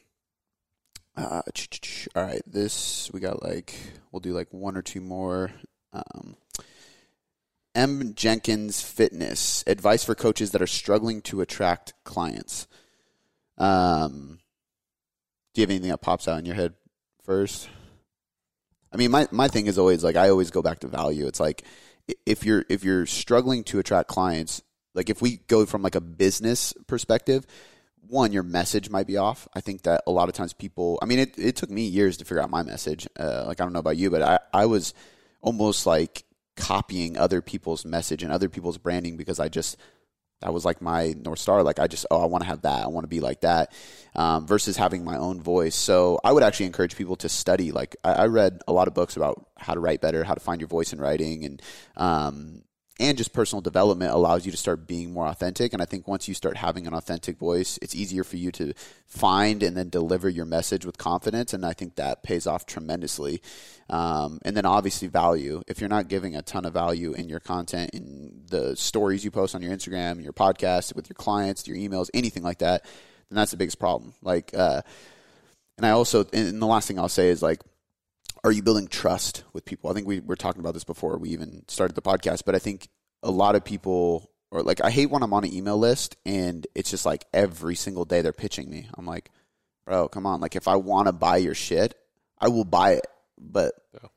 Uh, 1.16 1.44
all 2.16 2.24
right. 2.24 2.42
This, 2.48 3.12
we 3.14 3.20
got 3.20 3.44
like, 3.44 3.76
we'll 4.12 4.20
do 4.20 4.34
like 4.34 4.52
one 4.52 4.76
or 4.76 4.82
two 4.82 5.02
more. 5.02 5.52
Um, 5.94 6.38
M. 7.76 8.14
Jenkins 8.16 8.82
Fitness 8.82 9.64
advice 9.68 10.04
for 10.04 10.16
coaches 10.16 10.52
that 10.52 10.62
are 10.62 10.68
struggling 10.68 11.22
to 11.24 11.42
attract 11.42 11.94
clients. 12.04 12.68
Um, 13.60 14.40
do 15.54 15.62
you 15.62 15.64
have 15.64 15.70
anything 15.70 15.90
that 15.90 16.02
pops 16.02 16.28
out 16.28 16.40
in 16.40 16.46
your 16.46 16.56
head 16.56 16.74
first? 17.24 17.70
I 18.92 18.98
mean, 18.98 19.12
my, 19.12 19.28
my 19.32 19.48
thing 19.48 19.68
is 19.68 19.78
always 19.78 20.04
like 20.04 20.16
I 20.16 20.30
always 20.30 20.52
go 20.52 20.62
back 20.62 20.80
to 20.80 20.88
value. 20.88 21.28
It's 21.28 21.40
like 21.40 21.64
if 22.26 22.46
you're 22.46 22.66
if 22.70 22.84
you're 22.84 23.06
struggling 23.06 23.64
to 23.66 23.80
attract 23.80 24.08
clients, 24.08 24.62
like 24.94 25.10
if 25.10 25.22
we 25.22 25.38
go 25.48 25.66
from 25.66 25.82
like 25.82 25.96
a 25.96 26.02
business 26.02 26.74
perspective, 26.88 27.46
one 28.08 28.34
your 28.34 28.44
message 28.44 28.90
might 28.90 29.08
be 29.08 29.18
off. 29.18 29.48
I 29.54 29.62
think 29.62 29.84
that 29.84 30.04
a 30.06 30.12
lot 30.12 30.30
of 30.30 30.36
times 30.36 30.54
people. 30.54 31.00
I 31.02 31.06
mean, 31.06 31.20
it 31.20 31.38
it 31.38 31.56
took 31.56 31.70
me 31.70 31.84
years 31.84 32.18
to 32.18 32.26
figure 32.26 32.42
out 32.42 32.50
my 32.50 32.64
message. 32.64 33.08
Uh, 33.18 33.46
like 33.48 33.60
I 33.60 33.64
don't 33.64 33.74
know 33.74 33.80
about 33.80 33.98
you, 33.98 34.10
but 34.10 34.22
I 34.22 34.40
I 34.54 34.66
was 34.66 34.94
almost 35.42 35.86
like 35.86 36.24
copying 36.56 37.18
other 37.18 37.42
people's 37.42 37.84
message 37.84 38.22
and 38.22 38.32
other 38.32 38.50
people's 38.50 38.78
branding 38.78 39.18
because 39.18 39.40
I 39.40 39.50
just 39.50 39.78
that 40.44 40.54
was 40.54 40.66
like 40.66 40.82
my 40.82 41.16
north 41.24 41.40
star 41.40 41.64
like 41.64 41.80
i 41.80 41.88
just 41.88 42.06
oh 42.12 42.22
i 42.22 42.26
want 42.26 42.44
to 42.44 42.48
have 42.48 42.62
that 42.62 42.84
i 42.84 42.88
want 42.88 43.04
to 43.04 43.08
be 43.08 43.20
like 43.20 43.42
that 43.42 43.74
um, 44.16 44.46
versus 44.46 44.78
having 44.78 45.04
my 45.04 45.18
own 45.18 45.42
voice. 45.42 45.76
So 45.76 46.20
i 46.24 46.32
would 46.32 46.44
actually 46.44 46.68
encourage 46.68 46.96
people 46.96 47.16
to 47.18 47.30
study 47.30 47.72
like 47.72 47.96
I, 48.04 48.14
I 48.14 48.26
read 48.28 48.62
a 48.68 48.74
lot 48.74 48.88
of 48.88 48.94
books 48.94 49.18
about 49.18 49.48
how 49.58 49.74
to 49.74 49.80
write 49.80 50.02
better 50.02 50.24
how 50.24 50.34
to 50.34 50.40
find 50.40 50.62
your 50.62 50.68
voice 50.68 50.94
in 50.94 51.00
writing 51.00 51.46
and 51.46 51.62
um, 51.96 52.64
and 53.00 53.18
just 53.18 53.34
personal 53.34 53.62
development 53.62 54.12
allows 54.12 54.46
you 54.46 54.52
to 54.52 54.58
start 54.58 54.88
being 54.88 55.12
more 55.12 55.28
authentic. 55.28 55.74
And 55.74 55.82
i 55.82 55.86
think 55.86 56.08
once 56.08 56.28
you 56.28 56.34
start 56.34 56.58
having 56.58 56.86
an 56.86 56.94
authentic 56.94 57.38
voice 57.38 57.80
it's 57.82 57.96
easier 57.96 58.24
for 58.24 58.38
you 58.38 58.52
to 58.54 58.74
find 59.08 59.64
and 59.64 59.76
then 59.76 59.90
deliver 59.90 60.30
your 60.30 60.46
message 60.46 60.86
with 60.86 60.98
confidence. 60.98 61.54
And 61.54 61.66
i 61.66 61.74
think 61.74 61.96
that 61.96 62.24
pays 62.24 62.46
off 62.46 62.66
tremendously. 62.66 63.42
Um, 63.90 64.40
and 64.46 64.56
then 64.56 64.66
obviously 64.66 65.08
value. 65.08 65.62
If 65.68 65.80
you're 65.80 65.90
not 65.90 66.08
giving 66.08 66.36
a 66.36 66.42
ton 66.42 66.66
of 66.66 66.74
value 66.74 67.14
in 67.14 67.30
your 67.30 67.40
content 67.40 67.92
in 67.94 68.44
the 68.48 68.76
stories 68.76 69.26
you 69.26 69.32
post 69.32 69.56
on 69.56 69.62
your 69.62 69.76
instagram 69.76 70.24
your 70.24 70.34
podcast 70.34 70.96
with 70.96 71.10
your 71.10 71.16
clients 71.16 71.68
your 71.68 71.78
emails 71.78 72.10
anything 72.14 72.44
like 72.44 72.60
that 72.60 72.86
then 73.30 73.36
that's 73.36 73.52
the 73.52 73.58
biggest 73.58 73.80
problem. 73.80 74.14
Like 74.22 74.52
uh, 74.54 74.82
and 75.78 75.86
i 75.86 75.90
also 75.90 76.26
and 76.34 76.62
the 76.62 76.68
last 76.68 76.88
thing 76.88 77.00
i'll 77.00 77.10
say 77.10 77.30
is 77.30 77.42
like 77.42 77.60
are 78.44 78.52
you 78.52 78.62
building 78.62 78.88
trust 78.88 79.44
with 79.54 79.66
people? 79.66 79.90
I 79.90 79.94
think 79.94 80.08
we 80.08 80.20
were 80.20 80.36
talking 80.36 80.60
about 80.60 80.74
this 80.74 80.84
before 80.84 81.18
we 81.18 81.30
even 81.30 81.64
started 81.68 81.96
the 81.96 82.02
podcast, 82.02 82.44
but 82.46 82.56
I 82.56 82.60
think 82.60 82.90
a 83.22 83.32
lot 83.32 83.56
of 83.56 83.64
people 83.64 84.30
or 84.52 84.62
like 84.62 84.84
I 84.84 84.92
hate 84.92 85.10
when 85.10 85.24
I'm 85.24 85.34
on 85.34 85.44
an 85.44 85.54
email 85.54 85.78
list 85.78 86.16
and 86.26 86.68
it's 86.76 86.92
just 86.92 87.06
like 87.06 87.26
every 87.34 87.76
single 87.76 88.06
day 88.06 88.22
they're 88.22 88.34
pitching 88.34 88.70
me. 88.70 88.88
I'm 88.96 89.06
like, 89.06 89.32
bro, 89.86 90.08
come 90.08 90.26
on. 90.26 90.42
Like 90.42 90.56
if 90.56 90.68
I 90.68 90.76
want 90.76 91.08
to 91.08 91.12
buy 91.12 91.38
your 91.38 91.56
shit, 91.56 91.96
I 92.40 92.50
will 92.50 92.66
buy 92.66 92.94
it. 92.94 93.08
But 93.40 93.74
Yeah. 93.94 94.10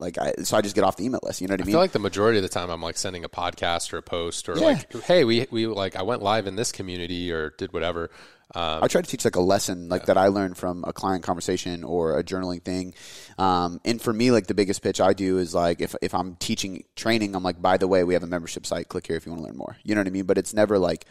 Like 0.00 0.18
I, 0.18 0.32
so 0.42 0.56
I 0.56 0.60
just 0.62 0.74
get 0.74 0.82
off 0.84 0.96
the 0.96 1.04
email 1.04 1.20
list. 1.22 1.40
You 1.40 1.46
know 1.48 1.52
what 1.52 1.60
I, 1.60 1.64
mean? 1.64 1.74
I 1.74 1.74
feel 1.74 1.80
like 1.80 1.92
the 1.92 1.98
majority 2.00 2.38
of 2.38 2.42
the 2.42 2.48
time 2.48 2.70
I'm 2.70 2.82
like 2.82 2.96
sending 2.96 3.24
a 3.24 3.28
podcast 3.28 3.92
or 3.92 3.98
a 3.98 4.02
post 4.02 4.48
or 4.48 4.56
Yeah. 4.58 4.64
like, 4.66 4.92
hey, 5.04 5.24
we 5.24 5.46
we 5.50 5.66
like 5.66 5.96
I 5.96 6.02
went 6.02 6.22
live 6.22 6.46
in 6.46 6.56
this 6.56 6.72
community 6.72 7.30
or 7.30 7.50
did 7.50 7.72
whatever. 7.72 8.10
Um, 8.52 8.82
I 8.82 8.88
try 8.88 9.00
to 9.00 9.06
teach 9.08 9.24
like 9.24 9.36
a 9.36 9.40
lesson 9.40 9.88
like 9.88 10.06
that 10.06 10.18
I 10.18 10.26
learned 10.26 10.56
from 10.56 10.82
a 10.84 10.92
client 10.92 11.22
conversation 11.22 11.84
or 11.84 12.18
a 12.18 12.24
journaling 12.24 12.60
thing. 12.64 12.94
Um, 13.38 13.80
and 13.84 14.02
for 14.02 14.12
me, 14.12 14.32
like 14.32 14.48
the 14.48 14.54
biggest 14.54 14.82
pitch 14.82 15.00
I 15.00 15.12
do 15.12 15.38
is 15.38 15.54
like 15.54 15.80
if, 15.80 15.94
if 16.02 16.14
I'm 16.14 16.34
teaching 16.34 16.82
training, 16.96 17.36
I'm 17.36 17.44
like, 17.44 17.62
by 17.62 17.76
the 17.76 17.86
way, 17.86 18.02
we 18.02 18.14
have 18.14 18.24
a 18.24 18.26
membership 18.26 18.66
site. 18.66 18.88
Click 18.88 19.06
here 19.06 19.14
if 19.16 19.24
you 19.24 19.30
want 19.30 19.42
to 19.42 19.46
learn 19.46 19.56
more. 19.56 19.76
You 19.84 19.94
know 19.94 20.00
what 20.00 20.08
I 20.08 20.10
mean? 20.10 20.24
But 20.24 20.36
it's 20.36 20.52
never 20.52 20.80
like 20.80 21.04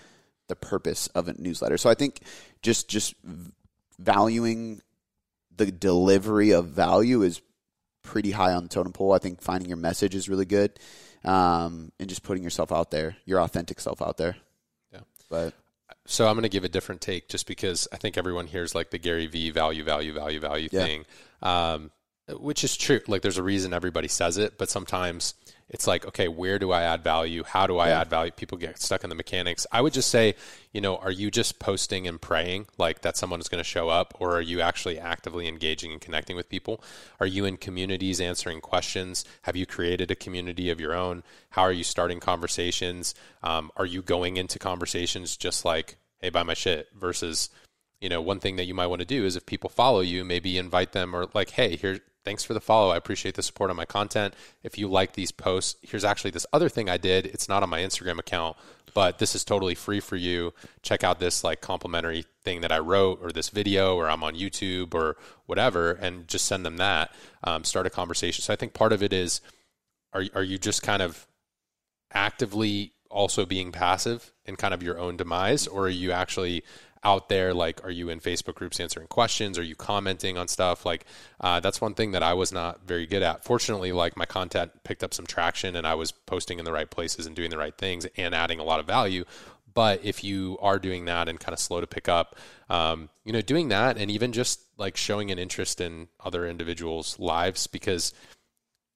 the 0.50 0.56
purpose 0.58 1.08
of 1.16 1.30
a 1.30 1.34
newsletter. 1.42 1.78
So 1.78 1.90
I 1.90 1.94
think 1.94 2.20
just 2.62 2.90
just 2.90 3.16
valuing 3.98 4.82
the 5.56 5.72
delivery 5.72 6.52
of 6.52 6.68
value 6.68 7.22
is 7.22 7.42
pretty 8.04 8.32
high 8.32 8.54
on 8.54 8.64
the 8.64 8.70
totem 8.70 8.92
pole. 8.94 9.14
I 9.14 9.18
think 9.20 9.42
finding 9.42 9.68
your 9.70 9.78
message 9.78 10.16
is 10.16 10.30
really 10.30 10.46
good, 10.46 10.72
um, 11.24 11.92
and 12.00 12.10
just 12.10 12.24
putting 12.24 12.44
yourself 12.44 12.72
out 12.72 12.92
there, 12.92 13.18
your 13.26 13.42
authentic 13.42 13.80
self 13.80 14.02
out 14.02 14.18
there. 14.18 14.36
Yeah. 14.92 15.02
But 15.30 15.54
so 16.06 16.28
I'm 16.28 16.34
going 16.34 16.44
to 16.44 16.50
give 16.50 16.64
a 16.64 16.70
different 16.70 17.02
take 17.02 17.28
just 17.30 17.46
because 17.48 17.88
I 17.92 17.98
think 17.98 18.18
everyone 18.18 18.48
hears 18.48 18.74
like 18.74 18.90
the 18.90 18.98
Gary 18.98 19.28
V 19.28 19.52
value, 19.52 19.84
value, 19.84 20.14
value, 20.14 20.40
value 20.40 20.70
Yeah. 20.72 20.84
thing, 20.84 21.06
um, 21.42 21.92
which 22.30 22.64
is 22.64 22.76
true. 22.78 23.02
Like 23.08 23.22
there's 23.22 23.38
a 23.38 23.44
reason 23.44 23.74
everybody 23.74 24.08
says 24.08 24.38
it, 24.38 24.58
but 24.58 24.70
sometimes 24.70 25.34
it's 25.70 25.86
like, 25.86 26.06
okay, 26.06 26.28
where 26.28 26.58
do 26.58 26.72
I 26.72 26.82
add 26.82 27.04
value? 27.04 27.44
How 27.44 27.68
do 27.68 27.78
I 27.78 27.90
Yeah. 27.90 28.02
add 28.02 28.10
value? 28.10 28.32
People 28.32 28.58
get 28.58 28.80
stuck 28.82 29.04
in 29.04 29.10
the 29.10 29.16
mechanics. 29.16 29.68
I 29.72 29.82
would 29.82 29.94
just 29.94 30.10
say, 30.10 30.36
you 30.74 30.82
know, 30.82 30.98
are 30.98 31.12
you 31.12 31.30
just 31.30 31.60
posting 31.60 32.08
and 32.08 32.20
praying 32.20 32.68
like 32.78 33.02
that 33.02 33.18
someone 33.18 33.40
is 33.40 33.48
going 33.48 33.64
to 33.64 33.70
show 33.70 33.90
up, 33.90 34.14
or 34.20 34.36
are 34.36 34.42
you 34.42 34.62
actually 34.62 34.98
actively 35.00 35.48
engaging 35.48 35.92
and 35.92 36.02
connecting 36.02 36.36
with 36.36 36.50
people? 36.50 36.84
Are 37.20 37.28
you 37.28 37.46
in 37.46 37.58
communities 37.58 38.20
answering 38.20 38.62
questions? 38.62 39.26
Have 39.44 39.56
you 39.56 39.66
created 39.66 40.10
a 40.10 40.16
community 40.16 40.70
of 40.70 40.80
your 40.80 40.94
own? 40.94 41.24
How 41.52 41.62
are 41.62 41.72
you 41.72 41.84
starting 41.84 42.20
conversations? 42.20 43.14
Um, 43.44 43.72
are 43.78 43.86
you 43.86 44.02
going 44.02 44.38
into 44.38 44.58
conversations 44.58 45.38
just 45.38 45.66
like, 45.66 45.98
hey, 46.20 46.30
buy 46.30 46.44
my 46.44 46.56
shit 46.56 46.88
versus 46.96 47.50
you 48.02 48.08
know, 48.08 48.22
one 48.22 48.40
thing 48.40 48.56
that 48.56 48.64
you 48.64 48.74
might 48.74 48.88
want 48.88 49.02
to 49.02 49.06
do 49.06 49.26
is 49.26 49.36
if 49.36 49.46
people 49.46 49.70
follow 49.70 50.00
you, 50.00 50.24
maybe 50.24 50.58
invite 50.58 50.94
them 50.94 51.14
or 51.14 51.28
like, 51.34 51.50
hey, 51.50 51.76
here, 51.76 52.00
thanks 52.26 52.44
for 52.44 52.54
the 52.54 52.62
follow. 52.62 52.92
I 52.92 52.98
appreciate 52.98 53.36
the 53.36 53.44
support 53.44 53.70
on 53.70 53.76
my 53.76 53.86
content. 53.86 54.34
If 54.64 54.78
you 54.78 54.88
like 54.88 55.14
these 55.14 55.32
posts, 55.32 55.78
here's 55.82 56.04
actually 56.06 56.32
this 56.32 56.46
other 56.54 56.70
thing 56.70 56.90
I 56.90 56.98
did. 56.98 57.26
It's 57.26 57.50
not 57.50 57.64
on 57.64 57.70
my 57.70 57.80
Instagram 57.80 58.20
account, 58.20 58.58
but 58.94 59.20
this 59.20 59.36
is 59.36 59.44
totally 59.44 59.76
free 59.76 60.00
for 60.00 60.16
you. 60.16 60.54
Check 60.82 61.04
out 61.04 61.20
this 61.20 61.44
like 61.44 61.62
complimentary 61.62 62.26
thing 62.44 62.62
that 62.62 62.72
I 62.72 62.80
wrote 62.80 63.20
or 63.22 63.32
this 63.32 63.50
video 63.50 63.96
or 63.96 64.10
I'm 64.10 64.24
on 64.24 64.36
YouTube 64.36 64.94
or 64.94 65.18
whatever, 65.46 65.92
and 65.92 66.28
just 66.28 66.46
send 66.46 66.66
them 66.66 66.78
that. 66.78 67.14
Um, 67.44 67.64
start 67.64 67.86
a 67.86 67.90
conversation. 67.90 68.44
So 68.44 68.54
I 68.54 68.56
think 68.56 68.74
part 68.74 68.94
of 68.94 69.04
it 69.04 69.14
is, 69.14 69.42
are 70.14 70.26
are 70.34 70.44
you 70.44 70.58
just 70.58 70.82
kind 70.82 71.02
of 71.02 71.28
actively 72.12 72.94
also 73.12 73.46
being 73.46 73.72
passive 73.72 74.34
in 74.46 74.56
kind 74.56 74.74
of 74.74 74.84
your 74.84 75.00
own 75.00 75.18
demise, 75.18 75.68
or 75.68 75.84
are 75.86 75.90
you 75.90 76.12
actually 76.12 76.64
out 77.04 77.30
there 77.30 77.54
like 77.54 77.84
are 77.86 77.92
you 77.92 78.10
in 78.10 78.20
facebook 78.20 78.56
groups 78.56 78.80
answering 78.80 79.08
questions? 79.08 79.58
Are 79.58 79.64
you 79.64 79.76
commenting 79.76 80.38
on 80.38 80.48
stuff? 80.48 80.86
Like 80.86 81.06
uh, 81.40 81.60
that's 81.60 81.80
one 81.82 81.94
thing 81.94 82.12
that 82.12 82.24
i 82.24 82.34
was 82.34 82.52
not 82.52 82.86
very 82.86 83.06
good 83.06 83.24
at. 83.24 83.44
Fortunately 83.44 83.92
like 83.92 84.18
my 84.18 84.26
content 84.26 84.72
picked 84.84 85.04
up 85.04 85.14
some 85.14 85.26
traction 85.26 85.76
and 85.76 85.88
i 85.88 85.96
was 85.96 86.12
posting 86.12 86.60
in 86.60 86.66
the 86.66 86.74
right 86.74 86.90
places 86.90 87.26
and 87.26 87.36
doing 87.36 87.50
the 87.50 87.58
right 87.58 87.78
things 87.78 88.06
and 88.18 88.36
adding 88.36 88.60
a 88.60 88.64
lot 88.64 88.80
of 88.80 88.88
value. 88.88 89.24
But 89.74 90.04
if 90.04 90.24
you 90.24 90.58
are 90.62 90.80
doing 90.80 91.06
that 91.06 91.30
and 91.30 91.40
kind 91.40 91.54
of 91.54 91.60
slow 91.60 91.80
to 91.80 91.88
pick 91.88 92.10
up 92.10 92.36
um, 92.70 93.10
you 93.24 93.34
know 93.34 93.42
doing 93.42 93.70
that 93.70 93.98
and 93.98 94.12
even 94.12 94.32
just 94.32 94.62
like 94.78 94.98
showing 94.98 95.32
an 95.32 95.40
interest 95.40 95.80
in 95.82 96.08
other 96.20 96.48
individuals 96.48 97.18
lives 97.20 97.68
because 97.68 98.14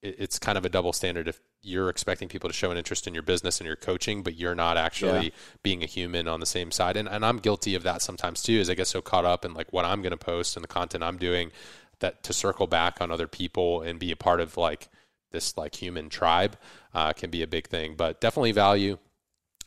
it, 0.02 0.16
it's 0.20 0.40
kind 0.40 0.58
of 0.58 0.66
a 0.66 0.70
double 0.70 0.94
standard 0.94 1.28
if 1.28 1.40
you're 1.66 1.90
expecting 1.90 2.28
people 2.28 2.50
to 2.50 2.54
show 2.54 2.72
an 2.72 2.78
interest 2.78 3.08
in 3.08 3.14
your 3.14 3.24
business 3.24 3.60
and 3.60 3.66
your 3.68 3.78
coaching, 3.78 4.22
but 4.22 4.36
you're 4.36 4.54
not 4.54 4.76
actually 4.78 5.28
Yeah. 5.28 5.32
being 5.64 5.82
a 5.82 5.86
human 5.88 6.28
on 6.28 6.42
the 6.42 6.46
same 6.46 6.72
side. 6.72 6.98
And, 6.98 7.08
and 7.08 7.26
I'm 7.26 7.38
guilty 7.38 7.74
of 7.74 7.84
that 7.84 8.02
sometimes 8.02 8.44
too, 8.44 8.60
as 8.60 8.70
I 8.70 8.74
get 8.76 8.88
so 8.88 9.02
caught 9.02 9.24
up 9.26 9.46
in 9.46 9.54
like 9.54 9.72
what 9.72 9.86
I'm 9.86 10.02
going 10.02 10.12
to 10.12 10.18
post 10.18 10.58
and 10.58 10.64
the 10.64 10.68
content 10.68 11.04
I'm 11.04 11.18
doing 11.18 11.52
that 12.00 12.22
to 12.24 12.34
circle 12.34 12.68
back 12.68 13.00
on 13.00 13.12
other 13.12 13.28
people 13.28 13.82
and 13.82 13.98
be 13.98 14.12
a 14.12 14.16
part 14.18 14.42
of 14.42 14.58
like 14.58 14.90
this 15.32 15.58
like 15.58 15.76
human 15.82 16.10
tribe 16.10 16.58
uh, 16.94 17.14
can 17.14 17.30
be 17.30 17.42
a 17.42 17.48
big 17.48 17.68
thing, 17.68 17.96
but 17.96 18.20
definitely 18.20 18.52
value. 18.52 18.98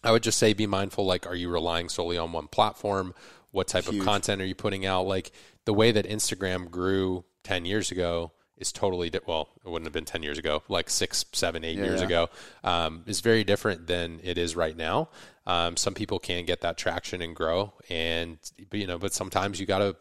I 0.05 0.13
would 0.13 0.23
just 0.23 0.39
say 0.39 0.53
be 0.53 0.67
mindful. 0.67 1.07
Like, 1.07 1.27
are 1.27 1.35
you 1.35 1.49
relying 1.49 1.89
solely 1.89 2.19
on 2.19 2.31
one 2.31 2.47
platform? 2.47 3.15
What 3.53 3.69
type 3.69 3.85
Huge. 3.87 4.01
of 4.01 4.05
content 4.05 4.43
are 4.43 4.47
you 4.47 4.55
putting 4.55 4.85
out? 4.85 5.07
Like 5.07 5.33
the 5.65 5.73
way 5.73 5.91
that 5.93 6.07
Instagram 6.07 6.71
grew 6.71 7.25
10 7.45 7.65
years 7.65 7.91
ago 7.91 8.33
is 8.59 8.73
totally 8.73 9.11
di- 9.11 9.21
well 9.27 9.49
it 9.65 9.69
wouldn't 9.69 9.87
have 9.87 9.93
been 9.93 10.05
10 10.05 10.23
years 10.23 10.39
ago 10.39 10.63
like 10.69 10.89
six 10.91 11.25
seven 11.33 11.65
eight 11.65 11.77
years 11.77 12.01
Yeah. 12.01 12.07
ago 12.07 12.29
um, 12.65 13.03
is 13.07 13.21
very 13.21 13.45
different 13.45 13.87
than 13.87 14.21
it 14.23 14.39
is 14.39 14.57
right 14.57 14.77
now 14.77 15.09
um, 15.47 15.77
some 15.77 15.95
people 15.95 16.19
can 16.19 16.45
get 16.47 16.63
that 16.63 16.77
traction 16.79 17.21
and 17.23 17.37
grow 17.37 17.73
and 17.91 18.39
you 18.73 18.87
know 18.87 18.99
but 18.99 19.13
sometimes 19.13 19.61
you 19.61 19.67
got 19.67 19.79
to 19.79 19.97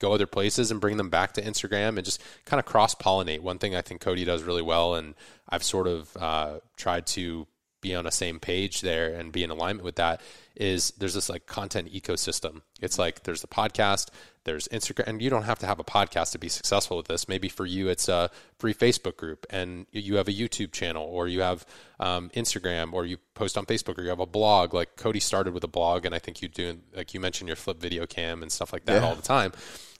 go 0.00 0.12
other 0.12 0.26
places 0.26 0.70
and 0.70 0.80
bring 0.80 0.96
them 0.96 1.08
back 1.08 1.32
to 1.32 1.42
instagram 1.42 1.96
and 1.96 2.04
just 2.04 2.20
kind 2.44 2.58
of 2.60 2.66
cross 2.66 2.94
pollinate 2.94 3.40
one 3.40 3.58
thing 3.58 3.74
i 3.74 3.80
think 3.80 4.00
cody 4.00 4.24
does 4.24 4.42
really 4.42 4.60
well 4.62 4.94
and 4.96 5.14
i've 5.48 5.62
sort 5.62 5.86
of 5.86 6.14
uh, 6.18 6.58
tried 6.76 7.06
to 7.06 7.46
be 7.80 7.94
on 7.94 8.06
a 8.06 8.10
same 8.10 8.38
page 8.40 8.80
there 8.80 9.14
and 9.14 9.30
be 9.32 9.42
in 9.44 9.50
alignment 9.50 9.84
with 9.84 9.96
that 9.96 10.20
is 10.56 10.92
there's 10.98 11.14
this 11.14 11.28
like 11.28 11.46
content 11.46 11.92
ecosystem. 11.92 12.62
It's 12.80 12.98
like 12.98 13.24
there's 13.24 13.40
the 13.40 13.48
podcast, 13.48 14.08
there's 14.44 14.68
Instagram, 14.68 15.08
and 15.08 15.22
you 15.22 15.30
don't 15.30 15.42
have 15.42 15.58
to 15.60 15.66
have 15.66 15.80
a 15.80 15.84
podcast 15.84 16.32
to 16.32 16.38
be 16.38 16.48
successful 16.48 16.96
with 16.96 17.06
this. 17.08 17.28
Maybe 17.28 17.48
for 17.48 17.66
you, 17.66 17.88
it's 17.88 18.08
a 18.08 18.30
free 18.58 18.74
Facebook 18.74 19.16
group, 19.16 19.46
and 19.50 19.86
you 19.90 20.16
have 20.16 20.28
a 20.28 20.32
YouTube 20.32 20.70
channel, 20.72 21.04
or 21.04 21.26
you 21.28 21.40
have 21.40 21.66
um, 21.98 22.30
Instagram, 22.36 22.92
or 22.92 23.04
you 23.04 23.16
post 23.34 23.58
on 23.58 23.66
Facebook, 23.66 23.98
or 23.98 24.02
you 24.02 24.10
have 24.10 24.20
a 24.20 24.26
blog. 24.26 24.74
Like 24.74 24.96
Cody 24.96 25.20
started 25.20 25.54
with 25.54 25.64
a 25.64 25.68
blog, 25.68 26.04
and 26.06 26.14
I 26.14 26.18
think 26.18 26.40
you 26.42 26.48
do, 26.48 26.78
like 26.94 27.14
you 27.14 27.20
mentioned, 27.20 27.48
your 27.48 27.56
flip 27.56 27.80
video 27.80 28.06
cam 28.06 28.42
and 28.42 28.52
stuff 28.52 28.72
like 28.72 28.84
that 28.84 29.02
Yeah. 29.02 29.08
all 29.08 29.14
the 29.16 29.22
time. 29.22 29.52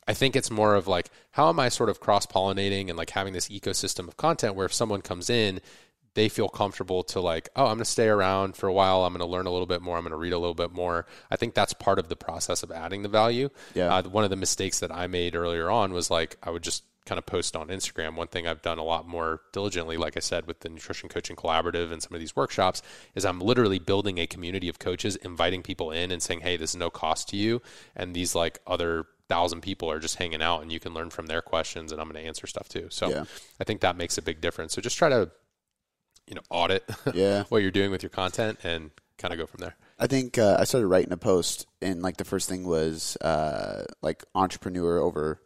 I 0.07 0.12
think 0.12 0.36
it's 0.36 0.50
more 0.50 0.74
of 0.74 0.86
like 0.86 1.09
how 1.30 1.48
am 1.48 1.59
I 1.59 1.70
sort 1.70 1.88
of 1.88 1.98
cross 1.98 2.26
pollinating 2.26 2.90
and 2.90 2.96
like 2.98 3.11
having 3.11 3.32
this 3.32 3.48
ecosystem 3.48 4.07
of 4.07 4.18
content 4.18 4.55
where 4.55 4.66
if 4.66 4.72
someone 4.74 5.00
comes 5.00 5.30
in, 5.30 5.61
they 6.14 6.28
feel 6.28 6.48
comfortable 6.48 7.02
to 7.04 7.20
like, 7.20 7.48
oh, 7.56 7.64
I'm 7.64 7.76
going 7.76 7.78
to 7.80 7.84
stay 7.84 8.08
around 8.08 8.56
for 8.56 8.68
a 8.68 8.72
while. 8.72 9.04
I'm 9.04 9.12
going 9.12 9.26
to 9.26 9.30
learn 9.30 9.46
a 9.46 9.50
little 9.50 9.66
bit 9.66 9.82
more. 9.82 9.96
I'm 9.96 10.02
going 10.04 10.12
to 10.12 10.16
read 10.16 10.32
a 10.32 10.38
little 10.38 10.54
bit 10.54 10.72
more. 10.72 11.06
I 11.30 11.36
think 11.36 11.54
that's 11.54 11.72
part 11.72 11.98
of 11.98 12.08
the 12.08 12.16
process 12.16 12.62
of 12.62 12.70
adding 12.70 13.02
the 13.02 13.08
value. 13.08 13.48
Yeah. 13.74 13.94
Uh, 13.94 14.02
one 14.04 14.24
of 14.24 14.30
the 14.30 14.36
mistakes 14.36 14.80
that 14.80 14.92
I 14.92 15.06
made 15.06 15.34
earlier 15.34 15.70
on 15.70 15.92
was 15.92 16.10
like 16.10 16.36
I 16.42 16.50
would 16.50 16.62
just 16.62 16.84
kind 17.04 17.18
of 17.18 17.26
post 17.26 17.54
on 17.54 17.68
Instagram. 17.68 18.14
One 18.16 18.28
thing 18.28 18.46
I've 18.46 18.62
done 18.62 18.78
a 18.78 18.82
lot 18.82 19.06
more 19.06 19.42
diligently, 19.52 19.96
like 19.98 20.16
I 20.16 20.20
said, 20.20 20.46
with 20.46 20.60
the 20.60 20.70
Nutrition 20.70 21.10
Coaching 21.10 21.36
Collaborative 21.36 21.92
and 21.92 22.02
some 22.02 22.14
of 22.14 22.20
these 22.20 22.34
workshops, 22.34 22.80
is 23.14 23.26
I'm 23.26 23.40
literally 23.40 23.78
building 23.78 24.18
a 24.18 24.26
community 24.26 24.70
of 24.70 24.78
coaches, 24.78 25.16
inviting 25.16 25.62
people 25.62 25.90
in 25.90 26.10
and 26.10 26.22
saying, 26.22 26.40
hey, 26.40 26.56
this 26.56 26.70
is 26.70 26.76
no 26.76 26.88
cost 26.88 27.28
to 27.28 27.36
you. 27.36 27.60
And 27.94 28.14
these 28.14 28.34
like 28.34 28.58
other 28.66 29.04
thousand 29.28 29.60
people 29.60 29.90
are 29.90 29.98
just 29.98 30.16
hanging 30.16 30.42
out 30.42 30.62
and 30.62 30.72
you 30.72 30.80
can 30.80 30.94
learn 30.94 31.10
from 31.10 31.26
their 31.26 31.42
questions 31.42 31.92
and 31.92 32.00
I'm 32.00 32.08
going 32.08 32.22
to 32.22 32.26
answer 32.26 32.46
stuff 32.46 32.68
too. 32.68 32.88
So 32.90 33.10
Yeah. 33.10 33.24
I 33.60 33.64
think 33.64 33.80
that 33.82 33.96
makes 33.96 34.16
a 34.16 34.22
big 34.22 34.40
difference. 34.40 34.72
So 34.72 34.80
just 34.80 34.96
try 34.96 35.08
to, 35.10 35.30
you 36.26 36.34
know, 36.34 36.40
audit 36.50 36.84
Yeah. 37.14 37.44
what 37.48 37.62
you're 37.62 37.70
doing 37.70 37.90
with 37.90 38.02
your 38.02 38.10
content 38.10 38.58
and 38.64 38.90
kind 39.18 39.32
of 39.32 39.38
go 39.38 39.46
from 39.46 39.60
there. 39.60 39.76
I 39.98 40.06
think 40.06 40.38
uh, 40.38 40.56
I 40.58 40.64
started 40.64 40.88
writing 40.88 41.12
a 41.12 41.16
post, 41.16 41.66
and 41.80 42.02
like 42.02 42.16
the 42.16 42.24
first 42.24 42.48
thing 42.48 42.66
was 42.66 43.16
uh, 43.20 43.84
like 44.02 44.24
entrepreneur 44.34 44.98
over 44.98 45.40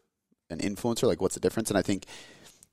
an 0.50 0.58
influencer. 0.58 1.02
Like, 1.04 1.20
what's 1.20 1.34
the 1.34 1.40
difference? 1.40 1.68
And 1.68 1.78
I 1.78 1.82
think 1.82 2.06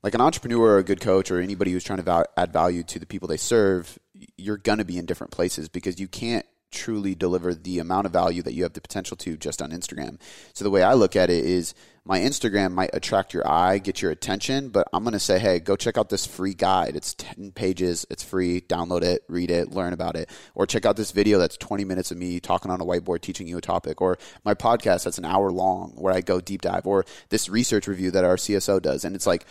like 0.02 0.14
an 0.14 0.20
entrepreneur 0.20 0.60
or 0.74 0.78
a 0.78 0.82
good 0.84 1.00
coach 1.00 1.30
or 1.30 1.40
anybody 1.40 1.72
who's 1.72 1.84
trying 1.84 1.98
to 1.98 2.02
val- 2.02 2.26
add 2.36 2.52
value 2.52 2.82
to 2.84 2.98
the 2.98 3.06
people 3.06 3.28
they 3.28 3.36
serve, 3.36 3.98
you're 4.38 4.56
going 4.56 4.78
to 4.78 4.84
be 4.84 4.96
in 4.98 5.04
different 5.04 5.32
places 5.32 5.68
because 5.68 6.00
you 6.00 6.08
can't 6.08 6.46
truly 6.70 7.14
deliver 7.14 7.54
the 7.54 7.78
amount 7.78 8.06
of 8.06 8.12
value 8.12 8.42
that 8.42 8.52
you 8.52 8.62
have 8.62 8.72
the 8.72 8.80
potential 8.80 9.16
to 9.16 9.36
just 9.36 9.62
on 9.62 9.70
Instagram. 9.70 10.18
So 10.52 10.64
the 10.64 10.70
way 10.70 10.82
I 10.82 10.94
look 10.94 11.16
at 11.16 11.30
it 11.30 11.44
is 11.44 11.74
my 12.04 12.20
Instagram 12.20 12.72
might 12.72 12.90
attract 12.92 13.34
your 13.34 13.46
eye, 13.48 13.78
get 13.78 14.00
your 14.00 14.12
attention, 14.12 14.68
but 14.68 14.86
I'm 14.92 15.02
going 15.02 15.12
to 15.12 15.18
say, 15.18 15.40
"Hey, 15.40 15.58
go 15.58 15.74
check 15.74 15.98
out 15.98 16.08
this 16.08 16.24
free 16.24 16.54
guide. 16.54 16.94
It's 16.94 17.14
10 17.14 17.50
pages, 17.50 18.06
it's 18.10 18.22
free. 18.22 18.60
Download 18.60 19.02
it, 19.02 19.24
read 19.28 19.50
it, 19.50 19.72
learn 19.72 19.92
about 19.92 20.14
it." 20.14 20.30
Or 20.54 20.66
check 20.66 20.86
out 20.86 20.96
this 20.96 21.10
video 21.10 21.38
that's 21.38 21.56
20 21.56 21.84
minutes 21.84 22.12
of 22.12 22.18
me 22.18 22.38
talking 22.38 22.70
on 22.70 22.80
a 22.80 22.84
whiteboard 22.84 23.22
teaching 23.22 23.48
you 23.48 23.58
a 23.58 23.60
topic, 23.60 24.00
or 24.00 24.18
my 24.44 24.54
podcast 24.54 25.04
that's 25.04 25.18
an 25.18 25.24
hour 25.24 25.50
long 25.50 25.92
where 25.96 26.14
I 26.14 26.20
go 26.20 26.40
deep 26.40 26.62
dive, 26.62 26.86
or 26.86 27.04
this 27.30 27.48
research 27.48 27.88
review 27.88 28.12
that 28.12 28.24
our 28.24 28.36
CSO 28.36 28.80
does. 28.80 29.04
And 29.04 29.16
it's 29.16 29.26
like 29.26 29.44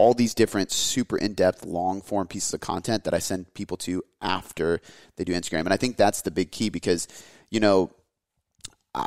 all 0.00 0.14
these 0.14 0.32
different 0.32 0.72
super 0.72 1.18
in-depth 1.18 1.66
long 1.66 2.00
form 2.00 2.26
pieces 2.26 2.54
of 2.54 2.60
content 2.60 3.04
that 3.04 3.12
I 3.12 3.18
send 3.18 3.52
people 3.52 3.76
to 3.78 4.02
after 4.22 4.80
they 5.16 5.24
do 5.24 5.34
Instagram. 5.34 5.60
And 5.60 5.74
I 5.74 5.76
think 5.76 5.98
that's 5.98 6.22
the 6.22 6.30
big 6.30 6.50
key 6.50 6.70
because, 6.70 7.06
you 7.50 7.60
know, 7.60 7.90
I, 8.94 9.04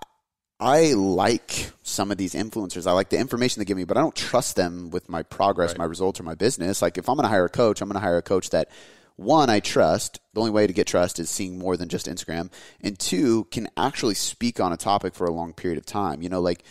I 0.59 0.93
like 0.93 1.71
some 1.81 2.11
of 2.11 2.17
these 2.19 2.35
influencers. 2.35 2.85
I 2.85 2.91
like 2.91 3.09
the 3.09 3.17
information 3.17 3.59
they 3.59 3.65
give 3.65 3.75
me, 3.75 3.85
but 3.85 3.97
I 3.97 4.01
don't 4.01 4.15
trust 4.15 4.55
them 4.55 4.91
with 4.91 5.09
my 5.09 5.23
progress, 5.23 5.71
Right. 5.71 5.79
my 5.79 5.85
results, 5.85 6.19
or 6.19 6.23
my 6.23 6.35
business. 6.35 6.83
Like 6.83 6.99
if 6.99 7.09
I'm 7.09 7.15
going 7.15 7.23
to 7.25 7.29
hire 7.29 7.45
a 7.45 7.49
coach, 7.49 7.81
I'm 7.81 7.89
going 7.89 7.99
to 7.99 8.07
hire 8.07 8.17
a 8.17 8.21
coach 8.21 8.51
that 8.51 8.69
one, 9.15 9.49
I 9.49 9.61
trust. 9.61 10.19
The 10.35 10.41
only 10.41 10.51
way 10.51 10.67
to 10.67 10.73
get 10.73 10.85
trust 10.85 11.19
is 11.19 11.27
seeing 11.31 11.57
more 11.57 11.75
than 11.75 11.89
just 11.89 12.05
Instagram. 12.05 12.51
And 12.81 12.99
two, 12.99 13.45
can 13.45 13.67
actually 13.75 14.13
speak 14.13 14.59
on 14.59 14.71
a 14.71 14.77
topic 14.77 15.15
for 15.15 15.25
a 15.25 15.31
long 15.31 15.53
period 15.53 15.79
of 15.79 15.87
time. 15.87 16.21
You 16.21 16.29
know, 16.29 16.41
like 16.41 16.63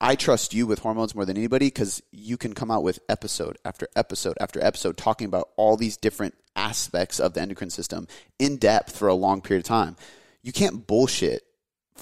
I 0.00 0.16
trust 0.16 0.52
you 0.52 0.66
with 0.66 0.80
hormones 0.80 1.14
more 1.14 1.24
than 1.24 1.36
anybody 1.36 1.66
because 1.66 2.02
you 2.10 2.36
can 2.36 2.52
come 2.52 2.70
out 2.70 2.82
with 2.82 2.98
episode 3.08 3.58
after 3.64 3.88
episode 3.96 4.36
after 4.40 4.62
episode 4.62 4.96
talking 4.96 5.26
about 5.26 5.50
all 5.56 5.76
these 5.76 5.96
different 5.96 6.34
aspects 6.56 7.20
of 7.20 7.34
the 7.34 7.40
endocrine 7.40 7.70
system 7.70 8.06
in 8.38 8.56
depth 8.56 8.96
for 8.96 9.08
a 9.08 9.14
long 9.14 9.40
period 9.40 9.64
of 9.64 9.68
time. 9.68 9.96
You 10.42 10.52
can't 10.52 10.86
bullshit 10.86 11.42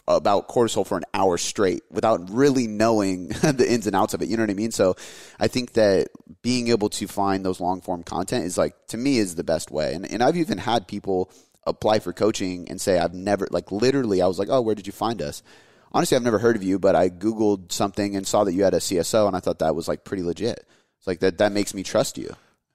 about 0.08 0.48
cortisol 0.48 0.86
for 0.86 0.96
an 0.96 1.04
hour 1.14 1.36
straight 1.38 1.82
without 1.90 2.30
really 2.30 2.66
knowing 2.66 3.28
the 3.42 3.66
ins 3.68 3.86
and 3.86 3.94
outs 3.94 4.14
of 4.14 4.22
it. 4.22 4.28
You 4.28 4.36
know 4.36 4.42
what 4.42 4.50
I 4.50 4.54
mean? 4.54 4.72
So 4.72 4.96
I 5.38 5.48
think 5.48 5.74
that 5.74 6.08
being 6.42 6.68
able 6.68 6.88
to 6.90 7.06
find 7.06 7.44
those 7.44 7.60
long 7.60 7.80
form 7.80 8.02
content 8.02 8.44
is 8.44 8.58
like, 8.58 8.74
to 8.88 8.96
me, 8.96 9.18
is 9.18 9.34
the 9.34 9.44
best 9.44 9.70
way. 9.70 9.94
And, 9.94 10.10
and 10.10 10.22
I've 10.22 10.36
even 10.36 10.58
had 10.58 10.88
people 10.88 11.30
apply 11.66 12.00
for 12.00 12.12
coaching 12.12 12.68
and 12.68 12.80
say, 12.80 12.98
I've 12.98 13.14
never, 13.14 13.46
like, 13.50 13.70
literally, 13.70 14.22
I 14.22 14.26
was 14.26 14.38
like, 14.38 14.48
oh, 14.50 14.60
where 14.60 14.74
did 14.74 14.86
you 14.86 14.92
find 14.92 15.22
us? 15.22 15.42
Honestly, 15.92 16.16
I've 16.16 16.22
never 16.22 16.38
heard 16.38 16.56
of 16.56 16.62
you, 16.62 16.78
but 16.78 16.96
I 16.96 17.10
Googled 17.10 17.70
something 17.70 18.16
and 18.16 18.26
saw 18.26 18.44
that 18.44 18.54
you 18.54 18.64
had 18.64 18.74
a 18.74 18.78
CSO, 18.78 19.26
and 19.26 19.36
I 19.36 19.40
thought 19.40 19.58
that 19.60 19.74
was 19.74 19.88
like 19.88 20.04
pretty 20.04 20.22
legit. 20.22 20.66
It's 20.98 21.06
like 21.06 21.20
that, 21.20 21.38
that 21.38 21.52
makes 21.52 21.74
me 21.74 21.82
trust 21.82 22.16
you. 22.16 22.34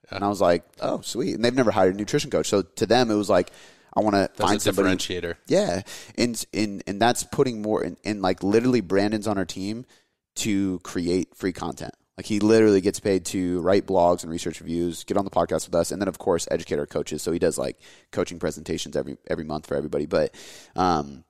And 0.09 0.23
I 0.23 0.27
was 0.29 0.39
like, 0.39 0.63
oh, 0.81 1.01
sweet. 1.01 1.35
And 1.35 1.43
they've 1.43 1.53
never 1.53 1.71
hired 1.71 1.95
a 1.95 1.97
nutrition 1.97 2.29
coach. 2.31 2.47
So 2.47 2.61
to 2.61 2.85
them, 2.85 3.11
it 3.11 3.15
was 3.15 3.29
like, 3.29 3.51
I 3.95 4.01
want 4.01 4.15
to 4.15 4.29
find 4.35 4.57
a 4.57 4.59
somebody. 4.59 4.95
differentiator. 4.95 5.35
Yeah, 5.47 5.81
and 6.17 6.45
and 6.53 6.83
and 6.85 7.01
that's 7.01 7.23
putting 7.23 7.63
more 7.63 7.83
in, 7.83 7.97
in 8.03 8.21
like 8.21 8.43
literally 8.43 8.81
Brandon's 8.81 9.27
on 9.27 9.39
our 9.39 9.45
team 9.45 9.85
to 10.35 10.79
create 10.79 11.35
free 11.35 11.51
content. 11.51 11.95
Like 12.15 12.27
he 12.27 12.39
literally 12.39 12.81
gets 12.81 12.99
paid 12.99 13.25
to 13.27 13.59
write 13.61 13.87
blogs 13.87 14.21
and 14.21 14.31
research 14.31 14.59
reviews, 14.59 15.03
get 15.03 15.17
on 15.17 15.25
the 15.25 15.31
podcast 15.31 15.67
with 15.67 15.75
us, 15.75 15.91
and 15.91 15.99
then 15.99 16.07
of 16.07 16.19
course 16.19 16.47
educate 16.51 16.77
our 16.77 16.85
coaches. 16.85 17.23
So 17.23 17.31
he 17.31 17.39
does 17.39 17.57
like 17.57 17.79
coaching 18.11 18.37
presentations 18.37 18.95
every 18.95 19.17
every 19.27 19.45
month 19.45 19.65
for 19.65 19.75
everybody. 19.75 20.05
But 20.05 20.35
um, 20.75 21.23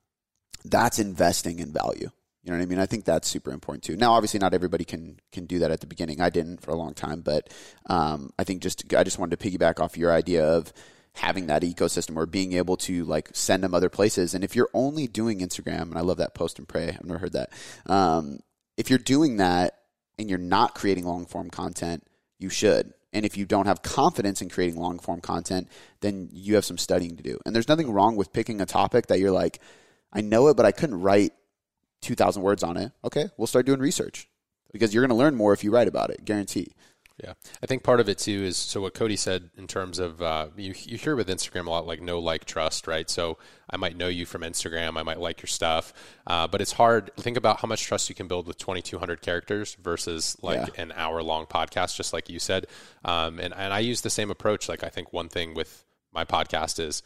that's 0.66 0.99
investing 0.99 1.60
in 1.60 1.72
value. 1.72 2.10
You 2.43 2.51
know 2.51 2.60
what 2.60 2.64
I 2.64 2.68
mean? 2.68 2.80
I 2.80 2.86
think 2.86 3.03
that's 3.03 3.28
super 3.28 3.51
important 3.51 3.84
too. 3.84 3.97
Now, 3.97 4.14
obviously, 4.14 4.39
not 4.39 4.53
everybody 4.53 4.86
can 4.86 5.20
can 5.34 5.45
do 5.47 5.60
that 5.60 5.72
at 5.72 5.82
the 5.82 5.88
beginning. 5.88 6.22
I 6.22 6.30
didn't 6.30 6.62
for 6.62 6.72
a 6.72 6.76
long 6.76 6.93
time, 6.93 7.20
but 7.22 7.53
um, 7.88 8.32
I 8.39 8.45
think 8.45 8.62
just 8.62 8.93
I 8.95 9.03
just 9.03 9.20
wanted 9.20 9.38
to 9.38 9.49
piggyback 9.49 9.82
off 9.82 9.97
your 9.97 10.14
idea 10.14 10.45
of 10.45 10.72
having 11.14 11.47
that 11.47 11.64
ecosystem 11.64 12.16
or 12.16 12.26
being 12.26 12.53
able 12.53 12.78
to 12.78 13.03
like 13.03 13.30
send 13.34 13.64
them 13.64 13.74
other 13.74 13.89
places. 13.89 14.34
And 14.34 14.43
if 14.43 14.55
you're 14.55 14.70
only 14.74 15.08
doing 15.08 15.39
Instagram, 15.39 15.82
and 15.84 15.97
I 15.97 16.01
love 16.01 16.18
that 16.18 16.36
post 16.36 16.58
and 16.58 16.68
pray, 16.68 16.88
I've 16.89 17.03
never 17.03 17.20
heard 17.20 17.34
that. 17.34 17.51
Um, 17.86 18.39
if 18.78 18.89
you're 18.89 18.99
doing 18.99 19.38
that 19.38 19.74
and 20.18 20.30
you're 20.30 20.39
not 20.39 20.74
creating 20.74 21.05
long 21.05 21.26
form 21.26 21.49
content, 21.49 22.03
you 22.39 22.49
should. 22.49 22.93
And 23.14 23.26
if 23.26 23.36
you 23.36 23.45
don't 23.45 23.66
have 23.66 23.82
confidence 23.82 24.41
in 24.41 24.49
creating 24.49 24.80
long 24.80 24.99
form 24.99 25.22
content, 25.22 25.70
then 26.01 26.30
you 26.32 26.55
have 26.55 26.66
some 26.66 26.78
studying 26.78 27.18
to 27.18 27.24
do. 27.24 27.39
And 27.45 27.55
there's 27.55 27.68
nothing 27.68 27.91
wrong 27.91 28.16
with 28.16 28.32
picking 28.32 28.62
a 28.62 28.66
topic 28.66 29.08
that 29.08 29.20
you're 29.20 29.32
like, 29.32 29.60
I 30.14 30.22
know 30.22 30.47
it, 30.47 30.58
but 30.58 30.66
I 30.66 30.72
couldn't 30.72 31.01
write 31.01 31.32
2,000 32.01 32.41
words 32.41 32.64
on 32.64 32.78
it. 32.78 32.91
Okay, 33.03 33.30
we'll 33.38 33.47
start 33.47 33.66
doing 33.66 33.80
research 33.80 34.28
because 34.72 34.93
you're 34.93 35.01
going 35.05 35.10
to 35.18 35.22
learn 35.24 35.36
more 35.36 35.53
if 35.53 35.64
you 35.64 35.72
write 35.72 35.88
about 35.88 36.10
it, 36.10 36.26
guarantee. 36.26 36.74
Yeah, 37.24 37.34
I 37.64 37.66
think 37.66 37.82
part 37.82 37.99
of 37.99 38.08
it 38.10 38.20
too 38.20 38.43
is 38.43 38.58
so 38.58 38.80
what 38.82 38.93
Cody 38.93 39.16
said 39.16 39.49
in 39.58 39.66
terms 39.66 39.97
of 39.97 40.22
uh, 40.22 40.49
you 40.55 40.76
you 40.84 40.97
hear 40.99 41.16
with 41.16 41.28
Instagram 41.30 41.66
a 41.66 41.70
lot 41.72 41.88
like 41.88 41.99
no 41.99 42.20
like 42.20 42.45
trust 42.45 42.86
right. 42.86 43.10
So 43.10 43.39
I 43.68 43.76
might 43.78 43.97
know 43.97 44.08
you 44.08 44.28
from 44.28 44.43
Instagram, 44.43 44.99
I 44.99 45.01
might 45.01 45.20
like 45.20 45.41
your 45.41 45.47
stuff, 45.47 45.93
uh, 46.28 46.45
but 46.47 46.62
it's 46.62 46.74
hard. 46.74 47.10
Think 47.18 47.36
about 47.36 47.60
how 47.62 47.68
much 47.68 47.82
trust 47.86 48.08
you 48.10 48.14
can 48.14 48.28
build 48.28 48.45
with 48.45 48.60
2,200 48.60 49.24
characters 49.24 49.76
versus 49.82 50.38
like 50.43 50.60
Yeah. 50.76 50.84
an 50.84 50.91
hour 50.95 51.24
long 51.24 51.47
podcast, 51.47 51.95
just 51.95 52.14
like 52.14 52.30
you 52.30 52.38
said. 52.38 52.68
Um, 53.03 53.39
and 53.39 53.51
and 53.51 53.74
I 53.74 53.80
use 53.80 54.01
the 54.01 54.12
same 54.12 54.30
approach. 54.30 54.70
Like 54.70 54.84
I 54.84 54.89
think 54.89 55.12
one 55.12 55.28
thing 55.28 55.55
with 55.55 55.86
my 56.14 56.24
podcast 56.24 56.80
is 56.80 57.01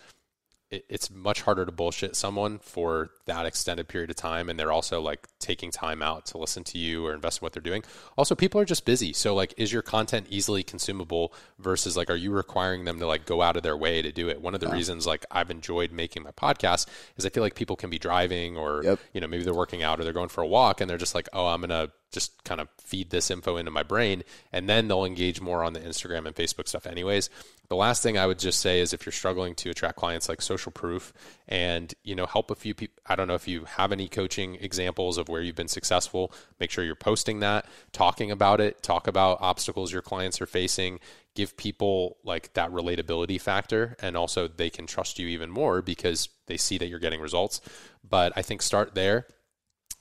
it, 0.71 0.85
it's 0.89 1.11
much 1.11 1.41
harder 1.41 1.65
to 1.65 1.71
bullshit 1.71 2.15
someone 2.15 2.57
for 2.59 3.11
that 3.25 3.45
extended 3.45 3.87
period 3.87 4.09
of 4.09 4.15
time 4.15 4.49
and 4.49 4.59
they're 4.59 4.71
also 4.71 5.01
like 5.01 5.27
taking 5.39 5.69
time 5.71 6.01
out 6.01 6.25
to 6.27 6.37
listen 6.37 6.63
to 6.63 6.77
you 6.77 7.05
or 7.05 7.13
invest 7.13 7.41
in 7.41 7.45
what 7.45 7.53
they're 7.53 7.61
doing. 7.61 7.83
Also 8.17 8.33
people 8.35 8.59
are 8.59 8.65
just 8.65 8.85
busy. 8.85 9.13
So 9.13 9.35
like 9.35 9.53
is 9.57 9.71
your 9.71 9.81
content 9.81 10.27
easily 10.29 10.63
consumable 10.63 11.33
versus 11.59 11.95
like 11.95 12.09
are 12.09 12.15
you 12.15 12.31
requiring 12.31 12.85
them 12.85 12.99
to 12.99 13.05
like 13.05 13.25
go 13.25 13.41
out 13.41 13.57
of 13.57 13.63
their 13.63 13.77
way 13.77 14.01
to 14.01 14.11
do 14.11 14.29
it? 14.29 14.41
One 14.41 14.55
of 14.55 14.61
the 14.61 14.69
reasons 14.69 15.05
like 15.05 15.25
i've 15.31 15.51
enjoyed 15.51 15.91
making 15.91 16.23
my 16.23 16.31
podcast 16.31 16.87
is 17.17 17.25
i 17.25 17.29
feel 17.29 17.43
like 17.43 17.55
people 17.55 17.75
can 17.75 17.89
be 17.89 17.99
driving 17.99 18.55
or 18.57 18.81
Yep. 18.83 18.99
you 19.13 19.19
know 19.19 19.27
maybe 19.27 19.43
they're 19.43 19.53
working 19.53 19.83
out 19.83 19.99
or 19.99 20.03
they're 20.03 20.13
going 20.13 20.29
for 20.29 20.41
a 20.41 20.47
walk 20.47 20.79
and 20.79 20.89
they're 20.89 20.97
just 20.97 21.13
like 21.13 21.27
oh 21.33 21.47
i'm 21.47 21.61
gonna 21.61 21.89
just 22.11 22.43
kind 22.43 22.61
of 22.61 22.67
feed 22.79 23.09
this 23.09 23.29
info 23.29 23.57
into 23.57 23.69
my 23.71 23.83
brain 23.83 24.23
and 24.53 24.69
then 24.69 24.87
they'll 24.87 25.03
engage 25.05 25.41
more 25.41 25.63
on 25.63 25.73
the 25.73 25.79
instagram 25.81 26.25
and 26.25 26.35
facebook 26.35 26.67
stuff 26.67 26.85
anyways 26.87 27.29
the 27.71 27.75
last 27.77 28.03
thing 28.03 28.17
i 28.17 28.27
would 28.27 28.37
just 28.37 28.59
say 28.59 28.81
is 28.81 28.91
if 28.91 29.05
you're 29.05 29.13
struggling 29.13 29.55
to 29.55 29.69
attract 29.69 29.95
clients 29.95 30.27
like 30.27 30.41
social 30.41 30.73
proof 30.73 31.13
and 31.47 31.93
you 32.03 32.13
know 32.13 32.25
help 32.25 32.51
a 32.51 32.55
few 32.55 32.73
people 32.73 33.01
i 33.05 33.15
don't 33.15 33.29
know 33.29 33.33
if 33.33 33.47
you 33.47 33.63
have 33.63 33.93
any 33.93 34.09
coaching 34.09 34.55
examples 34.55 35.17
of 35.17 35.29
where 35.29 35.41
you've 35.41 35.55
been 35.55 35.69
successful 35.69 36.33
make 36.59 36.69
sure 36.69 36.83
you're 36.83 36.95
posting 36.95 37.39
that 37.39 37.65
talking 37.93 38.29
about 38.29 38.59
it 38.59 38.83
talk 38.83 39.07
about 39.07 39.37
obstacles 39.39 39.93
your 39.93 40.01
clients 40.01 40.41
are 40.41 40.45
facing 40.45 40.99
give 41.33 41.55
people 41.55 42.17
like 42.25 42.51
that 42.55 42.69
relatability 42.71 43.39
factor 43.39 43.95
and 44.01 44.17
also 44.17 44.49
they 44.49 44.69
can 44.69 44.85
trust 44.85 45.17
you 45.17 45.29
even 45.29 45.49
more 45.49 45.81
because 45.81 46.27
they 46.47 46.57
see 46.57 46.77
that 46.77 46.87
you're 46.87 46.99
getting 46.99 47.21
results. 47.21 47.61
But 48.07 48.33
i 48.35 48.41
think 48.41 48.61
start 48.61 48.95
there 48.95 49.27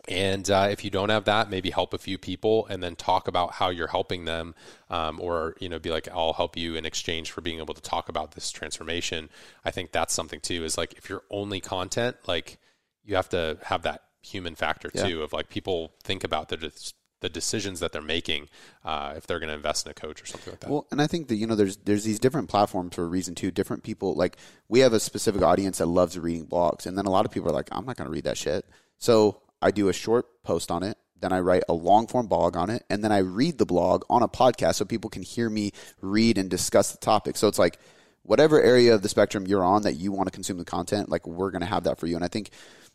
and 0.09 0.51
uh, 0.51 0.69
if 0.71 0.85
you 0.85 0.91
don't 0.91 1.11
have 1.11 1.25
that, 1.27 1.51
maybe 1.51 1.71
help 1.71 1.93
a 1.95 1.99
few 1.99 2.19
people 2.19 2.67
and 2.67 2.83
then 2.83 2.97
talk 2.97 3.29
about 3.29 3.53
how 3.53 3.69
you're 3.69 3.89
helping 3.89 4.25
them, 4.25 4.55
um, 4.89 5.21
or 5.21 5.55
you 5.61 5.69
know, 5.69 5.79
be 5.79 5.91
like, 5.91 6.09
I'll 6.09 6.33
help 6.33 6.57
you 6.57 6.75
in 6.77 6.85
exchange 6.87 7.31
for 7.31 7.41
being 7.41 7.59
able 7.59 7.75
to 7.75 7.83
talk 7.83 8.09
about 8.09 8.33
this 8.33 8.51
transformation. 8.51 9.29
I 9.65 9.71
think 9.71 9.93
that's 9.93 10.15
something 10.15 10.41
too. 10.41 10.65
Is 10.65 10.79
like 10.79 10.95
if 10.95 11.09
you're 11.09 11.25
only 11.31 11.61
content, 11.61 12.17
like 12.27 12.59
you 13.05 13.17
have 13.17 13.29
to 13.31 13.59
have 13.65 13.83
that 13.83 14.03
human 14.23 14.55
factor 14.55 14.91
Yeah. 14.95 15.07
too 15.09 15.23
of 15.23 15.33
like 15.33 15.49
people 15.49 15.93
think 16.03 16.25
about 16.25 16.49
the 16.49 16.73
the 17.21 17.29
decisions 17.29 17.81
that 17.81 17.93
they're 17.93 18.01
making 18.01 18.49
uh, 18.83 19.13
if 19.17 19.27
they're 19.27 19.39
going 19.39 19.49
to 19.49 19.55
invest 19.55 19.85
in 19.87 19.91
a 19.91 19.95
coach 19.95 20.23
or 20.23 20.27
something 20.27 20.53
like 20.53 20.61
that. 20.61 20.71
Well, 20.71 20.87
and 20.91 21.03
I 21.03 21.07
think 21.07 21.29
that 21.29 21.37
you 21.37 21.47
know 21.47 21.55
there's 21.55 21.77
there's 21.79 22.05
these 22.05 22.19
different 22.19 22.49
platforms 22.49 22.95
for 22.95 23.03
a 23.05 23.09
reason 23.09 23.35
too. 23.35 23.51
Different 23.51 23.83
people 23.83 24.15
like 24.15 24.37
we 24.69 24.81
have 24.81 24.93
a 24.95 25.01
specific 25.01 25.43
audience 25.43 25.79
that 25.79 25.87
loves 25.87 26.19
reading 26.19 26.47
blogs, 26.47 26.87
and 26.87 26.97
then 26.97 27.05
a 27.07 27.11
lot 27.11 27.27
of 27.27 27.31
people 27.31 27.51
are 27.51 27.55
like, 27.55 27.69
I'm 27.71 27.85
not 27.85 27.97
going 27.97 28.07
to 28.07 28.13
read 28.13 28.25
that 28.25 28.39
shit. 28.39 28.65
So 28.99 29.43
I 29.63 29.71
do 29.71 29.89
a 29.89 29.93
short 29.93 30.43
post 30.43 30.71
on 30.71 30.83
it, 30.83 30.97
then 31.21 31.33
I 31.33 31.41
write 31.41 31.63
a 31.69 31.75
long 31.75 32.07
form 32.07 32.27
blog 32.27 32.57
on 32.57 32.71
it, 32.71 32.85
and 32.89 33.05
then 33.05 33.13
I 33.13 33.19
read 33.19 33.59
the 33.59 33.67
blog 33.67 34.05
on 34.09 34.23
a 34.23 34.29
podcast 34.29 34.77
so 34.77 34.85
people 34.85 35.11
can 35.11 35.23
hear 35.23 35.51
me 35.51 35.73
read 36.01 36.39
and 36.39 36.49
discuss 36.49 36.93
the 36.93 36.99
topic. 36.99 37.37
So 37.37 37.49
it's 37.49 37.59
like 37.59 37.79
whatever 38.23 38.61
area 38.61 38.95
of 38.95 39.03
the 39.03 39.09
spectrum 39.09 39.47
you're 39.47 39.65
on 39.65 39.83
that 39.83 39.95
you 39.95 40.13
want 40.13 40.27
to 40.29 40.33
consume 40.33 40.59
the 40.59 40.65
content, 40.65 41.09
like 41.09 41.27
we're 41.27 41.51
going 41.51 41.61
to 41.61 41.67
have 41.67 41.85
that 41.85 41.99
for 41.99 42.07
you. 42.07 42.17
And 42.17 42.25
I 42.25 42.29
think 42.29 42.51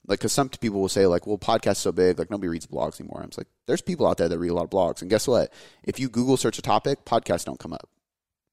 like 0.08 0.20
because 0.20 0.32
some 0.34 0.50
people 0.50 0.82
will 0.82 0.90
say 0.90 1.08
like, 1.08 1.26
well, 1.26 1.38
podcasts 1.38 1.78
so 1.78 1.92
big, 1.92 2.20
like 2.20 2.30
nobody 2.30 2.48
reads 2.48 2.68
blogs 2.68 3.00
anymore. 3.00 3.22
I'm 3.22 3.30
just 3.30 3.40
like, 3.40 3.48
there's 3.68 3.82
people 3.82 4.08
out 4.08 4.18
there 4.18 4.30
that 4.30 4.40
read 4.40 4.52
a 4.52 4.54
lot 4.54 4.64
of 4.64 4.70
blogs, 4.70 5.02
and 5.02 5.10
guess 5.10 5.28
what? 5.28 5.52
If 5.84 6.00
you 6.00 6.10
Google 6.10 6.38
search 6.38 6.58
a 6.58 6.62
topic, 6.62 7.06
podcasts 7.06 7.46
don't 7.46 7.60
come 7.60 7.74
up 7.74 7.90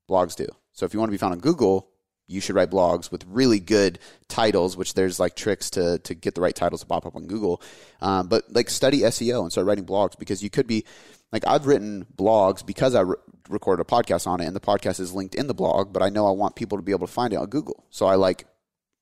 blogs 0.09 0.37
do. 0.37 0.47
So 0.73 0.85
if 0.85 0.93
you 0.93 1.01
want 1.01 1.09
to 1.09 1.13
be 1.13 1.19
found 1.19 1.33
on 1.33 1.41
Google, 1.41 1.89
you 2.29 2.41
should 2.41 2.55
write 2.57 2.71
blogs 2.71 3.11
with 3.11 3.25
really 3.27 3.61
good 3.61 3.99
titles, 4.29 4.77
which 4.77 4.95
there's 4.95 5.21
like 5.21 5.37
tricks 5.37 5.71
to 5.71 5.99
to 6.01 6.15
get 6.15 6.35
the 6.35 6.41
right 6.41 6.55
titles 6.55 6.81
to 6.81 6.87
pop 6.87 7.05
up 7.07 7.17
on 7.17 7.27
Google. 7.27 7.61
Um, 8.01 8.29
but 8.29 8.53
like 8.53 8.71
study 8.71 9.01
SEO 9.01 9.43
and 9.43 9.53
start 9.53 9.67
writing 9.67 9.85
blogs 9.87 10.19
because 10.19 10.43
you 10.43 10.51
could 10.51 10.67
be 10.67 10.85
like 11.33 11.47
I've 11.47 11.67
written 11.67 12.07
blogs 12.17 12.65
because 12.65 12.95
I 12.95 13.01
re- 13.03 13.17
recorded 13.49 13.83
a 13.83 13.85
podcast 13.85 14.27
on 14.27 14.41
it, 14.41 14.47
and 14.47 14.57
the 14.57 14.61
podcast 14.61 15.01
is 15.01 15.13
linked 15.13 15.35
in 15.35 15.47
the 15.47 15.55
blog. 15.55 15.93
But 15.93 16.03
I 16.03 16.09
know 16.09 16.27
I 16.27 16.33
want 16.33 16.57
people 16.57 16.79
to 16.79 16.83
be 16.83 16.93
able 16.93 17.07
to 17.07 17.13
find 17.13 17.33
it 17.33 17.37
on 17.37 17.47
Google, 17.47 17.85
so 17.91 18.07
I 18.07 18.15
like 18.15 18.47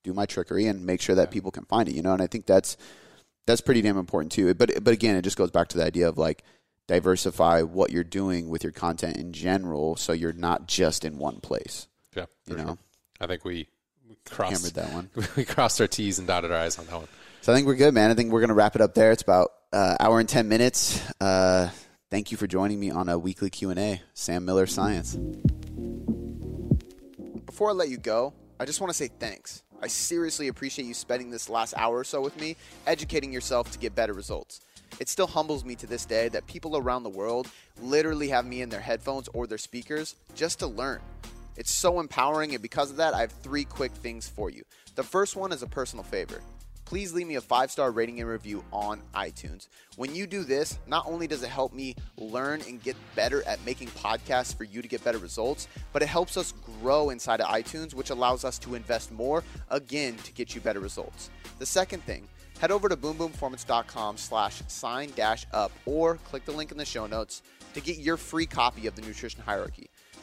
do 0.03 0.15
my 0.15 0.27
trickery 0.27 0.67
and 0.67 0.87
make 0.87 1.01
sure 1.01 1.15
that 1.15 1.31
people 1.31 1.51
can 1.51 1.65
find 1.67 1.89
it. 1.89 1.95
You 1.95 2.03
know, 2.03 2.13
and 2.13 2.23
I 2.23 2.27
think 2.27 2.47
that's 2.47 2.77
that's 3.47 3.61
pretty 3.61 3.83
damn 3.83 3.99
important 3.99 4.33
too. 4.33 4.53
But 4.55 4.83
but 4.83 4.95
again, 4.95 5.17
it 5.17 5.23
just 5.23 5.37
goes 5.37 5.51
back 5.51 5.69
to 5.69 5.79
the 5.79 5.85
idea 5.85 6.09
of 6.09 6.19
like 6.19 6.43
diversify 6.89 7.63
what 7.63 7.93
you're 7.93 8.03
doing 8.03 8.49
with 8.49 8.65
your 8.65 8.73
content 8.73 9.17
in 9.17 9.33
general, 9.33 9.95
so 9.97 10.13
you're 10.13 10.33
not 10.33 10.67
just 10.67 11.05
in 11.05 11.19
one 11.19 11.41
place. 11.41 11.87
yeah, 12.17 12.27
You 12.47 12.57
know, 12.57 12.65
sure. 12.65 12.79
I 13.21 13.27
think 13.27 13.45
we, 13.45 13.69
we 14.09 14.17
crossed 14.29 14.53
hammered 14.53 14.75
that 14.75 14.93
one. 14.93 15.11
we 15.37 15.45
crossed 15.45 15.81
our 15.81 15.87
T's 15.87 16.19
and 16.19 16.27
dotted 16.27 16.51
our 16.51 16.59
I's 16.59 16.79
on 16.79 16.87
that 16.87 16.97
one. 16.97 17.09
So 17.43 17.53
I 17.53 17.57
think 17.57 17.67
we're 17.67 17.75
good, 17.75 17.95
man. 17.95 18.11
I 18.11 18.15
think 18.15 18.33
we're 18.33 18.41
gonna 18.41 18.55
wrap 18.55 18.75
it 18.75 18.81
up 18.81 18.95
there. 18.95 19.13
It's 19.13 19.23
about 19.23 19.53
uh, 19.73 19.97
hour 20.01 20.21
and 20.21 20.29
ten 20.29 20.49
minutes. 20.49 21.03
Uh, 21.21 21.71
thank 22.11 22.31
you 22.31 22.37
for 22.37 22.47
joining 22.47 22.79
me 22.79 22.91
on 22.91 23.09
a 23.09 23.19
weekly 23.19 23.51
Q 23.51 23.71
and 23.71 23.79
A. 23.79 24.03
Sam 24.15 24.45
Miller 24.45 24.67
Science. 24.67 25.17
Before 27.47 27.71
I 27.71 27.73
let 27.73 27.89
you 27.89 27.99
go, 27.99 28.33
I 28.59 28.65
just 28.65 28.81
want 28.81 28.91
to 28.91 28.97
say 28.97 29.09
thanks. 29.09 29.63
I 29.83 29.87
seriously 29.87 30.49
appreciate 30.49 30.85
you 30.85 30.95
spending 30.95 31.31
this 31.31 31.49
last 31.49 31.75
hour 31.77 31.99
or 31.99 32.05
so 32.05 32.21
with 32.21 32.39
me, 32.39 32.57
educating 32.87 33.33
yourself 33.33 33.71
to 33.73 33.79
get 33.79 33.95
better 33.95 34.13
results. 34.13 34.61
It 34.99 35.09
still 35.09 35.27
humbles 35.27 35.65
me 35.65 35.75
to 35.77 35.87
this 35.87 36.05
day 36.05 36.29
that 36.29 36.47
people 36.47 36.77
around 36.77 37.05
the 37.05 37.11
world 37.11 37.49
literally 37.81 38.29
have 38.29 38.45
me 38.45 38.61
in 38.61 38.69
their 38.69 38.81
headphones 38.81 39.29
or 39.33 39.47
their 39.47 39.59
speakers 39.59 40.17
just 40.35 40.59
to 40.59 40.67
learn. 40.67 41.01
It's 41.61 41.71
so 41.71 42.01
empowering, 42.01 42.55
and 42.55 42.63
because 42.63 42.91
of 42.91 42.97
that, 42.97 43.13
I 43.13 43.21
have 43.21 43.33
three 43.33 43.65
quick 43.65 43.93
things 43.93 44.27
for 44.27 44.49
you. 44.49 44.65
The 44.95 45.03
first 45.03 45.37
one 45.37 45.53
is 45.53 45.63
a 45.63 45.67
personal 45.67 46.03
favor 46.03 46.41
please 46.91 47.13
leave 47.13 47.29
me 47.29 47.37
a 47.37 47.41
five 47.41 47.71
star 47.71 47.93
rating 47.93 48.19
and 48.19 48.29
review 48.29 48.65
on 48.73 49.01
iTunes. 49.15 49.69
When 49.95 50.13
you 50.13 50.27
do 50.27 50.43
this, 50.43 50.77
not 50.89 51.07
only 51.07 51.29
does 51.29 51.45
it 51.45 51.49
help 51.49 51.73
me 51.73 51.95
learn 52.17 52.63
and 52.67 52.83
get 52.83 52.97
better 53.15 53.47
at 53.47 53.65
making 53.65 53.87
podcasts 53.91 54.53
for 54.53 54.65
you 54.65 54.83
to 54.83 54.89
get 54.89 55.05
better 55.05 55.19
results, 55.19 55.69
but 55.93 56.03
it 56.03 56.09
helps 56.09 56.37
us 56.37 56.53
grow 56.83 57.11
inside 57.11 57.41
of 57.41 57.47
iTunes, 57.47 57.95
which 57.95 58.11
allows 58.11 58.45
us 58.45 58.59
to 58.59 58.75
invest 58.75 59.13
more 59.13 59.45
again 59.71 60.17
to 60.25 60.33
get 60.33 60.53
you 60.53 60.61
better 60.61 60.81
results. 60.81 61.31
The 61.61 61.67
second 61.67 62.03
thing, 62.03 62.27
head 62.59 62.73
over 62.73 62.89
to 62.89 62.97
boomboomperformance.com 62.97 64.17
slash 64.17 64.61
sign 64.67 65.13
dash 65.15 65.47
up 65.53 65.71
or 65.87 66.17
click 66.17 66.45
the 66.45 66.51
link 66.51 66.73
in 66.73 66.77
the 66.77 66.85
show 66.85 67.07
notes 67.07 67.43
to 67.75 67.81
get 67.81 67.99
your 67.99 68.17
free 68.17 68.47
copy 68.47 68.89
of 68.89 68.97
the 68.97 69.03
nutrition 69.03 69.43
hierarchy. 69.43 69.89